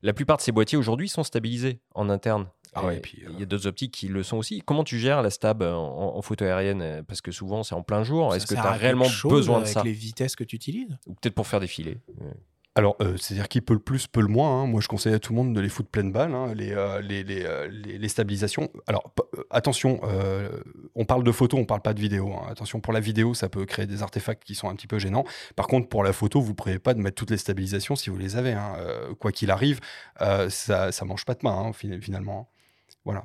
La 0.03 0.13
plupart 0.13 0.39
de 0.39 0.43
ces 0.43 0.53
boîtiers 0.53 0.79
aujourd'hui 0.79 1.09
sont 1.09 1.25
stabilisés 1.25 1.81
en 1.95 2.09
interne. 2.09 2.47
Ah 2.75 2.85
ouais, 2.87 2.95
Et 2.95 2.97
et 2.97 3.01
puis, 3.01 3.23
il 3.29 3.39
y 3.39 3.43
a 3.43 3.47
d'autres 3.47 3.67
optiques 3.67 3.93
qui 3.93 4.09
le 4.09 4.23
sont 4.23 4.39
aussi. 4.39 4.63
Comment 4.65 4.85
tu 4.85 4.99
gères 4.99 5.21
la 5.23 5.31
stab 5.31 5.63
euh, 5.63 5.75
en, 5.75 6.17
en 6.17 6.23
photo 6.23 6.45
aérienne 6.45 6.81
euh, 6.83 7.03
Parce 7.03 7.21
que 7.21 7.31
souvent, 7.31 7.63
c'est 7.63 7.75
en 7.75 7.83
plein 7.83 8.03
jour. 8.03 8.35
Est-ce 8.35 8.47
que 8.47 8.55
tu 8.55 8.61
as 8.61 8.73
réellement 8.73 9.07
besoin 9.29 9.59
de 9.59 9.63
avec 9.65 9.75
ça 9.75 9.83
les 9.85 9.93
vitesses 9.93 10.37
que 10.37 10.45
tu 10.45 10.57
utilises? 10.57 10.97
Ou 11.07 11.15
peut-être 11.15 11.35
pour 11.35 11.47
faire 11.47 11.61
défiler 11.61 11.99
Alors, 12.75 12.97
euh, 13.03 13.19
c'est-à-dire 13.19 13.49
qui 13.49 13.61
peut 13.61 13.75
le 13.75 13.81
plus, 13.81 14.07
peut 14.07 14.23
le 14.23 14.29
moins. 14.29 14.63
hein. 14.63 14.67
Moi, 14.67 14.81
je 14.81 14.89
conseille 14.89 15.13
à 15.13 15.19
tout 15.19 15.35
le 15.35 15.37
monde 15.37 15.55
de 15.55 15.61
les 15.61 15.69
foutre 15.69 15.91
pleine 15.91 16.11
balle, 16.11 16.35
hein, 16.35 16.55
les, 16.55 16.73
euh, 16.73 17.03
les, 17.03 17.23
les, 17.23 17.43
euh, 17.45 17.69
les- 17.69 17.99
les 17.99 18.09
stabilisations. 18.09 18.71
Alors, 18.87 19.13
euh, 19.37 19.43
attention, 19.51 20.01
euh, 20.05 20.49
on 20.95 21.05
parle 21.05 21.23
de 21.25 21.33
photo, 21.33 21.59
on 21.59 21.67
parle 21.67 21.83
pas 21.83 21.93
de 21.93 22.01
vidéo. 22.01 22.33
hein. 22.33 22.47
Attention, 22.49 22.81
pour 22.81 22.95
la 22.95 23.01
vidéo, 23.01 23.35
ça 23.35 23.51
peut 23.51 23.67
créer 23.67 23.87
des 23.87 24.03
artefacts 24.03 24.43
qui 24.45 24.55
sont 24.55 24.71
un 24.71 24.75
petit 24.75 24.87
peu 24.87 24.99
gênants. 24.99 25.25
Par 25.57 25.67
contre, 25.67 25.91
pour 25.91 26.03
la 26.03 26.15
photo, 26.15 26.41
vous 26.41 26.53
ne 26.53 26.55
prévoyez 26.55 26.79
pas 26.79 26.95
de 26.95 27.01
mettre 27.01 27.17
toutes 27.17 27.31
les 27.31 27.37
stabilisations 27.37 27.95
si 27.97 28.09
vous 28.09 28.17
les 28.17 28.37
avez. 28.37 28.53
hein. 28.53 28.73
Euh, 28.79 29.15
quoi 29.17 29.33
qu'il 29.33 29.51
arrive, 29.51 29.81
euh, 30.23 30.49
ça 30.49 30.89
ne 31.03 31.07
mange 31.07 31.27
pas 31.27 31.35
de 31.35 31.41
main, 31.43 31.53
hein, 31.67 31.73
fin- 31.75 32.01
finalement. 32.01 32.49
Voilà. 33.05 33.25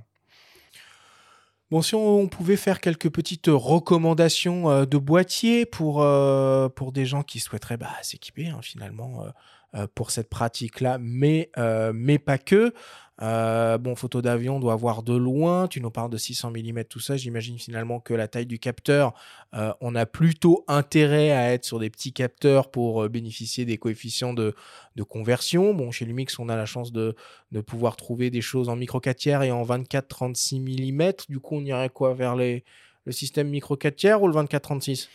Bon, 1.70 1.82
si 1.82 1.96
on, 1.96 2.30
pouvait 2.30 2.56
faire 2.56 2.80
quelques 2.80 3.10
petites 3.10 3.48
recommandations 3.50 4.70
euh, 4.70 4.86
de 4.86 4.98
boîtiers 4.98 5.66
pour, 5.66 6.02
euh, 6.02 6.70
pour 6.70 6.94
des 6.94 7.06
gens 7.06 7.24
qui 7.24 7.40
souhaiteraient 7.40 7.76
bah, 7.76 7.92
s'équiper 8.04 8.48
hein, 8.48 8.60
finalement 8.62 9.26
euh, 9.76 9.86
pour 9.94 10.12
cette 10.12 10.30
pratique-là, 10.30 10.98
mais, 11.02 11.52
mais 11.94 12.20
pas 12.20 12.38
que. 12.38 12.74
Euh, 13.22 13.78
bon, 13.80 13.96
photo 13.96 14.22
d'avion, 14.22 14.58
on 14.58 14.60
doit 14.60 14.76
voir 14.76 15.02
de 15.02 15.16
loin. 15.16 15.68
Tu 15.68 15.82
nous 15.82 15.90
parles 15.90 16.12
de 16.12 16.18
600 16.18 16.52
mm, 16.52 16.84
tout 16.84 17.00
ça. 17.00 17.18
J'imagine 17.18 17.58
finalement 17.58 18.00
que 18.00 18.14
la 18.14 18.28
taille 18.28 18.46
du 18.46 18.60
capteur, 18.60 19.14
euh, 19.56 19.74
on 19.82 19.96
a 19.96 20.06
plutôt 20.06 20.64
intérêt 20.68 21.32
à 21.32 21.52
être 21.52 21.66
sur 21.66 21.80
des 21.80 21.90
petits 21.90 22.14
capteurs 22.14 22.70
pour 22.70 23.04
euh, 23.04 23.10
bénéficier 23.10 23.66
des 23.66 23.78
coefficients 23.78 24.34
de, 24.34 24.54
de 24.96 25.04
conversion. 25.04 25.74
Bon, 25.74 25.90
chez 25.92 26.06
Lumix, 26.06 26.38
on 26.38 26.48
a 26.48 26.56
la 26.56 26.66
chance 26.68 26.92
de, 26.92 27.16
de 27.52 27.62
pouvoir 27.62 27.96
trouver 27.96 28.30
des 28.30 28.42
choses 28.42 28.70
en 28.70 28.76
micro 28.76 29.00
4 29.00 29.18
tiers 29.18 29.42
et 29.44 29.52
en 29.52 29.64
24-36 29.64 30.60
mm. 30.62 31.14
Du 31.30 31.40
coup, 31.40 31.56
on 31.56 31.66
irait 31.66 31.90
quoi 31.90 32.14
vers 32.14 32.36
les, 32.36 32.64
le 33.06 33.12
système 33.12 33.48
micro 33.50 33.76
4 33.76 33.96
tiers 33.96 34.22
ou 34.22 34.28
le 34.28 34.34
24-36 34.36 35.08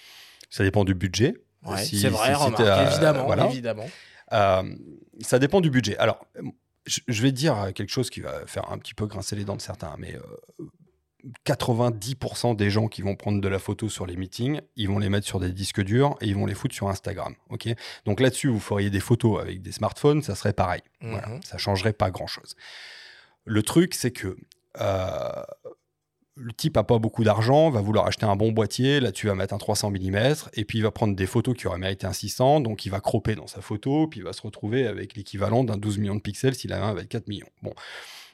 Ça 0.50 0.64
dépend 0.64 0.84
du 0.84 0.94
budget. 0.94 1.34
Ouais, 1.64 1.84
Si- 1.84 2.00
c'est 2.00 2.08
vrai, 2.08 2.34
si 2.34 2.34
remarque, 2.34 2.90
évidemment, 2.90 3.26
voilà. 3.26 3.46
évidemment. 3.46 3.86
Ça 5.20 5.38
dépend 5.38 5.60
du 5.60 5.70
budget. 5.70 5.96
Alors, 5.98 6.26
je, 6.86 7.22
vais 7.22 7.32
dire 7.32 7.72
quelque 7.74 7.90
chose 7.90 8.10
qui 8.10 8.20
va 8.20 8.46
faire 8.46 8.70
un 8.72 8.78
petit 8.78 8.94
peu 8.94 9.06
grincer 9.06 9.36
les 9.36 9.44
dents 9.44 9.56
de 9.56 9.60
certains, 9.62 9.94
mais 9.98 10.14
euh, 10.16 10.66
90% 11.46 12.56
des 12.56 12.70
gens 12.70 12.88
qui 12.88 13.02
vont 13.02 13.14
prendre 13.16 13.40
de 13.40 13.48
la 13.48 13.58
photo 13.58 13.88
sur 13.88 14.06
les 14.06 14.16
meetings, 14.16 14.60
ils 14.76 14.88
vont 14.88 14.98
les 14.98 15.08
mettre 15.08 15.26
sur 15.26 15.38
des 15.40 15.52
disques 15.52 15.80
durs 15.82 16.16
et 16.20 16.26
ils 16.26 16.34
vont 16.34 16.46
les 16.46 16.54
foutre 16.54 16.74
sur 16.74 16.88
Instagram. 16.88 17.34
ok? 17.50 17.68
Donc 18.04 18.20
là-dessus, 18.20 18.48
vous 18.48 18.60
feriez 18.60 18.90
des 18.90 19.00
photos 19.00 19.40
avec 19.40 19.62
des 19.62 19.72
smartphones, 19.72 20.22
ça 20.22 20.34
serait 20.34 20.52
pareil. 20.52 20.82
Voilà, 21.00 21.28
Mhm. 21.28 21.42
ça 21.42 21.58
changerait 21.58 21.92
pas 21.92 22.10
grand-chose. 22.10 22.56
Le 23.44 23.62
truc, 23.62 23.94
c'est 23.94 24.10
que 24.12 24.36
euh, 24.80 25.42
le 26.36 26.52
type 26.52 26.76
a 26.76 26.84
pas 26.84 26.98
beaucoup 26.98 27.24
d'argent, 27.24 27.70
va 27.70 27.80
vouloir 27.80 28.06
acheter 28.06 28.24
un 28.24 28.36
bon 28.36 28.52
boîtier, 28.52 29.00
là-dessus 29.00 29.26
il 29.26 29.30
va 29.30 29.34
mettre 29.34 29.54
un 29.54 29.58
300 29.58 29.90
mm, 29.90 30.16
et 30.54 30.64
puis 30.64 30.78
il 30.78 30.82
va 30.82 30.90
prendre 30.90 31.14
des 31.14 31.26
photos 31.26 31.56
qui 31.56 31.66
auraient 31.66 31.78
mérité 31.78 32.06
un 32.06 32.12
600, 32.12 32.60
donc 32.60 32.86
il 32.86 32.88
va 32.90 33.00
cropper 33.00 33.34
dans 33.34 33.46
sa 33.46 33.60
photo, 33.60 34.06
puis 34.06 34.20
il 34.20 34.24
va 34.24 34.32
se 34.32 34.42
retrouver 34.42 34.86
avec 34.86 35.14
l'équivalent 35.14 35.64
d'un 35.64 35.76
12 35.76 35.98
millions 35.98 36.14
de 36.14 36.20
pixels 36.20 36.54
s'il 36.54 36.72
a 36.72 36.84
un 36.84 36.90
avec 36.90 37.08
4 37.08 37.28
millions. 37.28 37.50
Bon. 37.62 37.74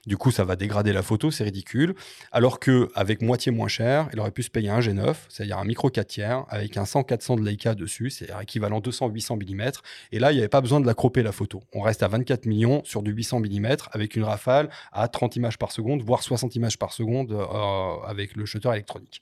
Du 0.08 0.16
coup, 0.16 0.30
ça 0.30 0.42
va 0.42 0.56
dégrader 0.56 0.94
la 0.94 1.02
photo, 1.02 1.30
c'est 1.30 1.44
ridicule. 1.44 1.94
Alors 2.32 2.60
que 2.60 2.88
avec 2.94 3.20
moitié 3.20 3.52
moins 3.52 3.68
cher, 3.68 4.08
il 4.14 4.20
aurait 4.20 4.30
pu 4.30 4.42
se 4.42 4.48
payer 4.48 4.70
un 4.70 4.80
G9, 4.80 5.14
c'est-à-dire 5.28 5.58
un 5.58 5.66
micro 5.66 5.90
4 5.90 6.06
tiers, 6.06 6.44
avec 6.48 6.78
un 6.78 6.84
100-400 6.84 7.38
de 7.38 7.44
Leica 7.44 7.74
dessus, 7.74 8.08
c'est-à-dire 8.08 8.40
équivalent 8.40 8.80
200-800 8.80 9.36
mm. 9.36 9.72
Et 10.12 10.18
là, 10.18 10.32
il 10.32 10.36
n'y 10.36 10.40
avait 10.40 10.48
pas 10.48 10.62
besoin 10.62 10.80
de 10.80 10.86
la 10.86 10.94
cropper 10.94 11.22
la 11.22 11.30
photo. 11.30 11.62
On 11.74 11.82
reste 11.82 12.02
à 12.02 12.08
24 12.08 12.46
millions 12.46 12.82
sur 12.84 13.02
du 13.02 13.10
800 13.10 13.40
mm 13.40 13.76
avec 13.92 14.16
une 14.16 14.24
rafale 14.24 14.70
à 14.92 15.08
30 15.08 15.36
images 15.36 15.58
par 15.58 15.72
seconde, 15.72 16.00
voire 16.00 16.22
60 16.22 16.56
images 16.56 16.78
par 16.78 16.94
seconde 16.94 17.32
euh, 17.32 18.06
avec 18.06 18.34
le 18.34 18.46
shutter 18.46 18.70
électronique. 18.70 19.20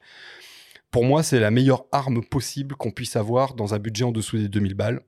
Pour 0.92 1.04
moi, 1.04 1.24
c'est 1.24 1.40
la 1.40 1.50
meilleure 1.50 1.86
arme 1.90 2.22
possible 2.24 2.76
qu'on 2.76 2.92
puisse 2.92 3.16
avoir 3.16 3.54
dans 3.54 3.74
un 3.74 3.80
budget 3.80 4.04
en 4.04 4.12
dessous 4.12 4.38
des 4.38 4.48
2000 4.48 4.74
balles 4.74 5.00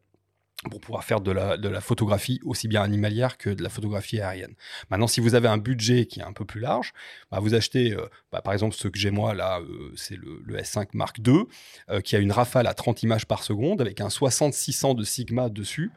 pour 0.71 0.81
pouvoir 0.81 1.05
faire 1.05 1.21
de 1.21 1.31
la, 1.31 1.81
photographie 1.81 2.41
aussi 2.45 2.67
bien 2.67 2.83
animalière 2.83 3.39
que 3.39 3.51
de 3.51 3.63
la 3.63 3.69
photographie 3.69 4.21
aérienne. 4.21 4.55
Maintenant, 4.91 5.07
si 5.07 5.21
vous 5.21 5.37
avez 5.37 5.47
un 5.47 5.57
budget 5.57 6.07
qui 6.07 6.19
est 6.19 6.25
un 6.25 6.33
peu 6.33 6.45
plus 6.45 6.61
large, 6.61 6.93
bah, 7.31 7.39
vous 7.41 7.55
achetez, 7.55 7.93
euh, 7.93 8.09
bah, 8.33 8.41
par 8.43 8.53
exemple, 8.53 8.75
ce 8.75 8.89
que 8.89 8.99
j'ai 8.99 9.13
moi 9.13 9.35
là, 9.35 9.61
euh, 9.61 9.93
c'est 9.97 10.17
le, 10.17 10.43
le 10.45 10.59
S5 10.59 10.89
Mark 10.95 11.19
II, 11.25 11.45
euh, 11.91 12.01
qui 12.01 12.17
a 12.17 12.19
une 12.19 12.33
rafale 12.33 12.67
à 12.67 12.75
30 12.75 13.05
images 13.05 13.27
par 13.27 13.45
seconde 13.45 13.81
avec 13.81 14.01
un 14.01 14.09
60-600 14.09 14.97
de 14.97 15.05
Sigma 15.05 15.49
dessus. 15.49 15.93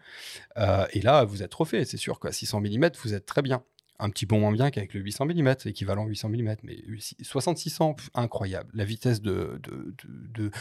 Et 0.94 1.02
là, 1.02 1.24
vous 1.24 1.42
êtes 1.42 1.54
refait, 1.54 1.86
c'est 1.86 1.98
sûr 1.98 2.20
qu'à 2.20 2.32
600 2.32 2.62
mm, 2.62 2.90
vous 3.04 3.14
êtes 3.14 3.26
très 3.26 3.42
bien. 3.42 3.64
Un 4.04 4.10
petit 4.10 4.26
peu 4.26 4.36
moins 4.36 4.52
bien 4.52 4.72
qu'avec 4.72 4.96
le 4.96 5.00
800 5.00 5.26
mm, 5.28 5.56
équivalent 5.66 6.06
800 6.08 6.30
mm, 6.30 6.56
mais 6.64 6.84
60-600, 7.24 7.96
pff, 7.96 8.10
incroyable. 8.16 8.70
La 8.74 8.84
vitesse 8.84 9.22
de, 9.22 9.62
de, 9.64 10.52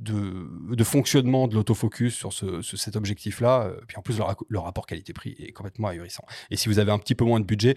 de, 0.00 0.74
de, 0.74 0.84
fonctionnement 0.84 1.48
de 1.48 1.54
l'autofocus 1.54 2.14
sur 2.14 2.32
ce, 2.32 2.60
ce- 2.60 2.76
cet 2.76 2.96
objectif-là, 2.96 3.62
euh, 3.64 3.80
puis 3.88 3.96
en 3.96 4.02
plus 4.02 4.20
le 4.48 4.58
rapport 4.58 4.84
qualité-prix 4.86 5.34
est 5.38 5.52
complètement 5.52 5.88
ahurissant. 5.88 6.24
Et 6.50 6.56
si 6.56 6.68
vous 6.68 6.78
avez 6.78 6.92
un 6.92 6.98
petit 6.98 7.14
peu 7.14 7.24
moins 7.24 7.40
de 7.40 7.46
budget, 7.46 7.74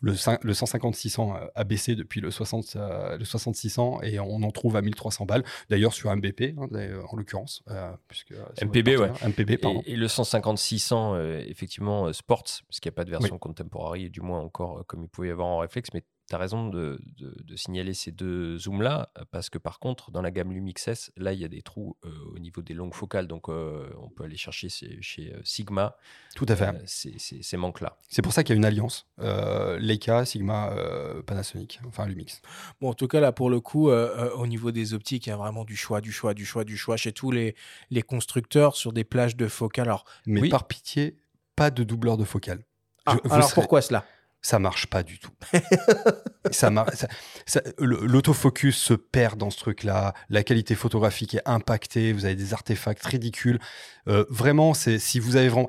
le, 0.00 0.12
cin- 0.14 0.38
le 0.42 0.52
150-600 0.52 1.50
a- 1.54 1.64
baissé 1.64 1.94
depuis 1.94 2.20
le 2.20 2.30
60 2.30 2.76
euh, 2.76 3.18
le 3.18 3.24
60-600 3.24 4.02
et 4.04 4.18
on 4.20 4.42
en 4.42 4.50
trouve 4.50 4.76
à 4.76 4.82
1300 4.82 5.26
balles. 5.26 5.44
D'ailleurs 5.68 5.92
sur 5.92 6.14
MBP, 6.14 6.54
hein, 6.58 6.68
en 7.10 7.16
l'occurrence. 7.16 7.62
euh, 7.70 7.90
puisque, 8.08 8.32
euh, 8.32 8.44
MPB, 8.62 8.96
ouais. 8.96 9.10
MPB, 9.26 9.56
pardon. 9.58 9.82
Et, 9.86 9.92
et 9.92 9.96
le 9.96 10.06
150-600, 10.06 11.14
euh, 11.14 11.44
effectivement, 11.46 12.06
euh, 12.06 12.12
Sports, 12.12 12.44
parce 12.68 12.80
qu'il 12.80 12.88
n'y 12.90 12.94
a 12.94 12.96
pas 12.96 13.04
de 13.04 13.10
version 13.10 13.38
contemporary, 13.38 14.10
du 14.10 14.20
moins 14.20 14.40
encore 14.40 14.78
euh, 14.78 14.82
comme 14.86 15.02
il 15.02 15.08
pouvait 15.08 15.28
y 15.28 15.32
avoir 15.32 15.48
en 15.48 15.58
réflexe, 15.58 15.90
mais 15.94 16.02
tu 16.30 16.34
as 16.36 16.38
raison 16.38 16.68
de, 16.68 16.98
de- 17.18 17.34
de 17.42 17.56
signaler 17.56 17.92
ces 17.92 18.12
deux 18.12 18.56
zooms-là, 18.56 19.10
euh, 19.18 19.24
parce 19.32 19.50
que 19.50 19.58
par 19.58 19.80
contre, 19.80 20.10
dans 20.12 20.22
la 20.22 20.30
gamme 20.30 20.52
Lumix 20.52 20.86
S, 20.88 21.10
là, 21.16 21.32
il 21.32 21.40
y 21.40 21.44
a 21.44 21.48
des 21.48 21.60
trous 21.60 21.96
euh, 22.04 22.10
au 22.34 22.38
niveau 22.38 22.62
des 22.62 22.72
longues 22.72 22.94
focales, 22.94 23.26
donc 23.26 23.48
euh, 23.48 23.90
on 24.00 24.08
peut 24.08 24.24
aller 24.24 24.36
chercher 24.36 24.68
chez 24.68 25.34
Sigma 25.44 25.96
Tout 26.36 26.46
à 26.48 26.54
fait. 26.56 26.68
euh, 26.68 26.72
ces, 26.86 27.18
ces- 27.18 27.42
ces 27.42 27.56
manques-là. 27.56 27.96
C'est 28.08 28.22
pour 28.22 28.32
ça 28.32 28.44
qu'il 28.44 28.54
y 28.54 28.56
a 28.56 28.58
une 28.58 28.64
alliance. 28.64 29.06
Euh, 29.18 29.76
Leica, 29.80 30.24
Sigma, 30.24 30.70
euh, 30.72 31.20
Panasonic, 31.22 31.80
enfin 31.86 32.06
Lumix. 32.06 32.40
Bon, 32.80 32.90
en 32.90 32.94
tout 32.94 33.08
cas, 33.08 33.18
là, 33.20 33.32
pour 33.32 33.50
le 33.50 33.60
coup, 33.60 33.90
euh, 33.90 34.14
euh, 34.16 34.30
au 34.36 34.46
niveau 34.46 34.70
des 34.70 34.94
optiques, 34.94 35.26
il 35.26 35.30
y 35.30 35.32
a 35.32 35.36
vraiment 35.36 35.64
du 35.64 35.76
choix, 35.76 36.00
du 36.00 36.12
choix, 36.12 36.32
du 36.32 36.46
choix, 36.46 36.62
du 36.64 36.76
choix 36.76 36.96
chez 36.96 37.12
tous 37.12 37.32
les, 37.32 37.56
les 37.90 38.02
constructeurs 38.02 38.76
sur 38.76 38.92
des 38.92 39.02
plages 39.04 39.36
de 39.36 39.48
focale. 39.48 39.88
Alors, 39.88 40.04
Mais 40.26 40.40
Oui. 40.42 40.48
par 40.48 40.68
pitié, 40.68 41.16
pas 41.56 41.72
de 41.72 41.82
doubleur 41.82 42.16
de 42.16 42.24
focale. 42.24 42.62
ah, 43.06 43.16
Je- 43.24 43.30
alors 43.32 43.48
serez- 43.48 43.54
pourquoi 43.54 43.82
cela? 43.82 44.04
Ça 44.42 44.58
marche 44.58 44.86
pas 44.86 45.02
du 45.02 45.18
tout. 45.18 45.30
ça 46.50 46.70
ça- 47.46 47.60
L'autofocus 47.78 48.76
se 48.76 48.94
perd 48.94 49.38
dans 49.38 49.50
ce 49.50 49.58
truc-là. 49.58 50.14
La 50.28 50.42
qualité 50.42 50.74
photographique 50.74 51.34
est 51.34 51.42
impactée. 51.46 52.12
Vous 52.12 52.24
avez 52.24 52.34
des 52.36 52.52
artefacts 52.54 53.04
ridicules. 53.04 53.58
Euh, 54.08 54.24
vraiment, 54.30 54.74
c'est 54.74 54.98
si 54.98 55.18
vous 55.20 55.36
avez 55.36 55.48
vraiment, 55.48 55.68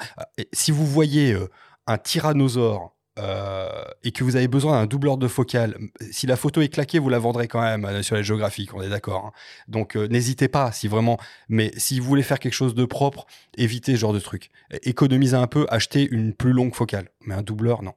si 0.53 0.71
vous 0.71 0.85
voyez 0.85 1.33
euh, 1.33 1.49
un 1.87 1.97
tyrannosaure. 1.97 2.95
euh, 3.19 3.67
et 4.03 4.13
que 4.13 4.23
vous 4.23 4.37
avez 4.37 4.47
besoin 4.47 4.79
d'un 4.79 4.85
doubleur 4.87 5.17
de 5.17 5.27
focale, 5.27 5.77
si 6.11 6.25
la 6.27 6.37
photo 6.37 6.61
est 6.61 6.69
claquée, 6.69 6.97
vous 6.97 7.09
la 7.09 7.19
vendrez 7.19 7.49
quand 7.49 7.61
même 7.61 8.01
sur 8.03 8.15
les 8.15 8.23
géographiques, 8.23 8.73
on 8.73 8.81
est 8.81 8.89
d'accord. 8.89 9.25
hein. 9.27 9.31
Donc 9.67 9.95
n'hésitez 9.97 10.47
pas, 10.47 10.71
si 10.71 10.87
vraiment. 10.87 11.17
Mais 11.49 11.71
si 11.75 11.99
vous 11.99 12.07
voulez 12.07 12.23
faire 12.23 12.39
quelque 12.39 12.53
chose 12.53 12.73
de 12.73 12.85
propre, 12.85 13.25
évitez 13.57 13.95
ce 13.95 13.99
genre 13.99 14.13
de 14.13 14.19
truc. 14.19 14.49
Économisez 14.83 15.35
un 15.35 15.47
peu, 15.47 15.65
achetez 15.69 16.07
une 16.09 16.33
plus 16.33 16.53
longue 16.53 16.73
focale. 16.73 17.09
Mais 17.25 17.35
un 17.35 17.41
doubleur, 17.43 17.83
non. 17.83 17.93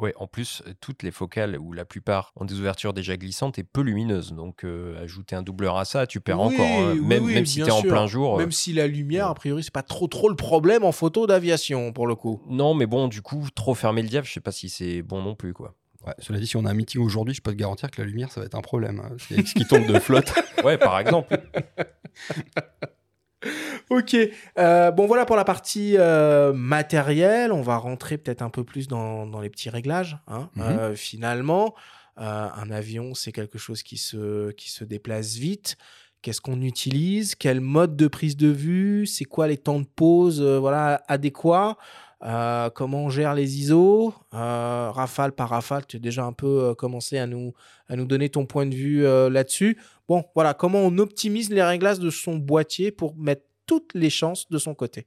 Ouais, 0.00 0.14
en 0.16 0.26
plus, 0.26 0.62
euh, 0.66 0.72
toutes 0.80 1.02
les 1.02 1.10
focales, 1.10 1.58
ou 1.58 1.72
la 1.72 1.84
plupart, 1.84 2.32
ont 2.36 2.44
des 2.44 2.58
ouvertures 2.58 2.92
déjà 2.94 3.16
glissantes 3.16 3.58
et 3.58 3.64
peu 3.64 3.82
lumineuses. 3.82 4.32
Donc, 4.32 4.64
euh, 4.64 5.02
ajouter 5.02 5.36
un 5.36 5.42
doubleur 5.42 5.76
à 5.76 5.84
ça, 5.84 6.06
tu 6.06 6.20
perds 6.20 6.40
Oui, 6.40 6.54
encore. 6.54 6.66
hein. 6.66 6.92
oui, 6.94 7.00
même 7.06 7.24
oui, 7.24 7.34
même 7.34 7.46
si 7.46 7.60
tu 7.62 7.68
es 7.68 7.70
en 7.70 7.82
plein 7.82 8.06
jour. 8.06 8.36
euh, 8.36 8.38
Même 8.38 8.52
si 8.52 8.72
la 8.72 8.86
lumière, 8.86 9.26
a 9.28 9.34
priori, 9.34 9.62
c'est 9.62 9.72
pas 9.72 9.82
trop 9.82 10.06
trop 10.08 10.28
le 10.30 10.36
problème 10.36 10.84
en 10.84 10.92
photo 10.92 11.26
d'aviation, 11.26 11.92
pour 11.92 12.06
le 12.06 12.14
coup. 12.14 12.42
Non, 12.48 12.72
mais 12.74 12.86
bon, 12.86 13.08
du 13.08 13.20
coup, 13.22 13.46
trop 13.54 13.74
fermer 13.74 14.02
le 14.02 14.08
diable, 14.08 14.26
je 14.26 14.32
sais 14.32 14.40
pas 14.40 14.52
si 14.52 14.68
c'est 14.70 15.02
bon 15.02 15.22
non 15.22 15.34
plus, 15.34 15.52
quoi. 15.52 15.74
Ouais, 16.06 16.14
cela 16.18 16.38
dit, 16.38 16.46
si 16.46 16.56
on 16.56 16.64
a 16.64 16.70
un 16.70 16.74
meeting 16.74 17.02
aujourd'hui, 17.02 17.34
je 17.34 17.42
peux 17.42 17.50
te 17.52 17.56
garantir 17.58 17.90
que 17.90 18.00
la 18.00 18.08
lumière, 18.08 18.32
ça 18.32 18.40
va 18.40 18.46
être 18.46 18.54
un 18.54 18.62
problème. 18.62 19.00
hein. 19.04 19.16
Avec 19.30 19.46
ce 19.46 19.54
qui 19.54 19.66
tombe 19.66 19.86
de 19.86 19.98
flotte. 19.98 20.32
Ouais, 20.64 20.78
par 20.78 20.98
exemple. 20.98 21.38
Ok, 23.90 24.16
euh, 24.58 24.90
bon 24.90 25.06
voilà 25.06 25.24
pour 25.24 25.36
la 25.36 25.44
partie 25.44 25.96
euh, 25.98 26.52
matérielle. 26.52 27.52
On 27.52 27.62
va 27.62 27.76
rentrer 27.76 28.18
peut-être 28.18 28.42
un 28.42 28.50
peu 28.50 28.64
plus 28.64 28.86
dans, 28.88 29.26
dans 29.26 29.40
les 29.40 29.50
petits 29.50 29.70
réglages. 29.70 30.18
hein. 30.28 30.48
Mhm. 30.54 30.62
Euh, 30.64 30.94
finalement, 30.94 31.74
un 32.16 32.70
avion, 32.70 33.14
c'est 33.14 33.32
quelque 33.32 33.56
chose 33.56 33.82
qui 33.82 33.96
se, 33.96 34.50
qui 34.50 34.70
se 34.70 34.84
déplace 34.84 35.36
vite. 35.36 35.76
Qu'est-ce 36.20 36.42
qu'on 36.42 36.60
utilise? 36.60 37.34
Quel 37.34 37.62
mode 37.62 37.96
de 37.96 38.08
prise 38.08 38.36
de 38.36 38.48
vue? 38.48 39.06
C'est 39.06 39.24
quoi 39.24 39.48
les 39.48 39.56
temps 39.56 39.80
de 39.80 39.86
pause 39.86 40.42
voilà, 40.42 41.02
adéquats? 41.08 41.78
Comment 42.20 43.04
on 43.04 43.08
gère 43.08 43.34
les 43.34 43.58
ISO 43.58 44.12
Rafale 44.32 45.32
par 45.32 45.48
rafale, 45.48 45.86
tu 45.86 45.96
as 45.96 46.00
déjà 46.00 46.24
un 46.24 46.34
peu 46.34 46.74
commencé 46.74 47.16
à 47.16 47.26
nous, 47.26 47.54
à 47.88 47.96
nous 47.96 48.04
donner 48.04 48.28
ton 48.28 48.44
point 48.44 48.66
de 48.66 48.74
vue 48.74 49.02
là-dessus. 49.30 49.78
Bon, 50.10 50.24
voilà, 50.34 50.54
comment 50.54 50.80
on 50.80 50.98
optimise 50.98 51.50
les 51.50 51.62
réglages 51.62 52.00
de 52.00 52.10
son 52.10 52.34
boîtier 52.34 52.90
pour 52.90 53.14
mettre 53.14 53.44
toutes 53.64 53.94
les 53.94 54.10
chances 54.10 54.48
de 54.50 54.58
son 54.58 54.74
côté? 54.74 55.06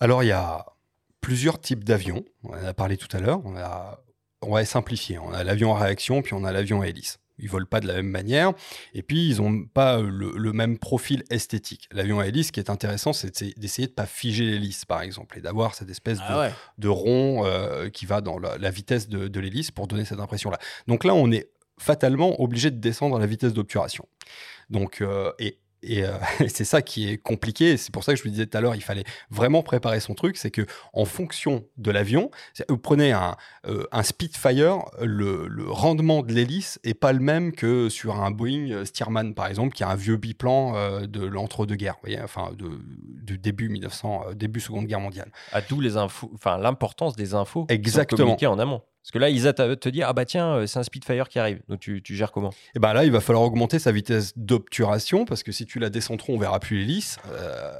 Alors, 0.00 0.22
il 0.22 0.28
y 0.28 0.32
a 0.32 0.64
plusieurs 1.20 1.60
types 1.60 1.84
d'avions. 1.84 2.24
On 2.42 2.48
en 2.48 2.64
a 2.64 2.72
parlé 2.72 2.96
tout 2.96 3.14
à 3.14 3.20
l'heure. 3.20 3.42
On, 3.44 3.54
a... 3.58 4.02
on 4.40 4.54
va 4.54 4.64
simplifier. 4.64 5.18
On 5.18 5.34
a 5.34 5.44
l'avion 5.44 5.76
à 5.76 5.80
réaction, 5.80 6.22
puis 6.22 6.32
on 6.32 6.44
a 6.44 6.50
l'avion 6.50 6.80
à 6.80 6.88
hélice. 6.88 7.18
Ils 7.38 7.50
volent 7.50 7.66
pas 7.66 7.80
de 7.80 7.86
la 7.88 7.92
même 7.92 8.08
manière. 8.08 8.54
Et 8.94 9.02
puis, 9.02 9.28
ils 9.28 9.42
n'ont 9.42 9.66
pas 9.66 10.00
le, 10.00 10.32
le 10.34 10.52
même 10.54 10.78
profil 10.78 11.22
esthétique. 11.28 11.86
L'avion 11.92 12.18
à 12.18 12.26
hélice, 12.26 12.46
ce 12.46 12.52
qui 12.52 12.60
est 12.60 12.70
intéressant, 12.70 13.12
c'est 13.12 13.44
d'essayer- 13.58 13.86
de 13.88 13.92
pas 13.92 14.06
figer 14.06 14.46
l'hélice, 14.46 14.86
par 14.86 15.02
exemple, 15.02 15.36
et 15.36 15.42
d'avoir 15.42 15.74
cette 15.74 15.90
espèce 15.90 16.16
de, 16.16 16.24
Ah 16.26 16.40
ouais. 16.40 16.52
de 16.78 16.88
rond 16.88 17.44
euh, 17.44 17.90
qui 17.90 18.06
va 18.06 18.22
dans 18.22 18.38
la, 18.38 18.56
la 18.56 18.70
vitesse 18.70 19.10
de, 19.10 19.28
de 19.28 19.40
l'hélice 19.40 19.70
pour 19.70 19.86
donner 19.86 20.06
cette 20.06 20.20
impression-là. 20.20 20.58
Donc 20.86 21.04
là, 21.04 21.14
on 21.14 21.30
est 21.30 21.50
fatalement 21.78 22.40
obligé 22.40 22.70
de 22.70 22.78
descendre 22.78 23.18
la 23.18 23.26
vitesse 23.26 23.52
d'obturation. 23.52 24.06
Donc, 24.70 25.00
euh, 25.00 25.32
et, 25.38 25.58
et, 25.82 26.04
euh, 26.04 26.12
c'est 26.48 26.64
ça 26.64 26.82
qui 26.82 27.08
est 27.08 27.18
compliqué. 27.18 27.76
C'est 27.76 27.92
pour 27.92 28.04
ça 28.04 28.12
que 28.12 28.18
je 28.18 28.24
vous 28.24 28.30
disais 28.30 28.46
tout 28.46 28.56
à 28.56 28.60
l'heure, 28.60 28.74
il 28.74 28.82
fallait 28.82 29.04
vraiment 29.30 29.62
préparer 29.62 30.00
son 30.00 30.14
truc. 30.14 30.36
C'est 30.36 30.50
que 30.50 30.66
en 30.92 31.04
fonction 31.04 31.64
de 31.76 31.90
l'avion, 31.90 32.30
vous 32.68 32.78
prenez 32.78 33.12
un, 33.12 33.36
euh, 33.66 33.84
un 33.92 34.02
Spitfire, 34.02 34.84
le, 35.00 35.46
le 35.48 35.70
rendement 35.70 36.22
de 36.22 36.32
l'hélice 36.32 36.78
est 36.84 36.94
pas 36.94 37.12
le 37.12 37.20
même 37.20 37.52
que 37.52 37.88
sur 37.88 38.16
un 38.20 38.30
Boeing 38.30 38.70
euh, 38.70 38.84
Stearman, 38.84 39.34
par 39.34 39.46
exemple, 39.46 39.74
qui 39.74 39.84
a 39.84 39.88
un 39.88 39.96
vieux 39.96 40.16
biplan 40.16 40.74
euh, 40.76 41.06
de 41.06 41.24
l'entre-deux-guerres, 41.24 41.96
enfin, 42.22 42.52
de, 42.56 42.70
du 43.22 43.38
début 43.38 43.68
1900, 43.68 44.24
euh, 44.28 44.34
début 44.34 44.60
Seconde 44.60 44.86
Guerre 44.86 45.00
mondiale. 45.00 45.30
À 45.52 45.60
d'où 45.60 45.80
les 45.80 45.96
infos, 45.96 46.30
enfin 46.34 46.58
l'importance 46.58 47.16
des 47.16 47.34
infos 47.34 47.66
qui 47.66 47.74
sont 47.74 47.80
Exactement. 47.80 48.18
communiquées 48.18 48.46
en 48.46 48.58
amont. 48.58 48.82
Parce 49.06 49.12
que 49.12 49.18
là, 49.20 49.30
ISA 49.30 49.52
te 49.52 49.88
dire, 49.88 50.08
ah 50.08 50.12
bah 50.12 50.24
tiens, 50.24 50.56
euh, 50.56 50.66
c'est 50.66 50.80
un 50.80 50.82
Spitfire 50.82 51.28
qui 51.28 51.38
arrive. 51.38 51.60
Donc 51.68 51.78
tu, 51.78 52.02
gères 52.08 52.32
comment? 52.32 52.50
Et 52.50 52.54
eh 52.74 52.78
ben 52.80 52.92
là, 52.92 53.04
il 53.04 53.12
va 53.12 53.20
falloir 53.20 53.44
augmenter 53.44 53.78
sa 53.78 53.92
vitesse 53.92 54.36
d'obturation 54.36 55.24
parce 55.24 55.44
que 55.44 55.52
si 55.52 55.64
tu 55.64 55.78
la 55.78 55.90
descends 55.90 56.16
trop, 56.16 56.34
on 56.34 56.38
verra 56.38 56.58
plus 56.58 56.78
l'hélice, 56.78 57.18
euh, 57.30 57.70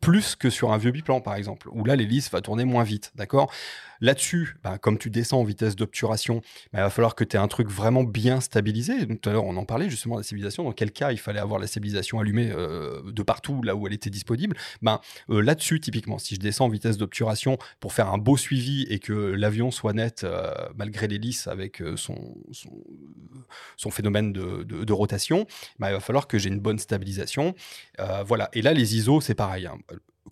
plus 0.00 0.34
que 0.34 0.50
sur 0.50 0.72
un 0.72 0.78
vieux 0.78 0.90
biplan 0.90 1.20
par 1.20 1.36
exemple, 1.36 1.68
où 1.70 1.84
là 1.84 1.94
l'hélice 1.94 2.32
va 2.32 2.40
tourner 2.40 2.64
moins 2.64 2.82
vite, 2.82 3.12
d'accord? 3.14 3.52
Là-dessus, 4.00 4.56
bah, 4.62 4.78
comme 4.78 4.98
tu 4.98 5.10
descends 5.10 5.40
en 5.40 5.44
vitesse 5.44 5.76
d'obturation, 5.76 6.40
bah, 6.72 6.80
il 6.80 6.82
va 6.82 6.90
falloir 6.90 7.14
que 7.14 7.24
tu 7.24 7.36
aies 7.36 7.40
un 7.40 7.48
truc 7.48 7.68
vraiment 7.68 8.04
bien 8.04 8.40
stabilisé. 8.40 9.06
tout 9.06 9.28
à 9.28 9.32
l'heure, 9.32 9.44
on 9.44 9.56
en 9.56 9.64
parlait 9.64 9.90
justement 9.90 10.16
de 10.16 10.20
la 10.20 10.24
stabilisation. 10.24 10.64
Dans 10.64 10.72
quel 10.72 10.92
cas 10.92 11.12
il 11.12 11.18
fallait 11.18 11.40
avoir 11.40 11.60
la 11.60 11.66
stabilisation 11.66 12.20
allumée 12.20 12.50
euh, 12.50 13.02
de 13.10 13.22
partout 13.22 13.62
là 13.62 13.74
où 13.74 13.86
elle 13.86 13.92
était 13.92 14.10
disponible? 14.10 14.56
Ben, 14.82 15.00
euh, 15.30 15.40
Là-dessus, 15.40 15.80
typiquement, 15.80 16.18
si 16.18 16.34
je 16.34 16.40
descends 16.40 16.66
en 16.66 16.68
vitesse 16.68 16.96
d'obturation 16.96 17.58
pour 17.80 17.92
faire 17.92 18.12
un 18.12 18.18
beau 18.18 18.36
suivi 18.36 18.86
et 18.88 18.98
que 18.98 19.12
l'avion 19.12 19.70
soit 19.70 19.92
net 19.92 20.24
euh, 20.24 20.52
malgré 20.74 21.06
l'hélice 21.06 21.46
avec 21.46 21.82
son, 21.96 22.16
phénomène 23.90 24.32
de, 24.32 24.92
rotation, 24.92 25.46
il 25.78 25.82
va 25.82 26.00
falloir 26.00 26.26
que 26.26 26.38
j'ai 26.38 26.48
une 26.48 26.60
bonne 26.60 26.78
stabilisation. 26.78 27.54
voilà. 28.24 28.48
Et 28.52 28.62
là, 28.62 28.72
les 28.72 28.96
ISO, 28.96 29.20
c'est 29.20 29.34
pareil. 29.34 29.66
Hein 29.66 29.78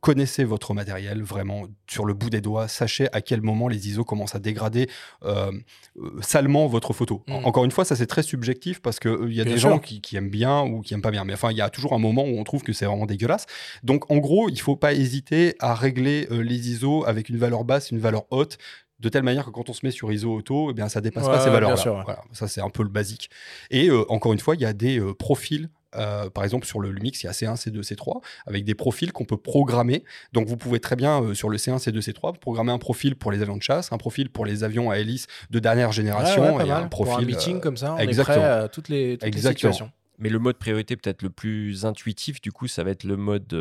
connaissez 0.01 0.45
votre 0.45 0.75
matériel 0.75 1.23
vraiment 1.23 1.65
sur 1.89 2.05
le 2.05 2.15
bout 2.15 2.31
des 2.31 2.41
doigts. 2.41 2.69
Sachez 2.69 3.09
à 3.13 3.21
quel 3.21 3.43
moment 3.43 3.69
les 3.69 3.89
ISO 3.89 4.05
commencent 4.05 4.35
à 4.35 4.39
dégrader 4.39 4.89
euh, 5.25 5.53
euh, 5.99 6.11
salement 6.21 6.67
votre 6.67 6.93
photo. 6.93 7.23
Mm. 7.27 7.45
Encore 7.45 7.65
une 7.65 7.71
fois, 7.71 7.85
ça 7.85 7.97
c'est 7.97 8.07
très 8.07 8.23
subjectif 8.23 8.81
parce 8.81 8.99
qu'il 8.99 9.11
euh, 9.11 9.33
y 9.33 9.41
a 9.41 9.45
des 9.45 9.59
gens 9.59 9.79
qui, 9.79 10.17
aiment 10.17 10.31
bien 10.31 10.63
ou 10.63 10.81
qui 10.81 10.95
aiment 10.95 11.03
pas 11.03 11.11
bien. 11.11 11.25
Mais 11.25 11.35
enfin, 11.35 11.51
il 11.51 11.57
y 11.57 11.61
a 11.61 11.71
toujours 11.71 11.93
un 11.93 11.99
moment 11.99 12.25
où 12.25 12.39
on 12.39 12.45
trouve 12.45 12.63
que 12.63 12.73
c'est 12.73 12.87
vraiment 12.87 13.07
dégueulasse. 13.07 13.47
Donc 13.83 14.11
en 14.11 14.19
gros, 14.19 14.49
il 14.49 14.61
faut 14.61 14.77
pas 14.77 14.93
hésiter 14.93 15.55
à 15.59 15.75
régler 15.75 16.27
les 16.31 16.71
ISO 16.71 17.05
avec 17.07 17.29
une 17.29 17.37
valeur 17.37 17.65
basse, 17.65 17.91
une 17.91 17.99
valeur 17.99 18.25
haute 18.31 18.59
de 19.01 19.09
telle 19.09 19.23
manière 19.23 19.45
que 19.45 19.51
quand 19.51 19.69
on 19.69 19.73
se 19.73 19.85
met 19.85 19.91
sur 19.91 20.13
ISO 20.13 20.33
auto, 20.33 20.71
eh 20.71 20.75
bien, 20.75 20.89
ça 20.89 21.01
dépasse 21.01 21.27
pas 21.27 21.41
ces 21.41 21.51
valeurs-là. 21.51 22.23
ça, 22.33 22.49
c'est 22.49 22.61
un 22.61 22.71
peu 22.71 22.83
le 22.83 22.89
basique. 22.89 23.29
Et 23.71 23.91
encore 24.09 24.33
une 24.33 24.39
fois, 24.39 24.55
il 24.55 24.61
y 24.61 24.65
a 24.65 24.73
des 24.73 25.01
profils 25.19 25.69
euh, 25.97 26.31
par 26.31 26.45
exemple, 26.45 26.67
sur 26.67 26.81
le 26.81 26.91
Lumix, 26.91 27.23
il 27.23 27.27
y 27.27 27.29
a 27.29 27.33
C1, 27.33 27.57
C2, 27.57 27.83
C3, 27.83 28.21
avec 28.47 28.65
des 28.65 28.75
profils 28.75 29.13
qu'on 29.13 29.25
peut 29.25 29.37
programmer. 29.37 30.05
Donc, 30.33 30.47
vous 30.49 30.57
pouvez 30.57 30.81
très 30.81 30.97
bien, 30.97 31.23
euh, 31.23 31.35
sur 31.35 31.49
le 31.49 31.57
C1, 31.57 31.79
C2, 31.79 32.01
C3, 32.01 32.39
programmer 32.39 32.73
un 32.73 32.79
profil 32.79 33.17
pour 33.17 33.33
les 33.33 33.43
avions 33.43 33.57
de 33.57 33.63
chasse, 33.63 33.93
un 33.93 33.99
profil 33.99 34.31
pour 34.31 34.47
les 34.47 34.65
avions 34.65 34.91
à 34.91 34.99
hélice 34.99 35.27
de 35.51 35.59
dernière 35.59 35.93
génération, 35.93 36.61
et 36.61 36.71
un 36.71 36.89
profil. 36.89 37.15
Pour 37.15 37.19
un 37.19 37.25
meeting 37.25 37.57
euh, 37.57 37.61
comme 37.61 37.77
ça, 37.77 37.95
on 37.95 37.99
exactement. 37.99 38.37
est 38.37 38.41
prêt 38.41 38.49
à 38.49 38.69
toutes 38.69 38.89
les, 38.89 39.19
toutes 39.19 39.35
les 39.35 39.41
situations. 39.41 39.91
Mais 40.19 40.29
le 40.29 40.39
mode 40.39 40.57
priorité, 40.57 40.97
peut-être 40.97 41.23
le 41.23 41.31
plus 41.31 41.85
intuitif, 41.85 42.41
du 42.41 42.53
coup, 42.53 42.69
ça 42.69 42.85
va 42.85 42.91
être 42.91 43.05
le 43.05 43.17
mode 43.17 43.55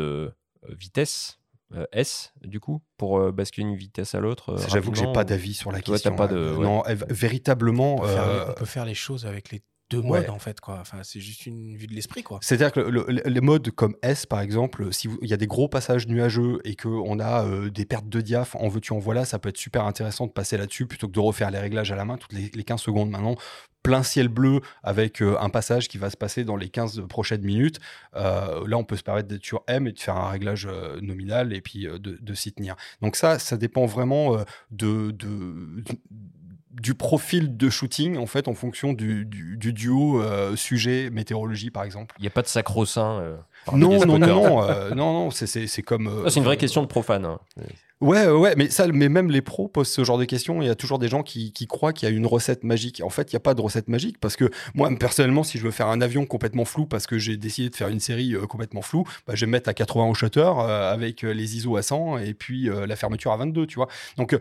vitesse. 0.68 1.38
S 1.90 2.32
du 2.44 2.60
coup 2.60 2.80
pour 2.98 3.32
basculer 3.32 3.66
d'une 3.66 3.76
vitesse 3.76 4.14
à 4.14 4.20
l'autre 4.20 4.56
J'avoue 4.68 4.92
que 4.92 4.98
j'ai 4.98 5.12
pas 5.12 5.24
d'avis 5.24 5.54
sur 5.54 5.72
la 5.72 5.80
question. 5.80 6.14
Pas 6.14 6.28
de, 6.28 6.36
Non, 6.36 6.84
véritablement. 7.08 7.96
on 7.96 8.52
peut, 8.52 8.64
faire 8.64 8.84
les 8.84 8.94
choses 8.94 9.26
avec 9.26 9.50
les 9.50 9.60
deux 9.90 10.02
modes 10.02 10.30
en 10.30 10.38
fait 10.38 10.60
quoi. 10.60 10.78
Enfin, 10.80 10.98
c'est 11.02 11.20
juste 11.20 11.46
une 11.46 11.76
vue 11.76 11.86
de 11.86 11.94
l'esprit 11.94 12.22
quoi. 12.22 12.38
C'est-à-dire 12.42 12.72
que 12.72 12.80
les 13.28 13.40
modes 13.40 13.70
comme 13.70 13.96
S 14.02 14.26
par 14.26 14.40
exemple, 14.40 14.92
si 14.92 15.08
il 15.22 15.28
y 15.28 15.34
a 15.34 15.36
des 15.36 15.46
gros 15.46 15.68
passages 15.68 16.08
nuageux 16.08 16.60
et 16.64 16.74
que 16.74 16.88
on 16.88 17.18
a 17.18 17.44
euh, 17.44 17.70
des 17.70 17.84
pertes 17.84 18.08
de 18.08 18.20
diaph, 18.20 18.54
en 18.56 18.68
veux-tu 18.68 18.92
en 18.92 18.98
voilà, 18.98 19.24
ça 19.24 19.38
peut 19.38 19.50
être 19.50 19.58
super 19.58 19.84
intéressant 19.84 20.26
de 20.26 20.32
passer 20.32 20.56
là-dessus 20.56 20.86
plutôt 20.86 21.06
que 21.06 21.12
de 21.12 21.20
refaire 21.20 21.50
les 21.50 21.58
réglages 21.58 21.92
à 21.92 21.96
la 21.96 22.04
main 22.04 22.16
toutes 22.16 22.32
les, 22.32 22.64
15 22.64 22.80
secondes 22.80 23.10
maintenant. 23.10 23.36
Plein 23.82 24.02
ciel 24.02 24.28
bleu 24.28 24.62
avec 24.82 25.20
euh, 25.20 25.36
un 25.38 25.50
passage 25.50 25.88
qui 25.88 25.98
va 25.98 26.08
se 26.08 26.16
passer 26.16 26.44
dans 26.44 26.56
les 26.56 26.70
15 26.70 27.02
prochaines 27.06 27.42
minutes. 27.42 27.80
Euh, 28.16 28.66
là, 28.66 28.78
on 28.78 28.84
peut 28.84 28.96
se 28.96 29.02
permettre 29.02 29.28
d'être 29.28 29.44
sur 29.44 29.62
M 29.68 29.86
et 29.86 29.92
de 29.92 29.98
faire 29.98 30.16
un 30.16 30.30
réglage 30.30 30.66
nominal 31.02 31.52
et 31.52 31.60
puis 31.60 31.84
de, 31.84 31.98
de 31.98 32.34
s'y 32.34 32.52
tenir. 32.54 32.76
Donc 33.02 33.16
ça, 33.16 33.38
ça 33.38 33.58
dépend 33.58 33.84
vraiment 33.84 34.38
de, 34.70 35.10
de 35.10 35.84
du 36.80 36.94
profil 36.94 37.56
de 37.56 37.70
shooting 37.70 38.16
en 38.16 38.26
fait 38.26 38.48
en 38.48 38.54
fonction 38.54 38.92
du, 38.92 39.24
duo 39.24 40.20
euh, 40.20 40.56
sujet 40.56 41.08
météorologie 41.10 41.70
par 41.70 41.84
exemple. 41.84 42.14
Il 42.18 42.22
n'y 42.22 42.28
a 42.28 42.30
pas 42.30 42.42
de 42.42 42.48
sacro-saint. 42.48 43.20
Euh, 43.20 43.36
non, 43.72 44.04
non, 44.04 44.18
non, 44.18 44.62
euh, 44.68 44.90
non, 44.90 45.12
non, 45.12 45.30
c'est 45.30 45.82
comme. 45.82 46.24
c'est 46.28 46.40
une 46.40 46.44
vraie 46.44 46.56
question 46.56 46.82
de 46.82 46.86
profane. 46.86 47.24
Hein. 47.24 47.38
Ouais, 48.00 48.26
ouais, 48.28 48.54
mais 48.56 48.68
ça, 48.68 48.88
mais 48.88 49.08
même 49.08 49.30
les 49.30 49.40
pros 49.40 49.68
posent 49.68 49.88
ce 49.88 50.04
genre 50.04 50.18
de 50.18 50.24
questions. 50.24 50.60
Il 50.60 50.66
y 50.66 50.70
a 50.70 50.74
toujours 50.74 50.98
des 50.98 51.08
gens 51.08 51.22
qui, 51.22 51.52
croient 51.68 51.92
qu'il 51.92 52.08
y 52.08 52.12
a 52.12 52.14
une 52.14 52.26
recette 52.26 52.64
magique. 52.64 53.00
En 53.02 53.08
fait, 53.08 53.32
il 53.32 53.36
n'y 53.36 53.38
a 53.38 53.40
pas 53.40 53.54
de 53.54 53.62
recette 53.62 53.88
magique 53.88 54.18
parce 54.20 54.36
que 54.36 54.50
moi, 54.74 54.90
personnellement, 54.98 55.44
si 55.44 55.58
je 55.58 55.62
veux 55.62 55.70
faire 55.70 55.86
un 55.86 56.00
avion 56.00 56.26
complètement 56.26 56.64
flou 56.64 56.86
parce 56.86 57.06
que 57.06 57.18
j'ai 57.18 57.36
décidé 57.36 57.70
de 57.70 57.76
faire 57.76 57.88
une 57.88 58.00
série 58.00 58.34
complètement 58.48 58.82
floue, 58.82 59.04
bah, 59.26 59.34
je 59.36 59.42
vais 59.42 59.46
me 59.46 59.52
mettre 59.52 59.70
à 59.70 59.74
80 59.74 60.06
au 60.06 60.14
shutter 60.14 60.40
avec 60.40 61.22
les 61.22 61.56
ISO 61.56 61.76
à 61.76 61.82
100 61.82 62.18
et 62.18 62.34
puis 62.34 62.68
la 62.68 62.96
fermeture 62.96 63.32
à 63.32 63.36
22, 63.36 63.66
tu 63.66 63.76
vois. 63.76 63.88
Donc, 64.18 64.36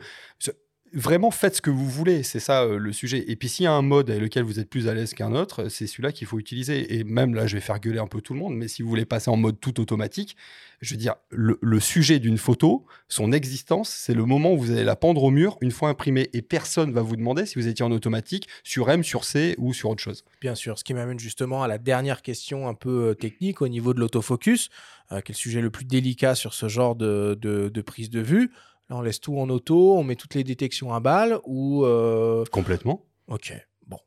vraiment 0.94 1.32
faites 1.32 1.56
ce 1.56 1.62
que 1.62 1.70
vous 1.70 1.90
voulez, 1.90 2.24
c'est 2.24 2.40
ça 2.40 2.64
euh, 2.64 2.78
le 2.78 2.94
sujet. 2.94 3.26
Et 3.28 3.36
puis 3.36 3.50
s'il 3.50 3.64
y 3.64 3.68
a 3.68 3.74
un 3.74 3.82
mode 3.82 4.10
avec 4.10 4.22
lequel 4.22 4.44
vous 4.44 4.60
êtes 4.60 4.70
plus 4.70 4.88
à 4.88 4.94
l'aise 4.94 5.14
qu'un 5.14 5.34
autre, 5.34 5.70
c'est 5.70 5.88
celui-là 5.88 6.12
qu'il 6.12 6.28
faut 6.28 6.40
utiliser. 6.40 6.96
Et 6.96 7.04
même 7.04 7.34
là, 7.34 7.48
je 7.48 7.56
vais 7.56 7.62
faire 7.62 7.80
gueuler 7.80 8.00
un 8.00 8.08
peu 8.08 8.22
tout 8.22 8.34
le 8.34 8.40
monde, 8.40 8.56
mais 8.56 8.68
si 8.68 8.82
vous 8.82 8.90
voulez 8.90 9.06
passer 9.06 9.30
en 9.30 9.38
mode 9.38 9.60
tout 9.60 9.82
automatique, 9.82 10.38
je 10.82 10.94
veux 10.94 10.98
dire, 10.98 11.16
le, 11.30 11.80
sujet 11.80 12.20
d'une 12.20 12.38
photo, 12.38 12.86
son 13.08 13.32
existence, 13.32 13.90
c'est 13.90 14.14
le 14.14 14.26
moment 14.26 14.54
où 14.54 14.58
vous 14.58 14.72
allez 14.72 14.84
la 14.84 14.96
pendre 14.96 15.24
au 15.24 15.32
mur 15.32 15.58
une 15.62 15.72
fois 15.72 15.90
imprimée. 15.90 16.30
Et 16.34 16.42
personne 16.42 16.92
va 16.92 17.02
vous 17.02 17.16
demander 17.16 17.46
si 17.46 17.58
vous 17.58 17.68
étiez 17.68 17.84
en 17.84 17.92
automatique 17.92 18.48
sur 18.64 18.90
M, 18.90 19.04
sur 19.04 19.24
C 19.24 19.56
ou 19.58 19.74
sur 19.74 19.90
autre 19.90 20.02
chose. 20.02 20.24
Bien 20.42 20.56
sûr, 20.56 20.78
ce 20.78 20.84
qui 20.84 20.94
m'amène 20.94 21.20
justement 21.20 21.64
à 21.64 21.68
la 21.68 21.78
dernière 21.78 22.22
question 22.22 22.68
un 22.68 22.74
peu 22.74 23.10
euh, 23.10 23.14
technique 23.14 23.62
au 23.62 23.68
niveau 23.68 23.94
de 23.94 24.00
l'autofocus, 24.00 24.70
euh, 25.12 25.22
qui 25.22 25.32
est 25.32 25.36
le 25.36 25.38
sujet 25.38 25.62
le 25.62 25.70
plus 25.70 25.86
délicat 25.86 26.36
sur 26.36 26.54
ce 26.54 26.68
genre 26.68 26.96
de 26.96 27.82
prise 27.86 28.10
de 28.10 28.20
vue 28.22 28.52
on 28.90 29.02
laisse 29.02 29.20
tout 29.20 29.38
en 29.38 29.50
auto, 29.50 29.98
on 29.98 30.04
met 30.04 30.16
toutes 30.16 30.36
les 30.36 30.44
détections 30.44 30.94
à 30.94 31.00
balles 31.00 31.40
ou. 31.46 31.86
Euh, 31.86 32.44
complètement. 32.52 33.06
Ok. 33.28 33.54
Bon. 33.88 33.98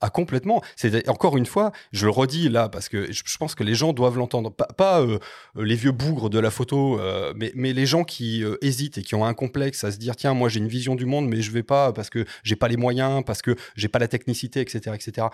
Ah, 0.00 0.10
complètement. 0.10 0.62
C'est 0.76 1.08
encore 1.08 1.36
une 1.36 1.46
fois, 1.46 1.72
je 1.92 2.04
le 2.04 2.10
redis 2.10 2.48
là 2.48 2.68
parce 2.68 2.88
que 2.88 3.10
je, 3.10 3.36
pense 3.38 3.54
que 3.54 3.64
les 3.64 3.74
gens 3.74 3.92
doivent 3.92 4.18
l'entendre. 4.18 4.50
Pas, 4.50 5.00
euh, 5.00 5.18
les 5.56 5.74
vieux 5.74 5.92
bougres 5.92 6.30
de 6.30 6.38
la 6.38 6.50
photo, 6.50 7.00
euh, 7.00 7.32
mais, 7.34 7.50
mais, 7.54 7.72
les 7.72 7.86
gens 7.86 8.04
qui 8.04 8.44
hésitent 8.60 8.98
et 8.98 9.02
qui 9.02 9.14
ont 9.14 9.24
un 9.24 9.34
complexe 9.34 9.84
à 9.84 9.90
se 9.90 9.96
dire 9.96 10.16
tiens, 10.16 10.34
moi 10.34 10.48
j'ai 10.48 10.60
une 10.60 10.68
vision 10.68 10.94
du 10.94 11.06
monde, 11.06 11.26
mais 11.28 11.40
je 11.40 11.50
vais 11.50 11.62
pas 11.62 11.92
parce 11.92 12.10
que 12.10 12.24
j'ai 12.42 12.56
pas 12.56 12.68
les 12.68 12.76
moyens, 12.76 13.22
parce 13.24 13.42
que 13.42 13.56
j'ai 13.74 13.88
pas 13.88 13.98
la 13.98 14.08
technicité, 14.08 14.60
etc., 14.60 14.94
etc. 14.94 15.28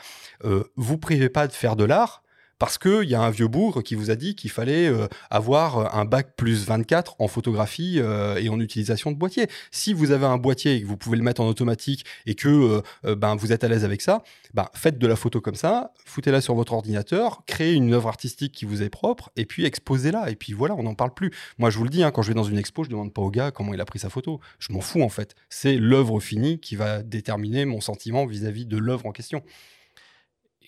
vous 0.76 0.98
privez 0.98 1.28
pas 1.28 1.46
de 1.46 1.52
faire 1.52 1.76
de 1.76 1.84
l'art 1.84 2.22
parce 2.62 2.78
qu'il 2.78 3.10
y 3.10 3.16
a 3.16 3.20
un 3.20 3.30
vieux 3.30 3.48
bourg 3.48 3.82
qui 3.82 3.96
vous 3.96 4.12
a 4.12 4.14
dit 4.14 4.36
qu'il 4.36 4.48
fallait 4.48 4.86
euh, 4.86 5.08
avoir 5.30 5.96
un 5.96 6.04
bac 6.04 6.36
plus 6.36 6.64
24 6.64 7.16
en 7.18 7.26
photographie 7.26 7.96
euh, 7.98 8.36
et 8.36 8.48
en 8.50 8.60
utilisation 8.60 9.10
de 9.10 9.16
boîtier. 9.16 9.48
Si 9.72 9.92
vous 9.92 10.12
avez 10.12 10.26
un 10.26 10.38
boîtier 10.38 10.76
et 10.76 10.82
que 10.82 10.86
vous 10.86 10.96
pouvez 10.96 11.16
le 11.16 11.24
mettre 11.24 11.40
en 11.40 11.48
automatique 11.48 12.04
et 12.24 12.36
que 12.36 12.80
euh, 13.04 13.16
ben, 13.16 13.34
vous 13.34 13.52
êtes 13.52 13.64
à 13.64 13.68
l'aise 13.68 13.84
avec 13.84 14.00
ça, 14.00 14.22
ben, 14.54 14.68
faites 14.74 14.96
de 14.98 15.06
la 15.08 15.16
photo 15.16 15.40
comme 15.40 15.56
ça, 15.56 15.92
foutez-la 16.04 16.40
sur 16.40 16.54
votre 16.54 16.72
ordinateur, 16.72 17.42
créez 17.46 17.72
une 17.72 17.92
œuvre 17.94 18.06
artistique 18.06 18.52
qui 18.52 18.64
vous 18.64 18.80
est 18.84 18.90
propre 18.90 19.32
et 19.34 19.44
puis 19.44 19.64
exposez-la. 19.64 20.30
Et 20.30 20.36
puis 20.36 20.52
voilà, 20.52 20.76
on 20.76 20.84
n'en 20.84 20.94
parle 20.94 21.14
plus. 21.14 21.32
Moi, 21.58 21.70
je 21.70 21.78
vous 21.78 21.84
le 21.84 21.90
dis, 21.90 22.04
hein, 22.04 22.12
quand 22.12 22.22
je 22.22 22.28
vais 22.28 22.34
dans 22.34 22.44
une 22.44 22.58
expo, 22.58 22.84
je 22.84 22.90
demande 22.90 23.12
pas 23.12 23.22
au 23.22 23.30
gars 23.32 23.50
comment 23.50 23.74
il 23.74 23.80
a 23.80 23.84
pris 23.84 23.98
sa 23.98 24.08
photo. 24.08 24.38
Je 24.60 24.72
m'en 24.72 24.82
fous 24.82 25.02
en 25.02 25.08
fait. 25.08 25.34
C'est 25.48 25.78
l'œuvre 25.78 26.20
finie 26.20 26.60
qui 26.60 26.76
va 26.76 27.02
déterminer 27.02 27.64
mon 27.64 27.80
sentiment 27.80 28.24
vis 28.24 28.46
à 28.46 28.52
-vis 28.52 28.68
de 28.68 28.76
l'œuvre 28.76 29.06
en 29.06 29.10
question 29.10 29.42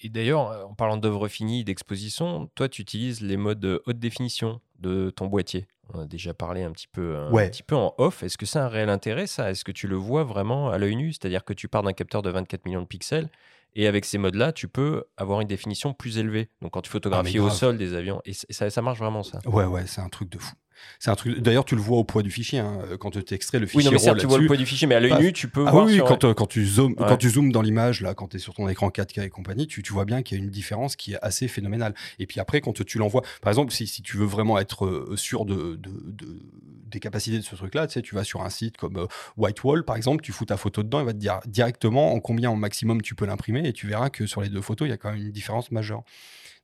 et 0.05 0.11
d'ailleurs, 0.11 0.50
euh, 0.50 0.64
en 0.64 0.74
parlant 0.74 0.98
d'œuvres 0.98 1.28
finies, 1.28 1.64
d'exposition, 1.64 2.48
toi, 2.55 2.68
tu 2.68 2.82
utilises 2.82 3.22
les 3.22 3.36
modes 3.36 3.80
haute 3.86 3.98
définition 3.98 4.61
de 4.78 5.11
ton 5.11 5.26
boîtier. 5.26 5.66
On 5.92 6.00
a 6.00 6.07
déjà 6.07 6.34
parlé 6.34 6.62
un 6.62 6.72
petit 6.72 6.88
peu, 6.88 7.16
un 7.16 7.30
petit 7.48 7.62
peu 7.62 7.74
en 7.74 7.94
off. 7.98 8.22
Est-ce 8.22 8.38
que 8.38 8.46
c'est 8.46 8.59
un 8.59 8.68
réel 8.68 8.90
intérêt, 8.90 9.26
ça? 9.26 9.50
Est-ce 9.50 9.64
que 9.64 9.72
tu 9.72 9.88
le 9.88 9.96
vois 9.96 10.24
vraiment 10.24 10.70
à 10.70 10.78
l'œil 10.78 10.96
nu? 10.96 11.12
C'est-à-dire 11.12 11.44
que 11.44 11.52
tu 11.52 11.68
pars 11.68 11.82
d'un 11.82 11.92
capteur 11.92 12.22
de 12.22 12.30
24 12.30 12.64
millions 12.66 12.82
de 12.82 12.86
pixels 12.86 13.28
et 13.74 13.86
avec 13.86 14.05
ces 14.05 14.18
modes-là, 14.18 14.52
tu 14.52 14.68
peux 14.68 15.05
avoir 15.16 15.40
une 15.40 15.48
définition 15.48 15.92
plus 15.92 16.18
élevée. 16.18 16.48
Donc 16.62 16.72
quand 16.72 16.82
tu 16.82 16.90
ah, 16.90 16.92
photographies 16.92 17.38
au 17.38 17.50
sol 17.50 17.76
des 17.76 17.94
avions, 17.94 18.20
et 18.24 18.32
ça, 18.32 18.70
ça 18.70 18.82
marche 18.82 18.98
vraiment 18.98 19.22
ça? 19.22 19.40
Ouais, 19.46 19.64
ouais, 19.64 19.86
c'est 19.86 20.00
un 20.00 20.09
truc 20.09 20.30
de 20.30 20.38
fou. 20.38 20.55
C'est 20.98 21.10
un 21.10 21.14
truc. 21.14 21.40
D'ailleurs, 21.40 21.64
tu 21.64 21.74
le 21.74 21.80
vois 21.80 21.98
au 21.98 22.04
poids 22.04 22.22
du 22.22 22.30
fichier 22.30 22.58
hein, 22.58 22.78
quand 22.98 23.10
tu 23.10 23.34
extrais 23.34 23.58
le 23.58 23.66
fichier. 23.66 23.78
Oui, 23.78 23.84
non, 23.84 23.90
mais 23.90 23.98
certes, 23.98 24.18
tu 24.18 24.26
vois 24.26 24.38
le 24.38 24.46
poids 24.46 24.56
du 24.56 24.66
fichier, 24.66 24.86
mais 24.86 24.94
à 24.94 25.00
l'œil 25.00 25.14
nu, 25.20 25.32
tu 25.32 25.48
peux 25.48 25.64
ah 25.66 25.70
voir. 25.70 25.86
Oui, 25.86 26.00
quand, 26.06 26.24
euh, 26.24 26.34
quand, 26.34 26.46
tu 26.46 26.64
zoomes, 26.66 26.94
quand 26.94 27.16
tu 27.16 27.30
zoomes 27.30 27.52
dans 27.52 27.62
l'image, 27.62 28.00
là, 28.00 28.14
quand 28.14 28.28
tu 28.28 28.36
es 28.36 28.40
sur 28.40 28.54
ton 28.54 28.68
écran 28.68 28.88
4K 28.88 29.24
et 29.24 29.30
compagnie, 29.30 29.66
tu, 29.66 29.82
tu 29.82 29.92
vois 29.92 30.04
bien 30.04 30.22
qu'il 30.22 30.38
y 30.38 30.40
a 30.40 30.44
une 30.44 30.50
différence 30.50 30.96
qui 30.96 31.14
est 31.14 31.18
assez 31.22 31.48
phénoménale. 31.48 31.94
Et 32.18 32.26
puis 32.26 32.40
après, 32.40 32.60
quand 32.60 32.84
tu 32.84 32.98
l'envoies, 32.98 33.22
par 33.42 33.50
exemple, 33.50 33.72
si, 33.72 33.86
si, 33.86 34.02
tu 34.02 34.16
veux 34.16 34.26
vraiment 34.26 34.58
être 34.58 34.86
euh, 34.86 35.16
sûr 35.16 35.44
de, 35.44 35.76
de, 35.76 35.90
de, 36.04 36.40
des 36.86 37.00
capacités 37.00 37.38
de 37.38 37.42
ce 37.42 37.54
truc-là, 37.54 37.86
tu 37.86 37.94
sais, 37.94 38.02
tu 38.02 38.14
vas 38.14 38.24
sur 38.24 38.42
un 38.42 38.50
site 38.50 38.76
comme 38.76 38.96
euh, 38.96 39.06
Whitewall, 39.36 39.84
par 39.84 39.96
exemple, 39.96 40.22
tu 40.22 40.32
fous 40.32 40.46
ta 40.46 40.56
photo 40.56 40.82
dedans, 40.82 41.00
il 41.00 41.06
va 41.06 41.12
te 41.12 41.18
dire 41.18 41.40
directement 41.46 42.12
en 42.12 42.20
combien 42.20 42.50
au 42.50 42.56
maximum 42.56 43.02
tu 43.02 43.14
peux 43.14 43.26
l'imprimer, 43.26 43.68
et 43.68 43.72
tu 43.72 43.86
verras 43.86 44.10
que 44.10 44.26
sur 44.26 44.40
les 44.40 44.48
deux 44.48 44.62
photos, 44.62 44.86
il 44.86 44.90
y 44.90 44.94
a 44.94 44.96
quand 44.96 45.12
même 45.12 45.20
une 45.20 45.32
différence 45.32 45.70
majeure. 45.70 46.04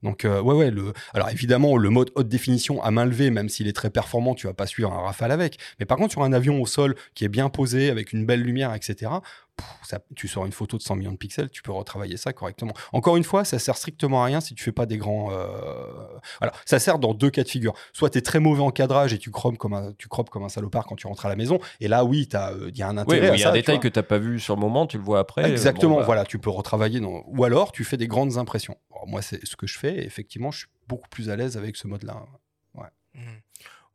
Donc, 0.03 0.25
euh, 0.25 0.41
ouais, 0.41 0.55
ouais. 0.55 0.71
Le... 0.71 0.93
Alors, 1.15 1.29
évidemment, 1.31 1.77
le 1.77 1.91
mode 1.91 2.11
haute 2.15 2.29
définition 2.29 2.83
à 2.83 2.91
main 2.91 3.05
levée, 3.05 3.31
même 3.31 3.49
s'il 3.49 3.69
est 3.69 3.73
très 3.73 3.91
performant, 3.91 4.35
tu 4.35 4.47
vas 4.47 4.55
pas 4.55 4.67
suivre 4.67 4.93
un 4.93 5.01
rafale 5.01 5.33
avec. 5.33 5.59
Mais 5.79 5.87
par 5.87 5.99
contre, 5.99 6.13
sur 6.13 6.23
un 6.23 6.33
avion 6.33 6.61
au 6.61 6.67
sol 6.67 6.95
qui 7.15 7.25
est 7.25 7.29
bien 7.29 7.49
posé, 7.51 7.91
avec 7.91 8.13
une 8.13 8.25
belle 8.25 8.43
lumière, 8.43 8.75
etc., 8.75 9.11
tu 10.15 10.29
sors 10.29 10.47
une 10.47 10.53
photo 10.53 10.77
de 10.77 10.83
100 10.83 10.97
millions 10.97 11.13
de 11.13 11.17
pixels, 11.17 11.51
tu 11.51 11.63
peux 11.63 11.73
retravailler 11.73 12.17
ça 12.17 12.33
correctement. 12.33 12.73
Encore 12.93 13.17
une 13.17 13.25
fois, 13.25 13.45
ça 13.45 13.59
sert 13.59 13.77
strictement 13.77 14.23
à 14.23 14.27
rien 14.27 14.41
si 14.41 14.55
tu 14.55 14.63
fais 14.63 14.73
pas 14.73 14.87
des 14.87 14.99
grands. 14.99 15.31
Euh... 15.33 15.87
Alors, 16.41 16.55
ça 16.65 16.79
sert 16.79 16.99
dans 16.99 17.15
deux 17.15 17.31
cas 17.31 17.43
de 17.43 17.49
figure. 17.49 17.75
Soit 17.93 18.11
tu 18.11 18.19
es 18.19 18.21
très 18.21 18.41
mauvais 18.41 18.63
en 18.63 18.71
cadrage 18.71 19.13
et 19.13 19.19
tu 19.19 19.31
croppes 19.31 19.59
comme 19.59 19.75
un, 19.75 19.93
tu 19.99 20.09
comme 20.09 20.45
un 20.45 20.49
salopard 20.49 20.87
quand 20.87 20.97
tu 20.97 21.07
rentres 21.07 21.27
à 21.27 21.29
la 21.29 21.37
maison. 21.37 21.59
Et 21.81 21.89
là, 21.89 22.05
oui, 22.05 22.29
il 22.31 22.37
euh, 22.37 22.71
y 22.75 22.83
a 22.83 22.89
un 22.89 22.99
intérêt. 22.99 23.37
il 23.37 23.41
y 23.41 23.45
a 23.45 23.51
un 23.51 23.53
détail 23.53 23.81
que 23.81 23.89
tu 23.89 23.99
n'as 23.99 24.03
pas 24.03 24.19
vu 24.19 24.41
sur 24.41 24.55
le 24.55 24.61
moment, 24.61 24.87
tu 24.87 24.99
le 24.99 25.05
vois 25.05 25.21
après. 25.21 25.51
Exactement, 25.51 25.99
bah. 25.99 26.05
voilà, 26.05 26.25
tu 26.25 26.39
peux 26.39 26.51
retravailler. 26.51 27.01
Ou 27.01 27.45
alors, 27.45 27.73
tu 27.73 27.85
fais 27.85 27.97
des 27.97 28.09
grandes 28.09 28.39
impressions. 28.39 28.77
moi, 29.07 29.23
c'est 29.23 29.45
ce 29.45 29.57
que 29.57 29.67
je 29.67 29.79
fais. 29.79 29.99
Et 29.99 30.07
effectivement, 30.07 30.51
je 30.51 30.59
suis 30.59 30.69
beaucoup 30.89 31.09
plus 31.09 31.31
à 31.31 31.37
l'aise 31.37 31.57
avec 31.57 31.77
ce 31.77 31.87
mode-là. 31.87 32.25
Ouais. 32.75 32.89
Mmh. 33.15 33.21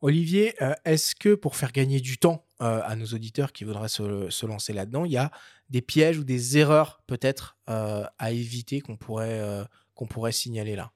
Olivier, 0.06 0.54
euh, 0.62 0.72
est-ce 0.86 1.16
que 1.16 1.34
pour 1.34 1.56
faire 1.56 1.72
gagner 1.72 2.00
du 2.00 2.20
temps 2.20 2.46
euh, 2.62 2.80
à 2.86 2.96
nos 2.96 3.08
auditeurs 3.08 3.52
qui 3.52 3.64
voudraient 3.64 3.90
se, 3.90 4.46
lancer 4.46 4.72
là-dedans, 4.72 5.04
il 5.04 5.14
y 5.14 5.18
a 5.18 5.32
des 5.72 5.82
pièges 5.82 6.20
ou 6.20 6.24
des 6.24 6.60
erreurs 6.60 7.02
peut-être 7.08 7.58
euh, 7.72 8.04
à 8.20 8.30
éviter 8.30 8.82
qu'on 8.82 8.98
pourrait, 8.98 9.58
signaler 10.32 10.76
là? 10.76 10.92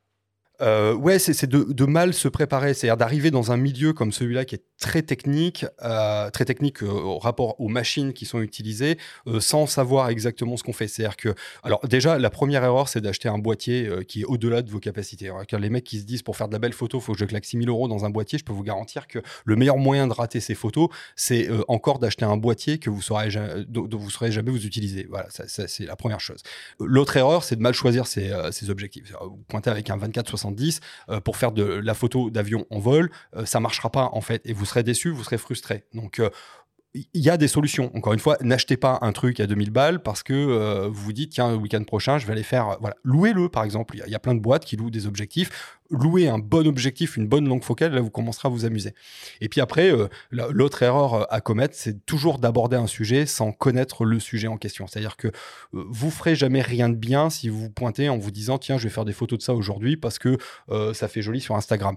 Ouais, 0.94 1.18
c'est 1.18 1.48
de, 1.48 1.86
mal 1.86 2.14
se 2.14 2.28
préparer, 2.28 2.76
c'est-à-dire 2.76 2.98
d'arriver 2.98 3.32
dans 3.32 3.52
un 3.52 3.58
milieu 3.58 3.94
comme 3.94 4.12
celui-là 4.12 4.46
qui 4.46 4.54
est 4.54 4.66
très 4.80 5.02
technique, 5.02 5.66
euh, 5.82 6.30
très 6.30 6.46
technique 6.46 6.84
euh, 6.84 6.88
au 6.88 7.20
rapport 7.20 7.60
aux 7.60 7.68
machines 7.68 8.14
qui 8.14 8.26
sont 8.26 8.42
utilisées, 8.42 8.98
sans 9.40 9.68
savoir 9.68 10.10
exactement 10.10 10.58
ce 10.58 10.64
qu'on 10.64 10.74
fait. 10.74 10.88
C'est-à-dire 10.88 11.18
que, 11.18 11.36
alors 11.64 11.80
déjà, 11.88 12.18
la 12.18 12.30
première 12.30 12.64
erreur, 12.64 12.88
c'est 12.88 13.02
d'acheter 13.02 13.30
un 13.30 13.38
boîtier 13.38 13.90
qui 14.08 14.22
est 14.22 14.26
au-delà 14.26 14.62
de 14.62 14.70
vos 14.70 14.80
capacités. 14.80 15.32
les 15.52 15.70
mecs 15.70 15.84
qui 15.84 16.00
se 16.00 16.06
disent 16.06 16.22
pour 16.22 16.38
faire 16.38 16.48
de 16.48 16.54
la 16.54 16.60
belle 16.60 16.74
photo, 16.74 16.98
il 17.00 17.02
faut 17.02 17.14
que 17.14 17.20
je 17.20 17.26
claque 17.26 17.46
6000 17.46 17.70
euros 17.70 17.88
dans 17.88 18.06
un 18.06 18.10
boîtier, 18.10 18.40
je 18.40 18.44
peux 18.44 18.54
vous 18.54 18.64
garantir 18.64 19.08
que 19.08 19.20
le 19.46 19.56
meilleur 19.56 19.78
moyen 19.78 20.08
de 20.08 20.14
rater 20.14 20.40
ces 20.40 20.56
photos, 20.56 20.90
c'est 21.16 21.50
encore 21.68 22.00
d'acheter 22.00 22.26
un 22.26 22.38
boîtier 22.38 22.80
que 22.80 22.90
vous 22.90 23.02
saurez 23.02 23.30
dont, 23.68 23.88
vous 23.92 24.10
saurez 24.10 24.32
jamais 24.32 24.52
vous 24.52 24.66
utiliser. 24.66 25.08
Voilà, 25.10 25.28
c'est 25.30 25.86
la 25.86 25.96
première 25.96 26.20
chose. 26.20 26.42
L'autre 26.80 27.18
erreur, 27.18 27.44
c'est 27.44 27.56
de 27.56 27.62
mal 27.62 27.74
choisir 27.74 28.08
ses, 28.08 28.32
objectifs. 28.70 29.14
Vous 29.22 29.44
pointez 29.48 29.70
avec 29.70 29.90
un 29.90 29.98
24-60 29.98 30.80
euh, 31.10 31.20
pour 31.20 31.38
faire 31.38 31.52
de 31.52 31.64
la 31.64 31.94
photo 31.94 32.30
d'avion 32.30 32.66
en 32.70 32.80
vol, 32.80 33.12
euh, 33.36 33.46
ça 33.46 33.60
marchera 33.60 33.90
pas 33.90 34.10
en 34.14 34.22
fait 34.22 34.42
et 34.46 34.54
vous 34.54 34.66
serez 34.70 34.84
déçu, 34.84 35.10
vous 35.10 35.24
serez 35.24 35.38
frustré. 35.38 35.86
Donc 35.94 36.20
euh, 36.20 36.30
il 36.94 37.22
y 37.22 37.30
a 37.30 37.38
des 37.38 37.48
solutions. 37.48 37.92
Encore 37.96 38.14
une 38.14 38.20
fois, 38.20 38.38
n'achetez 38.42 38.76
pas 38.76 38.98
un 39.02 39.12
truc 39.12 39.40
à 39.40 39.46
2000 39.46 39.70
balles 39.70 40.02
parce 40.02 40.24
que 40.24 40.88
vous 40.88 41.04
vous 41.04 41.14
dites, 41.14 41.34
tiens, 41.34 41.52
le 41.52 41.56
week-end 41.56 41.84
prochain, 41.84 42.18
je 42.18 42.26
vais 42.26 42.34
aller 42.34 42.42
faire. 42.42 42.78
voilà. 42.82 42.96
Louez-le, 43.04 43.48
par 43.48 43.64
exemple. 43.64 43.96
Il 43.96 44.12
y, 44.12 44.16
a 44.16 44.20
plein 44.20 44.34
de 44.34 44.40
boîtes 44.40 44.66
qui 44.66 44.76
louent 44.76 44.90
des 44.90 45.06
objectifs 45.06 45.80
louer 45.90 46.28
un 46.28 46.40
bon 46.40 46.68
objectif, 46.68 47.18
une 47.18 47.28
bonne 47.28 47.48
longue 47.48 47.64
focale, 47.64 47.94
là, 47.94 48.02
vous 48.02 48.10
commencerez 48.10 48.48
à 48.48 48.52
vous 48.52 48.66
amuser. 48.66 48.94
Et 49.42 49.50
puis 49.50 49.62
après, 49.62 49.92
euh, 49.92 50.08
l'autre 50.32 50.84
erreur 50.84 51.14
euh, 51.14 51.24
à 51.30 51.42
commettre, 51.42 51.76
c'est 51.76 52.06
toujours 52.06 52.40
d'aborder 52.40 52.78
un 52.78 52.88
sujet 52.88 53.26
sans 53.26 53.52
connaître 53.52 54.06
le 54.06 54.20
sujet 54.20 54.48
en 54.48 54.58
question. 54.58 54.88
C'est-à-dire 54.88 55.18
que 55.18 55.28
euh, 55.28 55.32
vous 55.72 56.12
ferez 56.12 56.36
jamais 56.36 56.62
rien 56.62 56.90
de 56.90 56.96
bien 56.96 57.30
si 57.30 57.50
vous 57.50 57.60
vous 57.60 57.70
pointez 57.70 58.10
en 58.10 58.18
vous 58.18 58.32
disant, 58.32 58.58
tiens, 58.58 58.78
je 58.78 58.84
vais 58.84 58.94
faire 58.94 59.06
des 59.06 59.14
photos 59.14 59.40
de 59.40 59.44
ça 59.44 59.54
aujourd'hui 59.54 59.98
parce 59.98 60.20
que 60.20 60.38
ça 60.94 61.08
fait 61.08 61.22
joli 61.22 61.42
sur 61.42 61.56
Instagram 61.56 61.96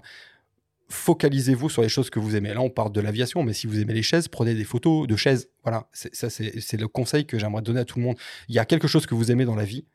focalisez-vous 0.93 1.69
sur 1.69 1.81
les 1.81 1.89
choses 1.89 2.09
que 2.09 2.19
vous 2.19 2.35
aimez. 2.35 2.53
Là, 2.53 2.61
on 2.61 2.69
parle 2.69 2.91
de 2.91 3.01
l'aviation, 3.01 3.43
mais 3.43 3.53
si 3.53 3.67
vous 3.67 3.79
aimez 3.79 3.93
les 3.93 4.03
chaises, 4.03 4.27
prenez 4.27 4.53
des 4.53 4.63
photos 4.63 5.07
de 5.07 5.15
chaises. 5.15 5.49
Voilà, 5.63 5.87
ça, 5.91 6.29
c'est 6.29 6.77
le 6.77 6.87
conseil 6.87 7.25
que 7.25 7.39
j'aimerais 7.39 7.61
donner 7.61 7.81
à 7.81 7.85
tout 7.85 7.99
le 7.99 8.05
monde. 8.05 8.17
Il 8.47 8.55
y 8.55 8.59
a 8.59 8.65
quelque 8.65 8.87
chose 8.87 9.05
que 9.05 9.15
vous 9.15 9.31
aimez 9.31 9.45
dans 9.45 9.55
la 9.55 9.65
vie, 9.65 9.85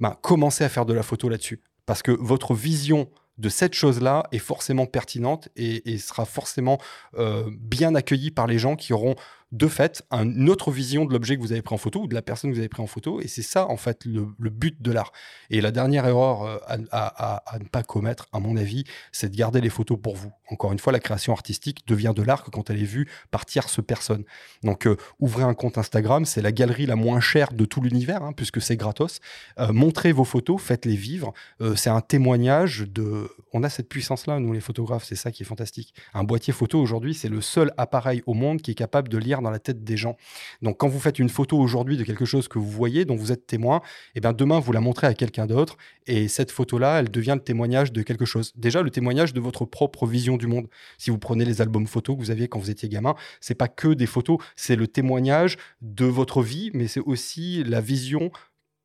ben, 0.00 0.16
commencez 0.22 0.64
à 0.64 0.68
faire 0.68 0.86
de 0.86 0.94
la 0.94 1.02
photo 1.02 1.28
là-dessus. 1.28 1.60
Parce 1.84 2.02
que 2.02 2.12
votre 2.12 2.54
vision 2.54 3.10
de 3.38 3.48
cette 3.48 3.74
chose-là 3.74 4.24
est 4.32 4.38
forcément 4.38 4.86
pertinente 4.86 5.48
et, 5.56 5.98
sera 5.98 6.24
forcément 6.24 6.78
euh, 7.18 7.50
bien 7.58 7.94
accueillie 7.94 8.30
par 8.30 8.46
les 8.46 8.58
gens 8.58 8.76
qui 8.76 8.92
auront 8.92 9.16
de 9.52 9.66
fait 9.66 10.04
une 10.12 10.48
autre 10.48 10.70
vision 10.70 11.04
de 11.04 11.12
l'objet 11.12 11.36
que 11.36 11.42
vous 11.42 11.50
avez 11.50 11.62
pris 11.62 11.74
en 11.74 11.78
photo 11.78 12.02
ou 12.02 12.06
de 12.06 12.14
la 12.14 12.22
personne 12.22 12.50
que 12.50 12.54
vous 12.54 12.60
avez 12.60 12.68
pris 12.68 12.82
en 12.82 12.86
photo. 12.86 13.20
Et 13.20 13.26
c'est 13.26 13.42
ça, 13.42 13.68
en 13.68 13.76
fait, 13.76 14.04
le, 14.04 14.50
but 14.50 14.80
de 14.80 14.92
l'art. 14.92 15.12
Et 15.50 15.60
la 15.60 15.72
dernière 15.72 16.06
erreur 16.06 16.42
euh, 16.42 16.58
à, 16.92 17.58
ne 17.58 17.66
pas 17.66 17.82
commettre, 17.82 18.28
à 18.32 18.38
mon 18.38 18.56
avis, 18.56 18.84
c'est 19.10 19.28
de 19.28 19.36
garder 19.36 19.60
les 19.60 19.68
photos 19.68 19.98
pour 20.00 20.14
vous. 20.14 20.30
Encore 20.50 20.72
une 20.72 20.78
fois, 20.78 20.92
la 20.92 21.00
création 21.00 21.32
artistique 21.32 21.84
devient 21.86 22.12
de 22.14 22.22
l'art 22.22 22.44
quand 22.44 22.70
elle 22.70 22.80
est 22.80 22.84
vue 22.84 23.08
par 23.32 23.44
tierce 23.44 23.82
personne. 23.82 24.24
Donc, 24.62 24.86
euh, 24.86 24.96
ouvrez 25.18 25.42
un 25.42 25.54
compte 25.54 25.78
Instagram, 25.78 26.24
c'est 26.24 26.42
la 26.42 26.52
galerie 26.52 26.86
la 26.86 26.96
moins 26.96 27.20
chère 27.20 27.52
de 27.52 27.64
tout 27.64 27.80
l'univers, 27.80 28.22
hein, 28.22 28.32
puisque 28.32 28.62
c'est 28.62 28.76
gratos. 28.76 29.20
Euh, 29.58 29.72
montrez 29.72 30.12
vos 30.12 30.24
photos, 30.24 30.60
faites-les 30.60 30.96
vivre. 30.96 31.32
c'est 31.74 31.90
un 31.90 32.00
témoignage 32.00 32.80
de. 32.80 33.28
On 33.52 33.64
a 33.64 33.68
cette 33.68 33.88
puissance-là, 33.88 34.38
nous, 34.38 34.52
les 34.52 34.60
photographes, 34.60 35.04
c'est 35.04 35.16
ça 35.16 35.32
qui 35.32 35.42
est 35.42 35.46
fantastique. 35.46 35.92
Un 36.14 36.22
boîtier 36.22 36.52
photo 36.52 36.80
aujourd'hui, 36.80 37.14
c'est 37.14 37.28
le 37.28 37.40
seul 37.40 37.72
appareil 37.76 38.22
au 38.26 38.34
monde 38.34 38.62
qui 38.62 38.70
est 38.70 38.74
capable 38.74 39.08
de 39.08 39.18
lire 39.18 39.39
dans 39.42 39.50
la 39.50 39.58
tête 39.58 39.84
des 39.84 39.96
gens. 39.96 40.16
Donc 40.62 40.78
quand 40.78 40.88
vous 40.88 41.00
faites 41.00 41.18
une 41.18 41.28
photo 41.28 41.58
aujourd'hui 41.58 41.96
de 41.96 42.04
quelque 42.04 42.24
chose 42.24 42.48
que 42.48 42.58
vous 42.58 42.70
voyez, 42.70 43.04
dont 43.04 43.16
vous 43.16 43.32
êtes 43.32 43.46
témoin, 43.46 43.78
et 43.78 43.80
eh 44.16 44.20
bien 44.20 44.32
demain 44.32 44.60
vous 44.60 44.72
la 44.72 44.80
montrez 44.80 45.06
à 45.06 45.14
quelqu'un 45.14 45.46
d'autre 45.46 45.76
et 46.06 46.28
cette 46.28 46.50
photo-là, 46.50 47.00
elle 47.00 47.10
devient 47.10 47.34
le 47.36 47.44
témoignage 47.44 47.92
de 47.92 48.02
quelque 48.02 48.24
chose. 48.24 48.52
Déjà 48.56 48.82
le 48.82 48.90
témoignage 48.90 49.32
de 49.32 49.40
votre 49.40 49.64
propre 49.64 50.06
vision 50.06 50.36
du 50.36 50.46
monde. 50.46 50.68
Si 50.98 51.10
vous 51.10 51.18
prenez 51.18 51.44
les 51.44 51.60
albums 51.60 51.86
photos 51.86 52.16
que 52.16 52.20
vous 52.20 52.30
aviez 52.30 52.48
quand 52.48 52.58
vous 52.58 52.70
étiez 52.70 52.88
gamin, 52.88 53.14
c'est 53.40 53.54
pas 53.54 53.68
que 53.68 53.88
des 53.88 54.06
photos, 54.06 54.38
c'est 54.56 54.76
le 54.76 54.86
témoignage 54.86 55.56
de 55.82 56.06
votre 56.06 56.42
vie, 56.42 56.70
mais 56.74 56.88
c'est 56.88 57.00
aussi 57.00 57.64
la 57.64 57.80
vision 57.80 58.30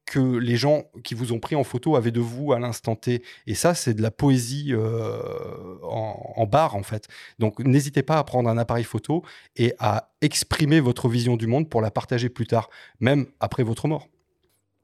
que 0.06 0.19
les 0.19 0.56
gens 0.56 0.84
qui 1.03 1.15
vous 1.15 1.34
ont 1.34 1.40
pris 1.40 1.56
en 1.56 1.64
photo 1.64 1.95
avaient 1.95 2.11
de 2.11 2.19
vous 2.19 2.53
à 2.53 2.60
l'instant 2.60 2.95
T. 2.95 3.23
Et 3.48 3.56
ça, 3.56 3.73
c'est 3.73 3.94
de 3.94 4.02
la 4.02 4.11
poésie 4.11 4.68
euh, 4.72 5.77
en, 5.84 6.45
barre, 6.45 6.76
en 6.76 6.84
fait. 6.84 7.07
Donc, 7.40 7.60
n'hésitez 7.60 8.03
pas 8.03 8.19
à 8.19 8.23
prendre 8.23 8.49
un 8.49 8.57
appareil 8.57 8.84
photo 8.84 9.23
et 9.56 9.73
à 9.80 10.11
exprimer 10.22 10.80
votre 10.80 11.10
vision 11.10 11.38
du 11.38 11.48
monde 11.48 11.69
pour 11.69 11.82
la 11.82 11.91
partager 11.91 12.30
plus 12.30 12.48
tard, 12.48 12.69
même 12.99 13.26
après 13.40 13.64
votre 13.64 13.88
mort. 13.88 14.07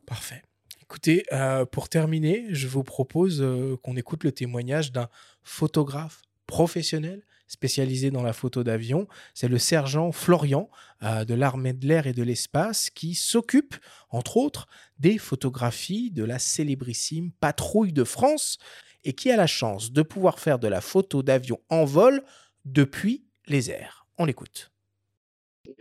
Parfait. 0.07 0.41
Écoutez, 0.81 1.23
euh, 1.31 1.65
pour 1.65 1.87
terminer, 1.87 2.47
je 2.49 2.67
vous 2.67 2.83
propose 2.83 3.41
euh, 3.41 3.77
qu'on 3.83 3.95
écoute 3.95 4.23
le 4.23 4.31
témoignage 4.31 4.91
d'un 4.91 5.07
photographe 5.43 6.23
professionnel 6.47 7.23
spécialisé 7.51 8.11
dans 8.11 8.23
la 8.23 8.31
photo 8.31 8.63
d'avion. 8.63 9.07
C'est 9.33 9.49
le 9.49 9.57
sergent 9.57 10.13
Florian 10.13 10.69
euh, 11.03 11.25
de 11.25 11.33
l'armée 11.33 11.73
de 11.73 11.85
l'air 11.85 12.07
et 12.07 12.13
de 12.13 12.23
l'espace 12.23 12.89
qui 12.89 13.13
s'occupe, 13.13 13.75
entre 14.09 14.37
autres, 14.37 14.67
des 14.99 15.17
photographies 15.17 16.11
de 16.11 16.23
la 16.23 16.39
célébrissime 16.39 17.31
patrouille 17.41 17.91
de 17.91 18.05
France 18.05 18.57
et 19.03 19.11
qui 19.11 19.29
a 19.31 19.35
la 19.35 19.47
chance 19.47 19.91
de 19.91 20.01
pouvoir 20.01 20.39
faire 20.39 20.59
de 20.59 20.69
la 20.69 20.79
photo 20.79 21.23
d'avion 21.23 21.59
en 21.69 21.83
vol 21.83 22.23
depuis 22.63 23.25
les 23.47 23.69
airs. 23.69 24.05
On 24.17 24.23
l'écoute. 24.23 24.71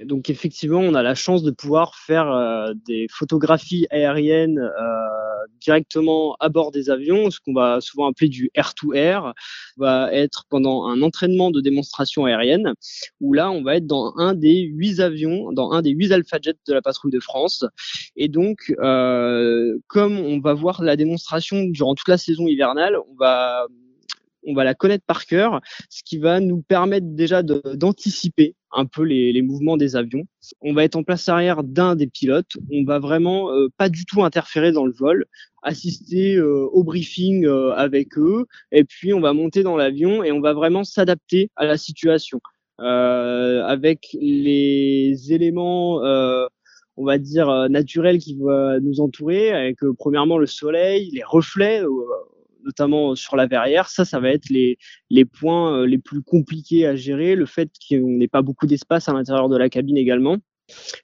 Donc 0.05 0.28
effectivement, 0.28 0.80
on 0.80 0.94
a 0.94 1.05
la 1.05 1.14
chance 1.14 1.44
de 1.44 1.52
pouvoir 1.52 1.94
faire 1.94 2.30
euh, 2.32 2.74
des 2.86 3.06
photographies 3.10 3.86
aériennes 3.90 4.59
euh, 4.59 5.19
directement 5.60 6.36
à 6.40 6.48
bord 6.48 6.70
des 6.70 6.90
avions, 6.90 7.30
ce 7.30 7.38
qu'on 7.40 7.52
va 7.52 7.80
souvent 7.80 8.08
appeler 8.08 8.28
du 8.28 8.50
air-to-air, 8.54 9.34
va 9.76 10.12
être 10.12 10.44
pendant 10.48 10.86
un 10.86 11.02
entraînement 11.02 11.50
de 11.50 11.60
démonstration 11.60 12.24
aérienne, 12.24 12.74
où 13.20 13.32
là, 13.32 13.50
on 13.50 13.62
va 13.62 13.76
être 13.76 13.86
dans 13.86 14.14
un 14.16 14.34
des 14.34 14.60
huit 14.60 15.00
avions, 15.00 15.52
dans 15.52 15.72
un 15.72 15.82
des 15.82 15.90
huit 15.90 16.12
Alpha 16.12 16.38
Jets 16.40 16.58
de 16.66 16.74
la 16.74 16.82
patrouille 16.82 17.12
de 17.12 17.20
France. 17.20 17.64
Et 18.16 18.28
donc, 18.28 18.74
euh, 18.80 19.78
comme 19.86 20.18
on 20.18 20.40
va 20.40 20.54
voir 20.54 20.82
la 20.82 20.96
démonstration 20.96 21.64
durant 21.64 21.94
toute 21.94 22.08
la 22.08 22.18
saison 22.18 22.46
hivernale, 22.46 22.96
on 23.10 23.14
va 23.18 23.66
on 24.46 24.54
va 24.54 24.64
la 24.64 24.74
connaître 24.74 25.04
par 25.06 25.26
cœur, 25.26 25.60
ce 25.88 26.02
qui 26.04 26.18
va 26.18 26.40
nous 26.40 26.62
permettre 26.62 27.06
déjà 27.08 27.42
d'anticiper 27.42 28.54
un 28.72 28.86
peu 28.86 29.02
les, 29.02 29.42
mouvements 29.42 29.76
des 29.76 29.96
avions. 29.96 30.24
On 30.60 30.72
va 30.72 30.84
être 30.84 30.96
en 30.96 31.02
place 31.02 31.28
arrière 31.28 31.64
d'un 31.64 31.96
des 31.96 32.06
pilotes. 32.06 32.52
On 32.72 32.84
va 32.84 32.98
vraiment 32.98 33.52
euh, 33.52 33.68
pas 33.76 33.88
du 33.88 34.04
tout 34.04 34.22
interférer 34.22 34.72
dans 34.72 34.86
le 34.86 34.92
vol, 34.92 35.26
assister 35.62 36.36
euh, 36.36 36.68
au 36.72 36.84
briefing 36.84 37.46
euh, 37.46 37.72
avec 37.72 38.16
eux, 38.16 38.46
et 38.72 38.84
puis 38.84 39.12
on 39.12 39.20
va 39.20 39.32
monter 39.32 39.62
dans 39.62 39.76
l'avion 39.76 40.22
et 40.22 40.32
on 40.32 40.40
va 40.40 40.52
vraiment 40.52 40.84
s'adapter 40.84 41.50
à 41.56 41.66
la 41.66 41.76
situation 41.76 42.40
avec 42.82 44.16
les 44.18 45.34
éléments 45.34 46.00
on 46.96 47.04
va 47.04 47.18
dire 47.18 47.68
naturels 47.68 48.16
qui 48.16 48.38
vont 48.38 48.80
nous 48.80 49.02
entourer 49.02 49.52
avec 49.52 49.76
premièrement 49.98 50.38
le 50.38 50.46
soleil, 50.46 51.10
les 51.12 51.22
reflets 51.22 51.82
notamment 52.65 53.15
sur 53.15 53.37
la 53.37 53.47
verrière. 53.47 53.89
Ça, 53.89 54.05
ça 54.05 54.20
va 54.20 54.31
être 54.31 54.49
les, 54.51 54.77
points 55.24 55.81
euh, 55.81 55.87
les 55.87 55.99
plus 55.99 56.23
compliqués 56.23 56.87
à 56.87 56.97
gérer. 56.97 57.37
Le 57.37 57.47
fait 57.47 57.70
qu'on 57.89 58.09
n'ait 58.09 58.28
pas 58.28 58.43
beaucoup 58.43 58.66
d'espace 58.66 59.09
à 59.09 59.12
l'intérieur 59.12 59.49
de 59.49 59.57
la 59.57 59.69
cabine 59.69 59.97
également. 59.97 60.37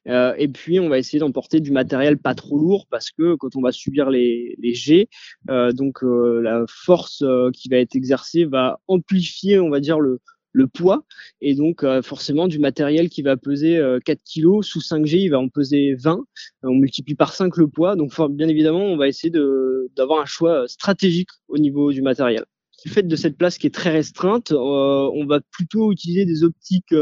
Euh, 0.08 0.32
et 0.38 0.48
puis, 0.48 0.78
on 0.78 0.88
va 0.88 0.98
essayer 0.98 1.18
d'emporter 1.18 1.60
du 1.60 1.72
matériel 1.72 2.18
pas 2.18 2.34
trop 2.34 2.56
lourd 2.56 2.86
parce 2.88 3.10
que 3.10 3.34
quand 3.34 3.56
on 3.56 3.60
va 3.60 3.72
subir 3.72 4.10
les, 4.10 4.56
jets, 4.74 5.08
euh, 5.50 5.72
donc 5.72 5.98
la 6.02 6.64
force 6.68 7.24
qui 7.52 7.68
va 7.68 7.78
être 7.78 7.96
exercée 7.96 8.44
va 8.44 8.78
amplifier, 8.86 9.58
on 9.58 9.70
va 9.70 9.80
dire, 9.80 9.98
le, 9.98 10.20
le 10.56 10.66
poids. 10.66 11.04
Et 11.40 11.54
donc 11.54 11.84
euh, 11.84 12.02
forcément 12.02 12.48
du 12.48 12.58
matériel 12.58 13.08
qui 13.10 13.22
va 13.22 13.36
peser 13.36 13.76
4 14.04 14.18
euh, 14.18 14.58
kg 14.60 14.62
sous 14.62 14.80
5G 14.80 15.18
il 15.18 15.28
va 15.28 15.38
en 15.38 15.48
peser 15.48 15.94
20 15.94 16.24
on 16.62 16.74
multiplie 16.74 17.14
par 17.14 17.34
5 17.34 17.56
le 17.58 17.68
poids. 17.68 17.94
Donc 17.94 18.12
bien 18.30 18.48
évidemment 18.48 18.84
on 18.84 18.96
va 18.96 19.06
essayer 19.06 19.30
d'avoir 19.30 20.20
un 20.20 20.24
choix 20.24 20.66
stratégique 20.66 21.28
au 21.48 21.58
niveau 21.58 21.92
du 21.92 22.02
matériel. 22.02 22.44
Du 22.84 22.90
fait 22.90 23.02
de 23.02 23.16
cette 23.16 23.36
place 23.36 23.58
qui 23.58 23.66
est 23.66 23.74
très 23.74 23.90
restreinte, 23.90 24.52
euh, 24.52 25.10
on 25.14 25.26
va 25.26 25.40
plutôt 25.50 25.92
utiliser 25.92 26.24
des 26.24 26.44
optiques 26.44 26.94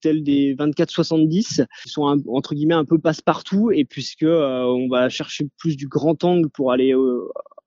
tels 0.00 0.22
des 0.22 0.54
24-70 0.56 1.66
qui 1.82 1.88
sont 1.88 2.02
entre 2.28 2.54
guillemets 2.54 2.74
un 2.74 2.84
peu 2.84 2.98
passe-partout. 2.98 3.70
Et 3.72 3.84
puisque 3.84 4.26
on 4.26 4.88
va 4.88 5.08
chercher 5.08 5.48
plus 5.58 5.76
du 5.76 5.88
grand 5.88 6.22
angle 6.24 6.48
pour 6.50 6.72
aller 6.72 6.94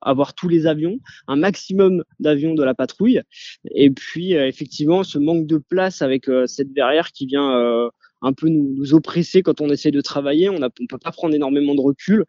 avoir 0.06 0.34
tous 0.34 0.48
les 0.48 0.68
avions, 0.68 1.00
un 1.28 1.36
maximum 1.36 2.04
d'avions 2.20 2.54
de 2.54 2.64
la 2.64 2.74
patrouille. 2.74 3.22
Et 3.72 3.90
puis, 3.90 4.34
effectivement, 4.34 5.04
ce 5.04 5.18
manque 5.18 5.48
de 5.48 5.58
place 5.58 6.02
avec 6.02 6.30
cette 6.46 6.72
verrière 6.74 7.12
qui 7.12 7.26
vient 7.26 7.90
un 8.26 8.34
peu 8.34 8.50
nous, 8.50 8.94
oppresser 8.94 9.44
quand 9.44 9.62
on 9.62 9.70
essaie 9.70 9.92
de 9.92 10.02
travailler. 10.02 10.50
On 10.50 10.60
ne 10.60 10.68
peut 10.68 10.98
pas 10.98 11.12
prendre 11.12 11.36
énormément 11.36 11.76
de 11.76 11.82
recul. 11.82 12.26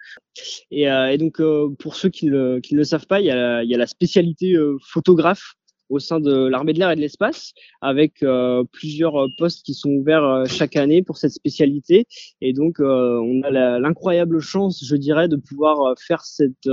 Et, 0.71 0.91
euh, 0.91 1.17
donc, 1.17 1.41
euh, 1.41 1.69
pour 1.79 1.97
ceux 1.97 2.11
qui, 2.11 2.27
ne 2.27 2.61
le 2.71 2.85
savent 2.85 3.07
pas, 3.07 3.21
il 3.21 3.27
y 3.27 3.31
a, 3.31 3.65
la 3.65 3.87
spécialité 3.87 4.55
euh, 4.55 4.77
photographe 4.87 5.55
au 5.89 5.99
sein 5.99 6.21
de 6.21 6.49
l'armée 6.49 6.73
de 6.73 6.79
l'air 6.79 6.91
et 6.91 6.97
de 6.97 7.01
l'espace, 7.01 7.53
avec 7.81 8.23
euh, 8.23 8.65
plusieurs 8.73 9.17
euh, 9.17 9.29
postes 9.39 9.65
qui 9.65 9.75
sont 9.75 9.91
ouverts 9.91 10.25
euh, 10.25 10.45
chaque 10.47 10.77
année 10.77 11.03
pour 11.03 11.17
cette 11.19 11.33
spécialité. 11.33 12.07
Et 12.41 12.53
donc, 12.53 12.77
on 12.81 13.43
a 13.43 13.79
l'incroyable 13.79 14.41
chance, 14.41 14.85
je 14.85 14.97
dirais, 14.97 15.29
de 15.29 15.37
pouvoir 15.37 15.95
faire 15.99 16.23
cette, 16.25 16.69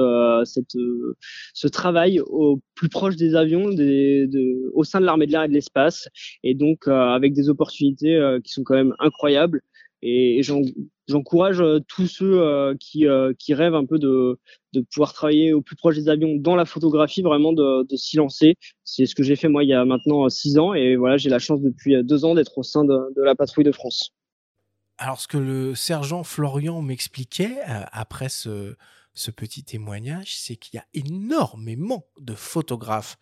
cette, 0.46 0.76
ce 1.54 1.68
travail 1.68 2.20
au 2.20 2.60
plus 2.76 2.90
proche 2.90 3.16
des 3.16 3.36
avions, 3.36 3.70
des, 3.70 4.28
de, 4.28 4.72
au 4.74 4.84
sein 4.84 5.00
de 5.00 5.06
l'armée 5.06 5.28
de 5.28 5.32
l'air 5.32 5.44
et 5.44 5.48
de 5.48 5.54
l'espace, 5.54 6.08
et 6.44 6.54
donc 6.54 6.88
avec 6.88 7.34
des 7.34 7.50
opportunités 7.50 8.20
qui 8.44 8.54
sont 8.54 8.64
quand 8.64 8.76
même 8.76 8.94
incroyables. 9.00 9.62
Et, 10.06 10.42
j'encourage 11.08 11.62
euh, 11.62 11.80
tous 11.88 12.08
ceux 12.08 12.42
euh, 12.42 12.76
qui, 12.78 13.08
euh, 13.08 13.34
qui 13.40 13.54
rêvent 13.54 13.74
un 13.74 13.86
peu 13.86 14.00
de, 14.00 14.38
de 14.74 14.82
pouvoir 14.82 15.14
travailler 15.14 15.54
au 15.54 15.62
plus 15.62 15.78
proche 15.78 15.96
des 15.96 16.10
avions 16.10 16.36
dans 16.36 16.58
la 16.58 16.66
photographie, 16.66 17.22
vraiment 17.22 17.54
de, 17.54 17.88
de 17.88 17.96
s'y 17.96 18.18
lancer. 18.18 18.56
C'est 18.84 19.06
ce 19.06 19.16
que 19.16 19.24
j'ai 19.24 19.38
fait 19.38 19.48
moi 19.48 19.64
il 19.64 19.70
y 19.70 19.74
a 19.74 19.86
maintenant 19.86 20.28
six 20.28 20.58
ans 20.58 20.74
et 20.74 20.98
voilà, 20.98 21.16
j'ai 21.16 21.30
la 21.30 21.40
chance 21.40 21.62
depuis 21.62 22.04
deux 22.04 22.26
ans 22.26 22.36
d'être 22.36 22.58
au 22.58 22.64
sein 22.64 22.84
de, 22.84 23.14
de, 23.16 23.22
la 23.24 23.34
patrouille 23.34 23.64
de 23.64 23.72
France. 23.72 24.12
Alors 24.98 25.22
ce 25.22 25.28
que 25.28 25.38
le 25.38 25.74
sergent 25.74 26.24
Florian 26.24 26.82
m'expliquait 26.82 27.60
après 27.94 28.28
ce, 28.28 28.76
ce 29.14 29.32
petit 29.32 29.64
témoignage, 29.64 30.36
c'est 30.36 30.58
qu'il 30.58 30.76
y 30.76 30.80
a 30.80 30.86
énormément 30.94 32.06
de 32.20 32.34
photographes 32.34 33.18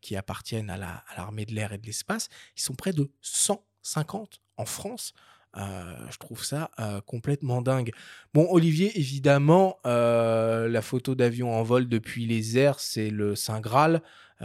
qui 0.00 0.16
appartiennent 0.16 0.70
à 0.70 0.76
l'armée 1.16 1.44
la, 1.44 1.50
de 1.50 1.54
l'air 1.54 1.72
et 1.72 1.78
de 1.78 1.86
l'espace. 1.86 2.28
Ils 2.56 2.62
sont 2.62 2.74
près 2.74 2.92
de 2.92 3.08
150 3.22 4.40
en 4.56 4.64
France. 4.64 5.12
Euh, 5.56 5.96
je 6.10 6.18
trouve 6.18 6.44
ça 6.44 6.70
euh, 6.78 7.00
complètement 7.00 7.62
dingue. 7.62 7.92
Bon, 8.34 8.46
Olivier, 8.50 8.98
évidemment, 8.98 9.78
euh, 9.86 10.68
la 10.68 10.82
photo 10.82 11.14
d'avion 11.14 11.54
en 11.54 11.62
vol 11.62 11.88
depuis 11.88 12.26
les 12.26 12.58
airs, 12.58 12.80
c'est 12.80 13.10
le 13.10 13.34
Saint 13.34 13.60
Graal, 13.60 14.02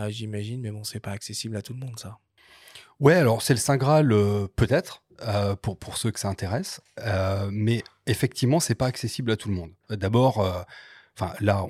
j'imagine, 0.07 0.61
mais 0.61 0.71
bon, 0.71 0.83
c'est 0.83 1.01
pas 1.01 1.11
accessible 1.11 1.57
à 1.57 1.61
tout 1.61 1.73
le 1.73 1.79
monde, 1.79 1.99
ça. 1.99 2.17
Ouais, 2.99 3.15
alors 3.15 3.41
c'est 3.41 3.53
le 3.53 3.59
Saint 3.59 3.77
Graal, 3.77 4.07
peut-être. 4.55 5.03
pour, 5.61 5.77
pour 5.77 5.97
ceux 5.97 6.11
que 6.11 6.19
ça 6.19 6.29
intéresse, 6.29 6.79
mais 7.51 7.83
effectivement, 8.07 8.61
c'est 8.61 8.75
pas 8.75 8.85
accessible 8.85 9.31
à 9.31 9.35
tout 9.35 9.49
le 9.49 9.55
monde. 9.55 9.71
D'abord, 9.89 10.65
Enfin, 11.19 11.33
là, 11.41 11.65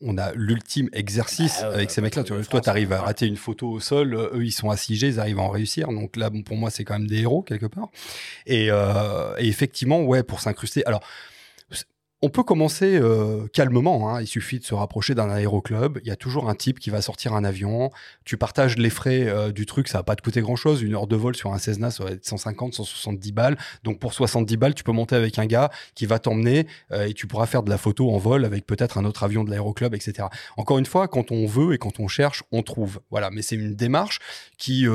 on, 0.00 0.16
a 0.16 0.32
l'ultime 0.32 0.88
exercice 0.92 1.58
bah, 1.60 1.74
avec 1.74 1.90
ces 1.90 2.00
mecs-là. 2.00 2.24
Toi, 2.24 2.60
tu 2.60 2.68
arrives 2.68 2.92
à 2.92 3.02
rater 3.02 3.26
une 3.26 3.36
photo 3.36 3.70
au 3.70 3.80
sol, 3.80 4.14
eux, 4.14 4.44
ils 4.44 4.52
sont 4.52 4.70
assiégés, 4.70 5.08
ils 5.08 5.20
arrivent 5.20 5.38
à 5.38 5.42
en 5.42 5.50
réussir. 5.50 5.88
Donc 5.88 6.16
là, 6.16 6.30
pour 6.44 6.56
moi, 6.56 6.70
c'est 6.70 6.84
quand 6.84 6.98
même 6.98 7.06
des 7.06 7.20
héros, 7.20 7.42
quelque 7.42 7.66
part. 7.66 7.90
Et, 8.46 8.68
euh, 8.70 9.36
et 9.38 9.48
effectivement, 9.48 10.02
ouais, 10.02 10.22
pour 10.22 10.40
s'incruster. 10.40 10.84
Alors, 10.86 11.02
on 12.22 12.30
peut 12.30 12.42
commencer 12.42 12.96
euh, 12.96 13.46
calmement. 13.52 14.10
Hein. 14.10 14.22
Il 14.22 14.26
suffit 14.26 14.58
de 14.58 14.64
se 14.64 14.74
rapprocher 14.74 15.14
d'un 15.14 15.28
aéroclub. 15.28 15.98
Il 16.02 16.08
y 16.08 16.10
a 16.10 16.16
toujours 16.16 16.48
un 16.48 16.54
type 16.54 16.78
qui 16.78 16.88
va 16.88 17.02
sortir 17.02 17.34
un 17.34 17.44
avion. 17.44 17.90
Tu 18.24 18.38
partages 18.38 18.78
les 18.78 18.88
frais 18.88 19.26
euh, 19.26 19.52
du 19.52 19.66
truc. 19.66 19.88
Ça 19.88 19.98
va 19.98 20.04
pas 20.04 20.16
te 20.16 20.22
coûter 20.22 20.40
grand 20.40 20.56
chose. 20.56 20.82
Une 20.82 20.94
heure 20.94 21.06
de 21.06 21.16
vol 21.16 21.36
sur 21.36 21.52
un 21.52 21.58
Cessna, 21.58 21.90
ça 21.90 22.04
va 22.04 22.10
être 22.12 22.24
150, 22.24 22.74
170 22.74 23.32
balles. 23.32 23.58
Donc 23.84 23.98
pour 23.98 24.14
70 24.14 24.56
balles, 24.56 24.74
tu 24.74 24.82
peux 24.82 24.92
monter 24.92 25.14
avec 25.14 25.38
un 25.38 25.46
gars 25.46 25.70
qui 25.94 26.06
va 26.06 26.18
t'emmener 26.18 26.66
euh, 26.90 27.06
et 27.06 27.12
tu 27.12 27.26
pourras 27.26 27.46
faire 27.46 27.62
de 27.62 27.70
la 27.70 27.78
photo 27.78 28.10
en 28.10 28.18
vol 28.18 28.46
avec 28.46 28.66
peut-être 28.66 28.96
un 28.96 29.04
autre 29.04 29.22
avion 29.22 29.44
de 29.44 29.50
l'aéroclub, 29.50 29.94
etc. 29.94 30.28
Encore 30.56 30.78
une 30.78 30.86
fois, 30.86 31.08
quand 31.08 31.32
on 31.32 31.46
veut 31.46 31.74
et 31.74 31.78
quand 31.78 32.00
on 32.00 32.08
cherche, 32.08 32.44
on 32.50 32.62
trouve. 32.62 33.00
Voilà. 33.10 33.30
Mais 33.30 33.42
c'est 33.42 33.56
une 33.56 33.74
démarche 33.74 34.20
qui 34.56 34.86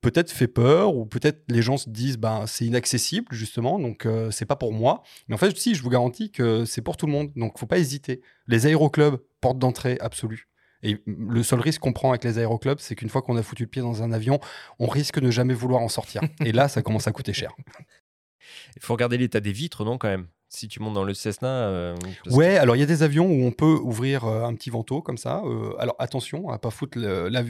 peut-être 0.00 0.30
fait 0.30 0.48
peur 0.48 0.94
ou 0.96 1.06
peut-être 1.06 1.42
les 1.48 1.62
gens 1.62 1.76
se 1.76 1.90
disent 1.90 2.16
ben 2.16 2.46
c'est 2.46 2.64
inaccessible 2.64 3.26
justement 3.30 3.78
donc 3.78 4.06
euh, 4.06 4.30
c'est 4.30 4.46
pas 4.46 4.56
pour 4.56 4.72
moi. 4.72 5.02
Mais 5.28 5.34
en 5.34 5.38
fait 5.38 5.56
si 5.56 5.74
je 5.74 5.82
vous 5.82 5.90
garantis 5.90 6.30
que 6.30 6.64
c'est 6.64 6.82
pour 6.82 6.96
tout 6.96 7.06
le 7.06 7.12
monde 7.12 7.30
donc 7.36 7.58
faut 7.58 7.66
pas 7.66 7.78
hésiter. 7.78 8.20
Les 8.46 8.66
aéroclubs 8.66 9.18
porte 9.40 9.58
d'entrée 9.58 9.98
absolue. 10.00 10.48
Et 10.82 11.02
le 11.06 11.42
seul 11.42 11.60
risque 11.60 11.82
qu'on 11.82 11.92
prend 11.92 12.10
avec 12.10 12.24
les 12.24 12.38
aéroclubs 12.38 12.78
c'est 12.78 12.94
qu'une 12.94 13.10
fois 13.10 13.22
qu'on 13.22 13.36
a 13.36 13.42
foutu 13.42 13.64
le 13.64 13.68
pied 13.68 13.82
dans 13.82 14.02
un 14.02 14.12
avion 14.12 14.40
on 14.78 14.86
risque 14.86 15.20
de 15.20 15.26
ne 15.26 15.30
jamais 15.30 15.54
vouloir 15.54 15.82
en 15.82 15.88
sortir. 15.88 16.22
Et 16.44 16.52
là 16.52 16.68
ça 16.68 16.82
commence 16.82 17.06
à 17.06 17.12
coûter 17.12 17.32
cher. 17.32 17.52
Il 18.76 18.82
faut 18.82 18.94
regarder 18.94 19.18
l'état 19.18 19.40
des 19.40 19.52
vitres 19.52 19.84
non 19.84 19.98
quand 19.98 20.08
même? 20.08 20.26
Si 20.50 20.66
tu 20.66 20.82
montes 20.82 20.94
dans 20.94 21.04
le 21.04 21.14
Cessna. 21.14 21.48
Euh, 21.48 21.96
ouais, 22.26 22.58
alors 22.58 22.74
il 22.74 22.80
y 22.80 22.82
a 22.82 22.86
des 22.86 23.04
avions 23.04 23.26
où 23.26 23.44
on 23.44 23.52
peut 23.52 23.78
ouvrir 23.82 24.24
euh, 24.24 24.44
un 24.44 24.52
petit 24.54 24.68
vantaux 24.68 25.00
comme 25.00 25.16
ça. 25.16 25.42
Euh, 25.44 25.72
alors 25.78 25.94
attention 26.00 26.50
à 26.50 26.58
pas 26.58 26.70
foutre. 26.70 26.98
La, 26.98 27.44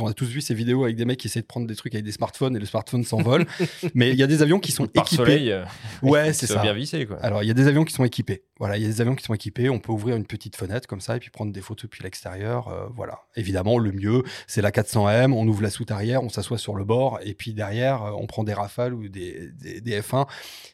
on 0.00 0.06
a 0.06 0.14
tous 0.14 0.28
vu 0.28 0.40
ces 0.40 0.54
vidéos 0.54 0.84
avec 0.84 0.96
des 0.96 1.04
mecs 1.04 1.18
qui 1.18 1.26
essaient 1.26 1.42
de 1.42 1.46
prendre 1.46 1.66
des 1.66 1.76
trucs 1.76 1.94
avec 1.94 2.06
des 2.06 2.12
smartphones 2.12 2.56
et 2.56 2.58
le 2.58 2.64
smartphone 2.64 3.04
s'envole. 3.04 3.46
mais 3.94 4.10
il 4.10 4.16
y 4.16 4.22
a 4.22 4.26
des 4.26 4.40
avions 4.40 4.60
qui 4.60 4.72
sont 4.72 4.86
équipés. 4.86 5.16
Soleil, 5.16 5.62
ouais, 6.02 6.32
c'est 6.32 6.46
ça. 6.46 6.62
bien 6.62 6.72
vissé 6.72 7.04
quoi. 7.04 7.18
Alors 7.18 7.42
il 7.42 7.46
y 7.46 7.50
a 7.50 7.54
des 7.54 7.66
avions 7.66 7.84
qui 7.84 7.92
sont 7.92 8.04
équipés. 8.04 8.44
Voilà, 8.58 8.78
il 8.78 8.82
y 8.82 8.86
a 8.86 8.88
des 8.88 9.00
avions 9.02 9.14
qui 9.14 9.24
sont 9.24 9.34
équipés. 9.34 9.68
On 9.68 9.78
peut 9.78 9.92
ouvrir 9.92 10.16
une 10.16 10.26
petite 10.26 10.56
fenêtre 10.56 10.88
comme 10.88 11.02
ça 11.02 11.16
et 11.16 11.20
puis 11.20 11.30
prendre 11.30 11.52
des 11.52 11.60
photos 11.60 11.82
depuis 11.82 12.02
l'extérieur. 12.02 12.90
voilà. 12.96 13.20
Évidemment, 13.36 13.78
le 13.78 13.92
mieux, 13.92 14.24
c'est 14.46 14.62
la 14.62 14.70
400M. 14.70 15.32
On 15.32 15.46
ouvre 15.46 15.62
la 15.62 15.70
soute 15.70 15.90
arrière, 15.90 16.24
on 16.24 16.30
s'assoit 16.30 16.58
sur 16.58 16.74
le 16.74 16.84
bord 16.84 17.20
et 17.22 17.34
puis 17.34 17.52
derrière, 17.52 18.14
on 18.18 18.26
prend 18.26 18.42
des 18.42 18.54
Rafales 18.54 18.94
ou 18.94 19.08
des, 19.08 19.50
des, 19.52 19.80
des 19.82 20.00
F1. 20.00 20.26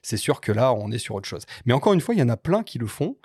C'est 0.03 0.17
sûr 0.17 0.41
que 0.41 0.53
là, 0.53 0.73
on 0.73 0.93
est 0.93 0.99
sur 0.99 1.17
autre 1.17 1.29
chose. 1.29 1.45
Mais 1.67 1.73
encore 1.73 1.93
une 1.93 2.01
fois, 2.01 2.15
il 2.15 2.19
y 2.19 2.23
en 2.23 2.29
a 2.29 2.37
plein 2.37 2.63
qui 2.63 2.79
le 2.79 2.87
font. 2.87 3.17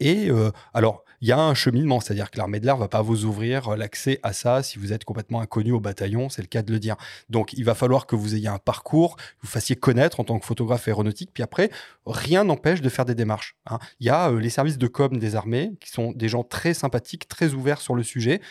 Et 0.00 0.28
euh, 0.30 0.50
alors, 0.72 1.04
il 1.20 1.28
y 1.28 1.32
a 1.32 1.38
un 1.38 1.54
cheminement, 1.54 2.00
c'est-à-dire 2.00 2.30
que 2.30 2.36
l'armée 2.36 2.60
de 2.60 2.66
l'air 2.66 2.76
va 2.76 2.88
pas 2.88 3.00
vous 3.00 3.24
ouvrir 3.24 3.68
euh, 3.68 3.76
l'accès 3.76 4.20
à 4.22 4.32
ça 4.32 4.62
si 4.62 4.78
vous 4.78 4.92
êtes 4.92 5.04
complètement 5.04 5.40
inconnu 5.40 5.72
au 5.72 5.80
bataillon, 5.80 6.28
c'est 6.28 6.42
le 6.42 6.48
cas 6.48 6.62
de 6.62 6.72
le 6.72 6.78
dire. 6.78 6.96
Donc, 7.30 7.54
il 7.54 7.64
va 7.64 7.74
falloir 7.74 8.06
que 8.06 8.16
vous 8.16 8.34
ayez 8.34 8.48
un 8.48 8.58
parcours, 8.58 9.16
que 9.16 9.22
vous 9.42 9.48
fassiez 9.48 9.76
connaître 9.76 10.20
en 10.20 10.24
tant 10.24 10.38
que 10.38 10.44
photographe 10.44 10.86
aéronautique, 10.86 11.30
puis 11.32 11.42
après, 11.42 11.70
rien 12.06 12.44
n'empêche 12.44 12.82
de 12.82 12.88
faire 12.88 13.04
des 13.04 13.14
démarches. 13.14 13.56
Hein. 13.66 13.78
Il 14.00 14.06
y 14.06 14.10
a 14.10 14.30
euh, 14.30 14.38
les 14.38 14.50
services 14.50 14.78
de 14.78 14.86
com 14.86 15.16
des 15.18 15.36
armées 15.36 15.72
qui 15.80 15.90
sont 15.90 16.12
des 16.12 16.28
gens 16.28 16.42
très 16.42 16.74
sympathiques, 16.74 17.28
très 17.28 17.54
ouverts 17.54 17.80
sur 17.80 17.94
le 17.94 18.02
sujet. 18.02 18.42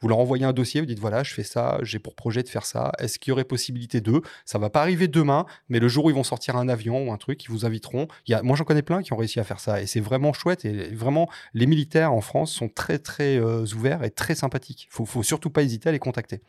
Vous 0.00 0.08
leur 0.08 0.18
envoyez 0.18 0.44
un 0.44 0.52
dossier, 0.52 0.80
vous 0.80 0.86
dites 0.86 1.00
voilà, 1.00 1.22
je 1.22 1.34
fais 1.34 1.42
ça, 1.42 1.78
j'ai 1.82 1.98
pour 1.98 2.14
projet 2.14 2.42
de 2.42 2.48
faire 2.48 2.64
ça. 2.64 2.92
Est-ce 2.98 3.18
qu'il 3.18 3.30
y 3.30 3.32
aurait 3.32 3.44
possibilité 3.44 4.00
d'eux? 4.00 4.22
Ça 4.44 4.58
va 4.58 4.70
pas 4.70 4.80
arriver 4.80 5.08
demain, 5.08 5.46
mais 5.68 5.80
le 5.80 5.88
jour 5.88 6.04
où 6.04 6.10
ils 6.10 6.14
vont 6.14 6.24
sortir 6.24 6.56
un 6.56 6.68
avion 6.68 7.08
ou 7.08 7.12
un 7.12 7.16
truc, 7.16 7.44
ils 7.44 7.50
vous 7.50 7.64
inviteront. 7.64 8.08
Il 8.26 8.38
moi, 8.42 8.56
j'en 8.56 8.64
connais 8.64 8.82
plein 8.82 9.02
qui 9.02 9.12
ont 9.12 9.16
réussi 9.16 9.40
à 9.40 9.44
faire 9.44 9.60
ça 9.60 9.82
et 9.82 9.86
c'est 9.86 10.00
vraiment 10.00 10.32
chouette. 10.32 10.64
Et 10.64 10.94
vraiment, 10.94 11.28
les 11.54 11.66
militaires 11.66 12.12
en 12.12 12.20
France 12.20 12.52
sont 12.52 12.68
très 12.68 12.98
très 12.98 13.36
euh, 13.38 13.64
ouverts 13.74 14.04
et 14.04 14.10
très 14.10 14.34
sympathiques. 14.34 14.88
Faut, 14.90 15.04
faut 15.04 15.22
surtout 15.22 15.50
pas 15.50 15.62
hésiter 15.62 15.88
à 15.88 15.92
les 15.92 15.98
contacter. 15.98 16.42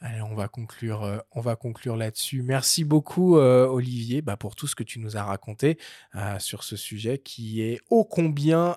Allez, 0.00 0.20
on 0.22 0.34
va 0.34 0.48
conclure, 0.48 1.02
euh, 1.02 1.54
conclure 1.54 1.96
là-dessus. 1.96 2.42
Merci 2.42 2.84
beaucoup, 2.84 3.38
euh, 3.38 3.66
Olivier, 3.66 4.22
bah, 4.22 4.36
pour 4.36 4.54
tout 4.54 4.66
ce 4.66 4.74
que 4.74 4.82
tu 4.82 4.98
nous 4.98 5.16
as 5.16 5.24
raconté 5.24 5.78
sur 6.38 6.62
ce 6.62 6.76
sujet 6.76 7.18
qui 7.18 7.62
est 7.62 7.80
ô 7.90 8.04
combien 8.04 8.76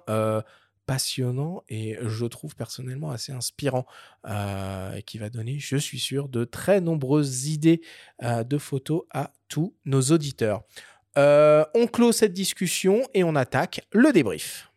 passionnant 0.87 1.63
et 1.69 1.97
je 2.01 2.25
trouve 2.25 2.55
personnellement 2.55 3.11
assez 3.11 3.31
inspirant 3.31 3.85
euh, 4.27 4.99
qui 5.01 5.19
va 5.19 5.29
donner, 5.29 5.59
je 5.59 5.77
suis 5.77 5.99
sûr, 5.99 6.29
de 6.29 6.45
très 6.45 6.81
nombreuses 6.81 7.47
idées 7.47 7.81
euh, 8.23 8.43
de 8.43 8.57
photos 8.57 9.03
à 9.13 9.31
tous 9.49 9.75
nos 9.85 10.01
auditeurs. 10.01 10.63
Euh, 11.17 11.65
on 11.75 11.87
clôt 11.87 12.11
cette 12.11 12.33
discussion 12.33 13.03
et 13.13 13.23
on 13.23 13.35
attaque 13.35 13.85
le 13.91 14.11
débrief. 14.11 14.71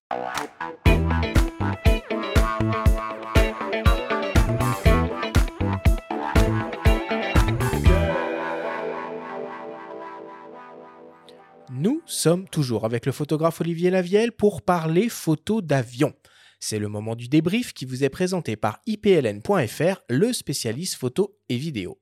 Nous 11.80 12.02
sommes 12.04 12.46
toujours 12.46 12.84
avec 12.84 13.06
le 13.06 13.12
photographe 13.12 13.62
Olivier 13.62 13.88
Lavielle 13.88 14.32
pour 14.32 14.60
parler 14.60 15.08
photo 15.08 15.62
d'avion. 15.62 16.12
C'est 16.58 16.78
le 16.78 16.88
moment 16.88 17.16
du 17.16 17.26
débrief 17.26 17.72
qui 17.72 17.86
vous 17.86 18.04
est 18.04 18.10
présenté 18.10 18.54
par 18.54 18.80
ipln.fr, 18.84 20.02
le 20.10 20.34
spécialiste 20.34 20.96
photo 20.96 21.38
et 21.48 21.56
vidéo. 21.56 21.98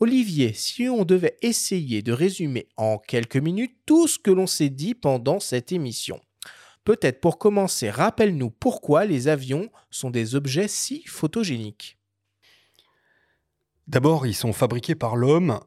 Olivier, 0.00 0.52
si 0.52 0.86
on 0.90 1.06
devait 1.06 1.38
essayer 1.40 2.02
de 2.02 2.12
résumer 2.12 2.68
en 2.76 2.98
quelques 2.98 3.38
minutes 3.38 3.74
tout 3.86 4.06
ce 4.06 4.18
que 4.18 4.30
l'on 4.30 4.46
s'est 4.46 4.68
dit 4.68 4.94
pendant 4.94 5.40
cette 5.40 5.72
émission. 5.72 6.20
Peut-être 6.84 7.22
pour 7.22 7.38
commencer, 7.38 7.88
rappelle-nous 7.88 8.50
pourquoi 8.50 9.06
les 9.06 9.28
avions 9.28 9.70
sont 9.90 10.10
des 10.10 10.34
objets 10.34 10.68
si 10.68 11.04
photogéniques. 11.06 11.96
D'abord, 13.88 14.26
ils 14.26 14.36
sont 14.36 14.52
fabriqués 14.52 14.94
par 14.94 15.16
l'homme 15.16 15.58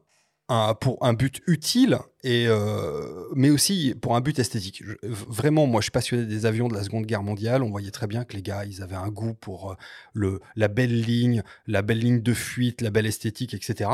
pour 0.80 0.98
un 1.04 1.14
but 1.14 1.40
utile, 1.46 1.98
et, 2.22 2.46
euh, 2.48 3.28
mais 3.34 3.50
aussi 3.50 3.94
pour 4.00 4.14
un 4.14 4.20
but 4.20 4.38
esthétique. 4.38 4.82
vraiment, 5.02 5.66
moi, 5.66 5.80
je 5.80 5.84
suis 5.84 5.90
passionné 5.90 6.26
des 6.26 6.44
avions 6.44 6.68
de 6.68 6.74
la 6.74 6.82
Seconde 6.82 7.06
Guerre 7.06 7.22
mondiale. 7.22 7.62
On 7.62 7.70
voyait 7.70 7.90
très 7.90 8.06
bien 8.06 8.24
que 8.24 8.34
les 8.34 8.42
gars, 8.42 8.64
ils 8.64 8.82
avaient 8.82 8.96
un 8.96 9.08
goût 9.08 9.34
pour 9.34 9.72
euh, 9.72 9.74
le, 10.12 10.40
la 10.54 10.68
belle 10.68 11.00
ligne, 11.00 11.42
la 11.66 11.80
belle 11.80 11.98
ligne 11.98 12.20
de 12.20 12.34
fuite, 12.34 12.82
la 12.82 12.90
belle 12.90 13.06
esthétique, 13.06 13.54
etc. 13.54 13.90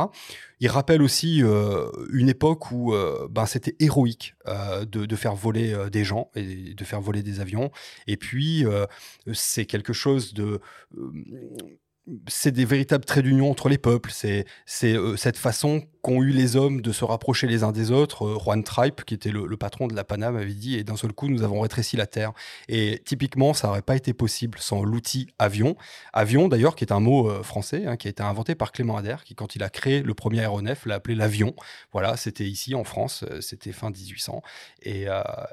Il 0.58 0.68
rappelle 0.68 1.02
aussi 1.02 1.42
euh, 1.42 1.88
une 2.12 2.28
époque 2.28 2.72
où 2.72 2.92
ben, 3.30 3.46
c'était 3.46 3.76
héroïque 3.78 4.34
de, 4.46 5.06
de, 5.06 5.16
faire 5.16 5.34
voler 5.34 5.76
des 5.90 6.04
gens 6.04 6.30
et 6.34 6.74
de 6.74 6.84
faire 6.84 7.00
voler 7.00 7.22
des 7.22 7.40
avions. 7.40 7.70
Et 8.06 8.16
puis, 8.16 8.64
c'est 9.32 9.66
quelque 9.66 9.92
chose 9.92 10.34
de 10.34 10.60
c'est 12.28 12.52
des 12.52 12.64
véritables 12.64 13.04
traits 13.04 13.24
d'union 13.24 13.50
entre 13.50 13.68
les 13.68 13.78
peuples. 13.78 14.10
C'est 14.12 14.46
euh, 14.82 15.16
cette 15.16 15.36
façon 15.36 15.82
qu'ont 16.02 16.22
eu 16.22 16.30
les 16.30 16.56
hommes 16.56 16.80
de 16.80 16.92
se 16.92 17.04
rapprocher 17.04 17.46
les 17.46 17.62
uns 17.62 17.72
des 17.72 17.90
autres. 17.90 18.26
Euh, 18.26 18.38
Juan 18.38 18.64
Tripe, 18.64 19.04
qui 19.04 19.14
était 19.14 19.30
le, 19.30 19.56
patron 19.56 19.86
de 19.86 19.94
la 19.94 20.02
Paname, 20.02 20.36
avait 20.36 20.54
dit 20.54 20.76
et 20.76 20.84
d'un 20.84 20.96
seul 20.96 21.12
coup, 21.12 21.28
nous 21.28 21.42
avons 21.42 21.60
rétréci 21.60 21.96
la 21.96 22.06
Terre. 22.06 22.32
Et 22.68 23.02
typiquement, 23.04 23.52
ça 23.52 23.68
n'aurait 23.68 23.82
pas 23.82 23.96
été 23.96 24.14
possible 24.14 24.58
sans 24.58 24.82
l'outil 24.82 25.28
avion. 25.38 25.76
Avion, 26.12 26.48
d'ailleurs, 26.48 26.74
qui 26.74 26.84
est 26.84 26.92
un 26.92 27.00
mot 27.00 27.28
euh, 27.28 27.42
français, 27.42 27.84
hein, 27.86 27.96
qui 27.96 28.08
a 28.08 28.10
été 28.10 28.22
inventé 28.22 28.54
par 28.54 28.72
Clément 28.72 28.96
Ader, 28.96 29.16
qui, 29.24 29.34
quand 29.34 29.54
il 29.54 29.62
a 29.62 29.68
créé 29.68 30.02
le 30.02 30.14
premier 30.14 30.40
aéronef, 30.40 30.86
l'a 30.86 30.96
appelé 30.96 31.14
l'avion. 31.14 31.54
Voilà, 31.92 32.16
c'était 32.16 32.46
ici 32.46 32.74
en 32.74 32.84
France, 32.84 33.24
c'était 33.40 33.72
fin 33.72 33.90
1800. 33.90 34.42
Et, 34.82 35.06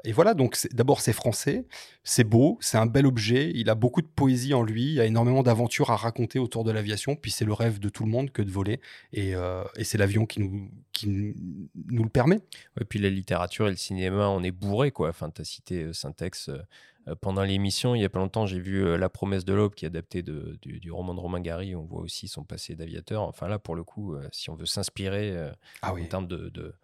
et 0.04 0.12
voilà, 0.12 0.34
donc 0.34 0.58
d'abord, 0.72 1.00
c'est 1.00 1.12
français, 1.12 1.64
c'est 2.04 2.24
beau, 2.24 2.58
c'est 2.60 2.78
un 2.78 2.86
bel 2.86 3.06
objet, 3.06 3.52
il 3.54 3.68
a 3.68 3.74
beaucoup 3.74 4.00
de 4.00 4.06
poésie 4.06 4.54
en 4.54 4.62
lui, 4.62 4.84
il 4.84 4.94
y 4.94 5.00
a 5.00 5.04
énormément 5.04 5.42
d'aventures 5.42 5.90
à 5.90 5.96
raconter 5.96 6.38
autour 6.48 6.64
de 6.64 6.72
l'aviation, 6.72 7.14
puis 7.14 7.30
c'est 7.30 7.44
le 7.44 7.52
rêve 7.52 7.78
de 7.78 7.90
tout 7.90 8.04
le 8.04 8.10
monde 8.10 8.30
que 8.30 8.40
de 8.40 8.50
voler, 8.50 8.80
et, 9.12 9.34
euh, 9.34 9.62
c'est 9.82 9.98
l'avion 9.98 10.24
qui 10.24 10.40
nous, 10.40 10.70
qui 10.92 11.08
nous 11.08 12.02
le 12.02 12.08
permet. 12.08 12.40
Et 12.80 12.84
puis 12.84 12.98
la 12.98 13.10
littérature 13.10 13.68
et 13.68 13.70
le 13.70 13.76
cinéma, 13.76 14.28
on 14.28 14.42
est 14.42 14.50
bourré, 14.50 14.90
quoi. 14.90 15.10
Enfin, 15.10 15.30
tu 15.30 15.42
as 15.42 15.44
cité 15.44 15.82
euh, 15.82 15.92
Syntex. 15.92 16.48
Euh, 16.48 17.14
pendant 17.20 17.42
l'émission, 17.42 17.94
il 17.94 18.00
y 18.00 18.04
a 18.04 18.08
pas 18.08 18.18
longtemps, 18.18 18.46
j'ai 18.46 18.60
vu 18.60 18.98
La 18.98 19.08
promesse 19.08 19.46
de 19.46 19.54
l'aube 19.54 19.74
qui 19.74 19.86
est 19.86 19.88
adapté 19.88 20.22
de, 20.22 20.58
du, 20.60 20.90
roman 20.90 21.14
de 21.14 21.20
Romain 21.20 21.40
Gary. 21.40 21.74
On 21.74 21.84
voit 21.84 22.02
aussi 22.02 22.28
son 22.28 22.44
passé 22.44 22.74
d'aviateur. 22.74 23.22
Enfin 23.22 23.48
là, 23.48 23.58
pour 23.58 23.74
le 23.74 23.82
coup, 23.82 24.14
si 24.30 24.50
on 24.50 24.54
veut 24.56 24.66
s'inspirer 24.66 25.34
ah 25.80 25.94
en 25.94 26.04
termes 26.04 26.26
de, 26.26 26.74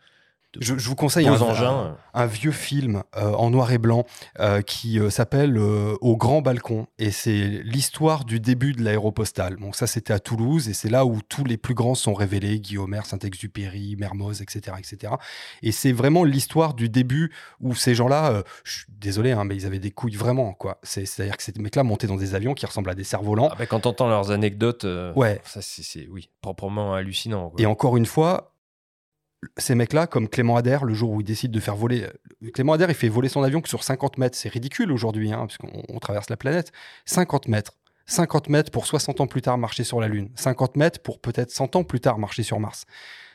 je, 0.60 0.74
vous 0.74 0.94
conseille 0.94 1.26
un, 1.26 1.96
un, 2.14 2.26
vieux 2.26 2.52
film 2.52 3.02
euh, 3.16 3.32
en 3.32 3.50
noir 3.50 3.72
et 3.72 3.78
blanc 3.78 4.04
euh, 4.40 4.62
qui 4.62 4.98
euh, 4.98 5.10
s'appelle 5.10 5.58
Au 5.58 6.16
grand 6.16 6.42
balcon 6.42 6.86
et 6.98 7.10
c'est 7.10 7.62
l'histoire 7.64 8.24
du 8.24 8.40
début 8.40 8.72
de 8.72 8.82
l'aéropostale. 8.82 9.56
Donc 9.56 9.76
ça 9.76 9.86
c'était 9.86 10.12
à 10.12 10.18
Toulouse 10.18 10.68
et 10.68 10.74
c'est 10.74 10.88
là 10.88 11.04
où 11.04 11.20
tous 11.28 11.44
les 11.44 11.56
plus 11.56 11.74
grands 11.74 11.94
sont 11.94 12.14
révélés, 12.14 12.60
Guillaume, 12.60 12.96
Saint-Exupéry, 13.04 13.96
Mermoz, 13.96 14.42
etc., 14.42 14.76
etc. 14.78 15.14
Et 15.62 15.72
c'est 15.72 15.92
vraiment 15.92 16.24
l'histoire 16.24 16.74
du 16.74 16.88
début 16.88 17.32
où 17.60 17.74
ces 17.74 17.94
gens-là, 17.94 18.42
je 18.64 18.78
suis 18.78 18.86
désolé, 18.88 19.32
hein, 19.32 19.44
mais 19.44 19.56
ils 19.56 19.66
avaient 19.66 19.78
des 19.78 19.90
couilles 19.90 20.16
vraiment 20.16 20.52
quoi. 20.52 20.78
C'est-à-dire 20.82 21.36
que 21.36 21.42
ces 21.42 21.52
mecs-là 21.58 21.82
montaient 21.82 22.06
dans 22.06 22.16
des 22.16 22.34
avions 22.34 22.54
qui 22.54 22.66
ressemblent 22.66 22.90
à 22.90 22.94
des 22.94 23.04
cerfs-volants. 23.04 23.48
Ah 23.52 23.56
bah, 23.58 23.66
quand 23.66 23.80
t'entends 23.80 24.08
leurs 24.08 24.30
anecdotes, 24.30 24.86
ouais, 25.16 25.40
ça 25.44 25.60
c'est 25.62 26.08
oui 26.08 26.28
proprement 26.40 26.94
hallucinant. 26.94 27.52
Et 27.58 27.66
encore 27.66 27.96
une 27.96 28.06
fois, 28.06 28.53
ces 29.56 29.74
mecs-là, 29.74 30.06
comme 30.06 30.28
Clément 30.28 30.56
Adair, 30.56 30.84
le 30.84 30.94
jour 30.94 31.10
où 31.10 31.20
il 31.20 31.24
décide 31.24 31.50
de 31.50 31.60
faire 31.60 31.76
voler. 31.76 32.04
Euh, 32.04 32.50
Clément 32.52 32.74
Adair, 32.74 32.90
il 32.90 32.94
fait 32.94 33.08
voler 33.08 33.28
son 33.28 33.42
avion 33.42 33.60
que 33.60 33.68
sur 33.68 33.82
50 33.82 34.18
mètres. 34.18 34.36
C'est 34.36 34.48
ridicule 34.48 34.92
aujourd'hui, 34.92 35.32
hein, 35.32 35.46
parce 35.46 35.58
qu'on 35.58 35.98
traverse 35.98 36.30
la 36.30 36.36
planète. 36.36 36.72
50 37.06 37.48
mètres. 37.48 37.72
50 38.06 38.48
mètres 38.48 38.70
pour 38.70 38.86
60 38.86 39.20
ans 39.20 39.26
plus 39.26 39.42
tard 39.42 39.58
marcher 39.58 39.84
sur 39.84 40.00
la 40.00 40.08
Lune. 40.08 40.30
50 40.34 40.76
mètres 40.76 41.00
pour 41.00 41.20
peut-être 41.20 41.50
100 41.50 41.76
ans 41.76 41.84
plus 41.84 42.00
tard 42.00 42.18
marcher 42.18 42.42
sur 42.42 42.60
Mars. 42.60 42.84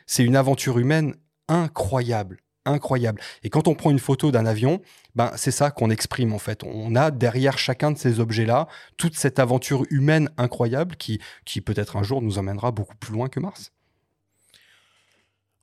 C'est 0.06 0.24
une 0.24 0.36
aventure 0.36 0.78
humaine 0.78 1.14
incroyable. 1.48 2.38
Incroyable. 2.66 3.20
Et 3.42 3.50
quand 3.50 3.68
on 3.68 3.74
prend 3.74 3.90
une 3.90 3.98
photo 3.98 4.30
d'un 4.30 4.46
avion, 4.46 4.80
ben, 5.14 5.32
c'est 5.36 5.50
ça 5.50 5.70
qu'on 5.70 5.90
exprime 5.90 6.32
en 6.34 6.38
fait. 6.38 6.62
On 6.62 6.94
a 6.94 7.10
derrière 7.10 7.58
chacun 7.58 7.90
de 7.90 7.98
ces 7.98 8.20
objets-là 8.20 8.68
toute 8.96 9.16
cette 9.16 9.38
aventure 9.38 9.84
humaine 9.90 10.30
incroyable 10.36 10.96
qui, 10.96 11.20
qui 11.44 11.62
peut-être 11.62 11.96
un 11.96 12.02
jour 12.02 12.22
nous 12.22 12.38
emmènera 12.38 12.70
beaucoup 12.70 12.96
plus 12.96 13.14
loin 13.14 13.28
que 13.28 13.40
Mars. 13.40 13.72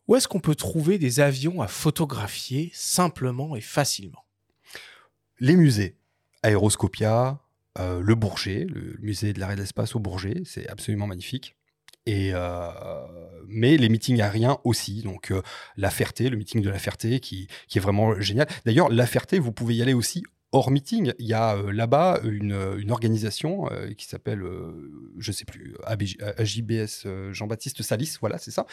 Où 0.08 0.16
est-ce 0.16 0.28
qu'on 0.28 0.40
peut 0.40 0.56
trouver 0.56 0.98
des 0.98 1.20
avions 1.20 1.62
à 1.62 1.68
photographier 1.68 2.72
simplement 2.74 3.56
et 3.56 3.62
facilement? 3.62 4.26
Les 5.40 5.56
musées. 5.56 5.98
Aéroscopia, 6.44 7.42
euh, 7.78 8.00
le 8.02 8.16
Bourget, 8.16 8.66
le 8.66 8.96
musée 9.02 9.34
de 9.34 9.40
l'arrêt 9.40 9.56
de 9.56 9.62
l'espace 9.62 9.96
au 9.96 10.00
Bourget, 10.00 10.44
c'est 10.46 10.68
absolument 10.70 11.08
magnifique. 11.08 11.56
Et 12.06 12.32
euh, 12.34 12.70
mais 13.48 13.76
les 13.76 13.90
meetings 13.90 14.22
aériens 14.22 14.60
aussi, 14.64 15.02
donc 15.02 15.32
euh, 15.32 15.42
la 15.76 15.90
Ferté, 15.90 16.30
le 16.30 16.38
meeting 16.38 16.62
de 16.62 16.70
la 16.70 16.80
Ferté 16.80 17.20
qui, 17.20 17.50
qui 17.68 17.80
est 17.80 17.82
vraiment 17.82 18.18
génial. 18.22 18.48
D'ailleurs, 18.66 18.88
la 18.88 19.06
Ferté, 19.06 19.40
vous 19.40 19.52
pouvez 19.52 19.76
y 19.76 19.82
aller 19.82 19.94
aussi 19.94 20.24
hors 20.54 20.72
meeting, 20.72 21.14
il 21.20 21.26
y 21.28 21.34
a 21.34 21.56
euh, 21.56 21.72
là-bas 21.72 22.22
une, 22.24 22.56
une, 22.78 22.92
organisation 22.92 23.70
euh, 23.72 23.92
qui 23.94 24.06
s'appelle, 24.06 24.42
euh, 24.42 24.92
je 25.18 25.32
sais 25.32 25.44
plus, 25.44 25.76
AJBS 25.86 27.08
Jean-Baptiste 27.32 27.84
Salis, 27.84 28.16
voilà, 28.22 28.38
c'est 28.38 28.52
ça, 28.52 28.66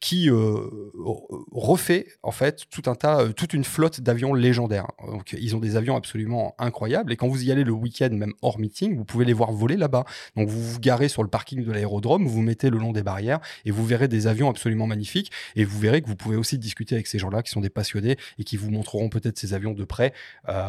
qui 0.00 0.30
refait 0.30 2.06
en 2.22 2.30
fait 2.30 2.64
tout 2.70 2.82
un 2.86 2.94
tas, 2.94 3.28
toute 3.32 3.52
une 3.52 3.64
flotte 3.64 4.00
d'avions 4.00 4.32
légendaires. 4.32 4.88
Donc 5.06 5.36
ils 5.38 5.54
ont 5.54 5.60
des 5.60 5.76
avions 5.76 5.96
absolument 5.96 6.54
incroyables 6.58 7.12
et 7.12 7.16
quand 7.16 7.28
vous 7.28 7.44
y 7.44 7.52
allez 7.52 7.64
le 7.64 7.72
week-end, 7.72 8.10
même 8.12 8.32
hors 8.42 8.58
meeting, 8.58 8.96
vous 8.96 9.04
pouvez 9.04 9.24
les 9.24 9.32
voir 9.32 9.52
voler 9.52 9.76
là-bas. 9.76 10.04
Donc 10.36 10.48
vous 10.48 10.62
vous 10.62 10.80
garez 10.80 11.08
sur 11.08 11.22
le 11.22 11.28
parking 11.28 11.64
de 11.64 11.72
l'aérodrome, 11.72 12.24
vous, 12.24 12.30
vous 12.30 12.42
mettez 12.42 12.70
le 12.70 12.78
long 12.78 12.92
des 12.92 13.02
barrières 13.02 13.40
et 13.64 13.70
vous 13.70 13.84
verrez 13.84 14.08
des 14.08 14.26
avions 14.26 14.48
absolument 14.48 14.86
magnifiques 14.86 15.30
et 15.56 15.64
vous 15.64 15.78
verrez 15.78 16.00
que 16.00 16.08
vous 16.08 16.16
pouvez 16.16 16.36
aussi 16.36 16.58
discuter 16.58 16.94
avec 16.94 17.06
ces 17.06 17.18
gens-là 17.18 17.42
qui 17.42 17.50
sont 17.50 17.60
des 17.60 17.70
passionnés 17.70 18.16
et 18.38 18.44
qui 18.44 18.56
vous 18.56 18.70
montreront 18.70 19.08
peut-être 19.08 19.38
ces 19.38 19.54
avions 19.54 19.72
de 19.72 19.84
près. 19.84 20.12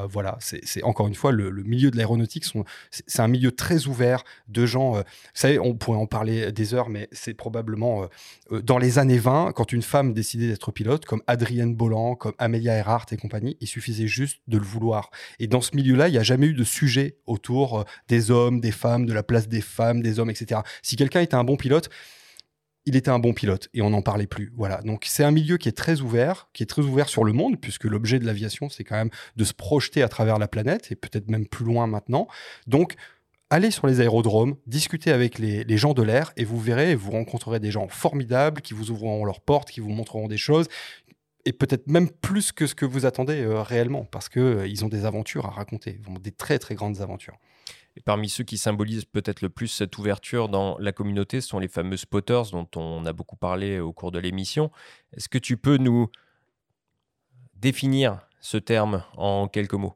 voilà, 0.09 0.37
c'est 0.63 0.83
encore 0.83 1.07
une 1.07 1.15
fois 1.15 1.31
le, 1.31 1.51
milieu 1.63 1.91
de 1.91 1.97
l'aéronautique, 1.97 2.45
c'est 2.91 3.21
un 3.21 3.27
milieu 3.27 3.51
très 3.51 3.87
ouvert 3.87 4.23
de 4.47 4.65
gens. 4.65 4.95
Euh, 4.95 5.01
vous 5.01 5.05
savez, 5.33 5.59
on 5.59 5.75
pourrait 5.75 5.97
en 5.97 6.05
parler 6.05 6.51
des 6.51 6.73
heures, 6.73 6.89
mais 6.89 7.07
c'est 7.11 7.33
probablement 7.33 8.03
euh, 8.03 8.07
euh, 8.51 8.61
dans 8.61 8.77
les 8.77 8.99
années 8.99 9.17
20, 9.17 9.53
quand 9.53 9.71
une 9.71 9.81
femme 9.81 10.13
décidait 10.13 10.47
d'être 10.47 10.71
pilote, 10.71 11.05
comme 11.05 11.21
Adrienne 11.27 11.75
Bolland, 11.75 12.15
comme 12.15 12.33
Amelia 12.37 12.75
Earhart 12.75 13.07
et 13.11 13.17
compagnie, 13.17 13.57
il 13.59 13.67
suffisait 13.67 14.07
juste 14.07 14.41
de 14.47 14.57
le 14.57 14.63
vouloir. 14.63 15.11
Et 15.39 15.47
dans 15.47 15.61
ce 15.61 15.75
milieu-là, 15.75 16.07
il 16.07 16.11
n'y 16.11 16.17
a 16.17 16.23
jamais 16.23 16.47
eu 16.47 16.53
de 16.53 16.63
sujet 16.63 17.17
autour 17.25 17.85
des 18.07 18.31
hommes, 18.31 18.59
des 18.59 18.71
femmes, 18.71 19.05
de 19.05 19.13
la 19.13 19.23
place 19.23 19.47
des 19.47 19.61
femmes, 19.61 20.01
des 20.01 20.19
hommes, 20.19 20.29
etc. 20.29 20.61
Si 20.81 20.95
quelqu'un 20.95 21.21
était 21.21 21.35
un 21.35 21.43
bon 21.43 21.57
pilote, 21.57 21.89
il 22.89 22.95
était 22.95 23.11
un 23.11 23.19
bon 23.19 23.33
pilote 23.33 23.69
et 23.75 23.83
on 23.83 23.91
n'en 23.91 24.01
parlait 24.01 24.25
plus. 24.25 24.51
Voilà. 24.57 24.81
Donc 24.81 25.05
c'est 25.07 25.23
un 25.23 25.29
milieu 25.29 25.57
qui 25.57 25.69
est 25.69 25.77
très 25.77 26.01
ouvert, 26.01 26.49
qui 26.53 26.63
est 26.63 26.65
très 26.65 26.81
ouvert 26.81 27.07
sur 27.07 27.23
le 27.23 27.33
monde, 27.33 27.61
puisque 27.61 27.83
l'objet 27.83 28.17
de 28.17 28.25
l'aviation, 28.25 28.67
c'est 28.67 28.83
quand 28.83 28.95
même 28.95 29.11
de 29.35 29.43
se 29.43 29.53
projeter 29.53 30.01
à 30.01 30.09
travers 30.09 30.39
la 30.39 30.47
planète 30.47 30.91
et 30.91 30.95
peut-être 30.95 31.29
même 31.29 31.47
plus 31.47 31.65
loin 31.65 31.85
maintenant. 31.85 32.27
Donc 32.65 32.95
allez 33.51 33.69
sur 33.69 33.85
les 33.85 34.01
aérodromes, 34.01 34.55
discutez 34.65 35.11
avec 35.11 35.37
les, 35.37 35.77
gens 35.77 35.93
de 35.93 36.01
l'air 36.01 36.33
et 36.35 36.45
vous 36.45 36.59
verrez, 36.59 36.95
vous 36.95 37.11
rencontrerez 37.11 37.59
des 37.59 37.69
gens 37.69 37.87
formidables 37.87 38.61
qui 38.61 38.73
vous 38.73 38.89
ouvriront 38.89 39.23
leurs 39.23 39.41
portes, 39.41 39.69
qui 39.69 39.81
vous 39.81 39.89
montreront 39.89 40.27
des 40.27 40.37
choses 40.37 40.67
et 41.45 41.53
peut-être 41.53 41.87
même 41.87 42.09
plus 42.09 42.51
que 42.51 42.65
ce 42.65 42.73
que 42.73 42.85
vous 42.85 43.05
attendez 43.05 43.41
euh, 43.41 43.61
réellement, 43.61 44.03
parce 44.03 44.29
qu'ils 44.29 44.41
euh, 44.41 44.83
ont 44.83 44.89
des 44.89 45.05
aventures 45.05 45.45
à 45.45 45.51
raconter, 45.51 46.01
des 46.21 46.31
très 46.31 46.57
très 46.57 46.75
grandes 46.75 47.01
aventures. 47.01 47.37
Parmi 48.05 48.29
ceux 48.29 48.43
qui 48.43 48.57
symbolisent 48.57 49.05
peut-être 49.05 49.41
le 49.41 49.49
plus 49.49 49.67
cette 49.67 49.97
ouverture 49.97 50.49
dans 50.49 50.77
la 50.79 50.91
communauté, 50.91 51.41
sont 51.41 51.59
les 51.59 51.67
fameux 51.67 51.97
spotters 51.97 52.51
dont 52.51 52.67
on 52.75 53.05
a 53.05 53.13
beaucoup 53.13 53.35
parlé 53.35 53.79
au 53.79 53.93
cours 53.93 54.11
de 54.11 54.19
l'émission. 54.19 54.71
Est-ce 55.13 55.29
que 55.29 55.37
tu 55.37 55.57
peux 55.57 55.77
nous 55.77 56.09
définir 57.55 58.19
ce 58.39 58.57
terme 58.57 59.03
en 59.17 59.47
quelques 59.47 59.73
mots? 59.73 59.95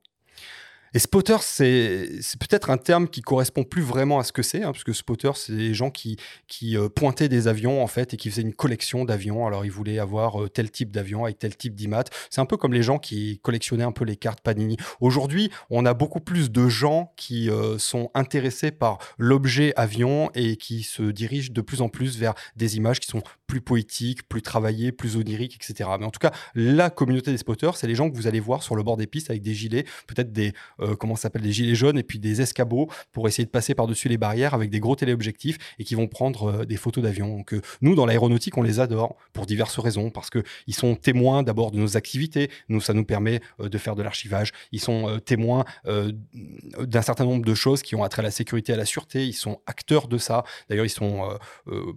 Et 0.94 1.00
spotter, 1.00 1.38
c'est 1.42 2.38
peut-être 2.40 2.70
un 2.70 2.78
terme 2.78 3.08
qui 3.08 3.22
correspond 3.22 3.64
plus 3.64 3.82
vraiment 3.82 4.20
à 4.20 4.24
ce 4.24 4.32
que 4.32 4.44
c'est, 4.44 4.62
hein, 4.62 4.72
parce 4.72 4.84
que 4.84 4.94
spotter, 4.94 5.32
c'est 5.36 5.56
des 5.56 5.74
gens 5.74 5.90
qui, 5.90 6.18
qui 6.48 6.78
euh, 6.78 6.88
pointaient 6.88 7.30
des 7.30 7.48
avions 7.48 7.84
en 7.84 7.88
fait 7.88 8.14
et 8.14 8.18
qui 8.18 8.30
faisaient 8.30 8.44
une 8.44 8.54
collection 8.54 9.04
d'avions. 9.04 9.48
Alors 9.48 9.66
ils 9.66 9.72
voulaient 9.72 9.98
avoir 9.98 10.44
euh, 10.44 10.50
tel 10.50 10.70
type 10.70 10.92
d'avion 10.92 11.24
avec 11.24 11.40
tel 11.40 11.58
type 11.58 11.74
d'IMAT. 11.74 12.06
C'est 12.30 12.42
un 12.42 12.46
peu 12.46 12.58
comme 12.58 12.74
les 12.74 12.84
gens 12.84 13.00
qui 13.00 13.40
collectionnaient 13.40 13.84
un 13.84 13.92
peu 13.92 14.06
les 14.06 14.16
cartes 14.16 14.42
Panini. 14.42 14.78
Aujourd'hui, 15.02 15.50
on 15.72 15.86
a 15.86 15.96
beaucoup 15.96 16.20
plus 16.20 16.52
de 16.52 16.68
gens 16.68 17.12
qui 17.18 17.50
euh, 17.50 17.80
sont 17.80 18.12
intéressés 18.14 18.72
par 18.72 19.00
l'objet 19.18 19.74
avion 19.76 20.30
et 20.36 20.58
qui 20.58 20.84
se 20.84 21.02
dirigent 21.02 21.52
de 21.52 21.62
plus 21.62 21.82
en 21.82 21.90
plus 21.90 22.20
vers 22.20 22.36
des 22.56 22.78
images 22.78 23.00
qui 23.00 23.08
sont 23.08 23.24
plus 23.48 23.62
poétiques, 23.62 24.28
plus 24.28 24.42
travaillées, 24.42 24.92
plus 24.92 25.16
oniriques, 25.16 25.56
etc. 25.56 25.90
Mais 26.00 26.06
en 26.06 26.12
tout 26.12 26.20
cas, 26.20 26.32
la 26.56 26.90
communauté 26.90 27.32
des 27.32 27.38
spotters, 27.38 27.78
c'est 27.78 27.88
les 27.88 27.96
gens 27.96 28.10
que 28.10 28.16
vous 28.16 28.28
allez 28.28 28.40
voir 28.40 28.64
sur 28.64 28.76
le 28.76 28.84
bord 28.84 28.98
des 28.98 29.08
pistes 29.08 29.30
avec 29.30 29.42
des 29.42 29.54
gilets, 29.54 29.86
peut-être 30.08 30.32
des 30.32 30.54
euh, 30.84 30.96
comment 30.96 31.16
s'appelle, 31.16 31.42
des 31.42 31.52
gilets 31.52 31.76
jaunes 31.76 31.98
et 31.98 32.04
puis 32.04 32.20
des 32.20 32.42
escabeaux 32.42 32.90
pour 33.12 33.28
essayer 33.28 33.46
de 33.46 33.50
passer 33.50 33.76
par-dessus 33.76 34.10
les 34.10 34.18
barrières 34.18 34.54
avec 34.54 34.70
des 34.70 34.80
gros 34.80 34.96
téléobjectifs 34.96 35.58
et 35.80 35.84
qui 35.84 35.96
vont 35.96 36.08
prendre 36.08 36.62
euh, 36.62 36.66
des 36.66 36.78
photos 36.78 37.04
d'avions. 37.04 37.38
Donc, 37.38 37.54
euh, 37.54 37.62
nous, 37.82 37.96
dans 37.96 38.06
l'aéronautique, 38.06 38.58
on 38.58 38.62
les 38.62 38.80
adore 38.80 39.16
pour 39.34 39.46
diverses 39.46 39.80
raisons 39.80 40.10
parce 40.10 40.30
qu'ils 40.30 40.76
sont 40.76 40.96
témoins 40.96 41.44
d'abord 41.44 41.72
de 41.72 41.78
nos 41.78 41.98
activités. 41.98 42.50
Nous, 42.70 42.82
ça 42.82 42.94
nous 42.94 43.06
permet 43.06 43.42
de 43.60 43.78
faire 43.78 43.96
de 43.96 44.04
l'archivage. 44.04 44.52
Ils 44.72 44.80
sont 44.80 45.20
témoins 45.26 45.66
d'un 45.86 47.02
certain 47.02 47.26
nombre 47.26 47.46
de 47.46 47.54
choses 47.54 47.82
qui 47.82 47.96
ont 47.96 48.04
attrait 48.04 48.22
à 48.22 48.24
la 48.24 48.32
sécurité 48.32 48.72
et 48.72 48.76
à 48.76 48.78
la 48.78 48.86
sûreté. 48.86 49.26
Ils 49.26 49.34
sont 49.34 49.62
acteurs 49.66 50.08
de 50.08 50.18
ça. 50.18 50.44
D'ailleurs, 50.70 50.86
ils 50.86 50.90
sont 50.90 51.38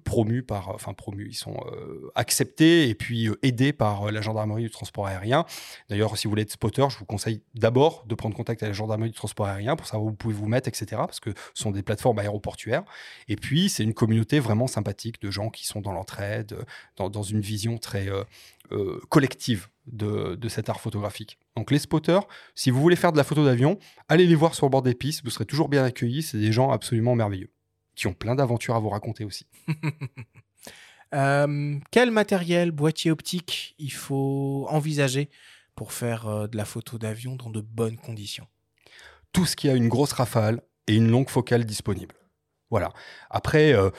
promus 0.05 0.43
par, 0.43 0.71
enfin 0.71 0.93
promus, 0.93 1.29
ils 1.31 1.37
sont 1.37 1.57
acceptés 2.15 2.89
et 2.89 2.95
puis 2.95 3.29
aidés 3.43 3.73
par 3.73 4.11
la 4.11 4.21
gendarmerie 4.21 4.63
du 4.63 4.71
transport 4.71 5.07
aérien. 5.07 5.45
D'ailleurs, 5.89 6.17
si 6.17 6.27
vous 6.27 6.31
voulez 6.31 6.43
être 6.43 6.53
spotter, 6.53 6.87
je 6.91 6.99
vous 6.99 7.05
conseille 7.05 7.43
d'abord 7.55 8.05
de 8.07 8.15
prendre 8.15 8.37
contact 8.37 8.63
avec 8.63 8.71
la 8.71 8.76
gendarmerie 8.77 9.11
du 9.11 9.17
transport 9.17 9.47
aérien 9.47 9.77
pour 9.77 9.87
savoir 9.87 10.07
où 10.07 10.11
vous 10.11 10.17
pouvez 10.17 10.35
vous 10.35 10.47
mettre, 10.47 10.69
etc. 10.69 10.87
Parce 10.99 11.21
que 11.21 11.31
ce 11.55 11.63
sont 11.63 11.71
des 11.71 11.83
plateformes 11.83 12.19
aéroportuaires. 12.19 12.85
Et 13.29 13.37
puis, 13.37 13.69
c'est 13.69 13.83
une 13.83 13.95
communauté 13.95 14.39
vraiment 14.39 14.67
sympathique 14.67 15.21
de 15.21 15.31
gens 15.31 15.51
qui 15.51 15.67
sont 15.67 15.81
dans 15.81 15.93
l'entraide, 15.93 16.57
dans, 16.97 17.23
une 17.23 17.41
vision 17.41 17.79
très 17.79 18.09
euh, 18.09 18.25
euh, 18.73 19.01
collective 19.09 19.69
de, 19.87 20.49
cet 20.49 20.69
art 20.69 20.81
photographique. 20.81 21.39
Donc 21.57 21.71
les 21.71 21.79
spotters, 21.79 22.27
si 22.55 22.71
vous 22.71 22.81
voulez 22.81 22.97
faire 22.97 23.13
de 23.13 23.17
la 23.17 23.25
photo 23.25 23.45
d'avion, 23.45 23.79
allez 24.09 24.27
les 24.27 24.35
voir 24.35 24.55
sur 24.55 24.67
le 24.67 24.71
bord 24.71 24.83
des 24.83 24.95
pistes, 24.95 25.25
vous 25.25 25.31
serez 25.31 25.47
toujours 25.47 25.69
bien 25.69 25.85
accueillis, 25.85 26.23
c'est 26.23 26.39
des 26.39 26.53
gens 26.53 26.71
absolument 26.71 27.15
merveilleux, 27.15 27.51
qui 27.95 28.07
ont 28.07 28.15
plein 28.15 28.35
d'aventures 28.35 28.77
à 28.77 28.81
vous 28.81 28.91
raconter 28.91 29.25
aussi. 29.25 29.47
Euh, 31.15 31.79
quel 31.93 32.11
matériel, 32.11 32.73
boîtier 32.73 33.13
optique, 33.13 33.77
il 33.79 33.93
faut 33.93 34.67
envisager 34.69 35.31
pour 35.77 35.93
faire 35.93 36.49
de 36.49 36.57
la 36.57 36.65
photo 36.65 36.99
d'avion 36.99 37.37
dans 37.37 37.49
de 37.49 37.61
bonnes 37.61 37.97
conditions? 37.97 38.49
Tout 39.37 39.45
ce 39.45 39.55
qui 39.55 39.69
a 39.69 39.75
une 39.75 39.89
grosse 39.89 40.13
rafale 40.13 40.63
et 40.87 40.95
une 40.95 41.11
longue 41.11 41.29
focale 41.29 41.67
disponible. 41.67 42.15
Voilà. 42.71 42.95
Après, 43.29 43.75
euh, 43.75 43.91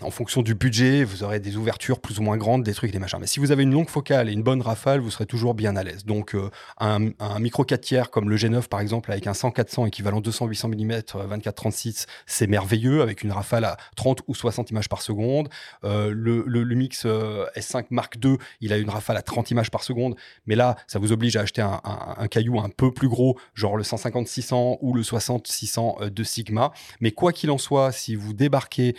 en 0.00 0.10
fonction 0.10 0.42
du 0.42 0.54
budget, 0.54 1.04
vous 1.04 1.22
aurez 1.22 1.40
des 1.40 1.56
ouvertures 1.56 2.00
plus 2.00 2.18
ou 2.18 2.22
moins 2.22 2.36
grandes, 2.36 2.62
des 2.62 2.74
trucs, 2.74 2.90
des 2.90 2.98
machins. 2.98 3.18
Mais 3.20 3.26
si 3.26 3.40
vous 3.40 3.52
avez 3.52 3.62
une 3.62 3.72
longue 3.72 3.88
focale 3.88 4.28
et 4.28 4.32
une 4.32 4.42
bonne 4.42 4.62
rafale, 4.62 5.00
vous 5.00 5.10
serez 5.10 5.26
toujours 5.26 5.54
bien 5.54 5.76
à 5.76 5.82
l'aise. 5.82 6.04
Donc, 6.04 6.34
euh, 6.34 6.50
un, 6.78 6.98
micro 7.38 7.64
4 7.64 7.80
tiers 7.80 8.10
comme 8.10 8.28
le 8.28 8.36
G9, 8.36 8.68
par 8.68 8.80
exemple, 8.80 9.10
avec 9.12 9.26
un 9.26 9.32
100-400 9.32 9.86
équivalent 9.86 10.20
200-800 10.20 10.68
mm 10.68 10.92
24-36, 11.38 12.06
c'est 12.26 12.46
merveilleux, 12.46 13.02
avec 13.02 13.22
une 13.22 13.32
rafale 13.32 13.64
à 13.64 13.76
30 13.96 14.22
ou 14.26 14.34
60 14.34 14.70
images 14.70 14.88
par 14.88 15.02
seconde. 15.02 15.48
Euh, 15.84 16.12
le, 16.14 16.44
le, 16.46 16.62
Lumix 16.62 17.04
euh, 17.06 17.46
S5 17.56 17.86
Mark 17.90 18.16
II, 18.22 18.36
il 18.60 18.72
a 18.72 18.78
une 18.78 18.90
rafale 18.90 19.16
à 19.16 19.22
30 19.22 19.50
images 19.50 19.70
par 19.70 19.82
seconde. 19.82 20.16
Mais 20.46 20.56
là, 20.56 20.76
ça 20.86 20.98
vous 20.98 21.12
oblige 21.12 21.36
à 21.36 21.40
acheter 21.40 21.62
un, 21.62 21.80
un 21.84 22.28
caillou 22.28 22.60
un 22.60 22.68
peu 22.68 22.92
plus 22.92 23.08
gros, 23.08 23.38
genre 23.54 23.76
le 23.76 23.82
150-600 23.82 24.78
ou 24.80 24.94
le 24.94 25.02
60-600 25.02 26.10
de 26.10 26.24
Sigma. 26.24 26.72
Mais 27.00 27.10
quoi 27.10 27.32
qu'il 27.32 27.50
en 27.50 27.58
soit, 27.58 27.92
si 27.92 28.14
vous 28.14 28.32
débarquez 28.32 28.94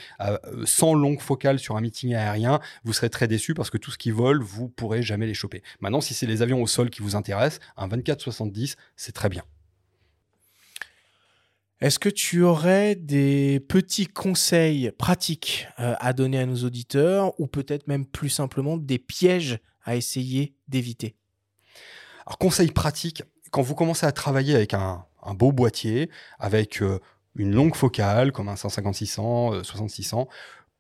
sans 0.86 0.94
longue 0.94 1.20
focale 1.20 1.57
sur 1.57 1.78
un 1.78 1.82
meeting 1.82 2.14
aérien, 2.14 2.60
vous 2.84 2.94
serez 2.94 3.10
très 3.10 3.28
déçu 3.28 3.56
parce 3.56 3.72
que 3.72 3.78
tout 3.78 3.90
ce 3.90 3.98
qui 3.98 4.12
vole, 4.12 4.44
vous 4.44 4.70
pourrez 4.70 5.02
jamais 5.02 5.26
les 5.26 5.34
choper. 5.34 5.64
Maintenant, 5.80 5.99
si 5.99 6.14
c'est 6.14 6.28
les 6.28 6.44
avions 6.44 6.62
au 6.62 6.68
sol 6.68 6.91
qui 6.91 7.02
vous 7.02 7.16
intéressent, 7.16 7.60
un 7.76 7.88
24-70, 7.88 8.76
c'est 8.95 9.12
très 9.12 9.30
bien. 9.30 9.44
Est-ce 11.82 11.98
que 11.98 12.10
tu 12.10 12.44
aurais 12.44 12.95
des 12.95 13.60
petits 13.60 14.06
conseils 14.06 14.91
pratiques 14.91 15.68
euh, 15.80 15.95
à 15.99 16.14
donner 16.14 16.40
à 16.40 16.45
nos 16.45 16.64
auditeurs 16.64 17.38
ou 17.40 17.48
peut-être 17.48 17.88
même 17.88 18.06
plus 18.06 18.30
simplement 18.30 18.78
des 18.78 18.99
pièges 18.99 19.60
à 19.84 19.95
essayer 19.95 20.53
d'éviter? 20.68 21.16
Alors, 22.28 22.38
conseils 22.38 22.72
pratiques, 22.72 23.24
quand 23.49 23.64
vous 23.64 23.76
commencez 23.76 24.06
à 24.06 24.12
travailler 24.12 24.56
avec 24.56 24.76
un, 24.76 25.06
beau 25.34 25.52
boîtier, 25.52 26.12
avec 26.38 26.84
euh, 26.84 26.99
une 27.36 27.53
longue 27.53 27.76
focale 27.76 28.32
comme 28.32 28.49
un 28.49 28.53
150-600, 28.53 29.64
60-600, 29.64 30.28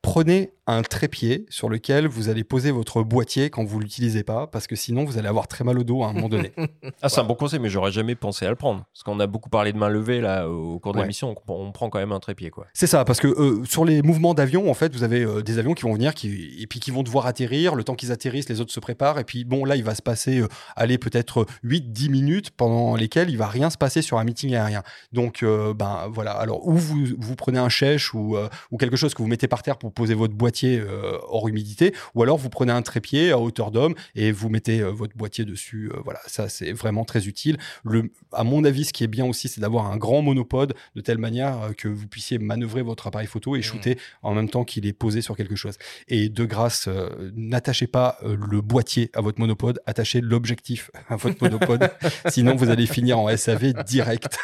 prenez 0.05 0.51
un 0.67 0.81
trépied 0.81 1.45
sur 1.49 1.69
lequel 1.69 2.07
vous 2.07 2.29
allez 2.29 2.43
poser 2.43 2.71
votre 2.71 3.03
boîtier 3.03 3.49
quand 3.49 3.63
vous 3.63 3.79
l'utilisez 3.79 4.23
pas, 4.23 4.47
parce 4.47 4.65
que 4.65 4.75
sinon 4.75 5.05
vous 5.05 5.17
allez 5.17 5.27
avoir 5.27 5.47
très 5.47 5.63
mal 5.63 5.77
au 5.77 5.83
dos 5.83 6.03
à 6.03 6.07
un 6.07 6.13
moment 6.13 6.29
donné. 6.29 6.53
ah, 7.01 7.09
c'est 7.09 7.21
un 7.21 7.23
bon 7.23 7.35
conseil, 7.35 7.59
mais 7.59 7.69
j'aurais 7.69 7.91
jamais 7.91 8.15
pensé 8.15 8.45
à 8.45 8.49
le 8.49 8.55
prendre. 8.55 8.85
Parce 8.93 9.03
qu'on 9.03 9.19
a 9.19 9.27
beaucoup 9.27 9.49
parlé 9.49 9.73
de 9.73 9.77
main 9.77 9.89
levée 9.89 10.21
là 10.21 10.49
au 10.49 10.79
cours 10.79 10.93
de 10.93 11.01
l'émission, 11.01 11.35
on, 11.47 11.71
prend 11.71 11.89
quand 11.89 11.99
même 11.99 12.11
un 12.11 12.19
trépied 12.19 12.49
quoi. 12.49 12.65
C'est 12.73 12.87
ça, 12.87 13.05
parce 13.05 13.19
que 13.19 13.27
euh, 13.27 13.63
sur 13.65 13.85
les 13.85 14.01
mouvements 14.01 14.33
d'avion, 14.33 14.69
en 14.69 14.73
fait, 14.73 14.93
vous 14.93 15.03
avez 15.03 15.23
euh, 15.23 15.43
des 15.43 15.59
avions 15.59 15.73
qui 15.73 15.83
vont 15.83 15.93
venir, 15.93 16.15
qui, 16.15 16.55
et 16.59 16.67
puis 16.67 16.79
qui 16.79 16.89
vont 16.89 17.03
devoir 17.03 17.27
atterrir. 17.27 17.75
Le 17.75 17.83
temps 17.83 17.95
qu'ils 17.95 18.11
atterrissent, 18.11 18.49
les 18.49 18.61
autres 18.61 18.71
se 18.71 18.79
préparent, 18.79 19.19
et 19.19 19.23
puis 19.23 19.43
bon, 19.45 19.65
là, 19.65 19.75
il 19.75 19.83
va 19.83 19.93
se 19.93 20.01
passer, 20.01 20.39
euh, 20.39 20.47
aller 20.75 20.97
peut-être 20.97 21.45
8-10 21.63 22.09
minutes 22.09 22.51
pendant 22.51 22.95
lesquelles 22.95 23.29
il 23.29 23.37
va 23.37 23.47
rien 23.47 23.69
se 23.69 23.77
passer 23.77 24.01
sur 24.01 24.17
un 24.17 24.23
meeting 24.23 24.55
aérien. 24.55 24.83
Donc, 25.11 25.43
ben 25.43 26.09
voilà. 26.11 26.31
Alors, 26.31 26.67
ou 26.67 26.73
vous, 26.73 27.05
vous 27.17 27.35
prenez 27.35 27.59
un 27.59 27.69
chèche 27.69 28.13
ou, 28.13 28.37
ou 28.71 28.77
quelque 28.77 28.95
chose 28.95 29.13
que 29.13 29.21
vous 29.21 29.27
mettez 29.27 29.47
par 29.47 29.61
terre 29.63 29.77
pour 29.77 29.91
poser 29.91 30.13
votre 30.13 30.33
boîtier 30.33 30.54
euh, 30.63 31.17
hors 31.27 31.47
humidité, 31.47 31.93
ou 32.13 32.23
alors 32.23 32.37
vous 32.37 32.49
prenez 32.49 32.71
un 32.71 32.81
trépied 32.81 33.31
à 33.31 33.39
hauteur 33.39 33.71
d'homme 33.71 33.95
et 34.15 34.31
vous 34.31 34.49
mettez 34.49 34.81
euh, 34.81 34.89
votre 34.89 35.15
boîtier 35.15 35.45
dessus. 35.45 35.91
Euh, 35.93 35.99
voilà, 36.03 36.19
ça 36.27 36.49
c'est 36.49 36.71
vraiment 36.71 37.05
très 37.05 37.27
utile. 37.27 37.57
Le, 37.83 38.11
à 38.31 38.43
mon 38.43 38.63
avis, 38.63 38.85
ce 38.85 38.93
qui 38.93 39.03
est 39.03 39.07
bien 39.07 39.25
aussi, 39.25 39.47
c'est 39.47 39.61
d'avoir 39.61 39.91
un 39.91 39.97
grand 39.97 40.21
monopode 40.21 40.73
de 40.95 41.01
telle 41.01 41.17
manière 41.17 41.71
que 41.77 41.87
vous 41.87 42.07
puissiez 42.07 42.37
manœuvrer 42.39 42.81
votre 42.81 43.07
appareil 43.07 43.27
photo 43.27 43.55
et 43.55 43.59
mmh. 43.59 43.63
shooter 43.63 43.97
en 44.23 44.33
même 44.33 44.49
temps 44.49 44.63
qu'il 44.63 44.85
est 44.87 44.93
posé 44.93 45.21
sur 45.21 45.35
quelque 45.35 45.55
chose. 45.55 45.75
Et 46.07 46.29
de 46.29 46.45
grâce, 46.45 46.87
n'attachez 47.35 47.87
pas 47.87 48.17
le 48.23 48.61
boîtier 48.61 49.09
à 49.13 49.21
votre 49.21 49.39
monopode, 49.39 49.81
attachez 49.85 50.21
l'objectif 50.21 50.91
à 51.09 51.15
votre 51.15 51.43
monopode, 51.43 51.91
sinon 52.29 52.55
vous 52.55 52.69
allez 52.69 52.85
finir 52.85 53.19
en 53.19 53.35
SAV 53.35 53.73
direct. 53.85 54.37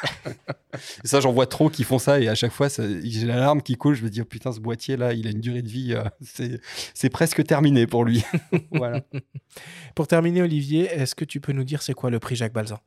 ça, 1.03 1.19
j'en 1.19 1.31
vois 1.31 1.47
trop 1.47 1.69
qui 1.69 1.83
font 1.83 1.99
ça 1.99 2.19
et 2.19 2.27
à 2.27 2.35
chaque 2.35 2.51
fois, 2.51 2.67
j'ai 2.69 3.25
l'alarme 3.25 3.61
qui 3.61 3.75
coule. 3.75 3.95
Je 3.95 4.03
me 4.03 4.09
dis, 4.09 4.21
oh, 4.21 4.25
putain, 4.25 4.51
ce 4.51 4.59
boîtier 4.59 4.97
là, 4.97 5.13
il 5.13 5.27
a 5.27 5.31
une 5.31 5.41
durée 5.41 5.61
de 5.61 5.69
vie 5.69 5.95
c'est 6.21 7.09
presque 7.09 7.43
terminé 7.43 7.87
pour 7.87 8.05
lui. 8.05 8.23
Pour 9.95 10.07
terminer, 10.07 10.41
Olivier, 10.41 10.85
est-ce 10.85 11.15
que 11.15 11.25
tu 11.25 11.41
peux 11.41 11.51
nous 11.51 11.63
dire 11.63 11.81
c'est 11.81 11.93
quoi 11.93 12.09
le 12.09 12.19
prix 12.19 12.35
Jacques 12.35 12.53
Balzan? 12.53 12.79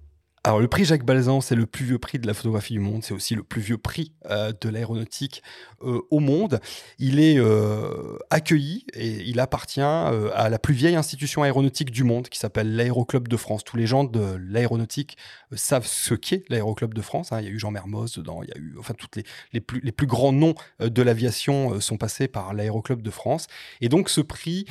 Alors 0.46 0.60
le 0.60 0.68
prix 0.68 0.84
Jacques 0.84 1.06
Balzan, 1.06 1.40
c'est 1.40 1.54
le 1.54 1.64
plus 1.64 1.86
vieux 1.86 1.98
prix 1.98 2.18
de 2.18 2.26
la 2.26 2.34
photographie 2.34 2.74
du 2.74 2.78
monde, 2.78 3.02
c'est 3.02 3.14
aussi 3.14 3.34
le 3.34 3.42
plus 3.42 3.62
vieux 3.62 3.78
prix 3.78 4.12
euh, 4.26 4.52
de 4.60 4.68
l'aéronautique 4.68 5.42
euh, 5.82 6.02
au 6.10 6.20
monde. 6.20 6.60
Il 6.98 7.18
est 7.18 7.38
euh, 7.38 8.18
accueilli 8.28 8.84
et 8.92 9.22
il 9.22 9.40
appartient 9.40 9.80
à 9.80 10.48
la 10.50 10.58
plus 10.58 10.74
vieille 10.74 10.96
institution 10.96 11.44
aéronautique 11.44 11.90
du 11.90 12.04
monde 12.04 12.28
qui 12.28 12.38
s'appelle 12.38 12.76
l'Aéroclub 12.76 13.26
de 13.26 13.38
France. 13.38 13.64
Tous 13.64 13.78
les 13.78 13.86
gens 13.86 14.04
de 14.04 14.36
l'aéronautique 14.38 15.16
savent 15.52 15.86
ce 15.86 16.14
qu'est 16.14 16.44
l'Aéroclub 16.50 16.92
de 16.92 17.00
France. 17.00 17.32
Hein. 17.32 17.40
Il 17.40 17.46
y 17.46 17.48
a 17.48 17.50
eu 17.50 17.58
Jean 17.58 17.70
Mermoz 17.70 18.12
dedans, 18.14 18.42
il 18.42 18.50
y 18.50 18.52
a 18.52 18.58
eu 18.58 18.76
enfin 18.78 18.92
toutes 18.92 19.16
les, 19.16 19.24
les, 19.54 19.62
plus, 19.62 19.80
les 19.80 19.92
plus 19.92 20.06
grands 20.06 20.32
noms 20.32 20.54
de 20.78 21.02
l'aviation 21.02 21.80
sont 21.80 21.96
passés 21.96 22.28
par 22.28 22.52
l'Aéroclub 22.52 23.00
de 23.00 23.10
France. 23.10 23.46
Et 23.80 23.88
donc 23.88 24.10
ce 24.10 24.20
prix, 24.20 24.66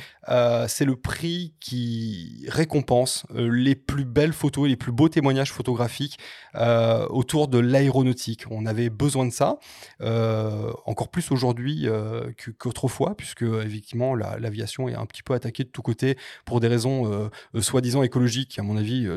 c'est 0.68 0.84
le 0.84 0.94
prix 0.94 1.54
qui 1.58 2.44
récompense 2.46 3.26
les 3.34 3.74
plus 3.74 4.04
belles 4.04 4.32
photos 4.32 4.66
et 4.66 4.68
les 4.68 4.76
plus 4.76 4.92
beaux 4.92 5.08
témoignages 5.08 5.50
photographiques 5.64 5.74
photographique 5.74 6.18
euh, 6.56 7.06
autour 7.08 7.48
de 7.48 7.58
l'aéronautique. 7.58 8.44
On 8.50 8.66
avait 8.66 8.90
besoin 8.90 9.26
de 9.26 9.32
ça, 9.32 9.58
euh, 10.02 10.72
encore 10.86 11.08
plus 11.08 11.32
aujourd'hui 11.32 11.88
euh, 11.88 12.30
qu'autrefois, 12.58 13.16
puisque 13.16 13.42
effectivement 13.42 14.14
l'aviation 14.14 14.88
est 14.88 14.94
un 14.94 15.06
petit 15.06 15.22
peu 15.22 15.34
attaquée 15.34 15.64
de 15.64 15.70
tous 15.70 15.82
côtés 15.82 16.16
pour 16.44 16.60
des 16.60 16.68
raisons 16.68 17.30
soi-disant 17.58 18.02
écologiques, 18.02 18.58
à 18.58 18.62
mon 18.62 18.76
avis 18.76 19.08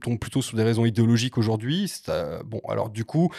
tombe 0.00 0.18
plutôt 0.18 0.40
sur 0.40 0.56
des 0.56 0.62
raisons 0.62 0.86
idéologiques 0.86 1.36
aujourd'hui. 1.36 1.92
Bon, 2.46 2.60
alors 2.68 2.88
du 2.88 3.04
coup, 3.04 3.30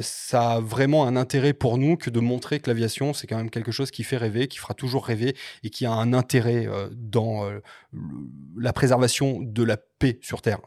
ça 0.00 0.52
a 0.52 0.60
vraiment 0.60 1.06
un 1.06 1.16
intérêt 1.16 1.52
pour 1.52 1.78
nous 1.78 1.96
que 1.96 2.10
de 2.10 2.20
montrer 2.20 2.60
que 2.60 2.70
l'aviation, 2.70 3.12
c'est 3.12 3.26
quand 3.26 3.36
même 3.36 3.50
quelque 3.50 3.72
chose 3.72 3.90
qui 3.90 4.02
fait 4.02 4.16
rêver, 4.16 4.48
qui 4.48 4.58
fera 4.58 4.74
toujours 4.74 5.04
rêver 5.04 5.36
et 5.62 5.70
qui 5.70 5.84
a 5.86 5.92
un 5.92 6.12
intérêt 6.12 6.66
dans 6.92 7.48
la 8.56 8.72
préservation 8.72 9.40
de 9.40 9.62
la 9.62 9.76
sur 10.20 10.42
Terre. 10.42 10.58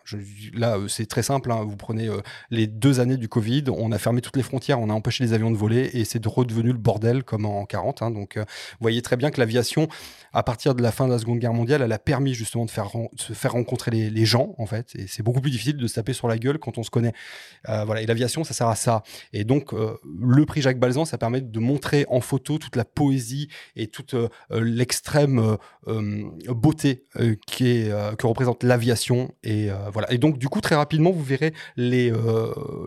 là, 0.53 0.77
euh, 0.77 0.87
c'est 0.87 1.05
très 1.05 1.23
simple. 1.23 1.51
Hein. 1.51 1.63
Vous 1.65 1.75
prenez 1.75 2.07
euh, 2.07 2.21
les 2.49 2.67
deux 2.67 2.99
années 2.99 3.17
du 3.17 3.27
Covid, 3.27 3.65
on 3.69 3.91
a 3.91 3.97
fermé 3.97 4.21
toutes 4.21 4.37
les 4.37 4.43
frontières, 4.43 4.79
on 4.79 4.89
a 4.89 4.93
empêché 4.93 5.23
les 5.23 5.33
avions 5.33 5.51
de 5.51 5.57
voler 5.57 5.89
et 5.93 6.05
c'est 6.05 6.25
redevenu 6.25 6.71
le 6.71 6.77
bordel 6.77 7.23
comme 7.23 7.45
en 7.45 7.65
40. 7.65 8.01
Hein. 8.01 8.11
Donc, 8.11 8.37
euh, 8.37 8.41
vous 8.41 8.81
voyez 8.81 9.01
très 9.01 9.17
bien 9.17 9.31
que 9.31 9.39
l'aviation, 9.39 9.87
à 10.33 10.43
partir 10.43 10.75
de 10.75 10.81
la 10.81 10.91
fin 10.91 11.07
de 11.07 11.11
la 11.11 11.19
Seconde 11.19 11.39
Guerre 11.39 11.53
mondiale, 11.53 11.81
elle 11.81 11.91
a 11.91 11.99
permis 11.99 12.33
justement 12.33 12.65
de 12.65 12.71
faire, 12.71 12.89
se 13.15 13.33
faire 13.33 13.53
rencontrer 13.53 13.91
les, 13.91 14.25
gens, 14.25 14.55
en 14.57 14.65
fait. 14.65 14.95
Et 14.95 15.07
c'est 15.07 15.23
beaucoup 15.23 15.41
plus 15.41 15.51
difficile 15.51 15.77
de 15.77 15.87
se 15.87 15.95
taper 15.95 16.13
sur 16.13 16.27
la 16.27 16.37
gueule 16.37 16.57
quand 16.57 16.77
on 16.77 16.83
se 16.83 16.89
connaît. 16.89 17.13
voilà. 17.65 18.01
Et 18.01 18.05
l'aviation, 18.05 18.43
ça 18.43 18.53
sert 18.53 18.67
à 18.67 18.75
ça. 18.75 19.03
Et 19.33 19.43
donc, 19.43 19.71
le 19.71 20.45
prix 20.45 20.61
Jacques 20.61 20.79
Balzan, 20.79 21.05
ça 21.05 21.17
permet 21.17 21.41
de 21.41 21.59
montrer 21.59 22.05
en 22.09 22.21
photo 22.21 22.57
toute 22.57 22.75
la 22.75 22.85
poésie 22.85 23.49
et 23.75 23.87
toute 23.87 24.15
l'extrême 24.49 25.57
beauté 26.47 27.05
qui 27.45 27.85
que 28.17 28.27
représente 28.27 28.63
l'aviation 28.63 29.24
Et 29.43 29.69
voilà. 29.91 30.11
Et 30.11 30.17
donc, 30.17 30.37
du 30.37 30.49
coup, 30.49 30.61
très 30.61 30.75
rapidement, 30.75 31.11
vous 31.11 31.23
verrez 31.23 31.53
les, 31.75 32.11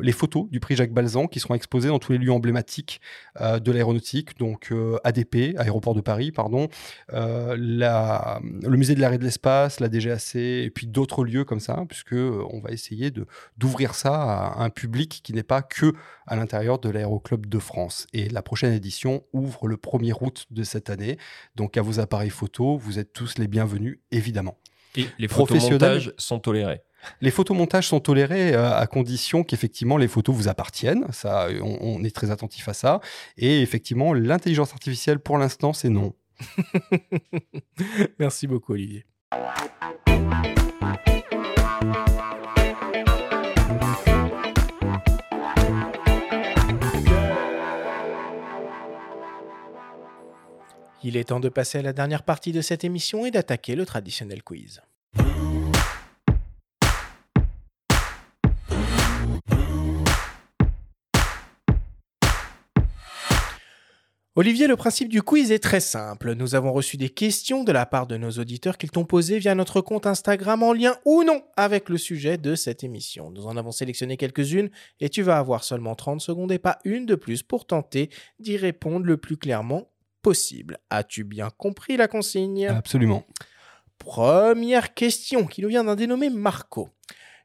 les 0.00 0.12
photos 0.12 0.48
du 0.50 0.60
prix 0.60 0.76
Jacques 0.76 0.92
Balzan 0.92 1.26
qui 1.26 1.40
seront 1.40 1.54
exposées 1.54 1.88
dans 1.88 1.98
tous 1.98 2.12
les 2.12 2.18
lieux 2.18 2.32
emblématiques 2.32 3.00
de 3.40 3.72
l'aéronautique, 3.72 4.38
donc 4.38 4.72
ADP, 5.04 5.56
Aéroport 5.58 5.94
de 5.94 6.00
Paris, 6.00 6.32
pardon, 6.32 6.68
le 7.08 8.76
musée 8.76 8.94
de 8.94 9.00
l'arrêt 9.00 9.18
de 9.18 9.24
l'espace, 9.24 9.80
la 9.80 9.88
DGAC, 9.88 10.36
et 10.36 10.70
puis 10.74 10.86
d'autres 10.86 11.24
lieux 11.24 11.44
comme 11.44 11.60
ça, 11.60 11.84
puisque 11.88 12.12
on 12.14 12.60
va 12.60 12.70
essayer 12.70 13.12
d'ouvrir 13.56 13.94
ça 13.94 14.14
à 14.14 14.62
un 14.62 14.70
public 14.70 15.20
qui 15.22 15.32
n'est 15.32 15.42
pas 15.42 15.62
que 15.62 15.92
à 16.26 16.36
l'intérieur 16.36 16.78
de 16.78 16.90
l'Aéroclub 16.90 17.46
de 17.46 17.58
France. 17.58 18.06
Et 18.12 18.28
la 18.28 18.42
prochaine 18.42 18.72
édition 18.72 19.24
ouvre 19.32 19.66
le 19.66 19.76
1er 19.76 20.12
août 20.20 20.46
de 20.50 20.62
cette 20.62 20.90
année. 20.90 21.18
Donc 21.56 21.76
à 21.76 21.82
vos 21.82 22.00
appareils 22.00 22.30
photo, 22.30 22.76
vous 22.76 22.98
êtes 22.98 23.12
tous 23.12 23.38
les 23.38 23.48
bienvenus, 23.48 24.00
évidemment. 24.10 24.58
Et 24.96 25.06
les 25.18 25.28
photomontages 25.28 26.12
sont 26.16 26.38
tolérés 26.38 26.82
les 27.20 27.30
photomontages 27.30 27.88
sont 27.88 28.00
tolérés 28.00 28.54
euh, 28.54 28.76
à 28.76 28.86
condition 28.86 29.44
qu'effectivement 29.44 29.96
les 29.96 30.08
photos 30.08 30.34
vous 30.34 30.48
appartiennent. 30.48 31.06
Ça, 31.12 31.48
on, 31.62 31.78
on, 31.80 32.04
est 32.04 32.14
très 32.14 32.30
attentif 32.30 32.68
à 32.68 32.74
ça. 32.74 33.00
Et 33.36 33.62
effectivement, 33.62 34.12
l'intelligence 34.12 34.72
artificielle, 34.72 35.20
pour 35.20 35.38
l'instant, 35.38 35.72
c'est 35.72 35.88
non. 35.88 36.14
Merci 38.18 38.46
beaucoup, 38.46 38.72
Olivier. 38.72 39.06
Il 51.08 51.16
est 51.16 51.24
temps 51.24 51.40
de 51.40 51.48
passer 51.48 51.78
à 51.78 51.82
la 51.82 51.94
dernière 51.94 52.22
partie 52.22 52.52
de 52.52 52.60
cette 52.60 52.84
émission 52.84 53.24
et 53.24 53.30
d'attaquer 53.30 53.74
le 53.74 53.86
traditionnel 53.86 54.42
quiz. 54.42 54.82
Olivier, 64.36 64.66
le 64.66 64.76
principe 64.76 65.08
du 65.08 65.22
quiz 65.22 65.50
est 65.50 65.60
très 65.60 65.80
simple. 65.80 66.34
Nous 66.34 66.54
avons 66.54 66.74
reçu 66.74 66.98
des 66.98 67.08
questions 67.08 67.64
de 67.64 67.72
la 67.72 67.86
part 67.86 68.06
de 68.06 68.18
nos 68.18 68.32
auditeurs 68.32 68.76
qu'ils 68.76 68.90
t'ont 68.90 69.06
posées 69.06 69.38
via 69.38 69.54
notre 69.54 69.80
compte 69.80 70.06
Instagram 70.06 70.62
en 70.62 70.74
lien 70.74 70.94
ou 71.06 71.24
non 71.24 71.42
avec 71.56 71.88
le 71.88 71.96
sujet 71.96 72.36
de 72.36 72.54
cette 72.54 72.84
émission. 72.84 73.30
Nous 73.30 73.46
en 73.46 73.56
avons 73.56 73.72
sélectionné 73.72 74.18
quelques-unes 74.18 74.68
et 75.00 75.08
tu 75.08 75.22
vas 75.22 75.38
avoir 75.38 75.64
seulement 75.64 75.94
30 75.94 76.20
secondes 76.20 76.52
et 76.52 76.58
pas 76.58 76.78
une 76.84 77.06
de 77.06 77.14
plus 77.14 77.42
pour 77.42 77.66
tenter 77.66 78.10
d'y 78.40 78.58
répondre 78.58 79.06
le 79.06 79.16
plus 79.16 79.38
clairement 79.38 79.88
possible. 80.22 80.78
As-tu 80.90 81.24
bien 81.24 81.50
compris 81.50 81.96
la 81.96 82.08
consigne? 82.08 82.66
Absolument. 82.66 83.24
Première 83.98 84.94
question 84.94 85.46
qui 85.46 85.62
nous 85.62 85.68
vient 85.68 85.84
d'un 85.84 85.96
dénommé 85.96 86.30
Marco. 86.30 86.90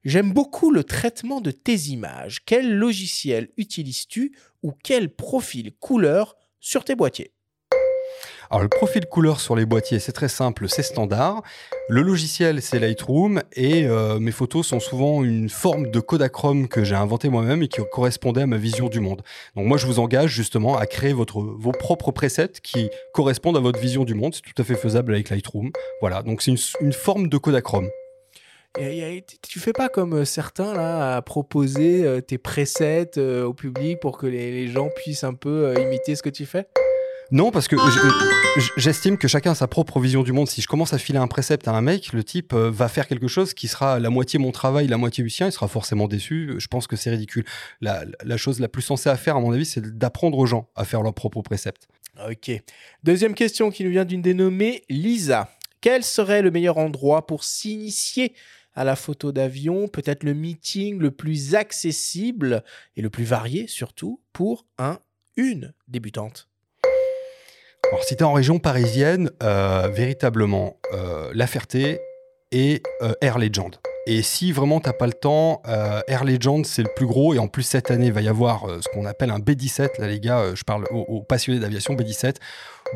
J'aime 0.03 0.33
beaucoup 0.33 0.71
le 0.71 0.83
traitement 0.83 1.39
de 1.39 1.51
tes 1.51 1.75
images. 1.87 2.43
Quel 2.45 2.75
logiciel 2.75 3.49
utilises-tu 3.57 4.37
ou 4.61 4.73
quel 4.83 5.09
profil 5.09 5.73
couleur 5.79 6.35
sur 6.59 6.83
tes 6.83 6.95
boîtiers? 6.95 7.33
Alors 8.53 8.61
le 8.61 8.69
profil 8.69 9.07
couleur 9.07 9.39
sur 9.39 9.55
les 9.55 9.65
boîtiers, 9.65 9.97
c'est 9.97 10.11
très 10.11 10.27
simple, 10.27 10.69
c'est 10.69 10.83
standard. 10.83 11.41
Le 11.89 12.03
logiciel, 12.03 12.61
c'est 12.61 12.77
Lightroom 12.77 13.41
et 13.53 13.87
euh, 13.87 14.19
mes 14.19 14.29
photos 14.29 14.67
sont 14.67 14.79
souvent 14.79 15.23
une 15.23 15.49
forme 15.49 15.89
de 15.89 15.99
Kodachrome 15.99 16.67
que 16.67 16.83
j'ai 16.83 16.93
inventé 16.93 17.29
moi-même 17.29 17.63
et 17.63 17.67
qui 17.67 17.81
correspondait 17.91 18.43
à 18.43 18.45
ma 18.45 18.57
vision 18.57 18.89
du 18.89 18.99
monde. 18.99 19.23
Donc 19.55 19.65
moi, 19.65 19.79
je 19.79 19.87
vous 19.87 19.97
engage 19.97 20.29
justement 20.29 20.77
à 20.77 20.85
créer 20.85 21.13
votre, 21.13 21.41
vos 21.41 21.71
propres 21.71 22.11
presets 22.11 22.61
qui 22.61 22.91
correspondent 23.15 23.57
à 23.57 23.59
votre 23.59 23.79
vision 23.79 24.03
du 24.03 24.13
monde. 24.13 24.35
C'est 24.35 24.43
tout 24.43 24.61
à 24.61 24.63
fait 24.63 24.75
faisable 24.75 25.15
avec 25.15 25.31
Lightroom. 25.31 25.71
Voilà, 25.99 26.21
donc 26.21 26.43
c'est 26.43 26.51
une, 26.79 26.93
forme 26.93 27.29
de 27.29 27.37
Kodachrome. 27.39 27.89
Tu 29.41 29.59
fais 29.59 29.73
pas 29.73 29.89
comme 29.89 30.13
euh, 30.13 30.25
certains 30.25 30.73
à 30.75 31.19
proposer 31.23 32.05
euh, 32.05 32.21
tes 32.21 32.37
presets 32.37 33.17
au 33.17 33.55
public 33.55 33.99
pour 33.99 34.19
que 34.19 34.27
les 34.27 34.67
gens 34.67 34.89
puissent 34.95 35.23
un 35.23 35.33
peu 35.33 35.73
imiter 35.81 36.15
ce 36.15 36.21
que 36.21 36.29
tu 36.29 36.45
fais? 36.45 36.67
Non, 37.31 37.51
parce 37.51 37.67
que 37.67 37.75
j'estime 38.77 39.17
que 39.17 39.27
chacun 39.27 39.51
a 39.51 39.55
sa 39.55 39.67
propre 39.67 39.99
vision 39.99 40.23
du 40.23 40.31
monde. 40.31 40.47
Si 40.47 40.61
je 40.61 40.67
commence 40.67 40.93
à 40.93 40.97
filer 40.97 41.19
un 41.19 41.27
précepte 41.27 41.67
à 41.67 41.71
un 41.71 41.81
mec, 41.81 42.13
le 42.13 42.23
type 42.23 42.53
euh, 42.53 42.69
va 42.69 42.87
faire 42.87 43.07
quelque 43.07 43.27
chose 43.27 43.53
qui 43.53 43.67
sera 43.67 43.99
la 43.99 44.09
moitié 44.09 44.39
mon 44.39 44.51
travail, 44.51 44.87
la 44.87 44.97
moitié 44.97 45.23
du 45.23 45.29
sien, 45.29 45.47
il 45.47 45.51
sera 45.51 45.67
forcément 45.67 46.07
déçu. 46.07 46.53
Je 46.57 46.67
pense 46.67 46.87
que 46.87 46.95
c'est 46.95 47.09
ridicule. 47.09 47.45
La, 47.81 48.05
chose 48.37 48.59
la 48.59 48.67
plus 48.67 48.81
sensée 48.81 49.09
à 49.09 49.15
faire, 49.15 49.35
à 49.35 49.39
mon 49.39 49.51
avis, 49.51 49.65
c'est 49.65 49.97
d'apprendre 49.97 50.37
aux 50.37 50.45
gens 50.45 50.69
à 50.75 50.85
faire 50.85 51.01
leurs 51.01 51.13
propres 51.13 51.41
préceptes. 51.41 51.87
Ok. 52.29 52.51
Deuxième 53.03 53.33
question 53.33 53.71
qui 53.71 53.83
nous 53.83 53.91
vient 53.91 54.05
d'une 54.05 54.21
dénommée 54.21 54.83
Lisa. 54.89 55.49
Quel 55.81 56.03
serait 56.03 56.41
le 56.41 56.51
meilleur 56.51 56.77
endroit 56.77 57.25
pour 57.25 57.43
s'initier 57.43 58.33
à 58.75 58.83
la 58.83 58.95
photo 58.95 59.31
d'avion, 59.31 59.87
peut-être 59.87 60.23
le 60.23 60.33
meeting 60.33 60.99
le 60.99 61.11
plus 61.11 61.55
accessible 61.55 62.63
et 62.95 63.01
le 63.01 63.09
plus 63.09 63.23
varié 63.23 63.67
surtout 63.67 64.21
pour 64.31 64.65
un 64.77 64.99
une 65.35 65.73
débutante? 65.87 66.52
Alors, 67.89 68.03
si 68.03 68.15
tu 68.15 68.23
es 68.23 68.25
en 68.25 68.33
région 68.33 68.59
parisienne, 68.59 69.29
euh, 69.43 69.89
véritablement, 69.91 70.77
euh, 70.93 71.31
La 71.33 71.47
Ferté 71.47 71.99
et 72.51 72.81
euh, 73.01 73.13
Air 73.21 73.37
Legend. 73.37 73.75
Et 74.05 74.21
si 74.21 74.51
vraiment 74.51 74.79
t'as 74.79 74.93
pas 74.93 75.05
le 75.07 75.13
temps, 75.13 75.61
Air 76.09 76.25
Legend 76.25 76.65
c'est 76.65 76.83
le 76.83 76.89
plus 76.93 77.05
gros 77.05 77.33
et 77.33 77.39
en 77.39 77.47
plus 77.47 77.63
cette 77.63 77.89
année 77.89 78.07
il 78.07 78.11
va 78.11 78.21
y 78.21 78.27
avoir 78.27 78.67
ce 78.81 78.89
qu'on 78.89 79.05
appelle 79.05 79.31
un 79.31 79.39
B-17. 79.39 80.01
Là 80.01 80.07
les 80.07 80.19
gars, 80.19 80.53
je 80.55 80.63
parle 80.63 80.83
aux, 80.91 81.21
passionnés 81.21 81.61
d'aviation 81.61 81.93
B-17, 81.93 82.35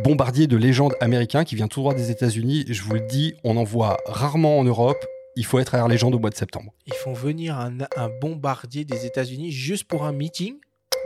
bombardier 0.03 0.47
de 0.47 0.57
légende 0.57 0.95
américain 0.99 1.45
qui 1.45 1.55
vient 1.55 1.69
tout 1.69 1.79
droit 1.79 1.93
des 1.93 2.11
États-Unis. 2.11 2.65
Je 2.67 2.83
vous 2.83 2.95
le 2.95 2.99
dis, 3.07 3.35
on 3.45 3.55
en 3.55 3.63
voit 3.63 3.95
rarement 4.05 4.59
en 4.59 4.65
Europe. 4.65 5.01
Il 5.37 5.45
faut 5.45 5.59
être 5.59 5.75
à 5.75 5.77
Air 5.77 5.87
Legend 5.87 6.13
au 6.13 6.19
mois 6.19 6.29
de 6.29 6.35
septembre. 6.35 6.73
Ils 6.85 6.95
font 6.95 7.13
venir 7.13 7.57
un, 7.57 7.77
un 7.95 8.09
bombardier 8.19 8.83
des 8.83 9.05
États-Unis 9.05 9.53
juste 9.53 9.85
pour 9.85 10.03
un 10.03 10.11
meeting? 10.11 10.55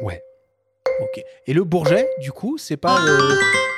Ouais. 0.01 0.23
Ok. 1.01 1.23
Et 1.47 1.53
le 1.53 1.63
Bourget, 1.63 2.07
du 2.19 2.31
coup, 2.31 2.57
c'est 2.57 2.77
pas 2.77 2.99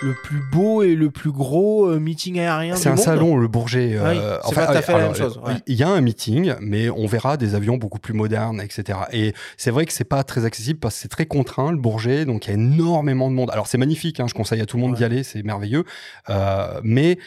le, 0.02 0.14
plus 0.24 0.42
beau 0.52 0.84
et 0.84 0.96
le 0.96 1.10
plus 1.10 1.32
gros 1.32 1.88
euh, 1.88 2.00
meeting 2.00 2.40
aérien 2.40 2.76
C'est 2.76 2.90
un 2.90 2.98
salon, 2.98 3.38
le 3.38 3.48
Bourget. 3.48 3.96
Euh, 3.96 4.38
c'est 4.44 4.56
pas 4.56 4.68
tout 4.68 4.74
à 4.74 4.82
fait 4.82 4.92
la 4.94 5.04
même 5.06 5.16
chose. 5.16 5.40
Il 5.68 5.76
y 5.76 5.84
a 5.84 5.90
un 5.90 6.02
meeting, 6.02 6.54
mais 6.60 6.90
on 6.90 7.06
verra 7.06 7.38
des 7.38 7.56
avions 7.56 7.78
beaucoup 7.78 8.00
plus 8.00 8.14
modernes, 8.14 8.62
etc. 8.62 9.00
Et 9.12 9.34
c'est 9.58 9.72
vrai 9.72 9.86
que 9.86 9.94
c'est 9.94 10.04
pas 10.04 10.24
très 10.24 10.46
accessible 10.46 10.80
parce 10.80 10.96
que 10.96 11.02
c'est 11.02 11.08
très 11.08 11.26
contraint, 11.26 11.72
le 11.72 11.78
Bourget, 11.78 12.26
donc 12.26 12.48
il 12.48 12.50
y 12.50 12.52
a 12.52 12.56
énormément 12.56 13.30
de 13.30 13.36
monde. 13.36 13.50
Alors 13.52 13.68
c'est 13.68 13.78
magnifique, 13.78 14.20
hein, 14.20 14.28
je 14.28 14.34
conseille 14.34 14.62
à 14.62 14.66
tout 14.66 14.78
le 14.78 14.84
monde 14.84 14.96
d'y 14.96 15.04
aller, 15.04 15.24
c'est 15.24 15.44
merveilleux. 15.44 15.86
Euh, 16.30 16.80
mais 16.84 17.18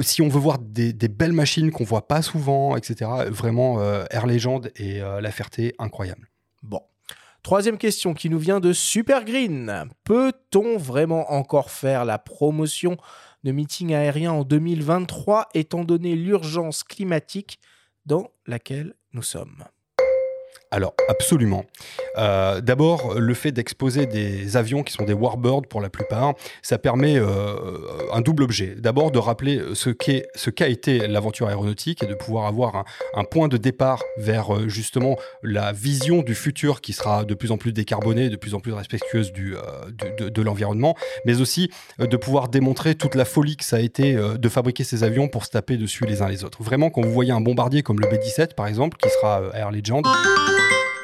si 0.00 0.22
on 0.22 0.28
veut 0.28 0.40
voir 0.40 0.58
des, 0.58 0.92
belles 0.92 1.32
machines 1.32 1.70
qu'on 1.70 1.84
voit 1.84 2.08
pas 2.08 2.22
souvent, 2.22 2.76
etc., 2.76 3.10
vraiment 3.28 3.80
Air 4.10 4.26
Legend 4.26 4.70
et 4.76 5.00
La 5.00 5.30
Ferté, 5.30 5.74
incroyable. 5.78 6.28
Bon. 6.62 6.80
Troisième 7.42 7.78
question 7.78 8.14
qui 8.14 8.28
nous 8.28 8.38
vient 8.38 8.60
de 8.60 8.72
Super 8.72 9.24
Green. 9.24 9.88
Peut-on 10.04 10.76
vraiment 10.76 11.32
encore 11.32 11.70
faire 11.70 12.04
la 12.04 12.18
promotion 12.18 12.96
de 13.44 13.52
meetings 13.52 13.94
aériens 13.94 14.32
en 14.32 14.44
2023 14.44 15.48
étant 15.54 15.84
donné 15.84 16.14
l'urgence 16.14 16.82
climatique 16.84 17.60
dans 18.06 18.30
laquelle 18.46 18.94
nous 19.12 19.22
sommes? 19.22 19.64
Alors, 20.70 20.94
absolument. 21.08 21.64
Euh, 22.18 22.60
d'abord, 22.60 23.18
le 23.18 23.32
fait 23.32 23.52
d'exposer 23.52 24.04
des 24.04 24.56
avions 24.58 24.82
qui 24.82 24.92
sont 24.92 25.04
des 25.04 25.14
Warbirds 25.14 25.62
pour 25.62 25.80
la 25.80 25.88
plupart, 25.88 26.34
ça 26.60 26.76
permet 26.76 27.16
euh, 27.16 27.56
un 28.12 28.20
double 28.20 28.42
objet. 28.42 28.74
D'abord, 28.76 29.10
de 29.10 29.18
rappeler 29.18 29.62
ce 29.72 29.90
qu'a 29.90 30.68
été 30.68 31.08
l'aventure 31.08 31.48
aéronautique 31.48 32.02
et 32.02 32.06
de 32.06 32.14
pouvoir 32.14 32.46
avoir 32.46 32.84
un, 33.14 33.24
point 33.24 33.48
de 33.48 33.56
départ 33.56 34.02
vers 34.18 34.54
euh, 34.54 34.68
justement 34.68 35.16
la 35.42 35.72
vision 35.72 36.22
du 36.22 36.34
futur 36.34 36.82
qui 36.82 36.92
sera 36.92 37.24
de 37.24 37.34
plus 37.34 37.50
en 37.50 37.56
plus 37.56 37.72
décarbonée, 37.72 38.28
de 38.28 38.36
plus 38.36 38.54
en 38.54 38.60
plus 38.60 38.72
respectueuse 38.72 39.32
du, 39.32 39.54
de, 40.18 40.28
de 40.28 40.42
l'environnement, 40.42 40.96
mais 41.24 41.40
aussi 41.40 41.70
de 41.98 42.16
pouvoir 42.16 42.48
démontrer 42.48 42.94
toute 42.94 43.14
la 43.14 43.24
folie 43.24 43.56
que 43.56 43.64
ça 43.64 43.76
a 43.76 43.80
été 43.80 44.14
de 44.14 44.48
fabriquer 44.48 44.84
ces 44.84 45.04
avions 45.04 45.28
pour 45.28 45.44
se 45.44 45.50
taper 45.50 45.76
dessus 45.76 46.04
les 46.06 46.22
uns 46.22 46.28
les 46.28 46.44
autres. 46.44 46.62
Vraiment, 46.62 46.90
quand 46.90 47.02
vous 47.02 47.12
voyez 47.12 47.32
un 47.32 47.40
bombardier 47.40 47.82
comme 47.82 48.00
le 48.00 48.08
B-17 48.08 48.54
par 48.54 48.66
exemple, 48.66 48.96
qui 48.96 49.08
sera 49.10 49.42
Air 49.54 49.70
Legend, 49.70 50.04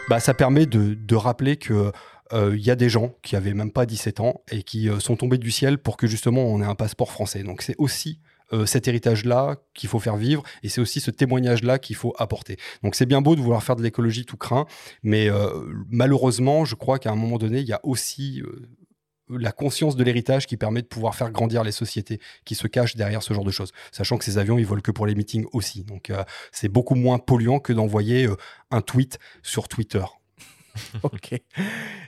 bah, 0.09 0.21
ça 0.21 0.35
permet 0.35 0.67
de, 0.67 1.15
rappeler 1.15 1.57
que 1.57 1.93
il 2.33 2.37
euh, 2.39 2.57
y 2.57 2.71
a 2.71 2.77
des 2.77 2.89
gens 2.89 3.15
qui 3.23 3.37
avaient 3.37 3.55
même 3.55 3.71
pas 3.71 3.87
17 3.87 4.21
ans 4.21 4.43
et 4.51 4.63
qui 4.63 4.89
euh, 4.89 4.99
sont 4.99 5.17
tombés 5.17 5.39
du 5.39 5.51
ciel 5.51 5.79
pour 5.79 5.97
que 5.97 6.07
justement 6.07 6.43
on 6.43 6.61
ait 6.63 6.67
un 6.67 6.75
passeport 6.75 7.13
français. 7.13 7.43
Donc 7.43 7.63
c'est 7.63 7.77
aussi 7.79 8.19
euh, 8.53 8.67
cet 8.67 8.89
héritage-là 8.89 9.57
qu'il 9.75 9.89
faut 9.89 9.99
faire 9.99 10.17
vivre 10.17 10.43
et 10.63 10.69
c'est 10.69 10.81
aussi 10.81 11.01
ce 11.01 11.11
témoignage-là 11.11 11.79
qu'il 11.79 11.97
faut 11.97 12.15
apporter. 12.19 12.57
Donc 12.83 12.95
c'est 12.95 13.07
bien 13.07 13.21
beau 13.21 13.37
de 13.37 13.41
vouloir 13.41 13.63
faire 13.63 13.77
de 13.77 13.83
l'écologie 13.83 14.25
tout 14.25 14.39
craint, 14.39 14.67
mais 15.03 15.29
malheureusement, 15.91 16.65
je 16.65 16.75
crois 16.75 16.99
qu'à 16.99 17.11
un 17.13 17.17
moment 17.17 17.39
donné, 17.39 17.61
il 17.61 17.67
y 17.67 17.73
a 17.73 17.81
aussi 17.85 18.43
la 19.39 19.53
conscience 19.53 19.97
de 19.97 20.05
l'héritage 20.05 20.47
qui 20.47 20.57
permet 20.57 20.83
de 20.83 20.87
pouvoir 20.87 21.15
faire 21.15 21.31
grandir 21.31 21.65
les 21.65 21.73
sociétés 21.73 22.21
qui 22.45 22.55
se 22.55 22.67
cachent 22.67 22.97
derrière 22.97 23.23
ce 23.23 23.35
genre 23.35 23.45
de 23.45 23.51
choses. 23.51 23.73
Sachant 23.93 24.19
que 24.19 24.25
ces 24.25 24.39
avions, 24.39 24.59
ils 24.59 24.67
volent 24.67 24.83
que 24.83 24.91
pour 24.91 25.07
les 25.07 25.15
meetings 25.15 25.47
aussi. 25.53 25.85
Donc, 25.85 26.11
euh, 26.11 26.25
c'est 26.53 26.69
beaucoup 26.69 26.95
moins 26.95 27.19
polluant 27.19 27.59
que 27.59 27.73
d'envoyer 27.73 28.27
euh, 28.27 28.37
un 28.71 28.81
tweet 28.81 29.19
sur 29.43 29.69
Twitter. 29.69 30.05
ok. 31.03 31.41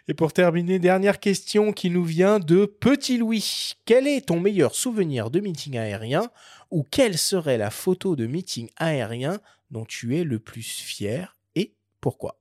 Et 0.09 0.15
pour 0.15 0.33
terminer, 0.33 0.79
dernière 0.79 1.21
question 1.21 1.73
qui 1.73 1.91
nous 1.91 2.05
vient 2.05 2.39
de 2.39 2.67
Petit 2.67 3.19
Louis. 3.19 3.73
Quel 3.85 4.07
est 4.07 4.27
ton 4.27 4.41
meilleur 4.41 4.75
souvenir 4.75 5.31
de 5.31 5.41
meeting 5.41 5.79
aérien 5.79 6.31
ou 6.71 6.83
quelle 6.83 7.17
serait 7.17 7.59
la 7.59 7.71
photo 7.71 8.17
de 8.17 8.27
meeting 8.27 8.69
aérien 8.77 9.39
dont 9.71 9.85
tu 9.85 10.17
es 10.17 10.25
le 10.25 10.39
plus 10.39 10.63
fier 10.63 11.37
et 11.55 11.75
pourquoi? 12.01 12.39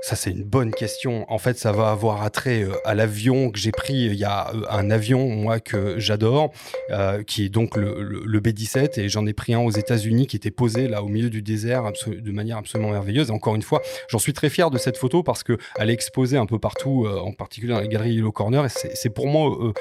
Ça, 0.00 0.14
c'est 0.14 0.30
une 0.30 0.44
bonne 0.44 0.70
question. 0.70 1.24
En 1.28 1.38
fait, 1.38 1.58
ça 1.58 1.72
va 1.72 1.90
avoir 1.90 2.22
attrait 2.22 2.62
euh, 2.62 2.74
à 2.84 2.94
l'avion 2.94 3.50
que 3.50 3.58
j'ai 3.58 3.72
pris. 3.72 3.94
Il 3.94 4.14
y 4.14 4.24
a 4.24 4.50
euh, 4.54 4.62
un 4.70 4.90
avion, 4.90 5.28
moi, 5.28 5.58
que 5.58 5.98
j'adore, 5.98 6.52
euh, 6.90 7.22
qui 7.24 7.46
est 7.46 7.48
donc 7.48 7.76
le, 7.76 8.40
B-17. 8.40 9.00
Et 9.00 9.08
j'en 9.08 9.26
ai 9.26 9.32
pris 9.32 9.54
un 9.54 9.60
aux 9.60 9.70
États-Unis 9.70 10.26
qui 10.28 10.36
était 10.36 10.52
posé 10.52 10.86
là 10.86 11.02
au 11.02 11.08
milieu 11.08 11.30
du 11.30 11.42
désert 11.42 11.90
de 12.06 12.32
manière 12.32 12.58
absolument 12.58 12.90
merveilleuse. 12.90 13.30
Et 13.30 13.32
encore 13.32 13.56
une 13.56 13.62
fois, 13.62 13.82
j'en 14.08 14.18
suis 14.18 14.32
très 14.32 14.50
fier 14.50 14.70
de 14.70 14.78
cette 14.78 14.96
photo 14.96 15.22
parce 15.22 15.42
qu'elle 15.42 15.90
est 15.90 15.92
exposée 15.92 16.36
un 16.36 16.46
peu 16.46 16.58
partout, 16.58 17.06
en 17.08 17.32
particulier 17.32 17.72
dans 17.72 17.80
les 17.80 17.88
galeries 17.88 18.14
Yellow 18.14 18.32
Corner. 18.32 18.64
Et 18.64 18.68
c'est 18.68 19.10
pour 19.10 19.26
moi 19.26 19.72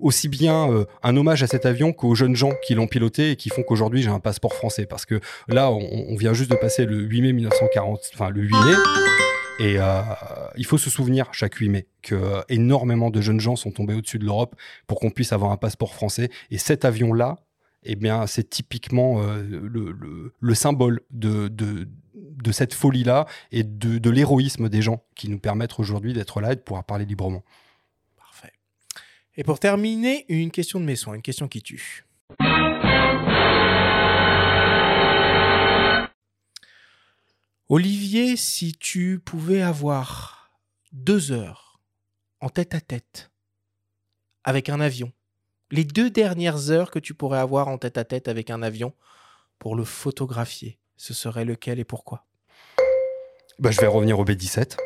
aussi 0.00 0.28
bien 0.28 0.86
un 1.02 1.16
hommage 1.16 1.42
à 1.42 1.46
cet 1.46 1.66
avion 1.66 1.92
qu'aux 1.92 2.14
jeunes 2.14 2.36
gens 2.36 2.52
qui 2.62 2.74
l'ont 2.74 2.86
piloté 2.86 3.30
et 3.30 3.36
qui 3.36 3.48
font 3.48 3.62
qu'aujourd'hui 3.62 4.02
j'ai 4.02 4.10
un 4.10 4.20
passeport 4.20 4.54
français. 4.54 4.86
Parce 4.86 5.06
que 5.06 5.20
là, 5.48 5.70
on, 5.70 6.06
on, 6.08 6.16
vient 6.16 6.34
juste 6.34 6.50
de 6.50 6.56
passer 6.56 6.84
le 6.84 6.96
8 6.96 7.22
mai 7.22 7.32
1940, 7.32 8.10
enfin 8.14 8.30
le 8.30 8.42
8 8.42 8.52
mai. 8.52 9.21
Et 9.62 9.78
euh, 9.78 10.02
il 10.56 10.66
faut 10.66 10.76
se 10.76 10.90
souvenir 10.90 11.32
chaque 11.32 11.54
8 11.54 11.68
mai 11.68 11.86
que 12.02 12.16
euh, 12.16 12.40
énormément 12.48 13.10
de 13.10 13.20
jeunes 13.20 13.38
gens 13.38 13.54
sont 13.54 13.70
tombés 13.70 13.94
au-dessus 13.94 14.18
de 14.18 14.24
l'Europe 14.24 14.56
pour 14.88 14.98
qu'on 14.98 15.10
puisse 15.10 15.32
avoir 15.32 15.52
un 15.52 15.56
passeport 15.56 15.94
français. 15.94 16.30
Et 16.50 16.58
cet 16.58 16.84
avion-là, 16.84 17.38
eh 17.84 17.94
bien, 17.94 18.26
c'est 18.26 18.50
typiquement 18.50 19.22
euh, 19.22 20.32
le, 20.40 20.54
symbole 20.56 21.02
de, 21.12 21.48
cette 22.50 22.74
folie-là 22.74 23.26
et 23.52 23.62
de, 23.62 23.98
de 23.98 24.10
l'héroïsme 24.10 24.68
des 24.68 24.82
gens 24.82 25.04
qui 25.14 25.28
nous 25.28 25.38
permettent 25.38 25.78
aujourd'hui 25.78 26.12
d'être 26.12 26.40
là 26.40 26.54
et 26.54 26.56
de 26.56 26.60
pouvoir 26.60 26.82
parler 26.82 27.04
librement. 27.04 27.44
Parfait. 28.16 28.52
Et 29.36 29.44
pour 29.44 29.60
terminer, 29.60 30.24
une 30.28 30.50
question 30.50 30.80
de 30.80 30.86
mes 30.86 30.96
soins, 30.96 31.14
une 31.14 31.22
question 31.22 31.46
qui 31.46 31.62
tue. 31.62 32.04
Olivier, 37.68 38.36
si 38.36 38.72
tu 38.72 39.20
pouvais 39.24 39.62
avoir 39.62 40.50
deux 40.92 41.32
heures 41.32 41.80
en 42.40 42.48
tête 42.48 42.74
à 42.74 42.80
tête 42.80 43.30
avec 44.44 44.68
un 44.68 44.80
avion, 44.80 45.12
les 45.70 45.84
deux 45.84 46.10
dernières 46.10 46.70
heures 46.70 46.90
que 46.90 46.98
tu 46.98 47.14
pourrais 47.14 47.38
avoir 47.38 47.68
en 47.68 47.78
tête 47.78 47.98
à 47.98 48.04
tête 48.04 48.28
avec 48.28 48.50
un 48.50 48.62
avion 48.62 48.92
pour 49.58 49.76
le 49.76 49.84
photographier, 49.84 50.78
ce 50.96 51.14
serait 51.14 51.44
lequel 51.44 51.78
et 51.78 51.84
pourquoi? 51.84 52.26
Bah, 53.58 53.70
Je 53.70 53.80
vais 53.80 53.86
revenir 53.86 54.18
au 54.18 54.24
B-17 54.24 54.76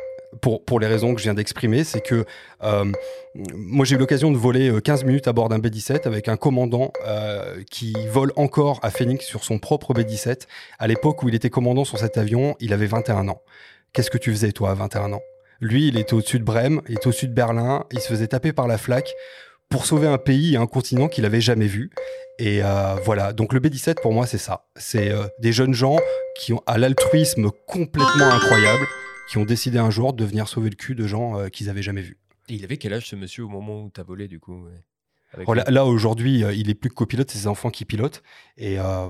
pour, 0.41 0.63
pour 0.63 0.79
les 0.79 0.87
raisons 0.87 1.13
que 1.13 1.19
je 1.19 1.25
viens 1.25 1.33
d'exprimer, 1.33 1.83
c'est 1.83 2.01
que 2.01 2.25
euh, 2.63 2.85
moi 3.53 3.85
j'ai 3.85 3.95
eu 3.95 3.97
l'occasion 3.97 4.31
de 4.31 4.37
voler 4.37 4.71
15 4.81 5.03
euh, 5.03 5.07
minutes 5.07 5.27
à 5.27 5.33
bord 5.33 5.49
d'un 5.49 5.59
B-17 5.59 6.07
avec 6.07 6.27
un 6.27 6.37
commandant 6.37 6.91
euh, 7.05 7.63
qui 7.69 7.93
vole 8.09 8.31
encore 8.35 8.79
à 8.83 8.89
Phoenix 8.89 9.25
sur 9.25 9.43
son 9.43 9.59
propre 9.59 9.93
B-17. 9.93 10.47
À 10.79 10.87
l'époque 10.87 11.23
où 11.23 11.29
il 11.29 11.35
était 11.35 11.49
commandant 11.49 11.85
sur 11.85 11.97
cet 11.97 12.17
avion, 12.17 12.55
il 12.59 12.73
avait 12.73 12.87
21 12.87 13.27
ans. 13.29 13.41
Qu'est-ce 13.93 14.11
que 14.11 14.17
tu 14.17 14.31
faisais 14.31 14.51
toi 14.51 14.71
à 14.71 14.73
21 14.73 15.13
ans? 15.13 15.21
Lui, 15.59 15.87
il 15.87 15.97
était 15.97 16.13
au-dessus 16.13 16.39
de 16.39 16.43
Brême, 16.43 16.81
il 16.87 16.95
était 16.95 17.07
au-dessus 17.07 17.27
de 17.27 17.33
Berlin, 17.33 17.85
il 17.91 17.99
se 17.99 18.07
faisait 18.07 18.27
taper 18.27 18.53
par 18.53 18.67
la 18.67 18.77
flaque 18.77 19.11
pour 19.69 19.85
sauver 19.85 20.07
un 20.07 20.19
pays 20.19 20.53
et 20.53 20.57
un 20.57 20.67
continent 20.67 21.07
qu'il 21.07 21.25
avait 21.25 21.41
jamais 21.41 21.65
vu. 21.67 21.89
Et 22.37 22.61
voilà, 23.03 23.33
donc 23.33 23.53
le 23.53 23.59
B-17 23.59 23.95
pour 24.01 24.13
moi 24.13 24.27
c'est 24.27 24.37
ça. 24.37 24.65
C'est 24.75 25.11
des 25.39 25.51
jeunes 25.51 25.73
gens 25.73 25.97
qui 26.37 26.53
ont 26.53 26.61
à 26.67 26.77
l'altruisme 26.77 27.49
complètement 27.65 28.29
incroyable 28.29 28.85
qui 29.27 29.37
ont 29.37 29.45
décidé 29.45 29.77
un 29.77 29.89
jour 29.89 30.13
de 30.13 30.25
venir 30.25 30.47
sauver 30.47 30.69
le 30.69 30.75
cul 30.75 30.95
de 30.95 31.05
gens 31.05 31.39
euh, 31.39 31.49
qu'ils 31.49 31.69
avaient 31.69 31.81
jamais 31.81 32.01
vus. 32.01 32.17
Et 32.49 32.55
il 32.55 32.63
avait 32.63 32.77
quel 32.77 32.93
âge 32.93 33.07
ce 33.07 33.15
monsieur 33.15 33.43
au 33.43 33.49
moment 33.49 33.83
où 33.83 33.91
tu 33.93 33.99
as 33.99 34.03
volé 34.03 34.27
du 34.27 34.39
coup 34.39 34.67
là, 35.45 35.85
aujourd'hui, 35.85 36.43
euh, 36.43 36.53
il 36.53 36.69
est 36.69 36.73
plus 36.73 36.89
que 36.89 36.95
copilote, 36.95 37.29
c'est 37.29 37.39
ses 37.39 37.47
enfants 37.47 37.69
qui 37.69 37.85
pilotent. 37.85 38.23
Et 38.57 38.79
euh, 38.79 39.09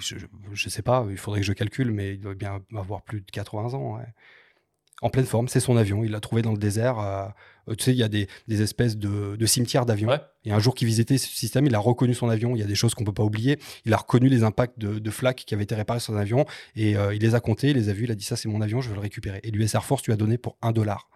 je, 0.00 0.16
ne 0.16 0.70
sais 0.70 0.82
pas, 0.82 1.06
il 1.08 1.16
faudrait 1.16 1.40
que 1.40 1.46
je 1.46 1.52
calcule, 1.52 1.92
mais 1.92 2.14
il 2.14 2.20
doit 2.20 2.34
bien 2.34 2.60
avoir 2.74 3.02
plus 3.02 3.20
de 3.20 3.30
80 3.30 3.74
ans. 3.74 4.00
En 5.02 5.10
pleine 5.10 5.26
forme, 5.26 5.48
c'est 5.48 5.60
son 5.60 5.76
avion. 5.76 6.04
Il 6.04 6.12
l'a 6.12 6.20
trouvé 6.20 6.42
dans 6.42 6.52
le 6.52 6.58
désert. 6.58 6.96
tu 7.76 7.84
sais, 7.84 7.90
il 7.92 7.98
y 7.98 8.02
a 8.02 8.08
des, 8.08 8.28
espèces 8.48 8.96
de, 8.96 9.46
cimetières 9.46 9.84
d'avions. 9.84 10.10
Et 10.44 10.52
un 10.52 10.58
jour 10.58 10.74
qu'il 10.74 10.86
visitait 10.86 11.18
ce 11.18 11.28
système, 11.28 11.66
il 11.66 11.74
a 11.74 11.78
reconnu 11.78 12.14
son 12.14 12.28
avion. 12.28 12.54
Il 12.54 12.60
y 12.60 12.62
a 12.62 12.66
des 12.66 12.74
choses 12.74 12.94
qu'on 12.94 13.04
peut 13.04 13.12
pas 13.12 13.24
oublier. 13.24 13.58
Il 13.84 13.92
a 13.92 13.96
reconnu 13.96 14.28
les 14.28 14.44
impacts 14.44 14.78
de, 14.78 14.98
de 14.98 15.10
flaques 15.10 15.44
qui 15.46 15.54
avaient 15.54 15.64
été 15.64 15.74
réparés 15.74 16.00
sur 16.00 16.14
son 16.14 16.18
avion. 16.18 16.46
Et 16.76 16.92
il 16.92 17.20
les 17.20 17.34
a 17.34 17.40
comptés, 17.40 17.70
il 17.70 17.76
les 17.76 17.88
a 17.88 17.92
vus. 17.92 18.04
Il 18.04 18.12
a 18.12 18.14
dit 18.14 18.24
Ça, 18.24 18.36
c'est 18.36 18.48
mon 18.48 18.60
avion, 18.60 18.80
je 18.80 18.88
veux 18.88 18.94
le 18.94 19.00
récupérer. 19.00 19.40
Et 19.42 19.50
l'US 19.50 19.74
Air 19.74 19.84
Force 19.84 20.04
lui 20.04 20.12
a 20.12 20.16
donné 20.16 20.38
pour 20.38 20.56
un 20.62 20.72
dollar. 20.72 21.08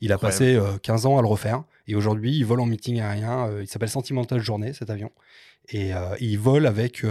Il 0.00 0.12
a 0.12 0.18
passé 0.18 0.58
15 0.82 1.06
ans 1.06 1.18
à 1.18 1.22
le 1.22 1.28
refaire. 1.28 1.64
Et 1.86 1.94
aujourd'hui, 1.94 2.36
il 2.36 2.44
vole 2.44 2.60
en 2.60 2.66
meeting 2.66 3.00
aérien. 3.00 3.50
il 3.60 3.68
s'appelle 3.68 3.88
Sentimental 3.88 4.40
Journée, 4.40 4.72
cet 4.72 4.90
avion. 4.90 5.10
Et 5.70 5.92
il 6.20 6.38
vole 6.38 6.66
avec 6.66 7.04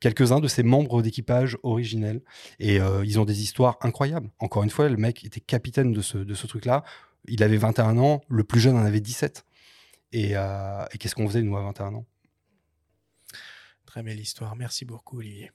quelques-uns 0.00 0.40
de 0.40 0.48
ses 0.48 0.62
membres 0.62 1.00
d'équipage 1.00 1.56
originels. 1.62 2.22
Et 2.58 2.78
ils 3.04 3.20
ont 3.20 3.24
des 3.24 3.42
histoires 3.42 3.78
incroyables. 3.82 4.30
Encore 4.40 4.64
une 4.64 4.70
fois, 4.70 4.88
le 4.88 4.96
mec 4.96 5.24
était 5.24 5.40
capitaine 5.40 5.92
de 5.92 6.00
ce, 6.00 6.46
truc-là. 6.46 6.82
Il 7.28 7.42
avait 7.42 7.56
21 7.56 7.98
ans, 7.98 8.20
le 8.28 8.42
plus 8.42 8.60
jeune 8.60 8.76
en 8.76 8.84
avait 8.84 9.00
17. 9.00 9.44
Et, 10.12 10.32
et 10.32 10.98
qu'est-ce 10.98 11.14
qu'on 11.14 11.28
faisait, 11.28 11.42
nous, 11.42 11.56
à 11.56 11.62
21 11.62 11.94
ans? 11.94 12.06
Très 13.86 14.02
belle 14.02 14.20
histoire. 14.20 14.56
Merci 14.56 14.84
beaucoup, 14.84 15.18
Olivier. 15.18 15.50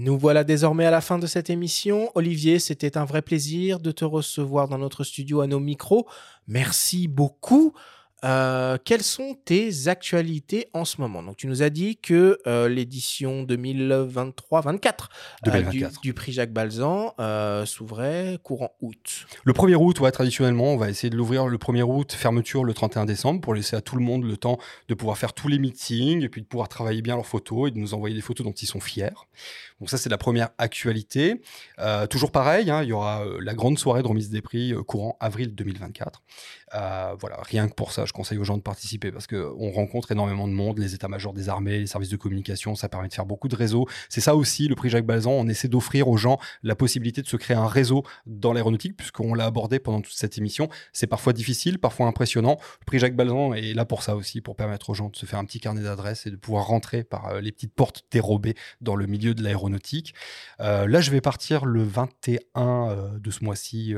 Nous 0.00 0.16
voilà 0.16 0.44
désormais 0.44 0.86
à 0.86 0.92
la 0.92 1.00
fin 1.00 1.18
de 1.18 1.26
cette 1.26 1.50
émission. 1.50 2.12
Olivier, 2.14 2.60
c'était 2.60 2.96
un 2.96 3.04
vrai 3.04 3.20
plaisir 3.20 3.80
de 3.80 3.90
te 3.90 4.04
recevoir 4.04 4.68
dans 4.68 4.78
notre 4.78 5.02
studio 5.02 5.40
à 5.40 5.48
nos 5.48 5.58
micros. 5.58 6.06
Merci 6.46 7.08
beaucoup. 7.08 7.74
Euh, 8.24 8.78
quelles 8.84 9.02
sont 9.02 9.36
tes 9.44 9.88
actualités 9.88 10.68
en 10.72 10.84
ce 10.84 11.00
moment? 11.00 11.22
Donc, 11.22 11.36
tu 11.36 11.46
nous 11.46 11.62
as 11.62 11.70
dit 11.70 11.96
que 11.96 12.38
euh, 12.46 12.68
l'édition 12.68 13.44
2023-24 13.44 15.08
euh, 15.46 15.88
du, 16.02 16.14
prix 16.14 16.32
Jacques 16.32 16.52
Balzan 16.52 17.14
s'ouvrait 17.64 18.38
courant 18.42 18.74
août. 18.80 19.26
Le 19.44 19.52
1er 19.52 19.76
août, 19.76 20.00
ouais, 20.00 20.10
traditionnellement, 20.10 20.74
on 20.74 20.76
va 20.76 20.90
essayer 20.90 21.10
de 21.10 21.16
l'ouvrir 21.16 21.46
le 21.46 21.58
1er 21.58 21.82
août, 21.82 22.12
fermeture 22.12 22.64
le 22.64 22.74
31 22.74 23.04
décembre, 23.04 23.40
pour 23.40 23.54
laisser 23.54 23.76
à 23.76 23.80
tout 23.80 23.96
le 23.96 24.02
monde 24.02 24.24
le 24.24 24.36
temps 24.36 24.58
de 24.88 24.94
pouvoir 24.94 25.16
faire 25.18 25.32
tous 25.32 25.48
les 25.48 25.58
meetings 25.58 26.22
et 26.22 26.28
puis 26.28 26.42
de 26.42 26.46
pouvoir 26.46 26.68
travailler 26.68 27.02
bien 27.02 27.16
leurs 27.16 27.26
photos 27.26 27.68
et 27.68 27.70
de 27.70 27.78
nous 27.78 27.94
envoyer 27.94 28.14
des 28.14 28.22
photos 28.22 28.46
dont 28.46 28.52
ils 28.52 28.66
sont 28.66 28.80
fiers. 28.80 29.10
Donc 29.80 29.90
ça, 29.90 29.98
c'est 29.98 30.08
la 30.08 30.18
première 30.18 30.50
actualité. 30.58 31.40
toujours 32.10 32.32
pareil, 32.32 32.70
hein, 32.70 32.82
il 32.82 32.88
y 32.88 32.92
aura 32.92 33.24
la 33.40 33.54
grande 33.54 33.78
soirée 33.78 34.02
de 34.02 34.08
remise 34.08 34.30
des 34.30 34.42
prix 34.42 34.74
courant 34.86 35.16
avril 35.20 35.54
2024. 35.54 36.22
voilà, 36.72 37.38
rien 37.42 37.68
que 37.68 37.74
pour 37.74 37.92
ça, 37.92 38.04
je 38.04 38.12
conseille 38.12 38.38
aux 38.38 38.44
gens 38.44 38.56
de 38.56 38.62
participer 38.62 39.12
parce 39.12 39.26
qu'on 39.26 39.70
rencontre 39.70 40.12
énormément 40.12 40.48
de 40.48 40.52
monde, 40.52 40.78
les 40.78 40.94
états-majors 40.94 41.32
des 41.32 41.48
armées, 41.48 41.78
les 41.78 41.86
services 41.86 42.10
de 42.10 42.16
communication, 42.16 42.74
ça 42.74 42.88
permet 42.88 43.08
de 43.08 43.14
faire 43.14 43.26
beaucoup 43.26 43.48
de 43.48 43.56
réseaux. 43.56 43.86
C'est 44.08 44.20
ça 44.20 44.34
aussi, 44.34 44.68
le 44.68 44.74
prix 44.74 44.90
Jacques 44.90 45.06
Balzan, 45.06 45.32
on 45.32 45.48
essaie 45.48 45.68
d'offrir 45.68 46.08
aux 46.08 46.16
gens 46.16 46.38
la 46.62 46.74
possibilité 46.74 47.22
de 47.22 47.26
se 47.26 47.36
créer 47.36 47.56
un 47.56 47.66
réseau 47.66 48.04
dans 48.26 48.52
l'aéronautique, 48.52 48.96
puisqu'on 48.96 49.34
l'a 49.34 49.46
abordé 49.46 49.78
pendant 49.78 50.00
toute 50.00 50.14
cette 50.14 50.38
émission. 50.38 50.68
C'est 50.92 51.06
parfois 51.06 51.32
difficile, 51.32 51.78
parfois 51.78 52.06
impressionnant. 52.06 52.58
Le 52.80 52.84
prix 52.84 52.98
Jacques 52.98 53.16
Balzan 53.16 53.54
est 53.54 53.74
là 53.74 53.84
pour 53.84 54.02
ça 54.02 54.16
aussi, 54.16 54.40
pour 54.40 54.56
permettre 54.56 54.90
aux 54.90 54.94
gens 54.94 55.08
de 55.08 55.16
se 55.16 55.26
faire 55.26 55.38
un 55.38 55.44
petit 55.44 55.60
carnet 55.60 55.82
d'adresses 55.82 56.26
et 56.26 56.30
de 56.30 56.36
pouvoir 56.36 56.66
rentrer 56.66 57.04
par 57.04 57.28
euh, 57.28 57.40
les 57.40 57.52
petites 57.52 57.74
portes 57.74 58.04
dérobées 58.10 58.54
dans 58.80 58.96
le 58.96 59.06
milieu 59.06 59.34
de 59.34 59.42
l'aéronautique. 59.42 59.67
Euh, 60.60 60.86
là, 60.86 61.00
je 61.00 61.10
vais 61.10 61.20
partir 61.20 61.64
le 61.64 61.82
21 61.82 62.38
euh, 62.56 63.18
de 63.18 63.30
ce 63.30 63.44
mois-ci 63.44 63.94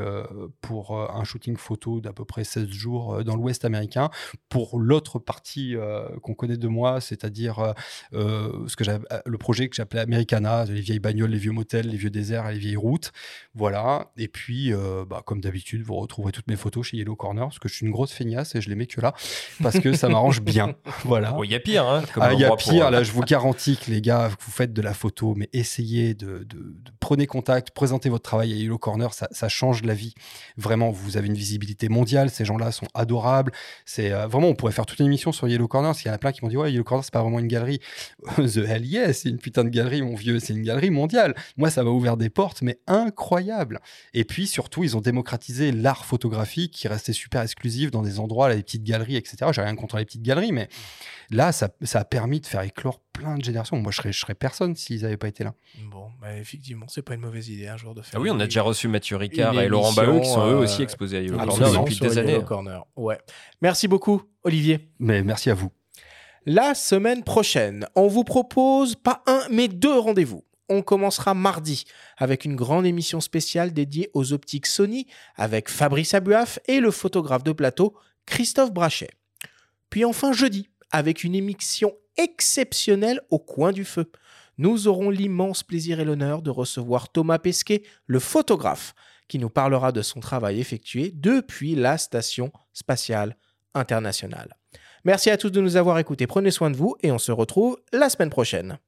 pour 0.60 0.98
un 0.98 1.24
shooting 1.24 1.56
photo 1.56 2.01
d'à 2.01 2.12
peu 2.12 2.24
près 2.24 2.44
16 2.44 2.68
jours 2.68 3.24
dans 3.24 3.36
l'Ouest 3.36 3.64
américain 3.64 4.10
pour 4.48 4.78
l'autre 4.78 5.18
partie 5.18 5.76
euh, 5.76 6.09
qu'on 6.22 6.34
connaît 6.34 6.56
de 6.56 6.68
moi, 6.68 7.01
c'est-à-dire 7.01 7.59
euh, 7.59 7.72
euh, 8.14 8.68
ce 8.68 8.76
que 8.76 8.84
le 9.24 9.38
projet 9.38 9.68
que 9.68 9.76
j'appelais 9.76 10.01
Americana, 10.01 10.64
les 10.64 10.80
vieilles 10.80 10.98
bagnoles, 10.98 11.30
les 11.30 11.38
vieux 11.38 11.52
motels, 11.52 11.88
les 11.88 11.97
vieux 11.97 12.10
déserts 12.10 12.48
et 12.48 12.55
les 12.55 12.59
vieilles 12.59 12.76
routes. 12.76 13.12
Voilà. 13.55 14.10
Et 14.16 14.28
puis, 14.28 14.72
bah, 15.09 15.22
comme 15.24 15.40
d'habitude, 15.40 15.82
vous 15.82 15.94
retrouverez 15.97 16.32
toutes 16.32 16.48
mes 16.48 16.56
photos 16.56 16.86
chez 16.86 16.97
Yellow 16.97 17.16
Corner, 17.16 17.44
parce 17.44 17.59
que 17.59 17.68
je 17.68 17.74
suis 17.74 17.86
une 17.86 17.92
grosse 17.92 18.12
feignasse 18.12 18.55
et 18.55 18.60
je 18.60 18.68
les 18.68 18.74
mets 18.74 18.86
que 18.86 19.01
là, 19.01 19.14
parce 19.62 19.78
que 19.78 19.92
ça 19.92 20.09
m'arrange 20.09 20.40
bien. 20.40 20.74
Voilà. 21.05 21.36
Il 21.44 21.51
y 21.51 21.55
a 21.55 21.60
pire, 21.60 21.86
hein 21.86 22.02
ah, 22.20 22.32
Il 22.32 22.40
y 22.40 22.44
a 22.44 22.55
pire, 22.56 22.90
là, 22.90 23.02
je 23.02 23.12
vous 23.12 23.22
garantis 23.22 23.76
que 23.76 23.90
les 23.90 24.01
gars, 24.01 24.28
vous 24.28 24.51
faites 24.51 24.72
de 24.72 24.82
la 24.82 24.94
photo, 24.94 25.34
mais 25.36 25.48
essayez 25.60 26.14
de, 26.14 26.44
de, 26.44 26.74
prenez 26.98 27.26
contact, 27.26 27.70
présentez 27.70 28.08
votre 28.08 28.22
travail 28.22 28.52
à 28.52 28.56
Yellow 28.56 28.78
Corner, 28.78 29.12
ça, 29.12 29.48
change 29.48 29.82
la 29.82 29.94
vie. 29.94 30.14
Vraiment, 30.56 30.90
vous 30.90 31.16
avez 31.16 31.28
une 31.28 31.34
visibilité 31.34 31.88
mondiale, 31.88 32.30
ces 32.30 32.44
gens-là 32.44 32.72
sont 32.72 32.86
adorables. 32.94 33.52
C'est 33.84 34.10
vraiment, 34.10 34.48
on 34.48 34.54
pourrait 34.54 34.72
faire 34.72 34.86
toute 34.86 34.98
une 34.98 35.06
émission 35.06 35.32
sur 35.32 35.48
Yellow 35.48 35.68
Corner, 35.68 35.90
parce 35.90 36.00
qu'il 36.00 36.08
y 36.08 36.12
en 36.12 36.14
a 36.14 36.18
plein 36.18 36.32
qui 36.32 36.44
m'ont 36.44 36.50
dit 36.50 36.56
ouais, 36.56 36.72
Yellow 36.72 36.84
Corner 36.84 37.04
c'est 37.04 37.12
pas 37.12 37.22
vraiment 37.22 37.38
une 37.38 37.48
galerie. 37.48 37.80
The 38.36 38.58
hell 38.58 38.84
yes, 38.84 39.20
c'est 39.20 39.28
une 39.28 39.38
putain 39.38 39.64
de 39.64 39.68
galerie, 39.68 40.02
mon 40.02 40.14
vieux, 40.14 40.38
c'est 40.40 40.52
une 40.52 40.62
galerie 40.62 40.90
mondiale. 40.90 41.34
Moi, 41.56 41.70
ça 41.70 41.82
m'a 41.82 41.90
ouvert 41.90 42.16
des 42.16 42.30
portes, 42.30 42.62
mais 42.62 42.78
incroyable. 42.86 43.80
Et 44.14 44.24
puis 44.24 44.46
surtout, 44.46 44.84
ils 44.84 44.96
ont 44.96 45.00
démocratisé 45.00 45.72
l'art 45.72 46.04
photographique 46.04 46.72
qui 46.72 46.88
restait 46.88 47.12
super 47.12 47.42
exclusif 47.42 47.90
dans 47.90 48.02
des 48.02 48.18
endroits, 48.18 48.48
là, 48.48 48.54
les 48.54 48.62
petites 48.62 48.84
galeries, 48.84 49.16
etc. 49.16 49.50
J'ai 49.52 49.62
rien 49.62 49.76
contre 49.76 49.96
les 49.96 50.04
petites 50.04 50.22
galeries, 50.22 50.52
mais 50.52 50.68
là, 51.30 51.52
ça, 51.52 51.68
a 51.94 52.04
permis 52.04 52.40
de 52.40 52.46
faire 52.46 52.62
éclore 52.62 53.00
plein 53.12 53.36
de 53.36 53.44
générations. 53.44 53.76
Moi, 53.76 53.92
je 53.92 53.96
serais, 53.98 54.12
je 54.12 54.18
serais 54.18 54.34
personne 54.34 54.74
s'ils 54.74 55.02
n'avaient 55.02 55.16
pas 55.16 55.28
été 55.28 55.44
là. 55.44 55.54
Bon, 55.90 56.10
bah, 56.20 56.36
effectivement, 56.36 56.86
c'est 56.88 57.02
pas 57.02 57.14
une 57.14 57.20
mauvaise 57.20 57.48
idée 57.48 57.68
un 57.68 57.76
jour 57.76 57.94
de 57.94 58.02
faire. 58.02 58.18
Ah 58.18 58.22
oui, 58.22 58.30
on 58.30 58.40
a 58.40 58.44
déjà 58.44 58.62
reçu 58.62 58.88
Mathieu 58.88 59.16
Ricard 59.16 59.58
et 59.60 59.68
Laurent 59.68 59.92
Bahou 59.92 60.20
qui 60.20 60.28
sont 60.28 60.46
eux 60.46 60.56
aussi 60.56 60.80
euh, 60.80 60.84
exposés 60.84 61.18
à 61.18 61.20
Yellow 61.20 61.38
Corner 61.38 61.84
depuis 61.84 61.98
des 61.98 62.18
années. 62.18 62.44
Corner. 62.44 62.84
Ouais. 62.96 63.18
Merci 63.60 63.88
beaucoup, 63.88 64.22
Olivier. 64.44 64.90
Mais 64.98 65.22
merci 65.22 65.50
à 65.50 65.54
vous. 65.54 65.70
La 66.46 66.74
semaine 66.74 67.22
prochaine, 67.22 67.86
on 67.94 68.06
vous 68.06 68.24
propose 68.24 68.94
pas 68.94 69.22
un, 69.26 69.42
mais 69.50 69.68
deux 69.68 69.98
rendez-vous. 69.98 70.44
On 70.70 70.82
commencera 70.82 71.34
mardi 71.34 71.84
avec 72.16 72.44
une 72.44 72.56
grande 72.56 72.86
émission 72.86 73.20
spéciale 73.20 73.72
dédiée 73.72 74.08
aux 74.14 74.32
optiques 74.32 74.66
Sony 74.66 75.06
avec 75.36 75.68
Fabrice 75.68 76.14
Abuaf 76.14 76.58
et 76.66 76.80
le 76.80 76.90
photographe 76.92 77.42
de 77.42 77.52
plateau 77.52 77.94
Christophe 78.24 78.72
Brachet. 78.72 79.10
Puis 79.90 80.04
enfin 80.04 80.32
jeudi 80.32 80.68
avec 80.90 81.24
une 81.24 81.34
émission 81.34 81.94
exceptionnelle 82.16 83.20
au 83.30 83.38
coin 83.38 83.72
du 83.72 83.84
feu. 83.84 84.10
Nous 84.58 84.88
aurons 84.88 85.10
l'immense 85.10 85.62
plaisir 85.62 86.00
et 86.00 86.04
l'honneur 86.04 86.42
de 86.42 86.50
recevoir 86.50 87.10
Thomas 87.10 87.38
Pesquet, 87.38 87.82
le 88.06 88.18
photographe, 88.18 88.94
qui 89.28 89.38
nous 89.38 89.48
parlera 89.48 89.92
de 89.92 90.02
son 90.02 90.20
travail 90.20 90.60
effectué 90.60 91.12
depuis 91.14 91.74
la 91.74 91.96
Station 91.98 92.52
spatiale 92.72 93.36
internationale. 93.74 94.56
Merci 95.04 95.30
à 95.30 95.38
tous 95.38 95.50
de 95.50 95.60
nous 95.60 95.76
avoir 95.76 95.98
écoutés. 95.98 96.26
Prenez 96.26 96.50
soin 96.50 96.70
de 96.70 96.76
vous 96.76 96.96
et 97.02 97.10
on 97.10 97.18
se 97.18 97.32
retrouve 97.32 97.78
la 97.92 98.10
semaine 98.10 98.28
prochaine. 98.28 98.78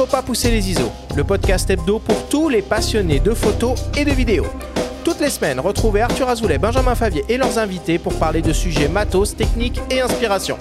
Faut 0.00 0.06
pas 0.06 0.22
pousser 0.22 0.50
les 0.50 0.70
ISO, 0.70 0.90
le 1.14 1.24
podcast 1.24 1.68
hebdo 1.68 1.98
pour 1.98 2.28
tous 2.28 2.48
les 2.48 2.62
passionnés 2.62 3.20
de 3.20 3.34
photos 3.34 3.78
et 3.94 4.06
de 4.06 4.10
vidéos. 4.10 4.46
Toutes 5.04 5.20
les 5.20 5.28
semaines, 5.28 5.60
retrouvez 5.60 6.00
Arthur 6.00 6.30
Azoulay, 6.30 6.56
Benjamin 6.56 6.94
Favier 6.94 7.24
et 7.28 7.36
leurs 7.36 7.58
invités 7.58 7.98
pour 7.98 8.14
parler 8.14 8.40
de 8.40 8.54
sujets 8.54 8.88
matos, 8.88 9.36
techniques 9.36 9.80
et 9.90 10.00
inspiration. 10.00 10.56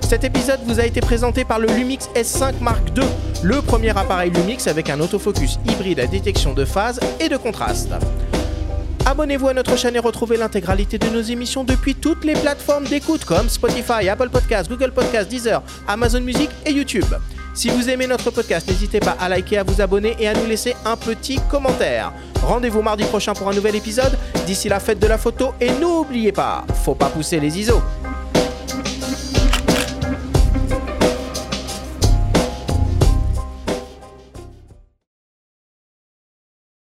Cet 0.00 0.24
épisode 0.24 0.60
vous 0.66 0.80
a 0.80 0.84
été 0.84 1.00
présenté 1.00 1.44
par 1.44 1.58
le 1.58 1.68
Lumix 1.68 2.10
S5 2.14 2.60
Mark 2.60 2.82
II, 2.94 3.04
le 3.42 3.62
premier 3.62 3.96
appareil 3.96 4.30
Lumix 4.30 4.66
avec 4.66 4.90
un 4.90 5.00
autofocus 5.00 5.58
hybride 5.64 6.00
à 6.00 6.06
détection 6.06 6.52
de 6.52 6.66
phase 6.66 7.00
et 7.20 7.30
de 7.30 7.38
contraste. 7.38 7.92
Abonnez-vous 9.06 9.48
à 9.48 9.54
notre 9.54 9.78
chaîne 9.78 9.96
et 9.96 10.00
retrouvez 10.00 10.36
l'intégralité 10.36 10.98
de 10.98 11.06
nos 11.06 11.22
émissions 11.22 11.64
depuis 11.64 11.94
toutes 11.94 12.24
les 12.24 12.34
plateformes 12.34 12.84
d'écoute 12.84 13.24
comme 13.24 13.48
Spotify, 13.48 14.08
Apple 14.10 14.28
Podcasts, 14.28 14.68
Google 14.68 14.92
Podcasts, 14.92 15.30
Deezer, 15.30 15.62
Amazon 15.88 16.20
Music 16.20 16.50
et 16.66 16.72
YouTube. 16.72 17.06
Si 17.54 17.68
vous 17.68 17.90
aimez 17.90 18.06
notre 18.06 18.30
podcast, 18.30 18.66
n'hésitez 18.66 18.98
pas 18.98 19.16
à 19.20 19.28
liker, 19.28 19.58
à 19.58 19.62
vous 19.62 19.80
abonner 19.82 20.16
et 20.18 20.26
à 20.26 20.32
nous 20.32 20.46
laisser 20.46 20.74
un 20.86 20.96
petit 20.96 21.38
commentaire. 21.50 22.12
Rendez-vous 22.42 22.80
mardi 22.80 23.04
prochain 23.04 23.34
pour 23.34 23.48
un 23.48 23.52
nouvel 23.52 23.76
épisode. 23.76 24.18
D'ici 24.46 24.68
la 24.68 24.80
fête 24.80 24.98
de 24.98 25.06
la 25.06 25.18
photo 25.18 25.52
et 25.60 25.70
n'oubliez 25.70 26.32
pas, 26.32 26.64
faut 26.84 26.94
pas 26.94 27.10
pousser 27.10 27.40
les 27.40 27.58
ISO. 27.58 27.82